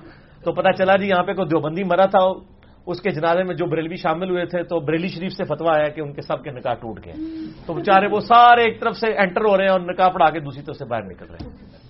[0.44, 2.52] تو پتا چلا جی یہاں پہ کوئی دیوبندی مرا تھا،
[2.86, 5.88] اس کے جنازے میں جو بریلوی شامل ہوئے تھے، تو بریلی شریف سے فتوا آیا
[5.88, 7.14] کہ ان کے سب کے نکاح ٹوٹ گئے۔
[7.66, 10.40] تو بےچارے وہ سارے ایک طرف سے انٹر ہو رہے ہیں اور نکاح پڑھا کے
[10.40, 11.81] دوسری طرف سے باہر نکل رہے ہیں۔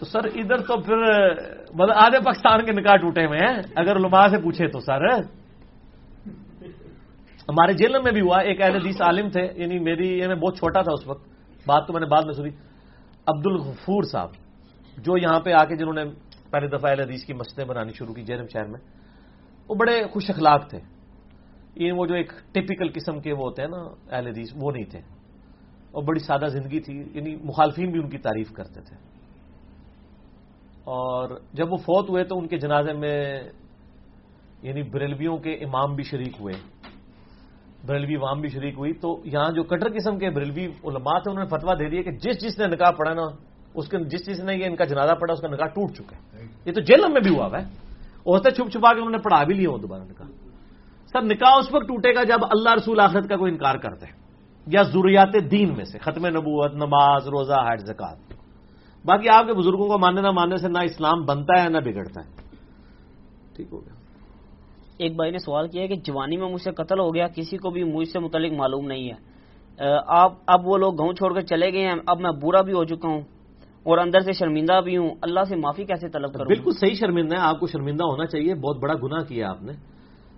[0.00, 0.96] تو سر ادھر تو پھر
[1.74, 5.08] مطلب آدھے پاکستان کے نکاح ٹوٹے ہوئے ہیں۔ اگر علماء سے پوچھے تو سر۔
[7.48, 10.58] ہمارے جیل میں بھی ہوا، ایک اہل حدیث عالم تھے یعنی میری، یہ میں بہت
[10.58, 11.28] چھوٹا تھا اس وقت۔
[11.66, 12.48] بات تو میں نے بعد میں سنی۔
[13.26, 14.28] عبد الغفور صاحب،
[14.98, 16.04] جو یہاں پہ آ کے جنہوں نے
[16.50, 18.80] پہلی دفعہ اہل حدیث کی مسجدیں بنانی شروع کی، جیرم شہر میں،
[19.68, 20.78] وہ بڑے خوش اخلاق تھے۔
[21.74, 24.84] یہ وہ جو ایک ٹپیکل قسم کے وہ ہوتے ہیں نا، اہل حدیث، وہ نہیں
[24.84, 24.98] تھے۔
[25.90, 29.09] اور بڑی سادہ زندگی تھی یعنی مخالفین بھی ان کی تعریف کرتے تھے۔
[30.84, 33.42] اور جب وہ فوت ہوئے تو ان کے جنازے میں
[34.62, 36.54] یعنی بریلویوں کے امام بھی شریک ہوئے۔
[37.86, 41.44] بریلوی امام بھی شریک ہوئی۔ تو یہاں جو کٹر قسم کے بریلوی علماء تھے، انہوں
[41.44, 43.22] نے فتوا دے دیا کہ جس جس نے نکاح پڑھا نا،
[43.74, 46.16] اس کے جس جس نے یہ ان کا جنازہ پڑا اس کا نکاح ٹوٹ چکا
[46.16, 47.64] ہے۔ یہ تو جیلم میں بھی ہوا ہوا ہے
[48.26, 50.26] ہوتا چھپ چھپا کے انہوں نے پڑھا بھی لیا دوبارہ نکاح۔
[51.12, 54.12] سر نکاح اس وقت ٹوٹے گا جب اللہ رسول آخرت کا کوئی انکار کرتے ہیں۔
[54.66, 58.29] یا ضروریات دین میں سے، ختم نبوت، نماز، روزہ ہائٹ زکات
[59.04, 62.20] باقی آپ کے بزرگوں کو ماننے نہ ماننے سے نہ اسلام بنتا ہے نہ بگڑتا
[62.20, 62.30] ہے۔
[63.56, 63.94] ٹھیک ہو گیا۔
[64.98, 67.70] ایک بھائی نے سوال کیا کہ جوانی میں مجھ سے قتل ہو گیا کسی کو
[67.70, 69.30] بھی مجھ سے متعلق معلوم نہیں ہے۔
[70.06, 72.84] آپ اب وہ لوگ گاؤں چھوڑ کر چلے گئے ہیں اب میں برا بھی ہو
[72.84, 73.20] چکا ہوں
[73.82, 77.34] اور اندر سے شرمندہ بھی ہوں۔ اللہ سے معافی کیسے طلب کروں؟ بالکل صحیح شرمندہ
[77.34, 79.72] ہے آپ کو شرمندہ ہونا چاہیے۔ بہت بڑا گناہ کیا آپ نے۔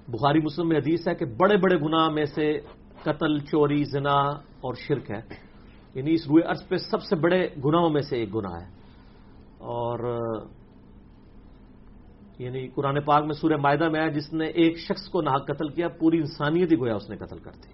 [0.08, 2.60] بخاری مسلم میں حدیث ہے کہ بڑے بڑے گناہ میں سے
[3.02, 4.16] قتل چوری زنا
[4.60, 5.51] اور شرک ہے۔
[5.94, 8.66] یعنی اس روئے عرض پہ سب سے بڑے گناہوں میں سے ایک گناہ ہے۔
[9.58, 9.98] اور
[12.38, 15.68] یعنی قرآن پاک میں سورہ معدہ میں آیا، جس نے ایک شخص کو نہ قتل
[15.68, 17.72] کیا، پوری انسانیت ہی گویا اس نے قتل کر دی۔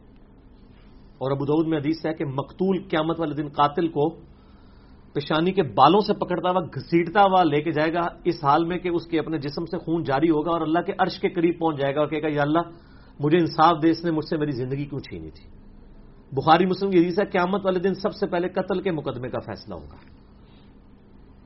[1.18, 4.08] اور ابو دعود میں حدیث ہے کہ مقتول قیامت والے دن قاتل کو
[5.12, 8.78] پیشانی کے بالوں سے پکڑتا ہوا، گھسیٹتا ہوا لے کے جائے گا، اس حال میں
[8.78, 11.58] کہ اس کے اپنے جسم سے خون جاری ہوگا اور اللہ کے عرش کے قریب
[11.58, 12.60] پہنچ جائے گا اور کہے گا، یا اللہ،
[13.20, 15.57] مجھے انصاف دے، اس نے مجھ سے میری زندگی کیوں چھینی تھی؟
[16.32, 19.38] بخاری مسلم کی حدیث ہے، قیامت والے دن سب سے پہلے قتل کے مقدمے کا
[19.38, 19.96] فیصلہ ہوگا۔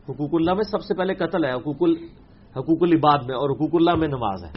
[0.09, 1.83] حقوق اللہ میں سب سے پہلے قتل ہے، حقوق
[2.57, 4.53] حقوق العباد میں، اور حقوق اللہ میں نماز ہے۔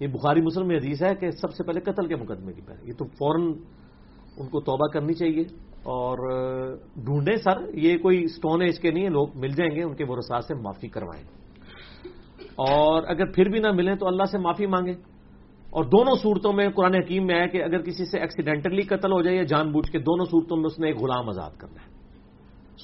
[0.00, 2.88] یہ بخاری مسلم میں حدیث ہے کہ سب سے پہلے قتل کے مقدمے کی پہلے
[2.88, 3.52] یہ تو فوراً
[4.36, 5.44] ان کو توبہ کرنی چاہیے۔
[5.82, 6.18] اور
[6.96, 10.04] ڈھونڈیں سر، یہ کوئی اسٹون ایج کے نہیں ہیں لوگ مل جائیں گے، ان کے
[10.04, 11.24] برسات سے معافی کروائیں۔
[12.46, 14.94] اور اگر پھر بھی نہ ملیں تو اللہ سے معافی مانگیں۔
[15.70, 19.22] اور دونوں صورتوں میں قرآن حکیم میں ہے کہ اگر کسی سے ایکسیڈینٹلی قتل ہو
[19.22, 21.88] جائے یا جان بوجھ کے دونوں صورتوں میں اس نے ایک غلام آزاد کرنا ہے۔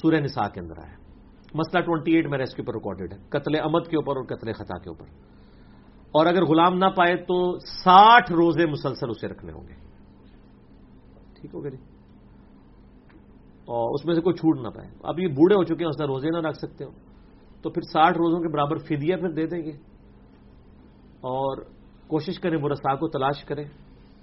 [0.03, 0.97] سورہ نساء کے اندر آیا۔
[1.55, 4.53] مسئلہ ٹوئنٹی ایٹ میں اس کے اوپر ریکارڈیڈ ہے۔ قتل امد کے اوپر اور قتل
[4.53, 5.07] خطا کے اوپر۔
[6.13, 9.75] اور اگر غلام نہ پائے تو ساٹھ روزے مسلسل اسے رکھنے ہوں گے۔
[11.41, 11.77] ٹھیک ہو گیا جی؟
[13.65, 16.01] اور اس میں سے کوئی چھوٹ نہ پائے۔ اب یہ بوڑھے ہو چکے ہیں، اس
[16.01, 16.91] نے روزے نہ رکھ سکتے ہو
[17.63, 19.73] تو پھر ساٹھ روزوں کے برابر فدیا پھر دے دیں گے۔
[21.21, 21.76] اور
[22.09, 23.65] کوشش کریں برسا کو تلاش کریں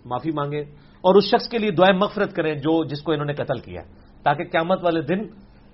[0.06, 0.62] معافی مانگیں
[1.02, 3.82] اور اس شخص کے لیے دعائیں مغفرت کریں جو جس کو انہوں نے قتل کیا
[4.24, 5.20] تاکہ قیامت والے دن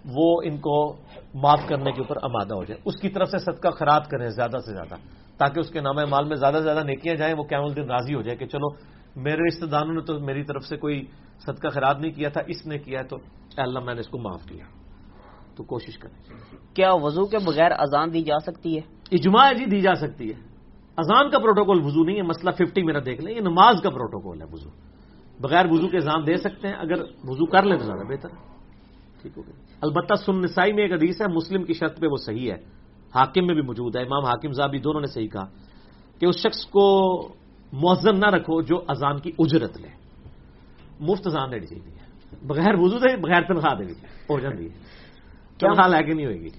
[0.06, 0.98] وہ ان کو
[1.34, 4.58] معاف کرنے کے اوپر آمادہ ہو جائے۔ اس کی طرف سے صدقہ خراب کریں زیادہ
[4.66, 4.96] سے زیادہ
[5.38, 8.16] تاکہ اس کے نام مال میں زیادہ سے زیادہ نیکیاں جائیں وہ قیام الدن راضی
[8.16, 8.68] ہو جائے کہ چلو
[9.16, 11.06] میرے رشتے داروں نے تو میری طرف سے کوئی
[11.46, 13.18] صدقہ خراب نہیں کیا تھا اس نے کیا تو
[13.58, 14.66] اللہ میں نے اس کو معاف کیا۔
[15.56, 16.34] تو کوشش کریں۔
[16.74, 18.82] کیا وضو کے بغیر اذان دی جا سکتی ہے؟
[19.12, 20.49] اجماع جی دی جا سکتی ہے۔
[21.00, 24.42] اذان کا پروٹوکول وضو نہیں ہے مسئلہ ففٹی میرا دیکھ لیں یہ نماز کا پروٹوکول
[24.42, 24.70] ہے وضو۔
[25.40, 28.30] بغیر وضو کے اذان دے سکتے ہیں اگر وضو کر لیں تو زیادہ بہتر
[29.22, 32.18] ٹھیک ہو گیا البتہ سن نسائی میں ایک حدیث ہے مسلم کی شرط پہ وہ
[32.18, 32.58] صحیح ہے۔
[33.16, 35.46] حاکم میں بھی موجود ہے امام حاکم صاحب بھی دونوں نے صحیح کہا
[36.20, 36.86] کہ اس شخص کو
[37.74, 39.90] موزن نہ رکھو جو اذان کی اجرت لے۔
[41.00, 43.84] مفت اذان دینی چاہیے بغیر وضو دے بغیر تنخواہ دے
[44.30, 44.74] ہو جاتی ہے۔
[45.60, 46.50] تنخواہ لے کے نہیں ہوئے گی؟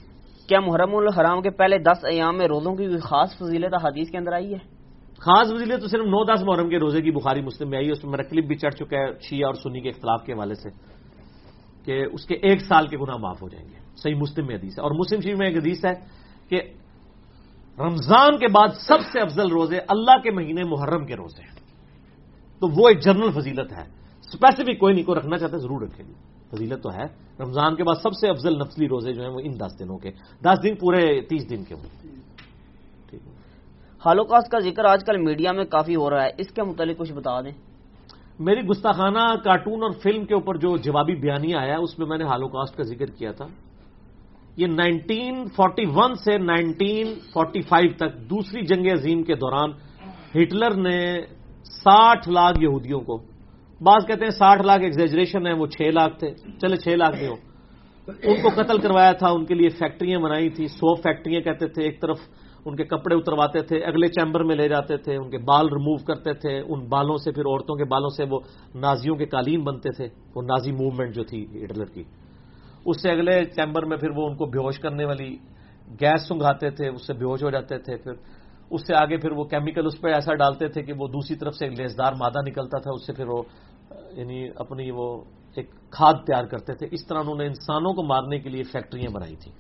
[0.51, 4.33] کیا محرم الحرام کے پہلے دس ایام میں روزوں کی خاص فضیلت حدیث کے اندر
[4.33, 4.59] آئی ہے؟
[5.19, 7.93] خاص فضیلت تو صرف نو دس محرم کے روزے کی بخاری مسلم میں آئی ہے،
[7.93, 10.55] اس میں میرا کلپ بھی چڑھ چکا ہے شیعہ اور سنی کے اختلاف کے حوالے
[10.55, 10.69] سے
[11.85, 14.79] کہ اس کے ایک سال کے گناہ معاف ہو جائیں گے۔ صحیح مسلم میں حدیث
[14.79, 15.93] ہے۔ اور مسلم شریف میں ایک حدیث ہے
[16.49, 16.63] کہ
[17.79, 21.61] رمضان کے بعد سب سے افضل روزے اللہ کے مہینے محرم کے روزے ہیں۔
[22.61, 23.85] تو وہ ایک جنرل فضیلت ہے۔
[24.19, 26.13] اسپیسیفک کوئی نہیں کو رکھنا چاہتا ضرور رکھے گی
[26.51, 27.05] فضیلت تو ہے۔
[27.41, 30.11] رمضان کے بعد سب سے افضل نفسلی روزے جو ہیں وہ ان دس دنوں کے۔
[30.45, 32.11] دس دن پورے تیس دن کے ہوں۔
[34.07, 37.13] ہالوکاسٹ کا ذکر آج کل میڈیا میں کافی ہو رہا ہے۔ اس کے متعلق کچھ
[37.13, 37.51] بتا دیں۔
[38.39, 42.25] میری گستاخانہ کارٹون اور فلم کے اوپر جو جوابی بیانیہ آیا اس میں میں نے
[42.25, 43.47] ہالوکاسٹ کا ذکر کیا تھا۔
[44.57, 49.71] یہ نائنٹین فورٹی ون سے نائنٹین فورٹی فائیو تک دوسری جنگ عظیم کے دوران
[50.37, 51.23] ہٹلر نے
[51.65, 53.30] ساٹھ لاکھ یہودیوں کو
[53.81, 57.29] بعض کہتے ہیں ساٹھ لاکھ ایگزیجریشن ہے، وہ چھ لاکھ تھے۔ چلے، چھ لاکھ نہیں
[57.29, 57.35] ہو۔
[58.23, 61.83] ان کو قتل کروایا تھا، ان کے لیے فیکٹریاں بنائی تھی سو فیکٹریاں کہتے تھے،
[61.83, 62.19] ایک طرف
[62.65, 66.05] ان کے کپڑے اترواتے تھے، اگلے چیمبر میں لے جاتے تھے۔ ان کے بال ریموو
[66.05, 68.41] کرتے تھے۔ ان بالوں سے، پھر عورتوں کے بالوں سے وہ
[68.75, 72.05] نازیوں کے قالین بنتے تھے۔ وہ نازی موومنٹ جو تھی ہٹلر کی۔
[72.87, 75.37] اس سے اگلے چیمبر میں پھر وہ ان کو بیہوش کرنے والی
[76.01, 78.13] گیس سنگھاتے تھے، اس سے بیہوش ہو جاتے تھے۔ پھر
[78.71, 81.55] اس سے آگے پھر وہ کیمیکل اس پہ ایسا ڈالتے تھے کہ وہ دوسری طرف
[81.55, 83.43] سے ایک لیسدار مادہ نکلتا تھا، اس سے پھر وہ
[84.13, 85.25] یعنی اپنی وہ
[85.57, 89.11] ایک کھاد تیار کرتے تھے۔ اس طرح انہوں نے انسانوں کو مارنے کے لیے فیکٹریاں
[89.11, 89.53] بنائی تھیں۔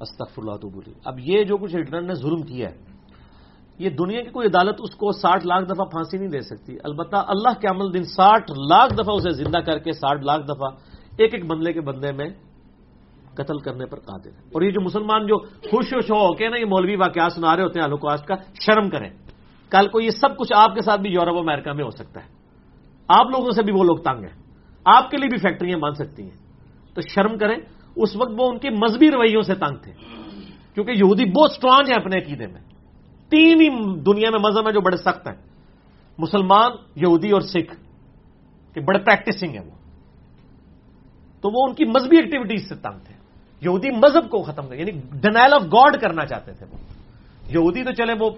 [0.00, 2.76] استغفر اللہ تو بولی اب یہ جو کچھ ہٹلر نے ظلم کیا ہے،
[3.78, 7.16] یہ دنیا کی کوئی عدالت اس کو ساٹھ لاکھ دفعہ پھانسی نہیں دے سکتی۔ البتہ
[7.16, 10.70] اللہ کے عمل دن ساٹھ لاکھ دفعہ اسے زندہ کر کے ساٹھ لاکھ دفعہ
[11.16, 12.28] ایک ایک بندے کے بندے میں
[13.34, 16.56] قتل کرنے پر قادر ہے۔ اور یہ جو مسلمان جو خوش خوش ہو کے نا،
[16.56, 18.34] یہ مولوی واقعات سنا رہے ہوتے ہیں الوکاس کا،
[18.66, 19.10] شرم کریں۔
[19.70, 22.37] کل کو یہ سب کچھ آپ کے ساتھ بھی یورپ امریکہ میں ہو سکتا ہے۔
[23.08, 24.42] آپ لوگوں سے بھی وہ لوگ تنگ ہیں۔
[24.84, 26.48] آپ کے لیے بھی فیکٹریاں بن سکتی ہیں۔
[26.94, 27.56] تو شرم کریں،
[27.96, 29.92] اس وقت وہ ان کے مذہبی رویوں سے تنگ تھے۔
[30.74, 32.60] کیونکہ یہودی بہت اسٹرانگ ہے اپنے عقیدے میں۔
[33.28, 33.68] تین ہی
[34.00, 35.36] دنیا میں مذہب ہیں جو بڑے سخت ہیں۔
[36.18, 37.74] مسلمان، یہودی اور سکھ،
[38.74, 39.70] کہ بڑے پریکٹسنگ ہیں وہ۔
[41.40, 43.14] تو وہ ان کی مذہبی ایکٹیویٹیز سے تنگ تھے۔
[43.60, 46.76] یہودی مذہب کو ختم کر یعنی ڈینائل آف گاڈ کرنا چاہتے تھے وہ۔
[47.46, 48.30] یہودی تو چلے وہ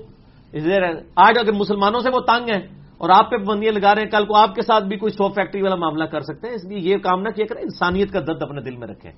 [1.15, 4.25] آج اگر مسلمانوں سے وہ تنگ ہیں اور آپ پہ پابندیاں لگا رہے ہیں، کل
[4.27, 6.79] کو آپ کے ساتھ بھی کوئی سو فیکٹری والا معاملہ کر سکتے ہیں۔ اس لیے
[6.81, 9.13] یہ کام نہ کیا کریں، انسانیت کا درد اپنے دل میں رکھیں۔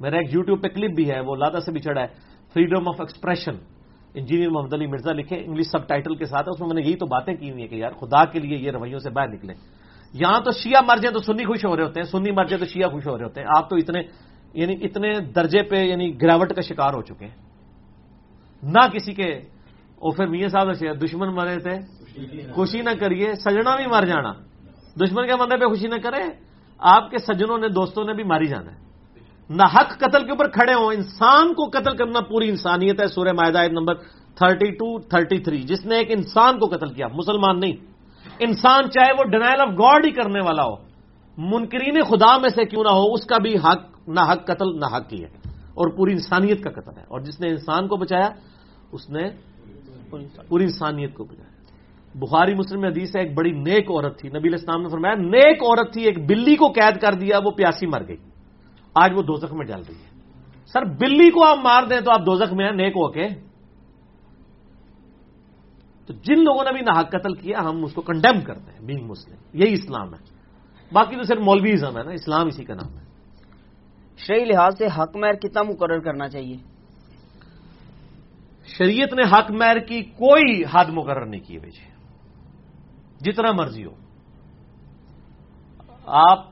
[0.00, 2.10] میرا ایک یوٹیوب پہ کلپ بھی ہے، وہ لادہ سے بھی چڑھا ہے۔
[2.54, 3.56] Freedom of expression
[4.14, 6.96] engineer Muhammad Ali Mirza لکھے انگلش سب ٹائٹل کے ساتھ اس میں میں نے یہی
[6.96, 9.54] تو باتیں کی ہوئی ہیں کہ یار، خدا کے لیے یہ رویوں سے باہر نکلے
[10.14, 12.60] یہاں تو شیعہ مر جائیں تو سنی خوش ہو رہے ہوتے ہیں، سنی مر جائیں
[12.62, 14.00] تو شیعہ خوش ہو رہے ہوتے ہیں۔ آپ تو اتنے
[14.54, 17.36] یعنی اتنے درجے پہ یعنی گراوٹ کا شکار ہو چکے ہیں۔
[18.62, 19.30] نہ کسی کے،
[19.98, 20.68] اور پھر میاں صاحب
[21.02, 21.74] دشمن مرے تھے۔
[22.54, 24.32] خوشی نہ کریے، سجنا بھی مر جانا۔
[25.04, 26.22] دشمن کے بندے پہ خوشی نہ کرے،
[26.78, 28.76] آپ کے سجنوں نے، دوستوں نے بھی ماری جانا ہے۔
[29.50, 33.32] نہ حق قتل کے اوپر کھڑے ہوں، انسان کو قتل کرنا پوری انسانیت ہے۔ سورہ
[33.32, 33.94] معدہ number
[34.34, 35.62] thirty two, thirty three.
[35.62, 37.72] جس نے ایک انسان کو قتل کیا، مسلمان نہیں۔
[38.38, 40.76] انسان چاہے وہ ڈینائل آف گاڈ ہی کرنے والا ہو۔
[41.38, 44.96] منکرین خدا میں سے کیوں نہ ہو، اس کا بھی حق، نہ حق قتل، نہ
[44.96, 48.28] حق ہی ہے اور پوری انسانیت کا قتل ہے۔ اور جس نے انسان کو بچایا،
[48.92, 49.28] اس نے
[50.48, 51.53] پوری انسانیت کو بچایا۔
[52.14, 55.92] بخاری مسلم حدیث ہے ایک بڑی نیک عورت تھی۔ نبی اسلام نے فرمایا نیک عورت
[55.92, 58.16] تھی ایک بلی کو قید کر دیا وہ پیاسی مر گئی۔
[58.94, 60.20] آج وہ دوزخ میں ڈال رہی ہے۔
[60.66, 63.28] سر بلی کو آپ مار دیں تو آپ دوزخ میں ہیں نیک ہو کے۔
[66.06, 69.06] تو جن لوگوں نے بھی نہ قتل کیا ہم اس کو کنڈیم کرتے ہیں بینگ
[69.06, 70.34] مسلم یہی اسلام ہے۔
[70.92, 73.04] باقی تو صرف مولویزم ہے نا اسلام اسی کا نام ہے۔
[74.16, 76.56] شرعی لحاظ سے حق مہر کتنا مقرر کرنا چاہیے؟
[78.66, 81.93] شریعت نے حق مہر کی کوئی حد مقرر نہیں کی بھائی
[83.20, 83.90] جتنا مرضی ہو۔
[86.06, 86.46] آپ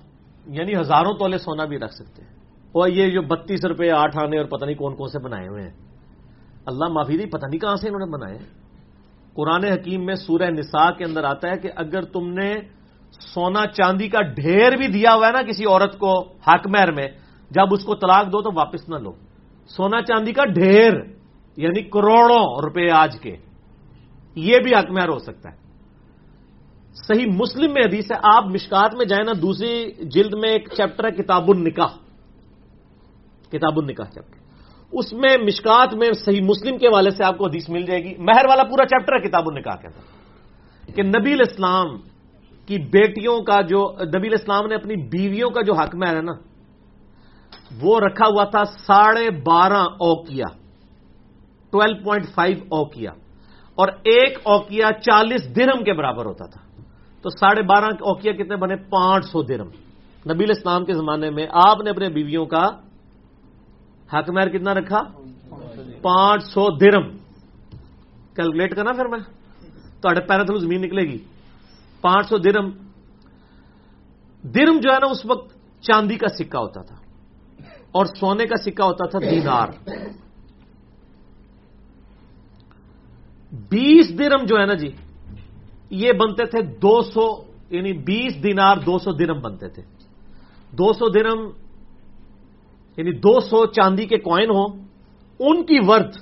[0.46, 2.30] یعنی ہزاروں تولے سونا بھی رکھ سکتے ہیں۔
[2.72, 5.62] اور یہ جو بتیس روپے آٹھ آنے اور پتہ نہیں کون کون سے بنائے ہوئے
[5.62, 5.70] ہیں۔
[6.66, 8.38] اللہ معافی دی پتہ نہیں کہاں سے انہوں نے بنائے
[9.34, 12.54] قرآن حکیم میں سورہ نساء کے اندر آتا ہے کہ اگر تم نے
[13.20, 17.08] سونا چاندی کا ڈھیر بھی دیا ہوا ہے نا کسی عورت کو حق مہر میں،
[17.50, 19.12] جب اس کو طلاق دو تو واپس نہ لو۔
[19.66, 20.92] سونا چاندی کا ڈھیر
[21.56, 23.36] یعنی کروڑوں روپے آج کے،
[24.34, 25.61] یہ بھی حق مہر ہو سکتا ہے۔
[26.94, 31.04] صحیح مسلم میں حدیث ہے، آپ مشکات میں جائیں نا، دوسری جلد میں ایک چیپٹر
[31.04, 31.88] ہے، کتاب النکاح۔
[33.48, 34.42] کتاب النکاح چیپٹر
[34.92, 38.14] اس میں مشکات میں صحیح مسلم کے والے سے آپ کو حدیث مل جائے گی۔
[38.18, 40.22] مہر والا پورا چیپٹر ہے کتاب النکاح کے اندر۔
[40.94, 41.86] کہ نبی اسلام
[42.66, 46.32] کی بیٹیوں کا جو، نبی اسلام نے اپنی بیویوں کا جو حق مہر ہے نا،
[47.80, 50.46] وہ رکھا ہوا تھا ساڑھے بارہ اوکیا
[51.70, 53.10] ٹویلو پوائنٹ فائیو اوکیا
[53.74, 56.61] اور ایک اوکیا چالیس درم کے برابر ہوتا تھا۔
[57.22, 59.68] تو ساڑھے بارہ اوکیا کتنے بنے؟ پانچ سو درم۔
[60.32, 62.66] نبیل اسلام کے زمانے میں آپ نے اپنے بیویوں کا
[64.12, 65.02] حق مہر کتنا رکھا؟
[66.02, 67.16] پانچ سو درم۔
[68.36, 69.18] کیلکولیٹ کرنا پھر میں۔
[70.00, 71.18] تو پیرا تھرو زمین نکلے گی۔
[72.00, 72.70] پانچ سو درم۔
[74.42, 76.96] درم جو ہے نا، اس وقت چاندی کا سکہ ہوتا تھا۔
[77.92, 79.68] اور سونے کا سکہ ہوتا تھا دینار۔
[83.68, 84.88] بیس درم جو ہے نا جی
[85.92, 89.82] یہ بنتے تھے دو سو یعنی بیس دینار دو سو درم بنتے تھے۔
[90.70, 91.38] دو سو درم
[92.96, 94.68] یعنی دو سو چاندی کے کوائن ہوں،
[95.38, 96.18] ان کی ورتھ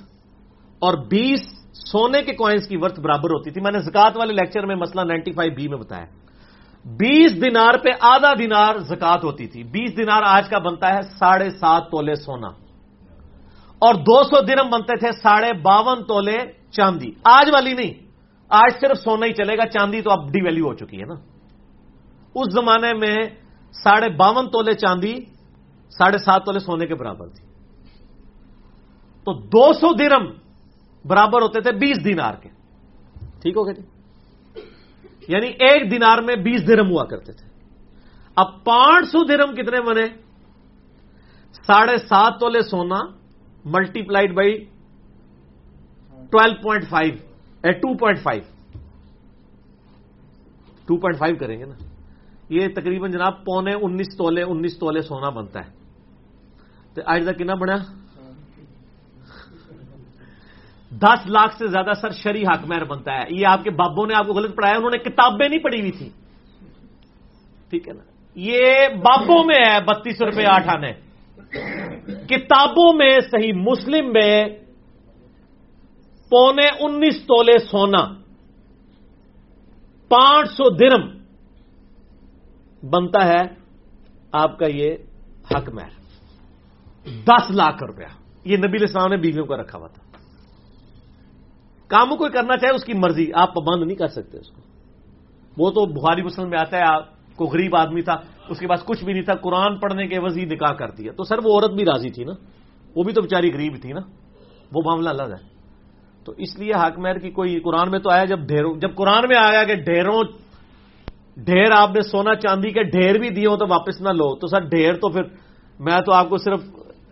[0.79, 1.39] اور بیس
[1.73, 5.01] سونے کے کوائنس کی ورتھ برابر ہوتی تھی۔ میں نے زکات والے لیکچر میں مسئلہ
[5.01, 6.05] نائنٹی فائیو بی میں بتایا۔
[6.85, 11.49] بیس دینار پہ آدھا دینار زکات ہوتی تھی۔ بیس دینار آج کا بنتا ہے ساڑھے
[11.49, 12.47] سات تولے سونا۔
[13.79, 16.37] اور دو سو درم بنتے تھے ساڑھے باون تولے
[16.71, 18.10] چاندی۔ آج والی نہیں۔
[18.51, 21.15] آج صرف سونا ہی چلے گا چاندی تو اب ڈی ویلو ہو چکی ہے نا۔
[22.35, 23.17] اس زمانے میں
[23.83, 25.13] ساڑھے باون تولے چاندی
[25.97, 27.43] ساڑھے سات تولے سونے کے برابر تھی۔
[29.23, 30.25] تو دو سو درم
[31.05, 32.49] برابر ہوتے تھے بیس دینار کے۔
[33.41, 33.83] ٹھیک ہو گئے جی
[35.27, 37.47] یعنی ایک دینار میں بیس درم ہوا کرتے تھے۔
[38.35, 40.05] اب پانچ سو درم کتنے بنے؟
[41.67, 42.99] ساڑھے سات تولے سونا
[44.01, 44.51] multiplied by
[46.31, 47.30] twelve point five
[47.61, 48.41] two point five.
[50.87, 51.75] Two point five کریں گے نا۔
[52.49, 55.71] یہ تقریباً جناب پونے انیس تولے انیس تولے سونا بنتا ہے۔
[56.93, 57.75] تو آج تک کنا بنا؟
[60.89, 64.13] دس لاکھ سے زیادہ سر شری حق مہر بنتا ہے۔ یہ آپ کے بابوں نے
[64.15, 66.09] آپ کو غلط پڑھایا، انہوں نے کتابیں نہیں پڑھی ہوئی تھی۔
[67.69, 68.03] ٹھیک ہے نا؟
[68.35, 70.91] یہ بابوں میں ہے، بتیس روپے آٹھ آنے۔
[72.27, 74.45] کتابوں میں، صحیح مسلم میں
[76.31, 78.13] پونے انیس تولے سونا،
[80.09, 81.21] پانچ سو درم
[82.89, 83.41] بنتا ہے
[84.31, 84.95] آپ کا یہ
[85.51, 85.89] حق مہر۔
[87.23, 88.05] دس لاکھ روپیہ۔
[88.45, 90.17] یہ نبی السلام نے بیویوں کا رکھا ہوا تھا۔
[91.87, 94.61] کام کوئی کرنا چاہے اس کی مرضی، آپ پابند نہیں کر سکتے اس کو۔
[95.57, 97.05] وہ تو بخاری مسلم میں آتا ہے، آپ
[97.35, 98.15] کو غریب آدمی تھا،
[98.49, 101.23] اس کے پاس کچھ بھی نہیں تھا، قرآن پڑھنے کے وزی نکاح کر دیا۔ تو
[101.23, 102.33] سر وہ عورت بھی راضی تھی نا۔
[102.95, 104.01] وہ بھی تو بیچاری غریب تھی نا۔
[104.73, 105.50] وہ معاملہ الگ ہے۔
[106.25, 109.23] تو اس لیے حق مہر کی کوئی قرآن میں تو آیا جب ڈھیروں جب قرآن
[109.27, 110.23] میں آیا کہ ڈھیروں
[111.37, 114.47] ڈھیر آپ نے سونا چاندی کے ڈھیر بھی دیے ہو تو واپس نہ لو۔ تو
[114.47, 115.21] سر ڈھیر تو پھر
[115.79, 116.59] میں تو آپ کو صرف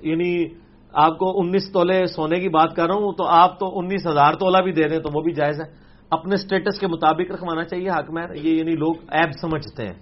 [0.02, 0.46] یعنی
[0.94, 4.34] آپ کو انیس تولے سونے کی بات کر رہا ہوں، تو آپ تو انیس ہزار
[4.34, 5.66] تولا بھی دے دیں تو وہ بھی جائز ہے۔
[6.10, 9.94] اپنے سٹیٹس کے مطابق رکھوانا چاہیے حق مہر، یہ یعنی لوگ ایب سمجھتے ہیں۔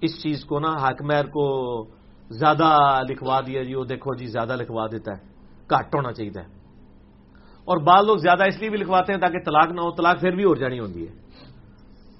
[0.00, 1.84] اس چیز کو نا حق مہر کو
[2.30, 5.22] زیادہ لکھوا دیا جی وہ دیکھو جی زیادہ لکھوا دیتا ہے۔
[5.66, 6.57] کٹ ہونا چاہیے۔
[7.68, 10.30] اور بعض لوگ زیادہ اس لیے بھی لکھواتے ہیں تاکہ طلاق نہ ہو طلاق پھر
[10.30, 11.12] بھی اور جانی ہوتی ہے۔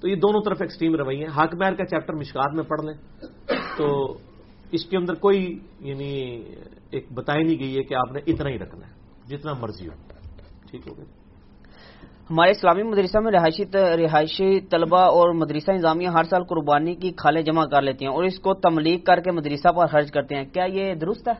[0.01, 2.93] تو یہ دونوں طرف ایکسٹریم روی ہیں۔ حق مہر کا چیپٹر مشکات میں پڑھ لیں۔
[3.77, 4.17] تو
[4.71, 6.43] اس کے اندر کوئی یعنی
[6.91, 8.91] ایک بتائی نہیں گئی ہے کہ آپ نے اتنا ہی رکھنا ہے
[9.27, 9.93] جتنا مرضی ہو۔
[10.71, 11.05] ٹھیک ہو گیا۔
[12.29, 17.41] ہمارے اسلامی مدرسہ میں رہائشی رہائشی طلبہ اور مدرسہ انضامیہ ہر سال قربانی کی کھالیں
[17.41, 20.45] جمع کر لیتی ہیں اور اس کو تملیغ کر کے مدرسہ پر خرچ کرتے ہیں۔
[20.45, 21.33] کیا یہ درست ہے؟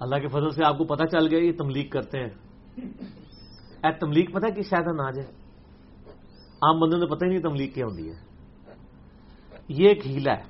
[0.00, 2.28] اللہ کے فضل سے آپ کو پتہ چل گیا یہ تملیغ کرتے ہیں۔
[3.84, 5.28] اے تملیغ پتہ کہ شاید نہ جائے
[6.62, 8.14] عام بندوں نے پتہ ہی نہیں تملیغ کیا ہوتی ہے۔
[9.68, 10.42] یہ ایک ہیلا ہے۔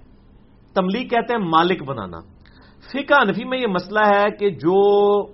[0.74, 2.20] تملیغ کہتے ہیں مالک بنانا۔
[2.90, 5.26] فقہ انفی میں یہ مسئلہ ہے کہ جو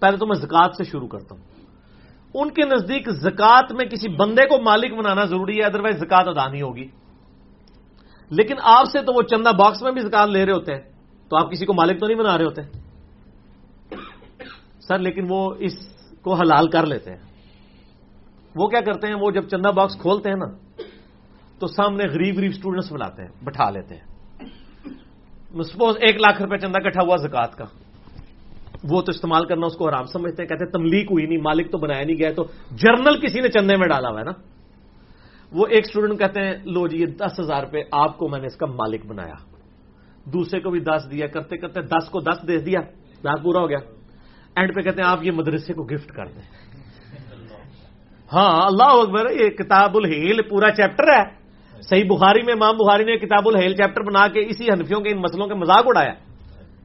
[0.00, 1.42] پہلے تو میں زکات سے شروع کرتا ہوں۔
[2.34, 6.48] ان کے نزدیک زکات میں کسی بندے کو مالک بنانا ضروری ہے ادروائز زکات ادا
[6.48, 6.86] نہیں ہوگی۔
[8.30, 10.82] لیکن آپ سے تو وہ چندہ باکس میں بھی زکات لے رہے ہوتے ہیں،
[11.28, 12.77] تو آپ کسی کو مالک تو نہیں بنا رہے ہوتے۔
[14.88, 15.72] سر، لیکن وہ اس
[16.22, 17.22] کو حلال کر لیتے ہیں۔
[18.56, 20.82] وہ کیا کرتے ہیں؟ وہ جب چندہ باکس کھولتے ہیں نا،
[21.58, 24.18] تو سامنے غریب غریب اسٹوڈنٹس بلاتے ہیں، بٹھا لیتے ہیں۔
[25.62, 27.64] سپوز ایک لاکھ روپے چندہ کٹھا ہوا زکات کا۔
[28.90, 31.72] وہ تو استعمال کرنا اس کو آرام سمجھتے ہیں، کہتے ہیں تملیق ہوئی نہیں، مالک
[31.72, 34.30] تو بنایا نہیں گیا تو جرنل کسی نے چندے میں ڈالا ہوا ہے نا۔
[35.52, 38.46] وہ ایک اسٹوڈنٹ کہتے ہیں، لو جی یہ دس ہزار روپے آپ کو میں نے
[38.46, 39.34] اس کا مالک بنایا۔
[40.24, 42.80] دوسرے کو بھی دس دیا، کرتے کرتے دس کو دس دے دیا۔
[43.24, 43.78] لاکھ پورا ہو گیا۔
[44.58, 46.42] اینڈ پہ کہتے ہیں، آپ یہ مدرسے کو گفٹ کر دیں۔
[48.32, 51.38] ہاں اللہ اکبر، یہ کتاب الہیل پورا چیپٹر ہے۔
[51.82, 55.18] صحیح بخاری میں، امام بخاری نے کتاب الحیل چیپٹر بنا کے اسی حنفیوں کے ان
[55.18, 56.12] مسئلوں کے مذاق اڑایا۔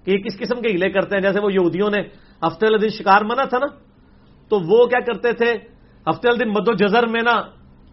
[0.05, 1.99] کہ یہ کس قسم کے ہیلے کرتے ہیں؟ جیسے وہ یہودیوں نے
[2.47, 3.65] ہفتے والے دن شکار منا تھا نا،
[4.49, 5.53] تو وہ کیا کرتے تھے؟
[6.09, 7.41] ہفتے والے دن مد و جزر میں نا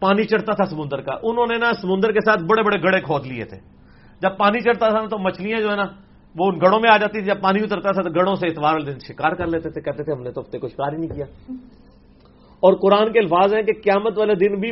[0.01, 3.27] پانی چڑھتا تھا سمندر کا۔ انہوں نے نا سمندر کے ساتھ بڑے بڑے گڑے کھود
[3.27, 3.57] لیے تھے۔
[4.21, 5.85] جب پانی چڑھتا تھا نا، تو مچھلیاں جو ہے نا
[6.39, 8.73] وہ ان گڑوں میں آ جاتی تھی، جب پانی اترتا تھا تو گڑوں سے اتوار
[8.73, 10.99] والے دن شکار کر لیتے تھے، کہتے تھے ہم نے تو ہفتے کو شکار ہی
[10.99, 11.25] نہیں کیا۔
[12.61, 14.69] اور قرآن کے الفاظ ہیں کہ قیامت والے دن بھی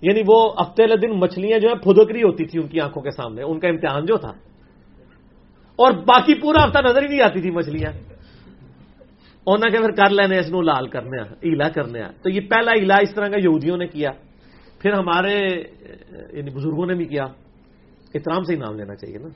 [0.00, 3.10] یعنی وہ ہفتے والے دن مچھلیاں جو ہے پھدکری ہوتی تھی ان کی آنکھوں کے
[3.10, 4.32] سامنے، ان کا امتحان جو تھا۔
[5.76, 7.92] اور باقی پورا ہفتہ نظر ہی نہیں آتی تھی مچھلیاں۔
[9.46, 13.14] انہیں کہ پھر کر لینے، اس لال کرنے، ایلا کرنے۔ تو یہ پہلا ایلا اس
[13.14, 14.10] طرح کا یہودیوں نے کیا۔
[14.78, 15.38] پھر ہمارے
[16.32, 17.24] یعنی بزرگوں نے بھی کیا۔
[18.14, 19.28] احترام سے ہی نام لینا چاہیے نا۔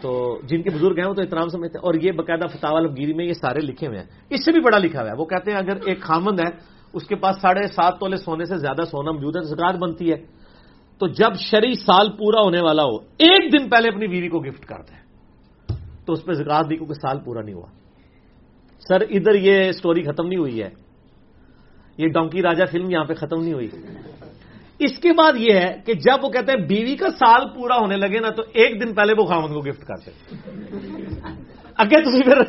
[0.00, 3.12] تو جن کے بزرگ ہیں وہ تو احترام سمجھتے ہیں اور یہ باقاعدہ فتح الفگیری
[3.12, 5.50] میں یہ سارے لکھے ہوئے ہیں۔ اس سے بھی بڑا لکھا ہوا ہے۔ وہ کہتے
[5.50, 9.10] ہیں اگر ایک خامند ہے، اس کے پاس ساڑھے سات تولے سونے سے زیادہ سونا
[9.10, 10.16] موجود ہے، زکات بنتی ہے۔
[10.98, 14.64] تو جب شری سال پورا ہونے والا ہو، ایک دن پہلے اپنی بیوی کو گفٹ
[14.64, 15.00] کر دیں
[16.06, 17.66] تو اس پہ زکات دی کیونکہ سال پورا نہیں ہوا۔
[18.88, 20.70] سر، ادھر یہ سٹوری ختم نہیں ہوئی ہے۔
[21.98, 23.68] یہ ڈونکی راجا فلم یہاں پہ ختم نہیں ہوئی۔
[24.80, 27.96] اس کے بعد یہ ہے کہ جب وہ کہتے ہیں بیوی کا سال پورا ہونے
[27.96, 30.10] لگے نا تو ایک دن پہلے وہ خامد کو گفٹ کرتے
[31.78, 32.42] اگے تھی پھر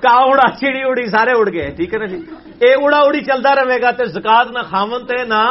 [0.00, 2.16] کا اڑا چڑی اڑی، سارے اڑ گئے، ٹھیک ہے نا جی؟
[2.60, 5.50] اے اڑا اڑی چلتا رہے گا تو زکات نہ خامن تھے نہ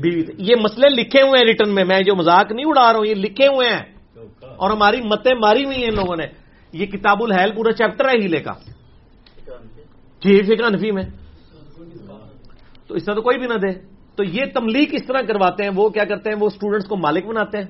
[0.00, 2.98] بیوی تھے یہ مسئلے لکھے ہوئے ہیں ریٹرن میں میں جو مذاق نہیں اڑا رہا
[2.98, 3.82] ہوں، یہ لکھے ہوئے ہیں۔
[4.56, 6.26] اور ہماری متیں ماری ہوئی ہیں ان لوگوں نے۔
[6.72, 8.52] یہ کتاب الحل پورا چیپٹر ہے ہیلے کا۔
[10.22, 11.02] جی فکر انفی میں۔
[12.86, 15.70] تو اس طرح تو کوئی بھی نہ دے۔ تو یہ تملیغ اس طرح کرواتے ہیں،
[15.74, 17.66] وہ کیا کرتے ہیں، وہ اسٹوڈنٹس کو مالک بناتے ہیں۔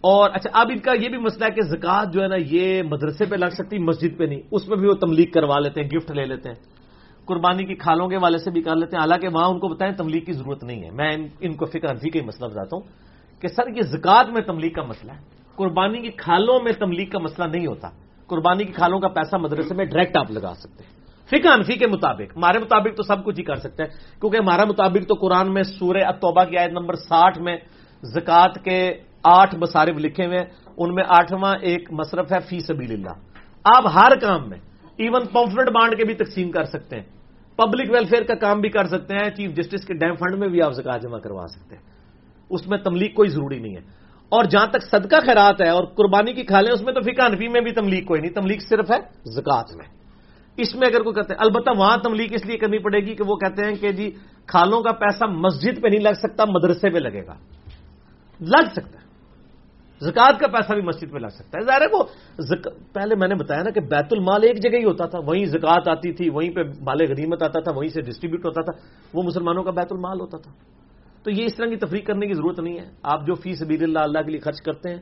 [0.00, 2.82] اور اچھا اب ان کا یہ بھی مسئلہ ہے کہ زکات جو ہے نا، یہ
[2.82, 5.90] مدرسے پہ لگ سکتی، مسجد پہ نہیں، اس میں بھی وہ تملیغ کروا لیتے ہیں
[5.90, 6.56] گفٹ لے لیتے ہیں۔
[7.24, 9.94] قربانی کی کھالوں کے والے سے بھی کر لیتے ہیں، حالانکہ وہاں ان کو بتائیں
[9.94, 12.82] تملیغ کی ضرورت نہیں ہے۔ میں ان کو فکر انفی کا ہی مسئلہ بتاتا ہوں
[13.40, 15.18] کہ سر، یہ زکات میں تملیغ کا مسئلہ ہے۔
[15.56, 17.88] قربانی کی کھالوں میں تملیغ کا مسئلہ نہیں ہوتا۔
[18.26, 21.03] قربانی کی کھالوں کا پیسہ مدرسے میں ڈائریکٹ آپ لگا سکتے ہیں۔
[21.38, 24.64] فکر انفی کے مطابق۔ ہمارے مطابق تو سب کچھ ہی کر سکتے ہیں۔ کیونکہ ہمارا
[24.64, 27.56] مطابق تو قرآن میں سورہ اتوبہ کی آیت نمبر ساٹھ میں
[28.02, 30.46] زکات کے آٹھ بصارف لکھے ہوئے ہیں۔
[30.76, 33.12] ان میں آٹھواں ایک مصرف ہے، فی سبیل اللہ
[33.64, 34.58] آپ ہر کام میں
[34.96, 37.04] ایون پمفلٹ بانڈ کے بھی تقسیم کر سکتے ہیں۔
[37.56, 40.62] پبلک ویلفیئر کا کام بھی کر سکتے ہیں، چیف جسٹس کے ڈیم فنڈ میں بھی
[40.62, 41.82] آپ زکات جمع کروا سکتے ہیں۔
[42.50, 43.80] اس میں تملیغ کوئی ضروری نہیں ہے۔
[44.28, 47.48] اور جہاں تک صدقہ خیرات ہے اور قربانی کی کھالیں اس میں تو فقہ انفی
[47.48, 50.03] میں بھی تملیغ کوئی نہیں۔ تملیغ صرف ہے زکات میں۔
[50.56, 53.24] اس میں اگر کوئی کہتے ہیں، البتہ وہاں تملیغ اس لیے کرنی پڑے گی کہ
[53.26, 54.10] وہ کہتے ہیں کہ جی
[54.46, 57.34] کھالوں کا پیسہ مسجد پہ نہیں لگ سکتا، مدرسے پہ لگے گا۔
[58.40, 59.04] لگ سکتا ہے۔
[60.00, 62.02] زکات کا پیسہ بھی مسجد پہ لگ سکتا ہے۔ ظاہر ہے وہ
[62.92, 65.88] پہلے میں نے بتایا نا کہ بیت المال ایک جگہ ہی ہوتا تھا۔ وہیں زکات
[65.88, 68.72] آتی تھی، وہیں پہ مال غنیمت آتا تھا، وہیں سے ڈسٹریبیوٹ ہوتا تھا۔
[69.14, 70.52] وہ مسلمانوں کا بیت المال ہوتا تھا۔
[71.22, 73.82] تو یہ اس طرح کی تفریح کرنے کی ضرورت نہیں ہے۔ آپ جو فیس سبیل
[73.82, 75.00] اللہ اللہ کے لیے خرچ کرتے ہیں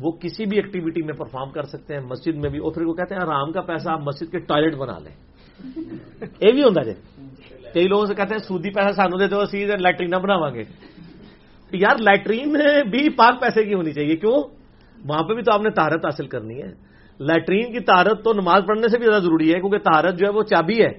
[0.00, 2.94] وہ کسی بھی ایکٹیویٹی میں پرفارم کر سکتے ہیں مسجد میں بھی۔ اور پھر وہ
[2.94, 5.14] کہتے ہیں آرام کا پیسہ آپ مسجد کے ٹوائلٹ بنا لیں۔
[6.40, 6.92] یہ بھی ہوتا جی۔
[7.74, 10.64] کئی لوگوں سے کہتے ہیں سودی پیسہ سانو دے دو سیدھے لیٹرین بناو گے۔
[11.72, 12.56] یار لیٹرین
[12.90, 14.42] بھی پاک پیسے کی ہونی چاہیے۔ کیوں؟
[15.08, 16.72] وہاں پہ بھی تو آپ نے تہارت حاصل کرنی ہے۔
[17.18, 20.32] لیٹرین کی تہارت تو نماز پڑھنے سے بھی زیادہ ضروری ہے کیونکہ تہارت جو ہے
[20.32, 20.92] وہ چابی ہے۔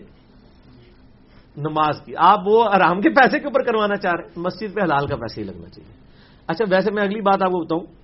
[1.58, 4.82] نماز کی۔ آپ وہ آرام کے پیسے کے اوپر کروانا چاہ رہے ہیں۔ مسجد پہ
[4.82, 5.94] حلال کا پیسے ہی لگنا چاہیے۔
[6.48, 8.01] اچھا ویسے میں اگلی بات آپ کو بتاؤں۔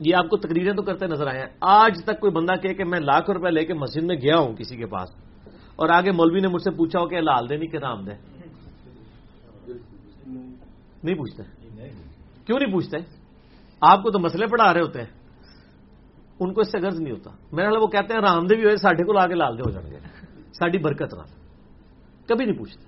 [0.00, 3.00] یہ آپ کو تقریریں تو کرتے نظر آئے ہیں۔ آج تک کوئی بندہ کہ میں
[3.00, 5.10] لاکھ روپے لے کے مسجد میں گیا ہوں کسی کے پاس،
[5.76, 8.12] اور آگے مولوی نے مجھ سے پوچھا ہو کہ لال دے نہیں کہ رام دے؟
[11.04, 11.42] نہیں پوچھتے۔
[12.46, 12.96] کیوں نہیں پوچھتے؟
[13.80, 15.10] آپ کو تو مسئلے پڑھا رہے ہوتے ہیں۔
[16.40, 18.76] ان کو اس سے غرض نہیں ہوتا۔ میرا وہ کہتے ہیں رام دے بھی ہوئے،
[18.76, 19.98] ساڈے کو آ کے لال دے ہو جائیں گے۔
[20.52, 21.22] ساری برکت نہ
[22.28, 22.84] کبھی نہیں پوچھتے۔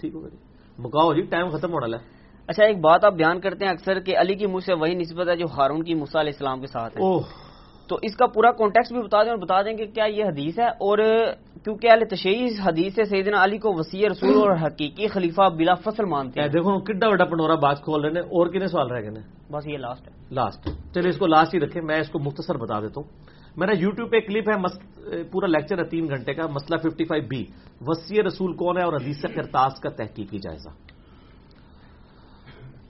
[0.00, 0.36] ٹھیک ہوگا جی
[0.78, 2.13] مکاؤ جی ٹائم ختم ہونا ہے۔
[2.48, 5.28] اچھا ایک بات آپ بیان کرتے ہیں اکثر کہ علی کی منہ سے وہی نسبت
[5.28, 7.02] ہے جو ہارون کی موسا علیہ السلام کے ساتھ ہے۔
[7.88, 10.58] تو اس کا پورا کانٹیکس بھی بتا دیں اور بتا دیں کہ کیا یہ حدیث
[10.58, 10.98] ہے اور
[11.64, 16.04] کیونکہ اہل تشہیر حدیث سے سیدنا علی کو وسیع رسول اور حقیقی خلیفہ بلا فصل
[16.04, 19.22] مانتے ہیں۔ دیکھو کڈا بڑا پنورا بات کھول رہے ہیں اور کتنے سوال رہ گئے
[19.52, 22.56] بس یہ لاسٹ ہے۔ لاسٹ چلے اس کو لاسٹ ہی رکھے میں اس کو مختصر
[22.56, 23.08] بتا دیتا ہوں۔
[23.56, 27.44] میرا یوٹیوب پہ کلپ ہے پورا لیکچر ہے تین گھنٹے کا مسئلہ ففٹی فائیو بی
[27.80, 30.68] وسیع رسول کون ہے اور حدیث کرتاس کا تحقیقی جائزہ۔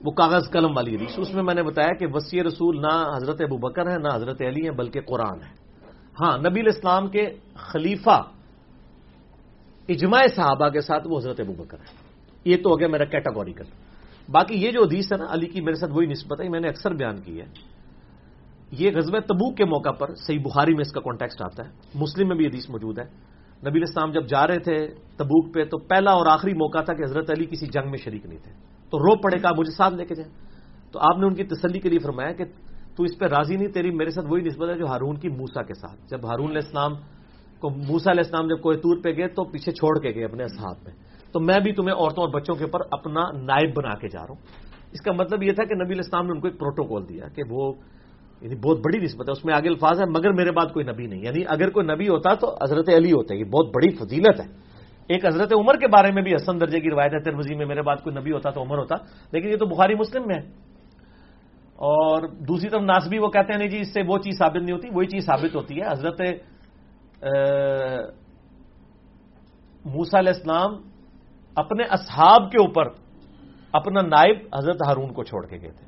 [0.05, 3.41] وہ کاغذ قلم والی حدیث۔ اس میں میں نے بتایا کہ وسیع رسول نہ حضرت
[3.41, 5.53] ابو بکر ہے، نہ حضرت علی ہے بلکہ قرآن ہے۔
[6.21, 8.23] ہاں نبی الاسلام کے خلیفہ
[9.89, 13.65] اجماع صحابہ کے ساتھ وہ حضرت ابو بکر ہے یہ تو ہو گیا میرا کیٹاگوریکل
[14.29, 16.69] باقی یہ جو حدیث ہے نا، علی کی میرے ساتھ وہی نسبت ہے، میں نے
[16.69, 17.47] اکثر بیان کی ہے۔
[18.71, 22.29] یہ غزب تبوک کے موقع پر، صحیح بخاری میں اس کا کانٹیکسٹ آتا ہے۔ مسلم
[22.29, 23.05] میں بھی حدیث موجود ہے۔
[23.69, 27.03] نبی الاسلام جب جا رہے تھے تبوک پہ، تو پہلا اور آخری موقع تھا کہ
[27.03, 30.05] حضرت علی کسی جنگ میں شریک نہیں تھے۔ تو رو پڑے کہا مجھے ساتھ لے
[30.05, 30.33] کے جائیں۔
[30.93, 32.45] تو آپ نے ان کی تسلی کے لیے فرمایا کہ
[32.97, 35.63] تو اس پہ راضی نہیں، تیری میرے ساتھ وہی نسبت ہے جو ہارون کی موسا
[35.63, 36.93] کے ساتھ۔ جب ہارون علیہ السلام
[37.59, 40.45] کو موسا علیہ السلام جب کوئی طور پہ گئے تو پیچھے چھوڑ کے گئے اپنے
[40.45, 40.93] اصحاب میں۔
[41.33, 44.29] تو میں بھی تمہیں عورتوں اور بچوں کے اوپر اپنا نائب بنا کے جا رہا
[44.29, 44.47] ہوں۔
[44.93, 47.43] اس کا مطلب یہ تھا کہ نبی الاسلام نے ان کو ایک پروٹوکول دیا کہ
[47.51, 47.73] وہ
[48.41, 51.07] یعنی بہت بڑی نسبت ہے۔ اس میں آگے الفاظ ہے مگر میرے بعد کوئی نبی
[51.07, 54.41] نہیں۔ یعنی اگر کوئی نبی ہوتا تو حضرت علی ہوتا ہے یہ بہت بڑی فضیلت
[54.41, 54.74] ہے۔
[55.09, 57.83] ایک حضرت عمر کے بارے میں بھی حسن درجے کی روایت ہے ترمزی میں میرے
[57.83, 58.95] بعد کوئی نبی ہوتا تو عمر ہوتا،
[59.33, 60.47] لیکن یہ تو بخاری مسلم میں ہے۔
[61.77, 64.73] اور دوسری طرف ناسبی وہ کہتے ہیں، نہیں جی اس سے وہ چیز ثابت نہیں
[64.73, 66.21] ہوتی، وہی چیز ثابت ہوتی ہے۔ حضرت
[69.85, 70.75] موسا علیہ السلام
[71.57, 72.85] اپنے اصحاب کے اوپر
[73.73, 75.87] اپنا نائب حضرت ہارون کو چھوڑ کے گئے تھے۔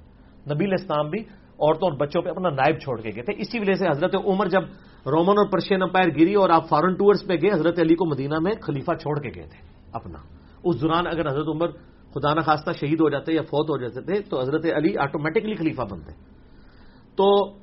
[0.54, 1.20] نبی الاسلام بھی
[1.60, 4.46] عورتوں اور بچوں پہ اپنا نائب چھوڑ کے گئے تھے۔ اسی وجہ سے حضرت عمر
[4.46, 4.62] جب
[5.06, 8.38] رومن اور پرشین امپائر گری اور آپ فارن ٹورس پہ گئے، حضرت علی کو مدینہ
[8.38, 10.18] میں خلیفہ چھوڑ کے گئے تھے، اپنا۔
[10.64, 11.68] اس دوران اگر حضرت عمر
[12.14, 15.82] خدا نخواستہ شہید ہو جاتے یا فوت ہو جاتے تھے، تو حضرت علی آٹومیٹکلی خلیفہ
[15.82, 16.12] بنتے۔
[17.16, 17.54] تو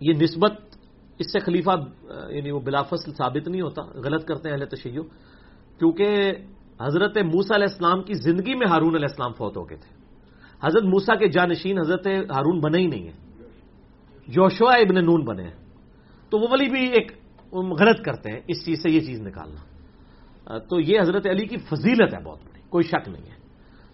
[0.00, 0.52] یہ نسبت
[1.18, 1.70] اس سے خلیفہ
[2.30, 5.00] یعنی وہ بلافصل ثابت نہیں ہوتا، غلط کرتے ہیں اہل تشیع۔
[5.78, 6.32] کیونکہ
[6.80, 9.96] حضرت موسا علیہ السلام کی زندگی میں ہارون علیہ السلام فوت ہو گئے تھے۔
[10.66, 13.46] حضرت موسا کے جانشین حضرت ہارون بنے ہی نہیں ہیں۔
[14.28, 15.65] جوشوا ابن نون بنے ہیں۔
[16.30, 17.12] تو وہ ولی بھی ایک
[17.52, 22.14] غلط کرتے ہیں، اس چیز سے یہ چیز نکالنا۔ تو یہ حضرت علی کی فضیلت
[22.14, 23.36] ہے بہت بڑی، کوئی شک نہیں ہے۔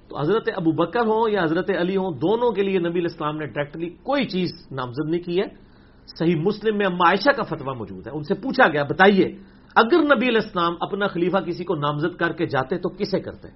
[0.09, 3.47] تو حضرت ابو بکر ہوں یا حضرت علی ہوں، دونوں کے لیے نبی الاسلام نے
[3.47, 5.73] ڈائریکٹلی کوئی چیز نامزد نہیں کی ہے۔
[6.19, 9.39] صحیح مسلم میں عائشہ کا فتویٰ موجود ہے، ان سے پوچھا گیا، بتائیے،
[9.77, 13.49] اگر نبی الاسلام اپنا خلیفہ کسی کو نامزد کر کے جاتے تو کسے کرتے؟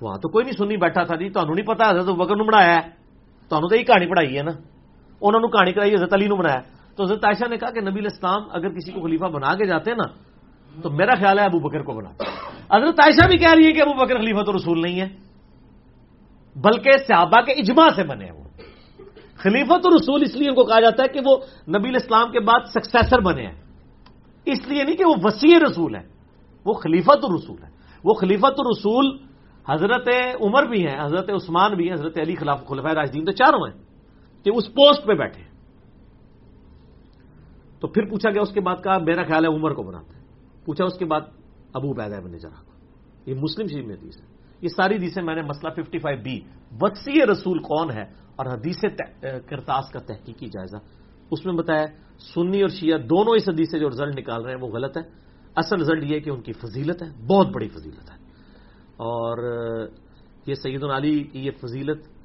[0.00, 2.74] وہاں تو کوئی نہیں سنی بیٹھا تھا جی تمہیں نہیں پتا حضرت بکر نو بنایا
[2.74, 2.90] ہے۔
[3.48, 4.50] تمہیں تو یہ کہانی پڑھائی ہے نا۔
[5.20, 6.60] انہوں نے کہانی کرائی، حضرت علی نو بنایا۔
[6.96, 9.94] تو حضرت عائشہ نے کہا کہ نبی الاسلام اگر کسی کو خلیفہ بنا کے جاتے
[9.94, 10.04] نا،
[10.82, 12.10] تو میرا خیال ہے ابو بکر کو بنا۔
[12.76, 15.08] حضرت عائشہ بھی کہہ رہی ہے کہ ابو بکر خلیفت رسول نہیں ہے،
[16.56, 18.44] بلکہ صحابہ کے اجماع سے بنے وہ۔
[19.36, 21.36] خلیفت رسول اس لیے ان کو کہا جاتا ہے کہ وہ
[21.78, 23.60] نبی اسلام کے بعد سکسیسر بنے ہیں۔
[24.44, 26.02] اس لیے نہیں کہ وہ وسیع رسول ہے
[26.64, 27.68] وہ خلیفت رسول ہے
[28.04, 29.18] وہ خلیفت رسول
[29.68, 30.08] حضرت
[30.40, 33.87] عمر بھی ہیں، حضرت عثمان بھی ہیں، حضرت علی خلاف خلفۂ راجدین تو چاروں ہیں۔
[34.44, 35.42] کہ اس پوسٹ پہ بیٹھے۔
[37.80, 40.24] تو پھر پوچھا گیا اس کے بعد کہا، میرا خیال ہے عمر کو بناتے ہیں۔
[40.64, 41.20] پوچھا اس کے بعد
[41.72, 42.72] ابو بیدا بن جرا کو۔
[43.30, 44.26] یہ مسلم شریف میں حدیث ہے۔
[44.60, 46.40] یہ ساری حدیثیں میں نے مسئلہ ففٹی فائیو بی
[46.80, 48.02] وسیع رسول کون ہے؟
[48.36, 48.76] اور حدیث
[49.20, 50.76] کرتاس کا تحقیقی جائزہ۔
[51.30, 51.86] اس میں بتایا،
[52.34, 55.02] سنی اور شیعہ دونوں اس حدیث سے جو رزلٹ نکال رہے ہیں، وہ غلط ہے
[55.56, 58.16] اصل رزلٹ یہ کہ ان کی فضیلت ہے، بہت بڑی فضیلت ہے۔
[58.96, 59.38] اور
[60.46, 62.17] یہ سعید علی کی یہ فضیلت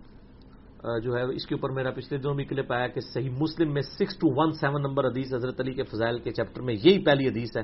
[0.83, 3.81] جو ہے، اس کے اوپر میرا پچھلے دنوں بھی کلپ آیا کہ صحیح مسلم میں
[3.81, 7.27] six two one seven number حدیث حضرت علی کے فضائل کے چیپٹر میں یہی پہلی
[7.27, 7.63] حدیث ہے۔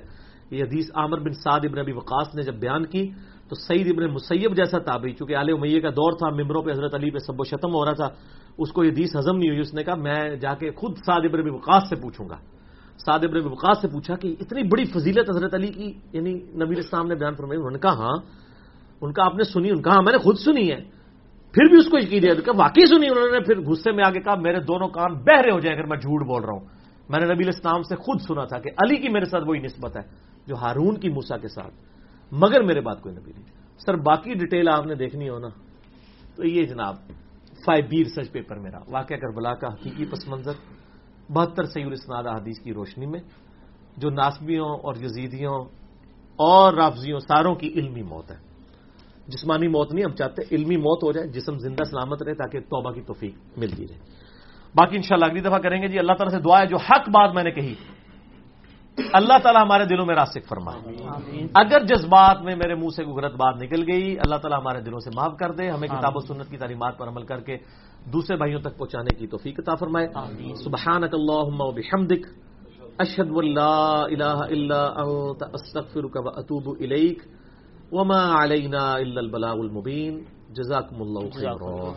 [0.52, 3.04] یہ حدیث عامر بن سعد ابن ابی وقاص نے جب بیان کی
[3.50, 6.94] تو سعید ابن مسیب جیسا تابعی، چونکہ علیہ امیہ کا دور تھا، ممبروں پہ حضرت
[6.96, 8.10] علی پہ سب و شتم ہو رہا تھا،
[8.58, 11.22] اس کو یہ حدیث ہزم نہیں ہوئی، اس نے کہا، میں جا کے خود سعد
[11.26, 12.38] ابن ابی وقاص سے پوچھوں گا۔
[13.06, 16.80] سعد ابن ابی وقاص سے پوچھا کہ اتنی بڑی فضیلت حضرت علی کی یعنی نبی
[16.80, 18.18] اسلام نے بیان فرمائی، انہوں نے کہا ہاں
[19.02, 20.80] ان کا آپ نے سنی، ان کا ہاں میں نے خود سنی ہے۔
[21.52, 24.20] پھر بھی اس کو یقین دیا کہ واقعی سنی انہوں نے، پھر غصے میں آگے
[24.20, 26.66] کہا، میرے دونوں کام بہرے ہو جائیں اگر میں جھوٹ بول رہا ہوں۔
[27.10, 29.98] میں نے نبی اسلام سے خود سنا تھا کہ علی کی میرے ساتھ وہی نسبت
[29.98, 30.02] ہے
[30.48, 31.74] جو ہارون کی موسا کے ساتھ۔
[32.32, 33.46] مگر میرے بات کوئی نبی نہیں۔
[33.86, 35.48] سر، باقی ڈیٹیل آپ نے دیکھنی ہو نا،
[36.36, 36.96] تو یہ جناب،
[37.66, 40.54] فائیو بی ریسرچ پیپر میرا۔ واقعہ کربلا کا حقیقی پس منظر،
[41.30, 43.20] بہتر سعید اسناد حدیث کی روشنی میں،
[43.98, 45.66] جو ناسبیوں اور یزیدیوں
[46.36, 48.49] اور رافضیوں ساروں کی علمی موت ہے۔
[49.32, 52.92] جسمانی موت نہیں ہم چاہتے علمی موت ہو جائے جسم زندہ سلامت رہے تاکہ توبہ
[52.92, 53.98] کی توفیق ملتی رہے۔
[54.76, 57.34] باقی انشاءاللہ اگلی دفعہ کریں گے جی اللہ تعالیٰ سے دعا ہے جو حق بات
[57.34, 57.74] میں نے کہی
[59.14, 60.80] اللہ تعالیٰ ہمارے دلوں میں راسک فرمائے۔
[61.56, 65.00] اگر جذبات میں میرے منہ سے کوئی غلط بات نکل گئی اللہ تعالیٰ ہمارے دلوں
[65.00, 67.58] سے معاف کر دے ہمیں کتاب و سنت کی تعلیمات پر عمل کر کے
[68.14, 70.08] دوسرے بھائیوں تک پہنچانے کی توفیق عطا فرمائے۔
[70.64, 72.24] سبحانک اللہم و بحمدک
[73.00, 77.20] اشہد واللہ الہ الا انت استغفرک و اتوب الیک۔
[77.92, 80.26] وما علينا إلا البلاغ المبين.
[80.54, 81.96] جزاكم الله خيرا.